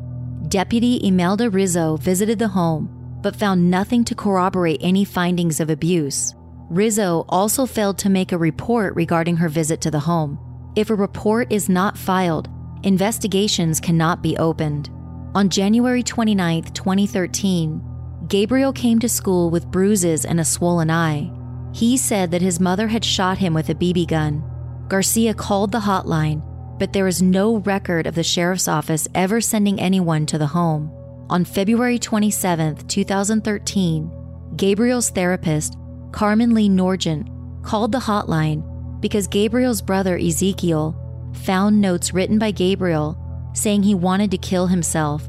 Deputy 0.48 1.06
Imelda 1.06 1.50
Rizzo 1.50 1.96
visited 1.96 2.38
the 2.38 2.48
home 2.48 2.94
but 3.22 3.36
found 3.36 3.70
nothing 3.70 4.04
to 4.04 4.14
corroborate 4.14 4.80
any 4.82 5.04
findings 5.04 5.60
of 5.60 5.70
abuse. 5.70 6.34
Rizzo 6.70 7.24
also 7.28 7.66
failed 7.66 7.98
to 7.98 8.10
make 8.10 8.32
a 8.32 8.38
report 8.38 8.94
regarding 8.94 9.36
her 9.36 9.48
visit 9.48 9.80
to 9.82 9.90
the 9.90 9.98
home. 9.98 10.38
If 10.76 10.90
a 10.90 10.94
report 10.94 11.52
is 11.52 11.68
not 11.68 11.98
filed, 11.98 12.48
investigations 12.84 13.80
cannot 13.80 14.22
be 14.22 14.36
opened. 14.36 14.90
On 15.34 15.48
January 15.48 16.02
29, 16.02 16.64
2013, 16.64 17.82
Gabriel 18.28 18.72
came 18.72 18.98
to 18.98 19.08
school 19.08 19.50
with 19.50 19.70
bruises 19.70 20.24
and 20.24 20.40
a 20.40 20.44
swollen 20.44 20.90
eye. 20.90 21.30
He 21.78 21.96
said 21.96 22.32
that 22.32 22.42
his 22.42 22.58
mother 22.58 22.88
had 22.88 23.04
shot 23.04 23.38
him 23.38 23.54
with 23.54 23.68
a 23.68 23.74
BB 23.76 24.08
gun. 24.08 24.42
Garcia 24.88 25.32
called 25.32 25.70
the 25.70 25.78
hotline, 25.78 26.42
but 26.76 26.92
there 26.92 27.06
is 27.06 27.22
no 27.22 27.58
record 27.58 28.04
of 28.04 28.16
the 28.16 28.24
sheriff's 28.24 28.66
office 28.66 29.06
ever 29.14 29.40
sending 29.40 29.78
anyone 29.78 30.26
to 30.26 30.38
the 30.38 30.48
home. 30.48 30.90
On 31.30 31.44
February 31.44 31.96
27, 32.00 32.88
2013, 32.88 34.10
Gabriel's 34.56 35.10
therapist, 35.10 35.76
Carmen 36.10 36.52
Lee 36.52 36.68
Norgent, 36.68 37.28
called 37.62 37.92
the 37.92 38.00
hotline 38.00 39.00
because 39.00 39.28
Gabriel's 39.28 39.80
brother 39.80 40.18
Ezekiel 40.18 40.96
found 41.44 41.80
notes 41.80 42.12
written 42.12 42.40
by 42.40 42.50
Gabriel 42.50 43.16
saying 43.54 43.84
he 43.84 43.94
wanted 43.94 44.32
to 44.32 44.38
kill 44.38 44.66
himself. 44.66 45.28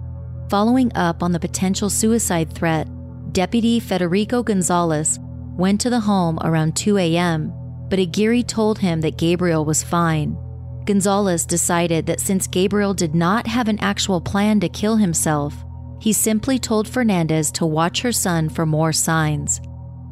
Following 0.49 0.91
up 0.95 1.21
on 1.21 1.31
the 1.31 1.39
potential 1.39 1.91
suicide 1.91 2.51
threat, 2.51 2.87
Deputy 3.33 3.79
Federico 3.79 4.41
Gonzalez 4.41 5.19
went 5.59 5.81
to 5.81 5.89
the 5.89 5.99
home 5.99 6.39
around 6.41 6.75
2 6.75 6.97
a.m., 6.97 7.53
but 7.89 7.99
Aguirre 7.99 8.43
told 8.43 8.79
him 8.79 9.01
that 9.01 9.17
Gabriel 9.17 9.65
was 9.65 9.83
fine. 9.83 10.37
Gonzalez 10.85 11.45
decided 11.45 12.05
that 12.05 12.19
since 12.19 12.47
Gabriel 12.47 12.93
did 12.93 13.13
not 13.13 13.45
have 13.45 13.67
an 13.67 13.79
actual 13.79 14.21
plan 14.21 14.59
to 14.61 14.69
kill 14.69 14.95
himself, 14.95 15.53
he 15.99 16.13
simply 16.13 16.57
told 16.57 16.87
Fernandez 16.87 17.51
to 17.51 17.65
watch 17.65 18.01
her 18.01 18.11
son 18.11 18.49
for 18.49 18.65
more 18.65 18.93
signs. 18.93 19.59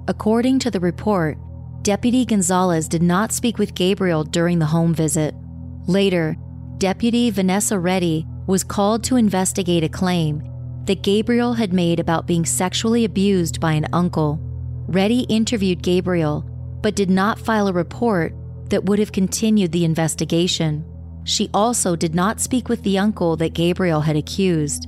According 0.07 0.60
to 0.60 0.72
the 0.72 0.80
report, 0.80 1.38
Deputy 1.82 2.26
Gonzalez 2.26 2.88
did 2.88 3.02
not 3.02 3.32
speak 3.32 3.57
with 3.57 3.74
Gabriel 3.74 4.24
during 4.24 4.60
the 4.60 4.65
home 4.65 4.94
visit. 4.94 5.34
Later, 5.88 6.36
Deputy 6.78 7.30
Vanessa 7.30 7.80
Reddy 7.80 8.26
was 8.45 8.64
called 8.64 9.03
to 9.06 9.15
investigate 9.15 9.84
a 9.84 9.90
claim 9.90 10.44
that 10.86 11.02
Gabriel 11.02 11.53
had 11.53 11.74
made 11.74 11.99
about 11.99 12.28
being 12.28 12.45
sexually 12.45 13.06
abused 13.06 13.60
by 13.60 13.74
an 13.74 13.88
uncle. 13.94 14.40
Reddy 14.88 15.22
interviewed 15.22 15.84
Gabriel, 15.84 16.42
but 16.82 16.96
did 16.96 17.10
not 17.10 17.40
file 17.40 17.68
a 17.68 17.74
report 17.74 18.34
that 18.70 18.86
would 18.86 19.00
have 19.00 19.12
continued 19.12 19.72
the 19.72 19.86
investigation. 19.86 20.86
She 21.26 21.50
also 21.54 21.96
did 21.96 22.16
not 22.16 22.40
speak 22.40 22.70
with 22.70 22.84
the 22.84 22.98
uncle 22.98 23.36
that 23.38 23.54
Gabriel 23.54 24.02
had 24.02 24.16
accused. 24.16 24.88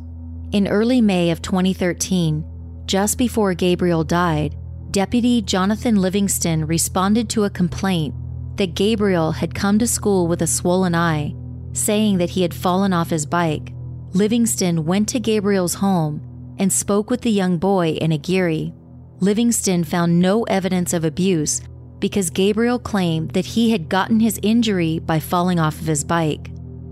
In 0.51 0.67
early 0.67 1.01
May 1.01 1.31
of 1.31 1.41
2013, 1.41 2.45
just 2.85 3.17
before 3.17 3.53
Gabriel 3.53 4.03
died, 4.03 4.55
Deputy 4.91 5.41
Jonathan 5.41 5.97
Livingston 5.97 6.65
responded 6.65 7.29
to 7.29 7.43
a 7.43 7.49
complaint 7.49 8.15
that 8.55 8.73
Gabriel 8.73 9.31
had 9.31 9.53
come 9.53 9.77
to 9.79 9.85
school 9.85 10.27
with 10.27 10.41
a 10.41 10.47
swollen 10.47 10.95
eye, 10.95 11.35
saying 11.73 12.17
that 12.17 12.31
he 12.31 12.41
had 12.41 12.53
fallen 12.53 12.93
off 12.93 13.09
his 13.09 13.25
bike. 13.25 13.73
Livingston 14.13 14.85
went 14.85 15.07
to 15.09 15.19
Gabriel's 15.19 15.75
home 15.75 16.55
and 16.57 16.73
spoke 16.73 17.09
with 17.09 17.21
the 17.21 17.31
young 17.31 17.57
boy 17.57 17.89
in 17.89 18.11
Aguirre. 18.11 18.73
Livingston 19.21 19.83
found 19.83 20.19
no 20.19 20.43
evidence 20.43 20.93
of 20.93 21.03
abuse 21.03 21.61
because 21.99 22.29
Gabriel 22.29 22.79
claimed 22.79 23.31
that 23.31 23.45
he 23.45 23.71
had 23.71 23.89
gotten 23.89 24.19
his 24.19 24.39
injury 24.41 24.99
by 24.99 25.19
falling 25.19 25.59
off 25.59 25.79
of 25.81 25.87
his 25.87 26.05
bike. 26.05 26.49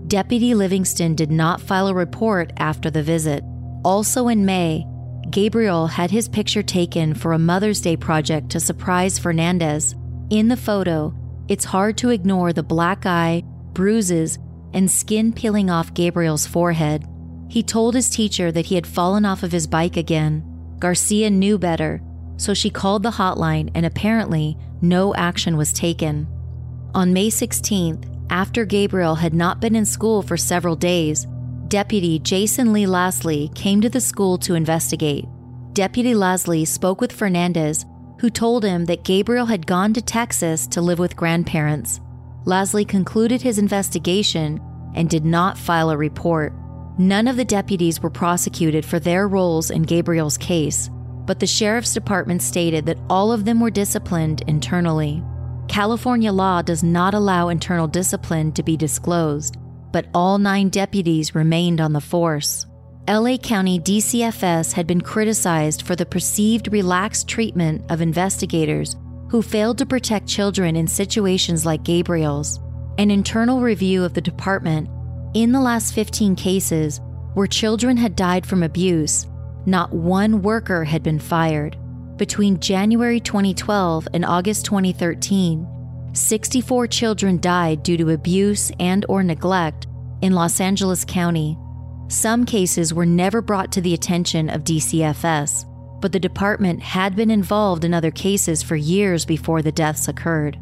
Deputy 0.08 0.54
Livingston 0.54 1.14
did 1.14 1.30
not 1.30 1.60
file 1.60 1.88
a 1.88 1.94
report 1.94 2.52
after 2.58 2.90
the 2.90 3.02
visit. 3.02 3.42
Also 3.82 4.28
in 4.28 4.44
May, 4.44 4.86
Gabriel 5.30 5.86
had 5.86 6.10
his 6.10 6.28
picture 6.28 6.62
taken 6.62 7.14
for 7.14 7.32
a 7.32 7.38
Mother's 7.38 7.80
Day 7.80 7.96
project 7.96 8.50
to 8.50 8.60
surprise 8.60 9.18
Fernandez. 9.18 9.94
In 10.30 10.48
the 10.48 10.56
photo, 10.56 11.14
it's 11.48 11.64
hard 11.64 11.96
to 11.98 12.10
ignore 12.10 12.52
the 12.52 12.62
black 12.62 13.06
eye, 13.06 13.42
bruises, 13.72 14.38
and 14.74 14.90
skin 14.90 15.32
peeling 15.32 15.70
off 15.70 15.94
Gabriel's 15.94 16.46
forehead. 16.46 17.06
He 17.48 17.62
told 17.62 17.94
his 17.94 18.10
teacher 18.10 18.52
that 18.52 18.66
he 18.66 18.74
had 18.74 18.86
fallen 18.86 19.24
off 19.24 19.42
of 19.42 19.52
his 19.52 19.66
bike 19.66 19.96
again. 19.96 20.44
Garcia 20.78 21.30
knew 21.30 21.58
better, 21.58 22.02
so 22.38 22.54
she 22.54 22.70
called 22.70 23.02
the 23.02 23.10
hotline 23.10 23.70
and 23.74 23.84
apparently 23.84 24.56
no 24.80 25.14
action 25.14 25.58
was 25.58 25.72
taken. 25.72 26.26
On 26.94 27.12
May 27.12 27.28
16th, 27.28 28.06
after 28.30 28.64
Gabriel 28.64 29.14
had 29.14 29.34
not 29.34 29.60
been 29.60 29.76
in 29.76 29.84
school 29.84 30.22
for 30.22 30.36
several 30.36 30.76
days, 30.76 31.26
Deputy 31.68 32.18
Jason 32.18 32.72
Lee 32.72 32.86
Lasley 32.86 33.54
came 33.54 33.80
to 33.82 33.90
the 33.90 34.00
school 34.00 34.38
to 34.38 34.54
investigate. 34.54 35.26
Deputy 35.74 36.14
Lasley 36.14 36.66
spoke 36.66 37.00
with 37.00 37.12
Fernandez, 37.12 37.84
who 38.20 38.30
told 38.30 38.64
him 38.64 38.86
that 38.86 39.04
Gabriel 39.04 39.46
had 39.46 39.66
gone 39.66 39.92
to 39.92 40.02
Texas 40.02 40.66
to 40.68 40.80
live 40.80 40.98
with 40.98 41.16
grandparents. 41.16 42.00
Lasley 42.44 42.88
concluded 42.88 43.42
his 43.42 43.58
investigation 43.58 44.60
and 44.94 45.10
did 45.10 45.24
not 45.24 45.58
file 45.58 45.90
a 45.90 45.96
report. 45.96 46.52
None 46.98 47.28
of 47.28 47.36
the 47.36 47.44
deputies 47.44 48.02
were 48.02 48.10
prosecuted 48.10 48.84
for 48.84 48.98
their 48.98 49.28
roles 49.28 49.70
in 49.70 49.82
Gabriel's 49.82 50.38
case, 50.38 50.90
but 51.28 51.40
the 51.40 51.46
sheriff's 51.46 51.92
department 51.92 52.40
stated 52.40 52.86
that 52.86 52.96
all 53.10 53.30
of 53.30 53.44
them 53.44 53.60
were 53.60 53.70
disciplined 53.70 54.42
internally. 54.46 55.22
California 55.68 56.32
law 56.32 56.62
does 56.62 56.82
not 56.82 57.12
allow 57.12 57.50
internal 57.50 57.86
discipline 57.86 58.50
to 58.50 58.62
be 58.62 58.78
disclosed, 58.78 59.58
but 59.92 60.06
all 60.14 60.38
nine 60.38 60.70
deputies 60.70 61.34
remained 61.34 61.82
on 61.82 61.92
the 61.92 62.00
force. 62.00 62.66
LA 63.06 63.36
County 63.36 63.78
DCFS 63.78 64.72
had 64.72 64.86
been 64.86 65.02
criticized 65.02 65.82
for 65.82 65.94
the 65.94 66.06
perceived 66.06 66.72
relaxed 66.72 67.28
treatment 67.28 67.84
of 67.90 68.00
investigators 68.00 68.96
who 69.28 69.42
failed 69.42 69.76
to 69.76 69.84
protect 69.84 70.26
children 70.26 70.76
in 70.76 70.88
situations 70.88 71.66
like 71.66 71.84
Gabriel's. 71.84 72.58
An 72.96 73.10
internal 73.10 73.60
review 73.60 74.02
of 74.02 74.14
the 74.14 74.22
department 74.22 74.88
in 75.34 75.52
the 75.52 75.60
last 75.60 75.94
15 75.94 76.36
cases 76.36 77.02
where 77.34 77.46
children 77.46 77.98
had 77.98 78.16
died 78.16 78.46
from 78.46 78.62
abuse, 78.62 79.26
not 79.68 79.92
one 79.92 80.42
worker 80.42 80.84
had 80.84 81.02
been 81.02 81.18
fired. 81.18 81.76
Between 82.16 82.58
January 82.58 83.20
2012 83.20 84.08
and 84.12 84.24
August 84.24 84.64
2013, 84.64 85.66
64 86.14 86.86
children 86.88 87.38
died 87.38 87.82
due 87.82 87.96
to 87.96 88.10
abuse 88.10 88.72
and 88.80 89.06
or 89.08 89.22
neglect 89.22 89.86
in 90.20 90.32
Los 90.32 90.60
Angeles 90.60 91.04
County. 91.04 91.56
Some 92.08 92.44
cases 92.44 92.92
were 92.92 93.06
never 93.06 93.40
brought 93.40 93.70
to 93.72 93.80
the 93.80 93.94
attention 93.94 94.48
of 94.48 94.64
DCFS, 94.64 95.64
but 96.00 96.10
the 96.10 96.18
department 96.18 96.82
had 96.82 97.14
been 97.14 97.30
involved 97.30 97.84
in 97.84 97.94
other 97.94 98.10
cases 98.10 98.62
for 98.62 98.76
years 98.76 99.24
before 99.24 99.62
the 99.62 99.70
deaths 99.70 100.08
occurred. 100.08 100.58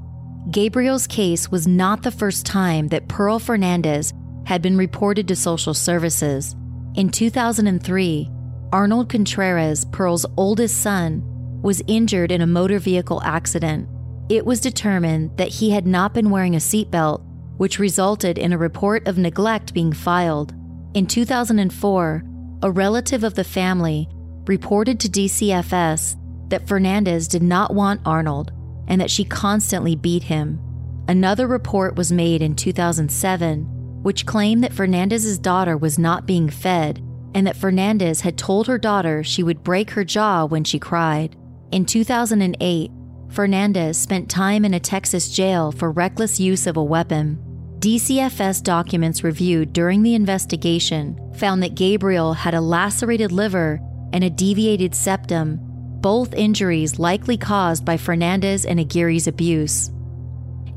Gabriel's 0.51 1.07
case 1.07 1.51
was 1.51 1.67
not 1.67 2.03
the 2.03 2.11
first 2.11 2.47
time 2.47 2.89
that 2.89 3.09
Pearl 3.09 3.39
Fernandez 3.39 4.13
had 4.45 4.63
been 4.63 4.77
reported 4.77 5.27
to 5.29 5.37
social 5.37 5.75
services. 5.75 6.55
In 6.95 7.11
2003, 7.11 8.31
Arnold 8.77 9.09
Contreras, 9.09 9.87
Pearl's 9.87 10.27
oldest 10.37 10.83
son, 10.83 11.23
was 11.63 11.83
injured 11.87 12.31
in 12.31 12.43
a 12.43 12.47
motor 12.47 12.79
vehicle 12.79 13.23
accident. 13.23 13.89
It 14.29 14.45
was 14.45 14.61
determined 14.61 15.35
that 15.39 15.49
he 15.49 15.71
had 15.71 15.87
not 15.87 16.13
been 16.13 16.29
wearing 16.29 16.55
a 16.55 16.59
seatbelt, 16.59 17.23
which 17.57 17.79
resulted 17.79 18.37
in 18.37 18.53
a 18.53 18.59
report 18.59 19.09
of 19.09 19.17
neglect 19.17 19.73
being 19.73 19.95
filed. 19.95 20.55
In 20.93 21.07
2004, 21.07 22.23
a 22.63 22.71
relative 22.71 23.25
of 23.25 23.33
the 23.33 23.45
family 23.45 24.11
reported 24.47 25.01
to 25.01 25.09
DCFS 25.09 26.17
that 26.51 26.69
Fernandez 26.69 27.29
did 27.29 27.43
not 27.43 27.73
want 27.73 28.03
Arnold 28.05 28.53
and 28.89 29.01
that 29.01 29.11
she 29.11 29.25
constantly 29.25 29.97
beat 29.97 30.25
him. 30.25 30.61
Another 31.09 31.47
report 31.47 31.97
was 31.97 32.13
made 32.13 32.43
in 32.43 32.55
2007, 32.55 34.03
which 34.03 34.27
claimed 34.27 34.63
that 34.63 34.75
Fernandez's 34.75 35.39
daughter 35.39 35.79
was 35.79 35.99
not 35.99 36.27
being 36.27 36.51
fed 36.51 37.01
and 37.37 37.47
that 37.47 37.55
Fernandez 37.55 38.23
had 38.23 38.39
told 38.39 38.67
her 38.67 38.79
daughter 38.79 39.23
she 39.23 39.43
would 39.43 39.63
break 39.63 39.91
her 39.91 40.05
jaw 40.05 40.47
when 40.47 40.65
she 40.65 40.79
cried. 40.79 41.37
In 41.71 41.85
2008, 41.85 42.91
Fernandez 43.29 43.99
spent 43.99 44.31
time 44.31 44.65
in 44.65 44.73
a 44.73 44.81
Texas 44.81 45.29
jail 45.29 45.71
for 45.71 45.91
reckless 45.91 46.41
use 46.41 46.67
of 46.67 46.79
a 46.79 46.83
weapon. 46.83 47.39
DCFS 47.79 48.63
documents 48.63 49.23
reviewed 49.23 49.75
during 49.75 50.03
the 50.03 50.15
investigation 50.15 51.21
found 51.35 51.63
that 51.63 51.75
Gabriel 51.75 52.33
had 52.33 52.55
a 52.55 52.61
lacerated 52.61 53.33
liver 53.33 53.81
and 54.15 54.25
a 54.25 54.31
deviated 54.31 54.95
septum, 54.95 55.59
both 56.01 56.33
injuries 56.33 56.99
likely 56.99 57.37
caused 57.37 57.85
by 57.85 57.99
Fernandez 57.99 58.65
and 58.65 58.81
Aguirre's 58.81 59.27
abuse. 59.27 59.91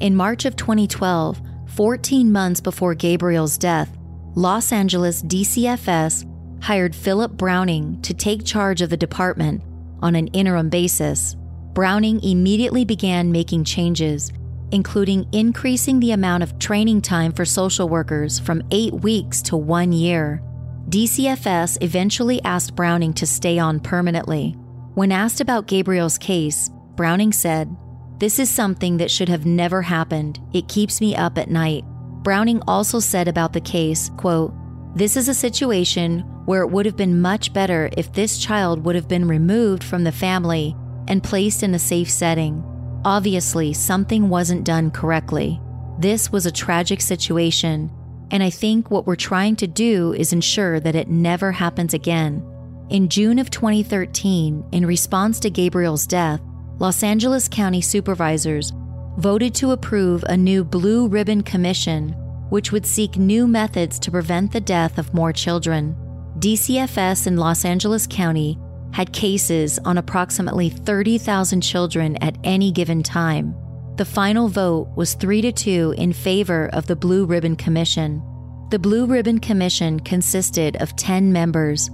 In 0.02 0.14
March 0.14 0.44
of 0.44 0.58
2012, 0.58 1.42
14 1.68 2.30
months 2.30 2.60
before 2.60 2.96
Gabriel's 2.96 3.58
death, 3.58 3.98
Los 4.36 4.74
Angeles 4.74 5.24
DCFS 5.24 6.26
hired 6.62 6.96
Philip 6.96 7.34
Browning 7.34 8.02
to 8.02 8.14
take 8.14 8.46
charge 8.46 8.82
of 8.82 8.90
the 8.90 8.98
department 8.98 9.64
on 10.02 10.16
an 10.16 10.28
interim 10.28 10.70
basis. 10.70 11.36
Browning 11.74 12.22
immediately 12.24 12.86
began 12.86 13.32
making 13.32 13.64
changes, 13.64 14.32
including 14.72 15.28
increasing 15.32 16.00
the 16.00 16.12
amount 16.12 16.44
of 16.44 16.60
training 16.60 17.02
time 17.02 17.32
for 17.32 17.46
social 17.46 17.90
workers 17.90 18.40
from 18.40 18.64
eight 18.72 18.94
weeks 18.94 19.42
to 19.44 19.58
one 19.58 19.92
year. 19.92 20.42
DCFS 20.90 21.78
eventually 21.82 22.42
asked 22.44 22.76
Browning 22.76 23.14
to 23.14 23.28
stay 23.28 23.60
on 23.60 23.80
permanently. 23.80 24.52
When 24.96 25.12
asked 25.12 25.40
about 25.40 25.68
Gabriel's 25.68 26.18
case, 26.18 26.70
Browning 26.96 27.32
said, 27.32 27.74
This 28.18 28.40
is 28.40 28.50
something 28.50 28.98
that 28.98 29.12
should 29.12 29.30
have 29.30 29.46
never 29.46 29.82
happened. 29.82 30.40
It 30.54 30.68
keeps 30.68 31.00
me 31.00 31.16
up 31.16 31.38
at 31.38 31.50
night. 31.50 31.86
Browning 32.24 32.62
also 32.68 33.00
said 33.00 33.28
about 33.28 33.54
the 33.54 33.62
case, 33.62 34.10
quote, 34.18 34.54
This 34.96 35.16
is 35.16 35.30
a 35.30 35.34
situation 35.34 36.26
where 36.50 36.64
it 36.64 36.72
would 36.72 36.88
have 36.88 36.98
been 36.98 37.22
much 37.22 37.54
better 37.54 37.92
if 37.96 38.12
this 38.12 38.40
child 38.40 38.84
would 38.84 38.96
have 38.96 39.08
been 39.08 39.28
removed 39.28 39.84
from 39.84 40.04
the 40.04 40.12
family 40.12 40.76
and 41.08 41.24
placed 41.24 41.62
in 41.62 41.76
a 41.76 41.78
safe 41.78 42.10
setting. 42.10 42.64
Obviously, 43.06 43.72
something 43.72 44.30
wasn't 44.30 44.64
done 44.64 44.90
correctly. 44.90 45.62
This 46.00 46.32
was 46.32 46.48
a 46.48 46.52
tragic 46.52 47.02
situation, 47.02 47.92
and 48.32 48.42
I 48.42 48.50
think 48.50 48.90
what 48.90 49.06
we're 49.06 49.16
trying 49.16 49.58
to 49.58 49.68
do 49.68 50.14
is 50.14 50.34
ensure 50.34 50.80
that 50.80 50.96
it 50.96 51.08
never 51.08 51.52
happens 51.52 51.94
again. 51.94 52.44
In 52.90 53.10
June 53.10 53.38
of 53.38 53.52
2013, 53.52 54.70
in 54.72 54.88
response 54.88 55.40
to 55.42 55.52
Gabriel's 55.52 56.08
death, 56.08 56.42
Los 56.80 57.04
Angeles 57.04 57.48
County 57.48 57.80
supervisors 57.80 58.74
voted 59.20 59.54
to 59.54 59.70
approve 59.70 60.24
a 60.24 60.36
new 60.36 60.64
Blue 60.64 61.08
Ribbon 61.08 61.44
Commission, 61.44 62.10
which 62.50 62.72
would 62.72 62.88
seek 62.88 63.18
new 63.18 63.46
methods 63.46 64.00
to 64.00 64.10
prevent 64.10 64.52
the 64.52 64.60
death 64.60 64.98
of 64.98 65.14
more 65.14 65.32
children. 65.32 65.96
DCFS 66.40 67.28
in 67.28 67.36
Los 67.36 67.66
Angeles 67.66 68.08
County 68.08 68.58
had 68.94 69.12
cases 69.12 69.78
on 69.80 69.98
approximately 69.98 70.70
30,000 70.70 71.60
children 71.60 72.16
at 72.24 72.38
any 72.46 72.72
given 72.72 73.04
time. 73.04 73.54
The 73.98 74.06
final 74.06 74.48
vote 74.48 74.88
was 74.96 75.16
3 75.16 75.42
to 75.42 75.52
2 75.52 75.96
in 75.98 76.14
favor 76.14 76.70
of 76.72 76.88
the 76.88 76.96
Blue 76.96 77.26
Ribbon 77.26 77.58
Commission. 77.58 78.24
The 78.70 78.80
Blue 78.80 79.06
Ribbon 79.06 79.40
Commission 79.40 80.00
consisted 80.00 80.82
of 80.82 80.96
10 80.96 81.34
members. 81.34 81.90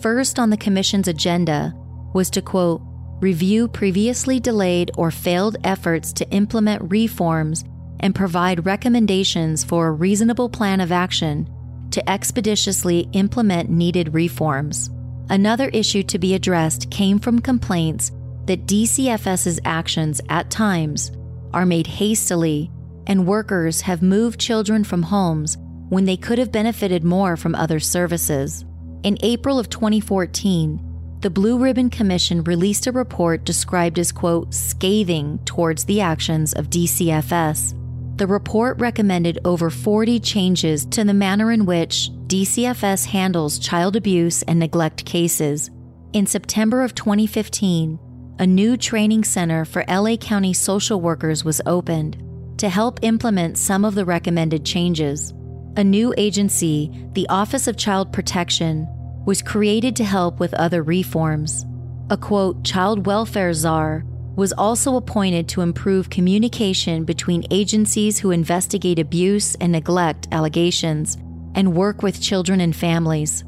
First 0.00 0.38
on 0.38 0.50
the 0.50 0.56
commission's 0.56 1.08
agenda 1.08 1.74
was 2.14 2.30
to 2.30 2.40
quote, 2.40 2.80
review 3.18 3.66
previously 3.66 4.38
delayed 4.38 4.92
or 4.96 5.10
failed 5.10 5.56
efforts 5.64 6.12
to 6.12 6.30
implement 6.30 6.88
reforms 6.88 7.64
and 7.98 8.14
provide 8.14 8.64
recommendations 8.64 9.64
for 9.64 9.88
a 9.88 9.92
reasonable 9.92 10.48
plan 10.48 10.80
of 10.80 10.92
action 10.92 11.52
to 11.98 12.08
expeditiously 12.08 13.08
implement 13.12 13.68
needed 13.68 14.14
reforms. 14.14 14.90
Another 15.30 15.68
issue 15.70 16.04
to 16.04 16.18
be 16.18 16.34
addressed 16.34 16.90
came 16.90 17.18
from 17.18 17.40
complaints 17.40 18.12
that 18.46 18.66
DCFS's 18.66 19.58
actions 19.64 20.20
at 20.28 20.50
times 20.50 21.10
are 21.52 21.66
made 21.66 21.86
hastily 21.86 22.70
and 23.08 23.26
workers 23.26 23.80
have 23.80 24.00
moved 24.00 24.38
children 24.38 24.84
from 24.84 25.02
homes 25.02 25.56
when 25.88 26.04
they 26.04 26.16
could 26.16 26.38
have 26.38 26.52
benefited 26.52 27.02
more 27.02 27.36
from 27.36 27.54
other 27.54 27.80
services. 27.80 28.64
In 29.02 29.18
April 29.22 29.58
of 29.58 29.68
2014, 29.68 31.18
the 31.20 31.30
Blue 31.30 31.58
Ribbon 31.58 31.90
Commission 31.90 32.44
released 32.44 32.86
a 32.86 32.92
report 32.92 33.44
described 33.44 33.98
as, 33.98 34.12
quote, 34.12 34.54
scathing 34.54 35.40
towards 35.44 35.84
the 35.84 36.00
actions 36.00 36.52
of 36.52 36.70
DCFS. 36.70 37.74
The 38.18 38.26
report 38.26 38.80
recommended 38.80 39.38
over 39.44 39.70
40 39.70 40.18
changes 40.18 40.84
to 40.86 41.04
the 41.04 41.14
manner 41.14 41.52
in 41.52 41.64
which 41.66 42.10
DCFS 42.26 43.06
handles 43.06 43.60
child 43.60 43.94
abuse 43.94 44.42
and 44.42 44.58
neglect 44.58 45.04
cases. 45.04 45.70
In 46.12 46.26
September 46.26 46.82
of 46.82 46.96
2015, 46.96 47.96
a 48.40 48.46
new 48.46 48.76
training 48.76 49.22
center 49.22 49.64
for 49.64 49.84
LA 49.88 50.16
County 50.16 50.52
social 50.52 51.00
workers 51.00 51.44
was 51.44 51.60
opened 51.64 52.20
to 52.58 52.68
help 52.68 52.98
implement 53.02 53.56
some 53.56 53.84
of 53.84 53.94
the 53.94 54.04
recommended 54.04 54.66
changes. 54.66 55.32
A 55.76 55.84
new 55.84 56.12
agency, 56.18 56.90
the 57.12 57.28
Office 57.28 57.68
of 57.68 57.76
Child 57.76 58.12
Protection, 58.12 58.88
was 59.26 59.42
created 59.42 59.94
to 59.94 60.02
help 60.02 60.40
with 60.40 60.54
other 60.54 60.82
reforms. 60.82 61.64
A 62.10 62.16
quote, 62.16 62.64
child 62.64 63.06
welfare 63.06 63.52
czar 63.52 64.02
was 64.38 64.52
also 64.52 64.94
appointed 64.94 65.48
to 65.48 65.62
improve 65.62 66.08
communication 66.10 67.02
between 67.02 67.44
agencies 67.50 68.20
who 68.20 68.30
investigate 68.30 69.00
abuse 69.00 69.56
and 69.56 69.72
neglect 69.72 70.28
allegations 70.30 71.16
and 71.56 71.74
work 71.74 72.04
with 72.04 72.22
children 72.22 72.60
and 72.60 72.76
families. 72.76 73.42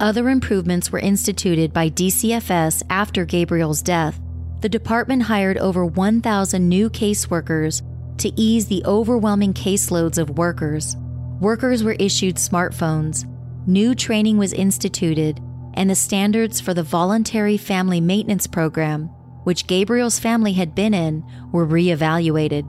Other 0.00 0.28
improvements 0.28 0.92
were 0.92 0.98
instituted 0.98 1.72
by 1.72 1.88
DCFS 1.88 2.82
after 2.90 3.24
Gabriel's 3.24 3.80
death. 3.80 4.20
The 4.60 4.68
department 4.68 5.22
hired 5.22 5.56
over 5.56 5.86
1,000 5.86 6.68
new 6.68 6.90
caseworkers 6.90 7.80
to 8.18 8.30
ease 8.38 8.66
the 8.66 8.84
overwhelming 8.84 9.54
caseloads 9.54 10.18
of 10.18 10.36
workers. 10.36 10.94
Workers 11.40 11.82
were 11.82 11.96
issued 11.98 12.36
smartphones, 12.36 13.24
new 13.66 13.94
training 13.94 14.36
was 14.36 14.52
instituted, 14.52 15.40
and 15.72 15.88
the 15.88 15.94
standards 15.94 16.60
for 16.60 16.74
the 16.74 16.82
Voluntary 16.82 17.56
Family 17.56 18.02
Maintenance 18.02 18.46
Program, 18.46 19.08
which 19.44 19.66
Gabriel's 19.66 20.18
family 20.18 20.54
had 20.54 20.74
been 20.74 20.92
in, 20.92 21.24
were 21.52 21.66
reevaluated. 21.66 22.64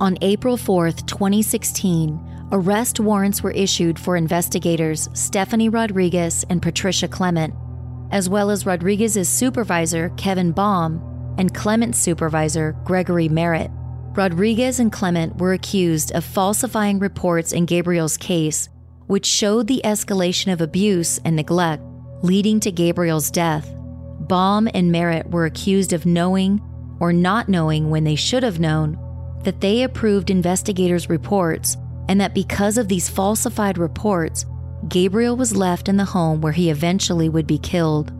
On 0.00 0.18
April 0.20 0.56
4, 0.56 0.90
2016, 0.90 2.48
arrest 2.52 3.00
warrants 3.00 3.42
were 3.42 3.52
issued 3.52 3.98
for 3.98 4.16
investigators 4.16 5.08
Stephanie 5.14 5.68
Rodriguez 5.68 6.44
and 6.50 6.60
Patricia 6.60 7.08
Clement, 7.08 7.54
as 8.10 8.28
well 8.28 8.50
as 8.50 8.66
Rodriguez's 8.66 9.28
supervisor, 9.28 10.10
Kevin 10.16 10.52
Baum, 10.52 11.34
and 11.38 11.54
Clement's 11.54 11.98
supervisor, 11.98 12.76
Gregory 12.84 13.28
Merritt. 13.28 13.70
Rodriguez 14.14 14.80
and 14.80 14.90
Clement 14.90 15.36
were 15.36 15.52
accused 15.52 16.12
of 16.12 16.24
falsifying 16.24 16.98
reports 16.98 17.52
in 17.52 17.66
Gabriel's 17.66 18.16
case, 18.16 18.68
which 19.06 19.26
showed 19.26 19.66
the 19.66 19.82
escalation 19.84 20.52
of 20.52 20.60
abuse 20.60 21.18
and 21.24 21.36
neglect, 21.36 21.82
leading 22.22 22.58
to 22.60 22.72
Gabriel's 22.72 23.30
death. 23.30 23.70
Baum 24.20 24.68
and 24.74 24.90
Merritt 24.90 25.30
were 25.30 25.44
accused 25.44 25.92
of 25.92 26.06
knowing 26.06 26.60
or 27.00 27.12
not 27.12 27.48
knowing 27.48 27.90
when 27.90 28.04
they 28.04 28.16
should 28.16 28.42
have 28.42 28.60
known 28.60 28.98
that 29.44 29.60
they 29.60 29.82
approved 29.82 30.30
investigators' 30.30 31.08
reports 31.08 31.76
and 32.08 32.20
that 32.20 32.34
because 32.34 32.78
of 32.78 32.88
these 32.88 33.08
falsified 33.08 33.78
reports, 33.78 34.44
Gabriel 34.88 35.36
was 35.36 35.56
left 35.56 35.88
in 35.88 35.96
the 35.96 36.04
home 36.04 36.40
where 36.40 36.52
he 36.52 36.70
eventually 36.70 37.28
would 37.28 37.46
be 37.46 37.58
killed. 37.58 38.12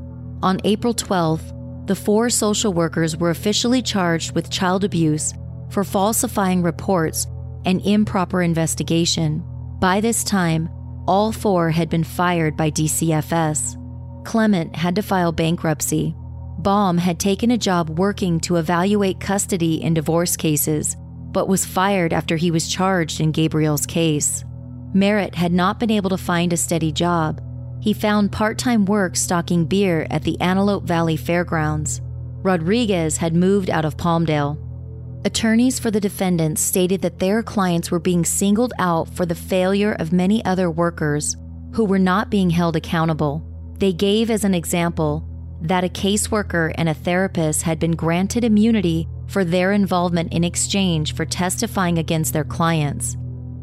On 0.42 0.60
April 0.64 0.94
12th, 0.94 1.86
the 1.86 1.94
four 1.94 2.28
social 2.30 2.72
workers 2.72 3.16
were 3.16 3.30
officially 3.30 3.80
charged 3.80 4.34
with 4.34 4.50
child 4.50 4.84
abuse 4.84 5.32
for 5.70 5.84
falsifying 5.84 6.62
reports 6.62 7.26
and 7.64 7.84
improper 7.86 8.42
investigation. 8.42 9.42
By 9.80 10.00
this 10.00 10.24
time, 10.24 10.68
all 11.06 11.32
four 11.32 11.70
had 11.70 11.88
been 11.88 12.04
fired 12.04 12.56
by 12.56 12.70
DCFS. 12.70 13.76
Clement 14.26 14.76
had 14.76 14.96
to 14.96 15.02
file 15.02 15.32
bankruptcy. 15.32 16.14
Baum 16.58 16.98
had 16.98 17.18
taken 17.18 17.52
a 17.52 17.58
job 17.58 17.98
working 17.98 18.40
to 18.40 18.56
evaluate 18.56 19.20
custody 19.20 19.82
in 19.82 19.94
divorce 19.94 20.36
cases 20.36 20.96
but 21.36 21.48
was 21.48 21.66
fired 21.66 22.14
after 22.14 22.34
he 22.36 22.50
was 22.50 22.66
charged 22.66 23.20
in 23.20 23.30
Gabriel's 23.30 23.84
case. 23.84 24.42
Merritt 24.94 25.34
had 25.34 25.52
not 25.52 25.78
been 25.78 25.90
able 25.90 26.08
to 26.08 26.16
find 26.16 26.50
a 26.50 26.56
steady 26.56 26.90
job. 26.90 27.42
He 27.82 27.92
found 27.92 28.32
part 28.32 28.56
time 28.56 28.86
work 28.86 29.16
stocking 29.16 29.66
beer 29.66 30.06
at 30.10 30.22
the 30.22 30.40
Antelope 30.40 30.84
Valley 30.84 31.18
Fairgrounds. 31.18 32.00
Rodriguez 32.42 33.18
had 33.18 33.34
moved 33.34 33.68
out 33.68 33.84
of 33.84 33.98
Palmdale. 33.98 34.56
Attorneys 35.26 35.78
for 35.78 35.90
the 35.90 36.00
defendants 36.00 36.62
stated 36.62 37.02
that 37.02 37.18
their 37.18 37.42
clients 37.42 37.90
were 37.90 38.00
being 38.00 38.24
singled 38.24 38.72
out 38.78 39.06
for 39.10 39.26
the 39.26 39.34
failure 39.34 39.92
of 39.92 40.14
many 40.14 40.42
other 40.46 40.70
workers 40.70 41.36
who 41.74 41.84
were 41.84 41.98
not 41.98 42.30
being 42.30 42.48
held 42.48 42.76
accountable. 42.76 43.45
They 43.78 43.92
gave 43.92 44.30
as 44.30 44.44
an 44.44 44.54
example 44.54 45.28
that 45.60 45.84
a 45.84 45.88
caseworker 45.88 46.72
and 46.76 46.88
a 46.88 46.94
therapist 46.94 47.62
had 47.62 47.78
been 47.78 47.92
granted 47.92 48.44
immunity 48.44 49.08
for 49.26 49.44
their 49.44 49.72
involvement 49.72 50.32
in 50.32 50.44
exchange 50.44 51.14
for 51.14 51.24
testifying 51.24 51.98
against 51.98 52.32
their 52.32 52.44
clients. 52.44 53.16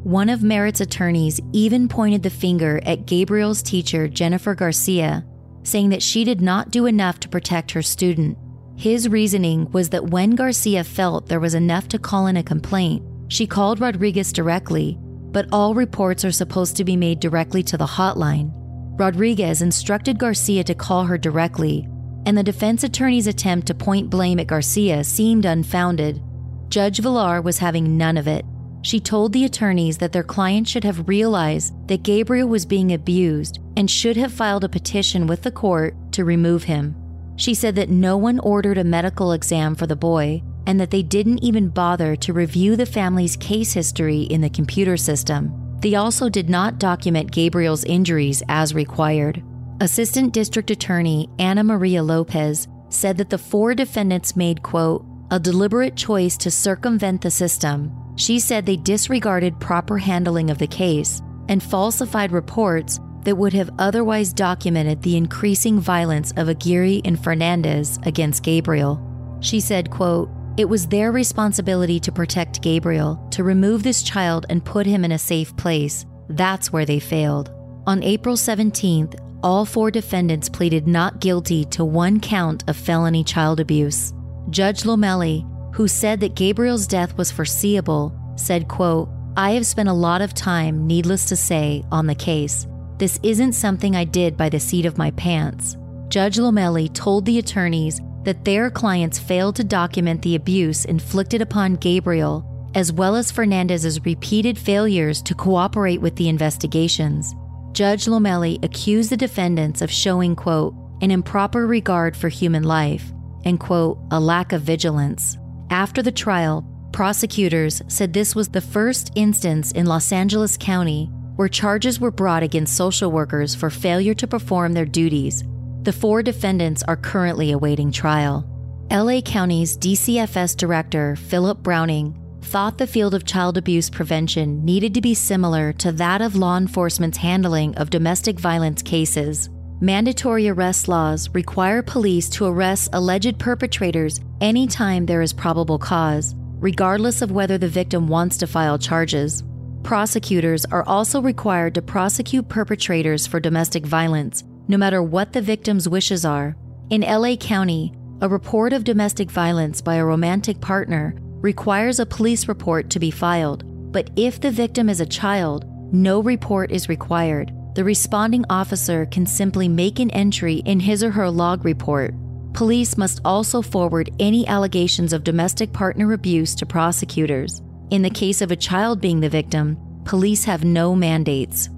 One 0.03 0.29
of 0.29 0.43
Merritt's 0.43 0.81
attorneys 0.81 1.39
even 1.53 1.87
pointed 1.87 2.23
the 2.23 2.29
finger 2.29 2.81
at 2.85 3.05
Gabriel's 3.05 3.61
teacher, 3.61 4.07
Jennifer 4.07 4.53
Garcia, 4.53 5.25
saying 5.63 5.89
that 5.89 6.03
she 6.03 6.25
did 6.25 6.41
not 6.41 6.71
do 6.71 6.85
enough 6.85 7.19
to 7.21 7.29
protect 7.29 7.71
her 7.71 7.81
student. 7.81 8.37
His 8.75 9.07
reasoning 9.07 9.71
was 9.71 9.89
that 9.89 10.09
when 10.09 10.31
Garcia 10.31 10.83
felt 10.83 11.27
there 11.27 11.39
was 11.39 11.53
enough 11.53 11.87
to 11.89 11.99
call 11.99 12.27
in 12.27 12.37
a 12.37 12.43
complaint, 12.43 13.03
she 13.29 13.47
called 13.47 13.79
Rodriguez 13.79 14.33
directly, 14.33 14.97
but 15.31 15.47
all 15.51 15.73
reports 15.73 16.25
are 16.25 16.31
supposed 16.31 16.75
to 16.77 16.83
be 16.83 16.97
made 16.97 17.19
directly 17.19 17.63
to 17.63 17.77
the 17.77 17.85
hotline. 17.85 18.51
Rodriguez 18.95 19.63
instructed 19.63 20.19
Garcia 20.19 20.63
to 20.65 20.75
call 20.75 21.05
her 21.05 21.17
directly, 21.17 21.87
and 22.27 22.37
the 22.37 22.43
defense 22.43 22.83
attorney's 22.83 23.25
attempt 23.25 23.65
to 23.67 23.73
point 23.73 24.09
blame 24.09 24.39
at 24.39 24.47
Garcia 24.47 25.03
seemed 25.03 25.45
unfounded. 25.45 26.21
Judge 26.69 26.99
Villar 26.99 27.41
was 27.41 27.57
having 27.57 27.97
none 27.97 28.17
of 28.17 28.27
it. 28.27 28.45
She 28.83 28.99
told 28.99 29.33
the 29.33 29.45
attorneys 29.45 29.97
that 29.97 30.11
their 30.11 30.23
client 30.23 30.67
should 30.67 30.83
have 30.83 31.07
realized 31.07 31.73
that 31.87 32.03
Gabriel 32.03 32.47
was 32.47 32.65
being 32.65 32.93
abused 32.93 33.59
and 33.77 33.89
should 33.89 34.17
have 34.17 34.31
filed 34.31 34.63
a 34.63 34.69
petition 34.69 35.25
with 35.25 35.41
the 35.41 35.51
court 35.51 35.95
to 36.11 36.25
remove 36.25 36.63
him. 36.63 36.95
She 37.35 37.55
said 37.55 37.75
that 37.75 37.89
no 37.89 38.15
one 38.17 38.39
ordered 38.39 38.77
a 38.77 38.83
medical 38.83 39.31
exam 39.31 39.73
for 39.73 39.87
the 39.87 39.95
boy, 39.95 40.43
and 40.67 40.79
that 40.79 40.91
they 40.91 41.01
didn't 41.01 41.43
even 41.43 41.69
bother 41.69 42.15
to 42.17 42.33
review 42.33 42.75
the 42.75 42.85
family's 42.85 43.35
case 43.37 43.73
history 43.73 44.21
in 44.21 44.41
the 44.41 44.49
computer 44.49 44.97
system. 44.97 45.62
They 45.83 45.95
also 45.95 46.29
did 46.29 46.49
not 46.49 46.79
document 46.79 47.33
Gabriel's 47.33 47.83
injuries 47.83 48.41
as 48.47 48.73
required. 48.73 49.43
Assistant 49.81 50.33
District 50.33 50.71
Attorney 50.71 51.29
Anna 51.39 51.61
Maria 51.61 52.01
Lopez 52.01 52.69
said 52.87 53.17
that 53.17 53.29
the 53.29 53.37
four 53.37 53.75
defendants 53.75 54.37
made, 54.37 54.63
quote, 54.63 55.05
a 55.29 55.39
deliberate 55.41 55.97
choice 55.97 56.37
to 56.37 56.49
circumvent 56.49 57.21
the 57.21 57.29
system. 57.29 57.91
She 58.15 58.39
said 58.39 58.65
they 58.65 58.77
disregarded 58.77 59.59
proper 59.59 59.97
handling 59.97 60.49
of 60.49 60.57
the 60.57 60.67
case 60.67 61.21
and 61.49 61.61
falsified 61.61 62.31
reports 62.31 63.01
that 63.23 63.35
would 63.35 63.51
have 63.51 63.69
otherwise 63.77 64.31
documented 64.31 65.01
the 65.01 65.17
increasing 65.17 65.81
violence 65.81 66.31
of 66.37 66.47
Aguirre 66.47 67.01
and 67.03 67.21
Fernandez 67.21 67.99
against 68.03 68.43
Gabriel. 68.43 69.01
She 69.41 69.59
said, 69.59 69.91
quote, 69.91 70.29
it 70.55 70.65
was 70.65 70.87
their 70.87 71.11
responsibility 71.11 71.99
to 71.99 72.11
protect 72.11 72.61
Gabriel, 72.61 73.25
to 73.31 73.43
remove 73.43 73.81
this 73.81 74.03
child 74.03 74.45
and 74.49 74.63
put 74.63 74.85
him 74.85 75.03
in 75.03 75.13
a 75.13 75.17
safe 75.17 75.55
place. 75.57 76.05
That's 76.29 76.71
where 76.71 76.85
they 76.85 76.99
failed. 76.99 77.51
On 77.87 78.03
April 78.03 78.35
17th, 78.35 79.19
all 79.43 79.65
four 79.65 79.91
defendants 79.91 80.47
pleaded 80.47 80.87
not 80.87 81.19
guilty 81.19 81.65
to 81.65 81.83
one 81.83 82.19
count 82.19 82.63
of 82.67 82.77
felony 82.77 83.23
child 83.23 83.59
abuse. 83.59 84.13
Judge 84.49 84.83
Lomeli, 84.83 85.45
who 85.75 85.87
said 85.87 86.19
that 86.19 86.35
Gabriel's 86.35 86.87
death 86.87 87.17
was 87.17 87.31
foreseeable, 87.31 88.15
said, 88.35 88.67
quote, 88.67 89.09
I 89.35 89.51
have 89.51 89.65
spent 89.65 89.89
a 89.89 89.93
lot 89.93 90.21
of 90.21 90.33
time, 90.33 90.85
needless 90.85 91.25
to 91.25 91.35
say, 91.35 91.83
on 91.91 92.05
the 92.05 92.15
case. 92.15 92.67
This 92.99 93.19
isn't 93.23 93.53
something 93.53 93.95
I 93.95 94.03
did 94.03 94.37
by 94.37 94.49
the 94.49 94.59
seat 94.59 94.85
of 94.85 94.99
my 94.99 95.11
pants. 95.11 95.75
Judge 96.07 96.37
Lomeli 96.37 96.93
told 96.93 97.25
the 97.25 97.39
attorneys 97.39 97.99
that 98.23 98.45
their 98.45 98.69
clients 98.69 99.19
failed 99.19 99.55
to 99.57 99.63
document 99.63 100.21
the 100.21 100.35
abuse 100.35 100.85
inflicted 100.85 101.41
upon 101.41 101.75
Gabriel, 101.75 102.69
as 102.75 102.91
well 102.91 103.15
as 103.15 103.31
Fernandez's 103.31 104.03
repeated 104.05 104.57
failures 104.57 105.21
to 105.21 105.35
cooperate 105.35 106.01
with 106.01 106.15
the 106.15 106.29
investigations. 106.29 107.35
Judge 107.71 108.05
Lomeli 108.05 108.63
accused 108.63 109.09
the 109.09 109.17
defendants 109.17 109.81
of 109.81 109.91
showing, 109.91 110.35
quote, 110.35 110.73
an 111.01 111.11
improper 111.11 111.67
regard 111.67 112.15
for 112.15 112.29
human 112.29 112.63
life 112.63 113.11
and, 113.45 113.59
quote, 113.59 113.97
a 114.11 114.19
lack 114.19 114.53
of 114.53 114.61
vigilance. 114.61 115.37
After 115.69 116.01
the 116.01 116.11
trial, 116.11 116.65
prosecutors 116.93 117.81
said 117.87 118.13
this 118.13 118.35
was 118.35 118.49
the 118.49 118.61
first 118.61 119.11
instance 119.15 119.71
in 119.71 119.85
Los 119.85 120.11
Angeles 120.11 120.55
County 120.57 121.09
where 121.35 121.47
charges 121.47 121.99
were 121.99 122.11
brought 122.11 122.43
against 122.43 122.77
social 122.77 123.11
workers 123.11 123.55
for 123.55 123.71
failure 123.71 124.13
to 124.13 124.27
perform 124.27 124.73
their 124.73 124.85
duties 124.85 125.43
the 125.83 125.91
four 125.91 126.23
defendants 126.23 126.81
are 126.83 126.95
currently 126.95 127.51
awaiting 127.51 127.91
trial. 127.91 128.45
LA 128.89 129.19
County's 129.19 129.77
DCFS 129.77 130.55
director, 130.55 131.17
Philip 131.17 131.61
Browning, 131.61 132.17
thought 132.41 132.77
the 132.77 132.87
field 132.87 133.13
of 133.13 133.25
child 133.25 133.57
abuse 133.57 133.89
prevention 133.89 134.63
needed 134.63 134.93
to 134.93 135.01
be 135.01 135.13
similar 135.13 135.73
to 135.73 135.91
that 135.93 136.21
of 136.21 136.35
law 136.35 136.57
enforcement's 136.57 137.17
handling 137.17 137.75
of 137.75 137.89
domestic 137.89 138.39
violence 138.39 138.81
cases. 138.81 139.49
Mandatory 139.81 140.47
arrest 140.47 140.87
laws 140.87 141.29
require 141.33 141.81
police 141.81 142.29
to 142.29 142.45
arrest 142.45 142.89
alleged 142.93 143.37
perpetrators 143.37 144.21
anytime 144.39 145.05
there 145.05 145.21
is 145.21 145.33
probable 145.33 145.79
cause, 145.79 146.33
regardless 146.59 147.21
of 147.21 147.31
whether 147.31 147.57
the 147.57 147.67
victim 147.67 148.07
wants 148.07 148.37
to 148.37 148.47
file 148.47 148.77
charges. 148.77 149.43
Prosecutors 149.83 150.63
are 150.65 150.83
also 150.83 151.21
required 151.21 151.75
to 151.75 151.81
prosecute 151.81 152.47
perpetrators 152.47 153.27
for 153.27 153.41
domestic 153.41 153.85
violence 153.85 154.45
no 154.67 154.77
matter 154.77 155.03
what 155.03 155.33
the 155.33 155.41
victim's 155.41 155.89
wishes 155.89 156.25
are. 156.25 156.55
In 156.89 157.01
LA 157.01 157.35
County, 157.35 157.93
a 158.21 158.29
report 158.29 158.73
of 158.73 158.83
domestic 158.83 159.29
violence 159.29 159.81
by 159.81 159.95
a 159.95 160.05
romantic 160.05 160.61
partner 160.61 161.15
requires 161.41 161.99
a 161.99 162.05
police 162.05 162.47
report 162.47 162.89
to 162.89 162.99
be 162.99 163.11
filed, 163.11 163.63
but 163.91 164.09
if 164.15 164.39
the 164.39 164.51
victim 164.51 164.89
is 164.89 165.01
a 165.01 165.05
child, 165.05 165.65
no 165.93 166.21
report 166.21 166.71
is 166.71 166.89
required. 166.89 167.51
The 167.75 167.83
responding 167.83 168.45
officer 168.49 169.05
can 169.07 169.25
simply 169.25 169.67
make 169.67 169.99
an 169.99 170.11
entry 170.11 170.57
in 170.65 170.79
his 170.79 171.03
or 171.03 171.11
her 171.11 171.29
log 171.29 171.65
report. 171.65 172.13
Police 172.53 172.97
must 172.97 173.19
also 173.25 173.61
forward 173.61 174.11
any 174.19 174.47
allegations 174.47 175.11
of 175.11 175.23
domestic 175.23 175.73
partner 175.73 176.13
abuse 176.13 176.53
to 176.55 176.65
prosecutors. 176.65 177.61
In 177.89 178.03
the 178.03 178.09
case 178.09 178.41
of 178.41 178.51
a 178.51 178.55
child 178.55 179.01
being 179.01 179.19
the 179.19 179.29
victim, 179.29 179.77
police 180.05 180.43
have 180.45 180.63
no 180.63 180.95
mandates. 180.95 181.69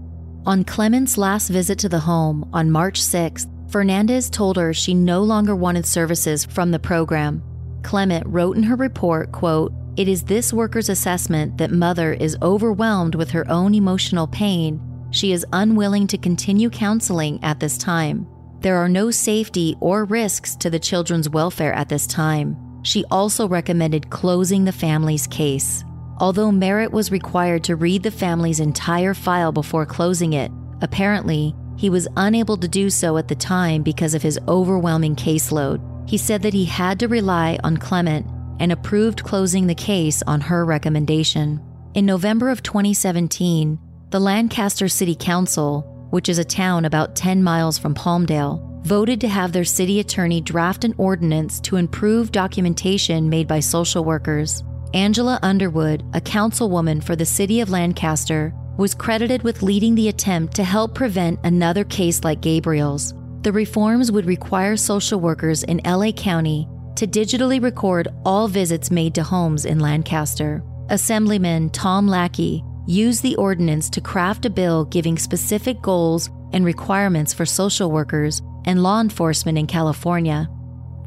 On 0.46 0.64
Clement's 0.64 1.18
last 1.18 1.50
visit 1.50 1.80
to 1.80 1.90
the 1.90 2.02
home 2.02 2.48
on 2.54 2.70
March 2.70 3.02
6th, 3.02 3.48
Fernandez 3.68 4.30
told 4.30 4.58
her 4.58 4.76
she 4.76 4.94
no 4.94 5.24
longer 5.24 5.56
wanted 5.56 5.88
services 5.88 6.46
from 6.46 6.70
the 6.70 6.78
program. 6.78 7.42
Clement 7.82 8.24
wrote 8.28 8.56
in 8.56 8.62
her 8.62 8.76
report, 8.76 9.32
quote, 9.32 9.74
"It 9.98 10.08
is 10.08 10.22
this 10.22 10.54
worker's 10.54 10.88
assessment 10.88 11.58
that 11.58 11.72
mother 11.72 12.14
is 12.14 12.38
overwhelmed 12.44 13.16
with 13.16 13.32
her 13.32 13.50
own 13.50 13.74
emotional 13.74 14.28
pain. 14.28 14.80
She 15.10 15.32
is 15.32 15.48
unwilling 15.52 16.06
to 16.08 16.18
continue 16.18 16.70
counseling 16.70 17.40
at 17.42 17.60
this 17.60 17.76
time. 17.76 18.28
There 18.62 18.78
are 18.78 18.90
no 18.90 19.10
safety 19.10 19.76
or 19.80 20.06
risks 20.06 20.56
to 20.58 20.70
the 20.70 20.78
children's 20.78 21.28
welfare 21.28 21.74
at 21.74 21.90
this 21.90 22.06
time." 22.06 22.56
She 22.84 23.04
also 23.10 23.48
recommended 23.48 24.12
closing 24.12 24.64
the 24.64 24.72
family's 24.72 25.26
case. 25.26 25.84
Although 26.18 26.52
Merritt 26.52 26.92
was 26.92 27.12
required 27.12 27.64
to 27.66 27.76
read 27.76 28.04
the 28.04 28.12
family's 28.12 28.62
entire 28.62 29.14
file 29.14 29.52
before 29.52 29.86
closing 29.86 30.34
it, 30.34 30.52
apparently, 30.82 31.54
he 31.78 31.90
was 31.90 32.08
unable 32.16 32.56
to 32.58 32.68
do 32.68 32.90
so 32.90 33.18
at 33.18 33.28
the 33.28 33.36
time 33.36 33.84
because 33.84 34.14
of 34.14 34.22
his 34.22 34.40
overwhelming 34.48 35.16
caseload. 35.16 35.82
He 36.10 36.18
said 36.18 36.42
that 36.44 36.54
he 36.54 36.66
had 36.66 37.00
to 37.00 37.10
rely 37.10 37.60
on 37.64 37.78
Clement 37.78 38.26
and 38.62 38.72
approved 38.72 39.24
closing 39.24 39.68
the 39.68 39.76
case 39.76 40.24
on 40.24 40.40
her 40.40 40.64
recommendation. 40.64 41.62
In 41.94 42.06
November 42.06 42.50
of 42.50 42.64
2017, 42.64 43.78
the 44.12 44.20
Lancaster 44.20 44.88
City 44.88 45.16
Council, 45.16 45.82
which 46.12 46.30
is 46.30 46.38
a 46.38 46.46
town 46.46 46.86
about 46.86 47.18
10 47.18 47.44
miles 47.44 47.78
from 47.78 47.94
Palmdale, 47.94 48.62
voted 48.86 49.20
to 49.20 49.28
have 49.28 49.52
their 49.52 49.66
city 49.66 50.00
attorney 50.00 50.40
draft 50.40 50.86
an 50.86 50.94
ordinance 50.98 51.60
to 51.60 51.76
improve 51.76 52.32
documentation 52.32 53.30
made 53.30 53.48
by 53.48 53.60
social 53.60 54.06
workers. 54.06 54.64
Angela 54.96 55.38
Underwood, 55.44 56.06
a 56.14 56.22
councilwoman 56.22 57.04
for 57.04 57.18
the 57.18 57.26
city 57.26 57.60
of 57.60 57.70
Lancaster, 57.70 58.54
was 58.78 58.96
credited 58.96 59.44
with 59.44 59.62
leading 59.62 59.94
the 59.94 60.08
attempt 60.08 60.56
to 60.56 60.64
help 60.64 60.96
prevent 60.96 61.38
another 61.44 61.84
case 61.84 62.24
like 62.24 62.40
Gabriel's. 62.40 63.14
The 63.42 63.52
reforms 63.52 64.10
would 64.10 64.26
require 64.26 64.78
social 64.78 65.20
workers 65.20 65.64
in 65.64 65.82
LA 65.86 66.14
County 66.14 66.70
to 66.96 67.06
digitally 67.06 67.62
record 67.62 68.08
all 68.24 68.48
visits 68.48 68.90
made 68.90 69.14
to 69.16 69.24
homes 69.24 69.66
in 69.66 69.80
Lancaster. 69.80 70.64
Assemblyman 70.88 71.72
Tom 71.72 72.08
Lackey 72.08 72.64
used 72.88 73.22
the 73.22 73.36
ordinance 73.36 73.90
to 73.90 74.00
craft 74.00 74.46
a 74.46 74.50
bill 74.50 74.86
giving 74.86 75.18
specific 75.18 75.82
goals 75.82 76.30
and 76.54 76.64
requirements 76.64 77.34
for 77.34 77.46
social 77.46 77.92
workers 77.92 78.42
and 78.64 78.82
law 78.82 79.02
enforcement 79.02 79.58
in 79.58 79.68
California. 79.68 80.48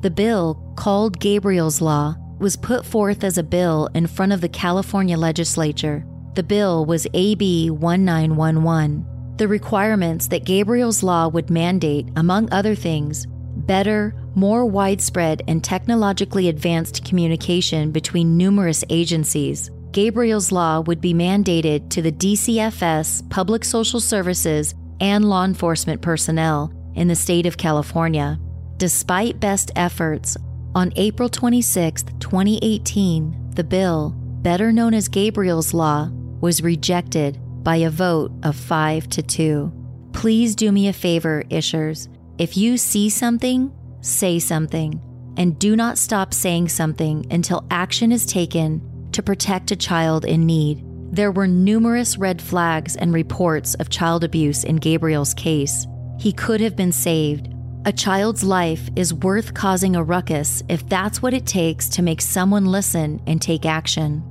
The 0.02 0.10
bill, 0.10 0.74
called 0.76 1.18
Gabriel's 1.18 1.80
Law, 1.80 2.16
was 2.38 2.56
put 2.56 2.84
forth 2.84 3.24
as 3.24 3.38
a 3.38 3.42
bill 3.42 3.88
in 3.94 4.06
front 4.06 4.32
of 4.32 4.40
the 4.40 4.48
California 4.48 5.16
legislature. 5.16 6.04
The 6.34 6.42
bill 6.42 6.84
was 6.84 7.06
AB 7.14 7.70
1911. 7.70 9.36
The 9.36 9.48
requirements 9.48 10.28
that 10.28 10.44
Gabriel's 10.44 11.02
Law 11.02 11.28
would 11.28 11.50
mandate, 11.50 12.08
among 12.16 12.52
other 12.52 12.74
things, 12.74 13.26
better, 13.26 14.14
more 14.34 14.64
widespread, 14.64 15.42
and 15.48 15.62
technologically 15.62 16.48
advanced 16.48 17.04
communication 17.04 17.90
between 17.90 18.36
numerous 18.36 18.84
agencies. 18.88 19.70
Gabriel's 19.90 20.52
Law 20.52 20.80
would 20.80 21.00
be 21.00 21.14
mandated 21.14 21.88
to 21.90 22.02
the 22.02 22.12
DCFS, 22.12 23.28
Public 23.30 23.64
Social 23.64 24.00
Services, 24.00 24.74
and 25.00 25.28
law 25.28 25.44
enforcement 25.44 26.02
personnel 26.02 26.72
in 26.94 27.08
the 27.08 27.14
state 27.14 27.46
of 27.46 27.56
California. 27.56 28.38
Despite 28.76 29.40
best 29.40 29.70
efforts, 29.76 30.36
on 30.78 30.92
April 30.94 31.28
26, 31.28 32.04
2018, 32.20 33.50
the 33.56 33.64
bill, 33.64 34.14
better 34.16 34.70
known 34.70 34.94
as 34.94 35.08
Gabriel's 35.08 35.74
Law, 35.74 36.08
was 36.40 36.62
rejected 36.62 37.36
by 37.64 37.74
a 37.74 37.90
vote 37.90 38.30
of 38.44 38.54
5 38.54 39.08
to 39.08 39.20
2. 39.20 39.72
Please 40.12 40.54
do 40.54 40.70
me 40.70 40.86
a 40.86 40.92
favor, 40.92 41.42
Ishers. 41.50 42.06
If 42.38 42.56
you 42.56 42.76
see 42.76 43.10
something, 43.10 43.72
say 44.02 44.38
something, 44.38 45.00
and 45.36 45.58
do 45.58 45.74
not 45.74 45.98
stop 45.98 46.32
saying 46.32 46.68
something 46.68 47.26
until 47.32 47.66
action 47.72 48.12
is 48.12 48.24
taken 48.24 48.80
to 49.10 49.20
protect 49.20 49.72
a 49.72 49.76
child 49.76 50.24
in 50.24 50.46
need. 50.46 50.84
There 51.10 51.32
were 51.32 51.48
numerous 51.48 52.18
red 52.18 52.40
flags 52.40 52.94
and 52.94 53.12
reports 53.12 53.74
of 53.74 53.90
child 53.90 54.22
abuse 54.22 54.62
in 54.62 54.76
Gabriel's 54.76 55.34
case. 55.34 55.88
He 56.20 56.32
could 56.32 56.60
have 56.60 56.76
been 56.76 56.92
saved, 56.92 57.52
a 57.88 57.92
child's 57.92 58.44
life 58.44 58.90
is 58.96 59.14
worth 59.14 59.54
causing 59.54 59.96
a 59.96 60.02
ruckus 60.02 60.62
if 60.68 60.86
that's 60.90 61.22
what 61.22 61.32
it 61.32 61.46
takes 61.46 61.88
to 61.88 62.02
make 62.02 62.20
someone 62.20 62.66
listen 62.66 63.18
and 63.26 63.40
take 63.40 63.64
action. 63.64 64.22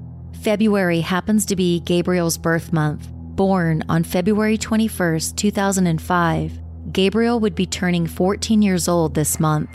February 0.44 1.02
happens 1.02 1.44
to 1.44 1.56
be 1.56 1.80
Gabriel's 1.80 2.38
birth 2.38 2.72
month. 2.72 3.08
Born 3.12 3.84
on 3.90 4.04
February 4.04 4.60
21, 4.60 5.22
2005, 5.36 6.60
Gabriel 6.94 7.40
would 7.40 7.56
be 7.56 7.66
turning 7.66 8.06
14 8.06 8.62
years 8.62 8.88
old 8.88 9.16
this 9.16 9.40
month. 9.40 9.72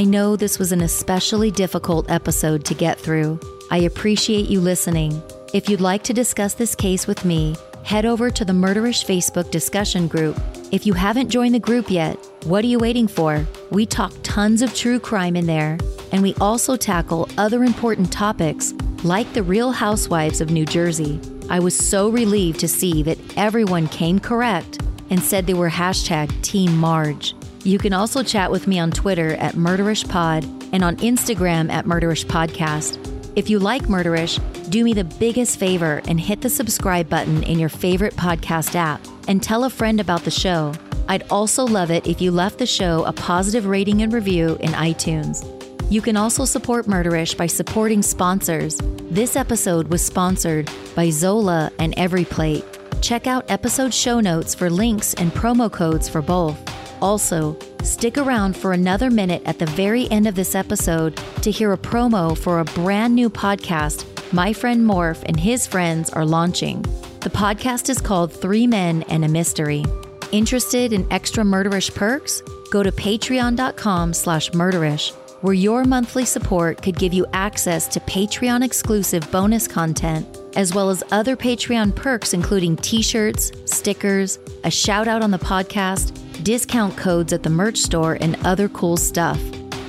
I 0.00 0.04
know 0.04 0.34
this 0.34 0.58
was 0.58 0.72
an 0.72 0.80
especially 0.80 1.50
difficult 1.50 2.10
episode 2.10 2.64
to 2.64 2.72
get 2.72 2.98
through. 2.98 3.38
I 3.70 3.80
appreciate 3.80 4.48
you 4.48 4.58
listening. 4.58 5.22
If 5.52 5.68
you'd 5.68 5.82
like 5.82 6.02
to 6.04 6.14
discuss 6.14 6.54
this 6.54 6.74
case 6.74 7.06
with 7.06 7.26
me, 7.26 7.54
head 7.84 8.06
over 8.06 8.30
to 8.30 8.42
the 8.42 8.54
Murderish 8.54 9.04
Facebook 9.04 9.50
discussion 9.50 10.08
group. 10.08 10.40
If 10.72 10.86
you 10.86 10.94
haven't 10.94 11.28
joined 11.28 11.54
the 11.54 11.58
group 11.58 11.90
yet, 11.90 12.16
what 12.44 12.64
are 12.64 12.68
you 12.68 12.78
waiting 12.78 13.08
for? 13.08 13.46
We 13.68 13.84
talk 13.84 14.14
tons 14.22 14.62
of 14.62 14.74
true 14.74 14.98
crime 14.98 15.36
in 15.36 15.44
there, 15.44 15.76
and 16.12 16.22
we 16.22 16.34
also 16.40 16.76
tackle 16.76 17.28
other 17.36 17.62
important 17.62 18.10
topics 18.10 18.72
like 19.04 19.30
the 19.34 19.42
real 19.42 19.70
housewives 19.70 20.40
of 20.40 20.50
New 20.50 20.64
Jersey. 20.64 21.20
I 21.50 21.58
was 21.58 21.76
so 21.76 22.08
relieved 22.08 22.60
to 22.60 22.68
see 22.68 23.02
that 23.02 23.18
everyone 23.36 23.86
came 23.88 24.18
correct 24.18 24.80
and 25.10 25.22
said 25.22 25.46
they 25.46 25.52
were 25.52 25.68
hashtag 25.68 26.40
Team 26.40 26.74
Marge. 26.74 27.34
You 27.62 27.78
can 27.78 27.92
also 27.92 28.22
chat 28.22 28.50
with 28.50 28.66
me 28.66 28.78
on 28.78 28.90
Twitter 28.90 29.34
at 29.34 29.54
MurderishPod 29.54 30.70
and 30.72 30.82
on 30.82 30.96
Instagram 30.96 31.70
at 31.70 31.84
Murderish 31.84 32.24
Podcast. 32.24 32.98
If 33.36 33.50
you 33.50 33.58
like 33.58 33.82
Murderish, 33.82 34.40
do 34.70 34.82
me 34.82 34.94
the 34.94 35.04
biggest 35.04 35.58
favor 35.58 36.00
and 36.08 36.18
hit 36.18 36.40
the 36.40 36.48
subscribe 36.48 37.10
button 37.10 37.42
in 37.42 37.58
your 37.58 37.68
favorite 37.68 38.14
podcast 38.14 38.74
app 38.74 39.00
and 39.28 39.42
tell 39.42 39.64
a 39.64 39.70
friend 39.70 40.00
about 40.00 40.24
the 40.24 40.30
show. 40.30 40.72
I'd 41.06 41.30
also 41.30 41.66
love 41.66 41.90
it 41.90 42.06
if 42.06 42.22
you 42.22 42.30
left 42.30 42.58
the 42.58 42.66
show 42.66 43.04
a 43.04 43.12
positive 43.12 43.66
rating 43.66 44.00
and 44.00 44.12
review 44.12 44.56
in 44.60 44.70
iTunes. 44.70 45.44
You 45.90 46.00
can 46.00 46.16
also 46.16 46.46
support 46.46 46.86
Murderish 46.86 47.36
by 47.36 47.46
supporting 47.46 48.00
sponsors. 48.00 48.80
This 49.10 49.36
episode 49.36 49.88
was 49.88 50.02
sponsored 50.04 50.70
by 50.94 51.10
Zola 51.10 51.70
and 51.78 51.94
EveryPlate. 51.96 53.02
Check 53.02 53.26
out 53.26 53.50
episode 53.50 53.92
show 53.92 54.20
notes 54.20 54.54
for 54.54 54.70
links 54.70 55.12
and 55.14 55.30
promo 55.32 55.70
codes 55.70 56.08
for 56.08 56.22
both. 56.22 56.69
Also, 57.02 57.56
stick 57.82 58.18
around 58.18 58.56
for 58.56 58.72
another 58.72 59.10
minute 59.10 59.42
at 59.44 59.58
the 59.58 59.66
very 59.66 60.10
end 60.10 60.26
of 60.26 60.34
this 60.34 60.54
episode 60.54 61.16
to 61.42 61.50
hear 61.50 61.72
a 61.72 61.78
promo 61.78 62.36
for 62.36 62.60
a 62.60 62.64
brand 62.64 63.14
new 63.14 63.30
podcast 63.30 64.04
my 64.32 64.52
friend 64.52 64.86
Morph 64.86 65.22
and 65.26 65.38
his 65.38 65.66
friends 65.66 66.10
are 66.10 66.24
launching. 66.24 66.82
The 67.20 67.30
podcast 67.30 67.88
is 67.88 68.00
called 68.00 68.32
Three 68.32 68.66
Men 68.66 69.02
and 69.08 69.24
a 69.24 69.28
Mystery. 69.28 69.84
Interested 70.30 70.92
in 70.92 71.10
extra 71.12 71.42
murderish 71.42 71.92
perks? 71.94 72.40
Go 72.70 72.84
to 72.84 72.92
patreon.com 72.92 74.14
slash 74.14 74.50
murderish, 74.50 75.12
where 75.42 75.54
your 75.54 75.84
monthly 75.84 76.24
support 76.24 76.80
could 76.80 76.96
give 76.96 77.12
you 77.12 77.26
access 77.32 77.88
to 77.88 78.00
Patreon 78.00 78.64
exclusive 78.64 79.28
bonus 79.32 79.66
content, 79.66 80.24
as 80.54 80.72
well 80.72 80.90
as 80.90 81.02
other 81.10 81.36
Patreon 81.36 81.94
perks, 81.96 82.32
including 82.32 82.76
t 82.76 83.02
shirts, 83.02 83.50
stickers, 83.64 84.38
a 84.62 84.70
shout 84.70 85.08
out 85.08 85.22
on 85.22 85.32
the 85.32 85.38
podcast, 85.38 86.16
discount 86.44 86.96
codes 86.96 87.32
at 87.32 87.42
the 87.42 87.50
merch 87.50 87.78
store, 87.78 88.16
and 88.20 88.36
other 88.46 88.68
cool 88.68 88.96
stuff. 88.96 89.40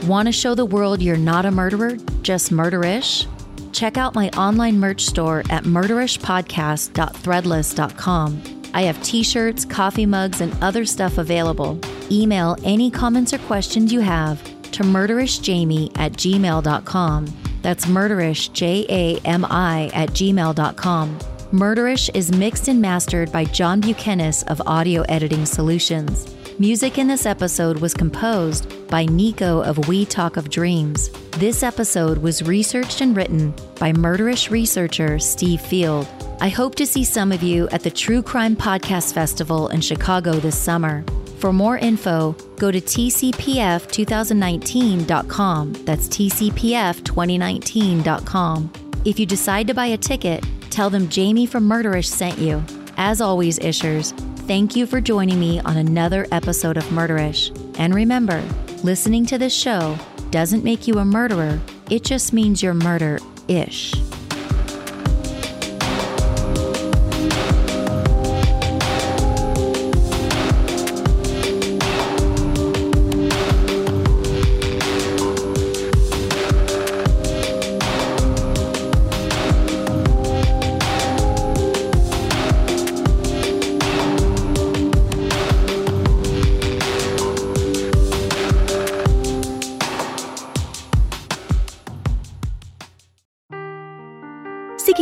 Want 0.05 0.25
to 0.27 0.31
show 0.31 0.55
the 0.55 0.65
world 0.65 0.99
you're 1.01 1.17
not 1.17 1.45
a 1.45 1.51
murderer, 1.51 1.97
just 2.21 2.51
murderish? 2.51 3.27
Check 3.71 3.97
out 3.97 4.15
my 4.15 4.29
online 4.31 4.79
merch 4.79 5.05
store 5.05 5.43
at 5.49 5.63
murderishpodcast.threadless.com. 5.63 8.43
I 8.73 8.83
have 8.83 9.03
t 9.03 9.21
shirts, 9.23 9.65
coffee 9.65 10.05
mugs, 10.05 10.39
and 10.41 10.55
other 10.63 10.85
stuff 10.85 11.17
available. 11.17 11.79
Email 12.09 12.55
any 12.63 12.89
comments 12.89 13.33
or 13.33 13.37
questions 13.39 13.91
you 13.91 13.99
have 14.01 14.41
to 14.71 14.83
murderishjami 14.83 15.91
at 15.97 16.13
gmail.com. 16.13 17.27
That's 17.61 17.85
murderish, 17.85 18.51
J 18.53 18.85
A 18.89 19.19
M 19.25 19.45
I, 19.45 19.91
at 19.93 20.09
gmail.com. 20.09 21.19
Murderish 21.51 22.09
is 22.13 22.31
mixed 22.31 22.69
and 22.69 22.81
mastered 22.81 23.31
by 23.31 23.43
John 23.43 23.81
Buchanan 23.81 24.33
of 24.47 24.61
Audio 24.65 25.01
Editing 25.03 25.45
Solutions. 25.45 26.33
Music 26.59 26.97
in 26.97 27.07
this 27.07 27.25
episode 27.25 27.79
was 27.79 27.93
composed 27.93 28.67
by 28.89 29.05
Nico 29.05 29.61
of 29.61 29.87
We 29.87 30.05
Talk 30.05 30.35
of 30.37 30.49
Dreams. 30.49 31.09
This 31.37 31.63
episode 31.63 32.17
was 32.19 32.43
researched 32.43 33.01
and 33.01 33.15
written 33.15 33.51
by 33.79 33.93
murderish 33.93 34.51
researcher 34.51 35.17
Steve 35.17 35.61
Field. 35.61 36.07
I 36.39 36.49
hope 36.49 36.75
to 36.75 36.85
see 36.85 37.03
some 37.03 37.31
of 37.31 37.41
you 37.41 37.67
at 37.69 37.81
the 37.81 37.89
True 37.89 38.21
Crime 38.21 38.55
Podcast 38.55 39.13
Festival 39.13 39.69
in 39.69 39.81
Chicago 39.81 40.33
this 40.33 40.57
summer. 40.57 41.03
For 41.39 41.51
more 41.51 41.77
info, 41.77 42.33
go 42.57 42.69
to 42.69 42.79
tcpf2019.com. 42.81 45.73
That's 45.85 46.07
tcpf2019.com. 46.07 48.71
If 49.03 49.19
you 49.19 49.25
decide 49.25 49.65
to 49.67 49.73
buy 49.73 49.87
a 49.87 49.97
ticket, 49.97 50.45
tell 50.69 50.91
them 50.91 51.09
Jami 51.09 51.47
from 51.47 51.67
Murderish 51.67 52.05
sent 52.05 52.37
you. 52.37 52.63
As 52.97 53.19
always, 53.21 53.57
Ishers, 53.57 54.13
thank 54.41 54.75
you 54.75 54.85
for 54.85 54.99
joining 54.99 55.39
me 55.39 55.59
on 55.61 55.77
another 55.77 56.27
episode 56.31 56.77
of 56.77 56.83
Murderish. 56.85 57.55
And 57.77 57.93
remember, 57.93 58.43
listening 58.83 59.25
to 59.27 59.37
this 59.37 59.53
show 59.53 59.97
doesn't 60.31 60.63
make 60.63 60.87
you 60.87 60.99
a 60.99 61.05
murderer, 61.05 61.59
it 61.89 62.03
just 62.03 62.33
means 62.33 62.63
you're 62.63 62.73
murder 62.73 63.19
ish. 63.47 63.93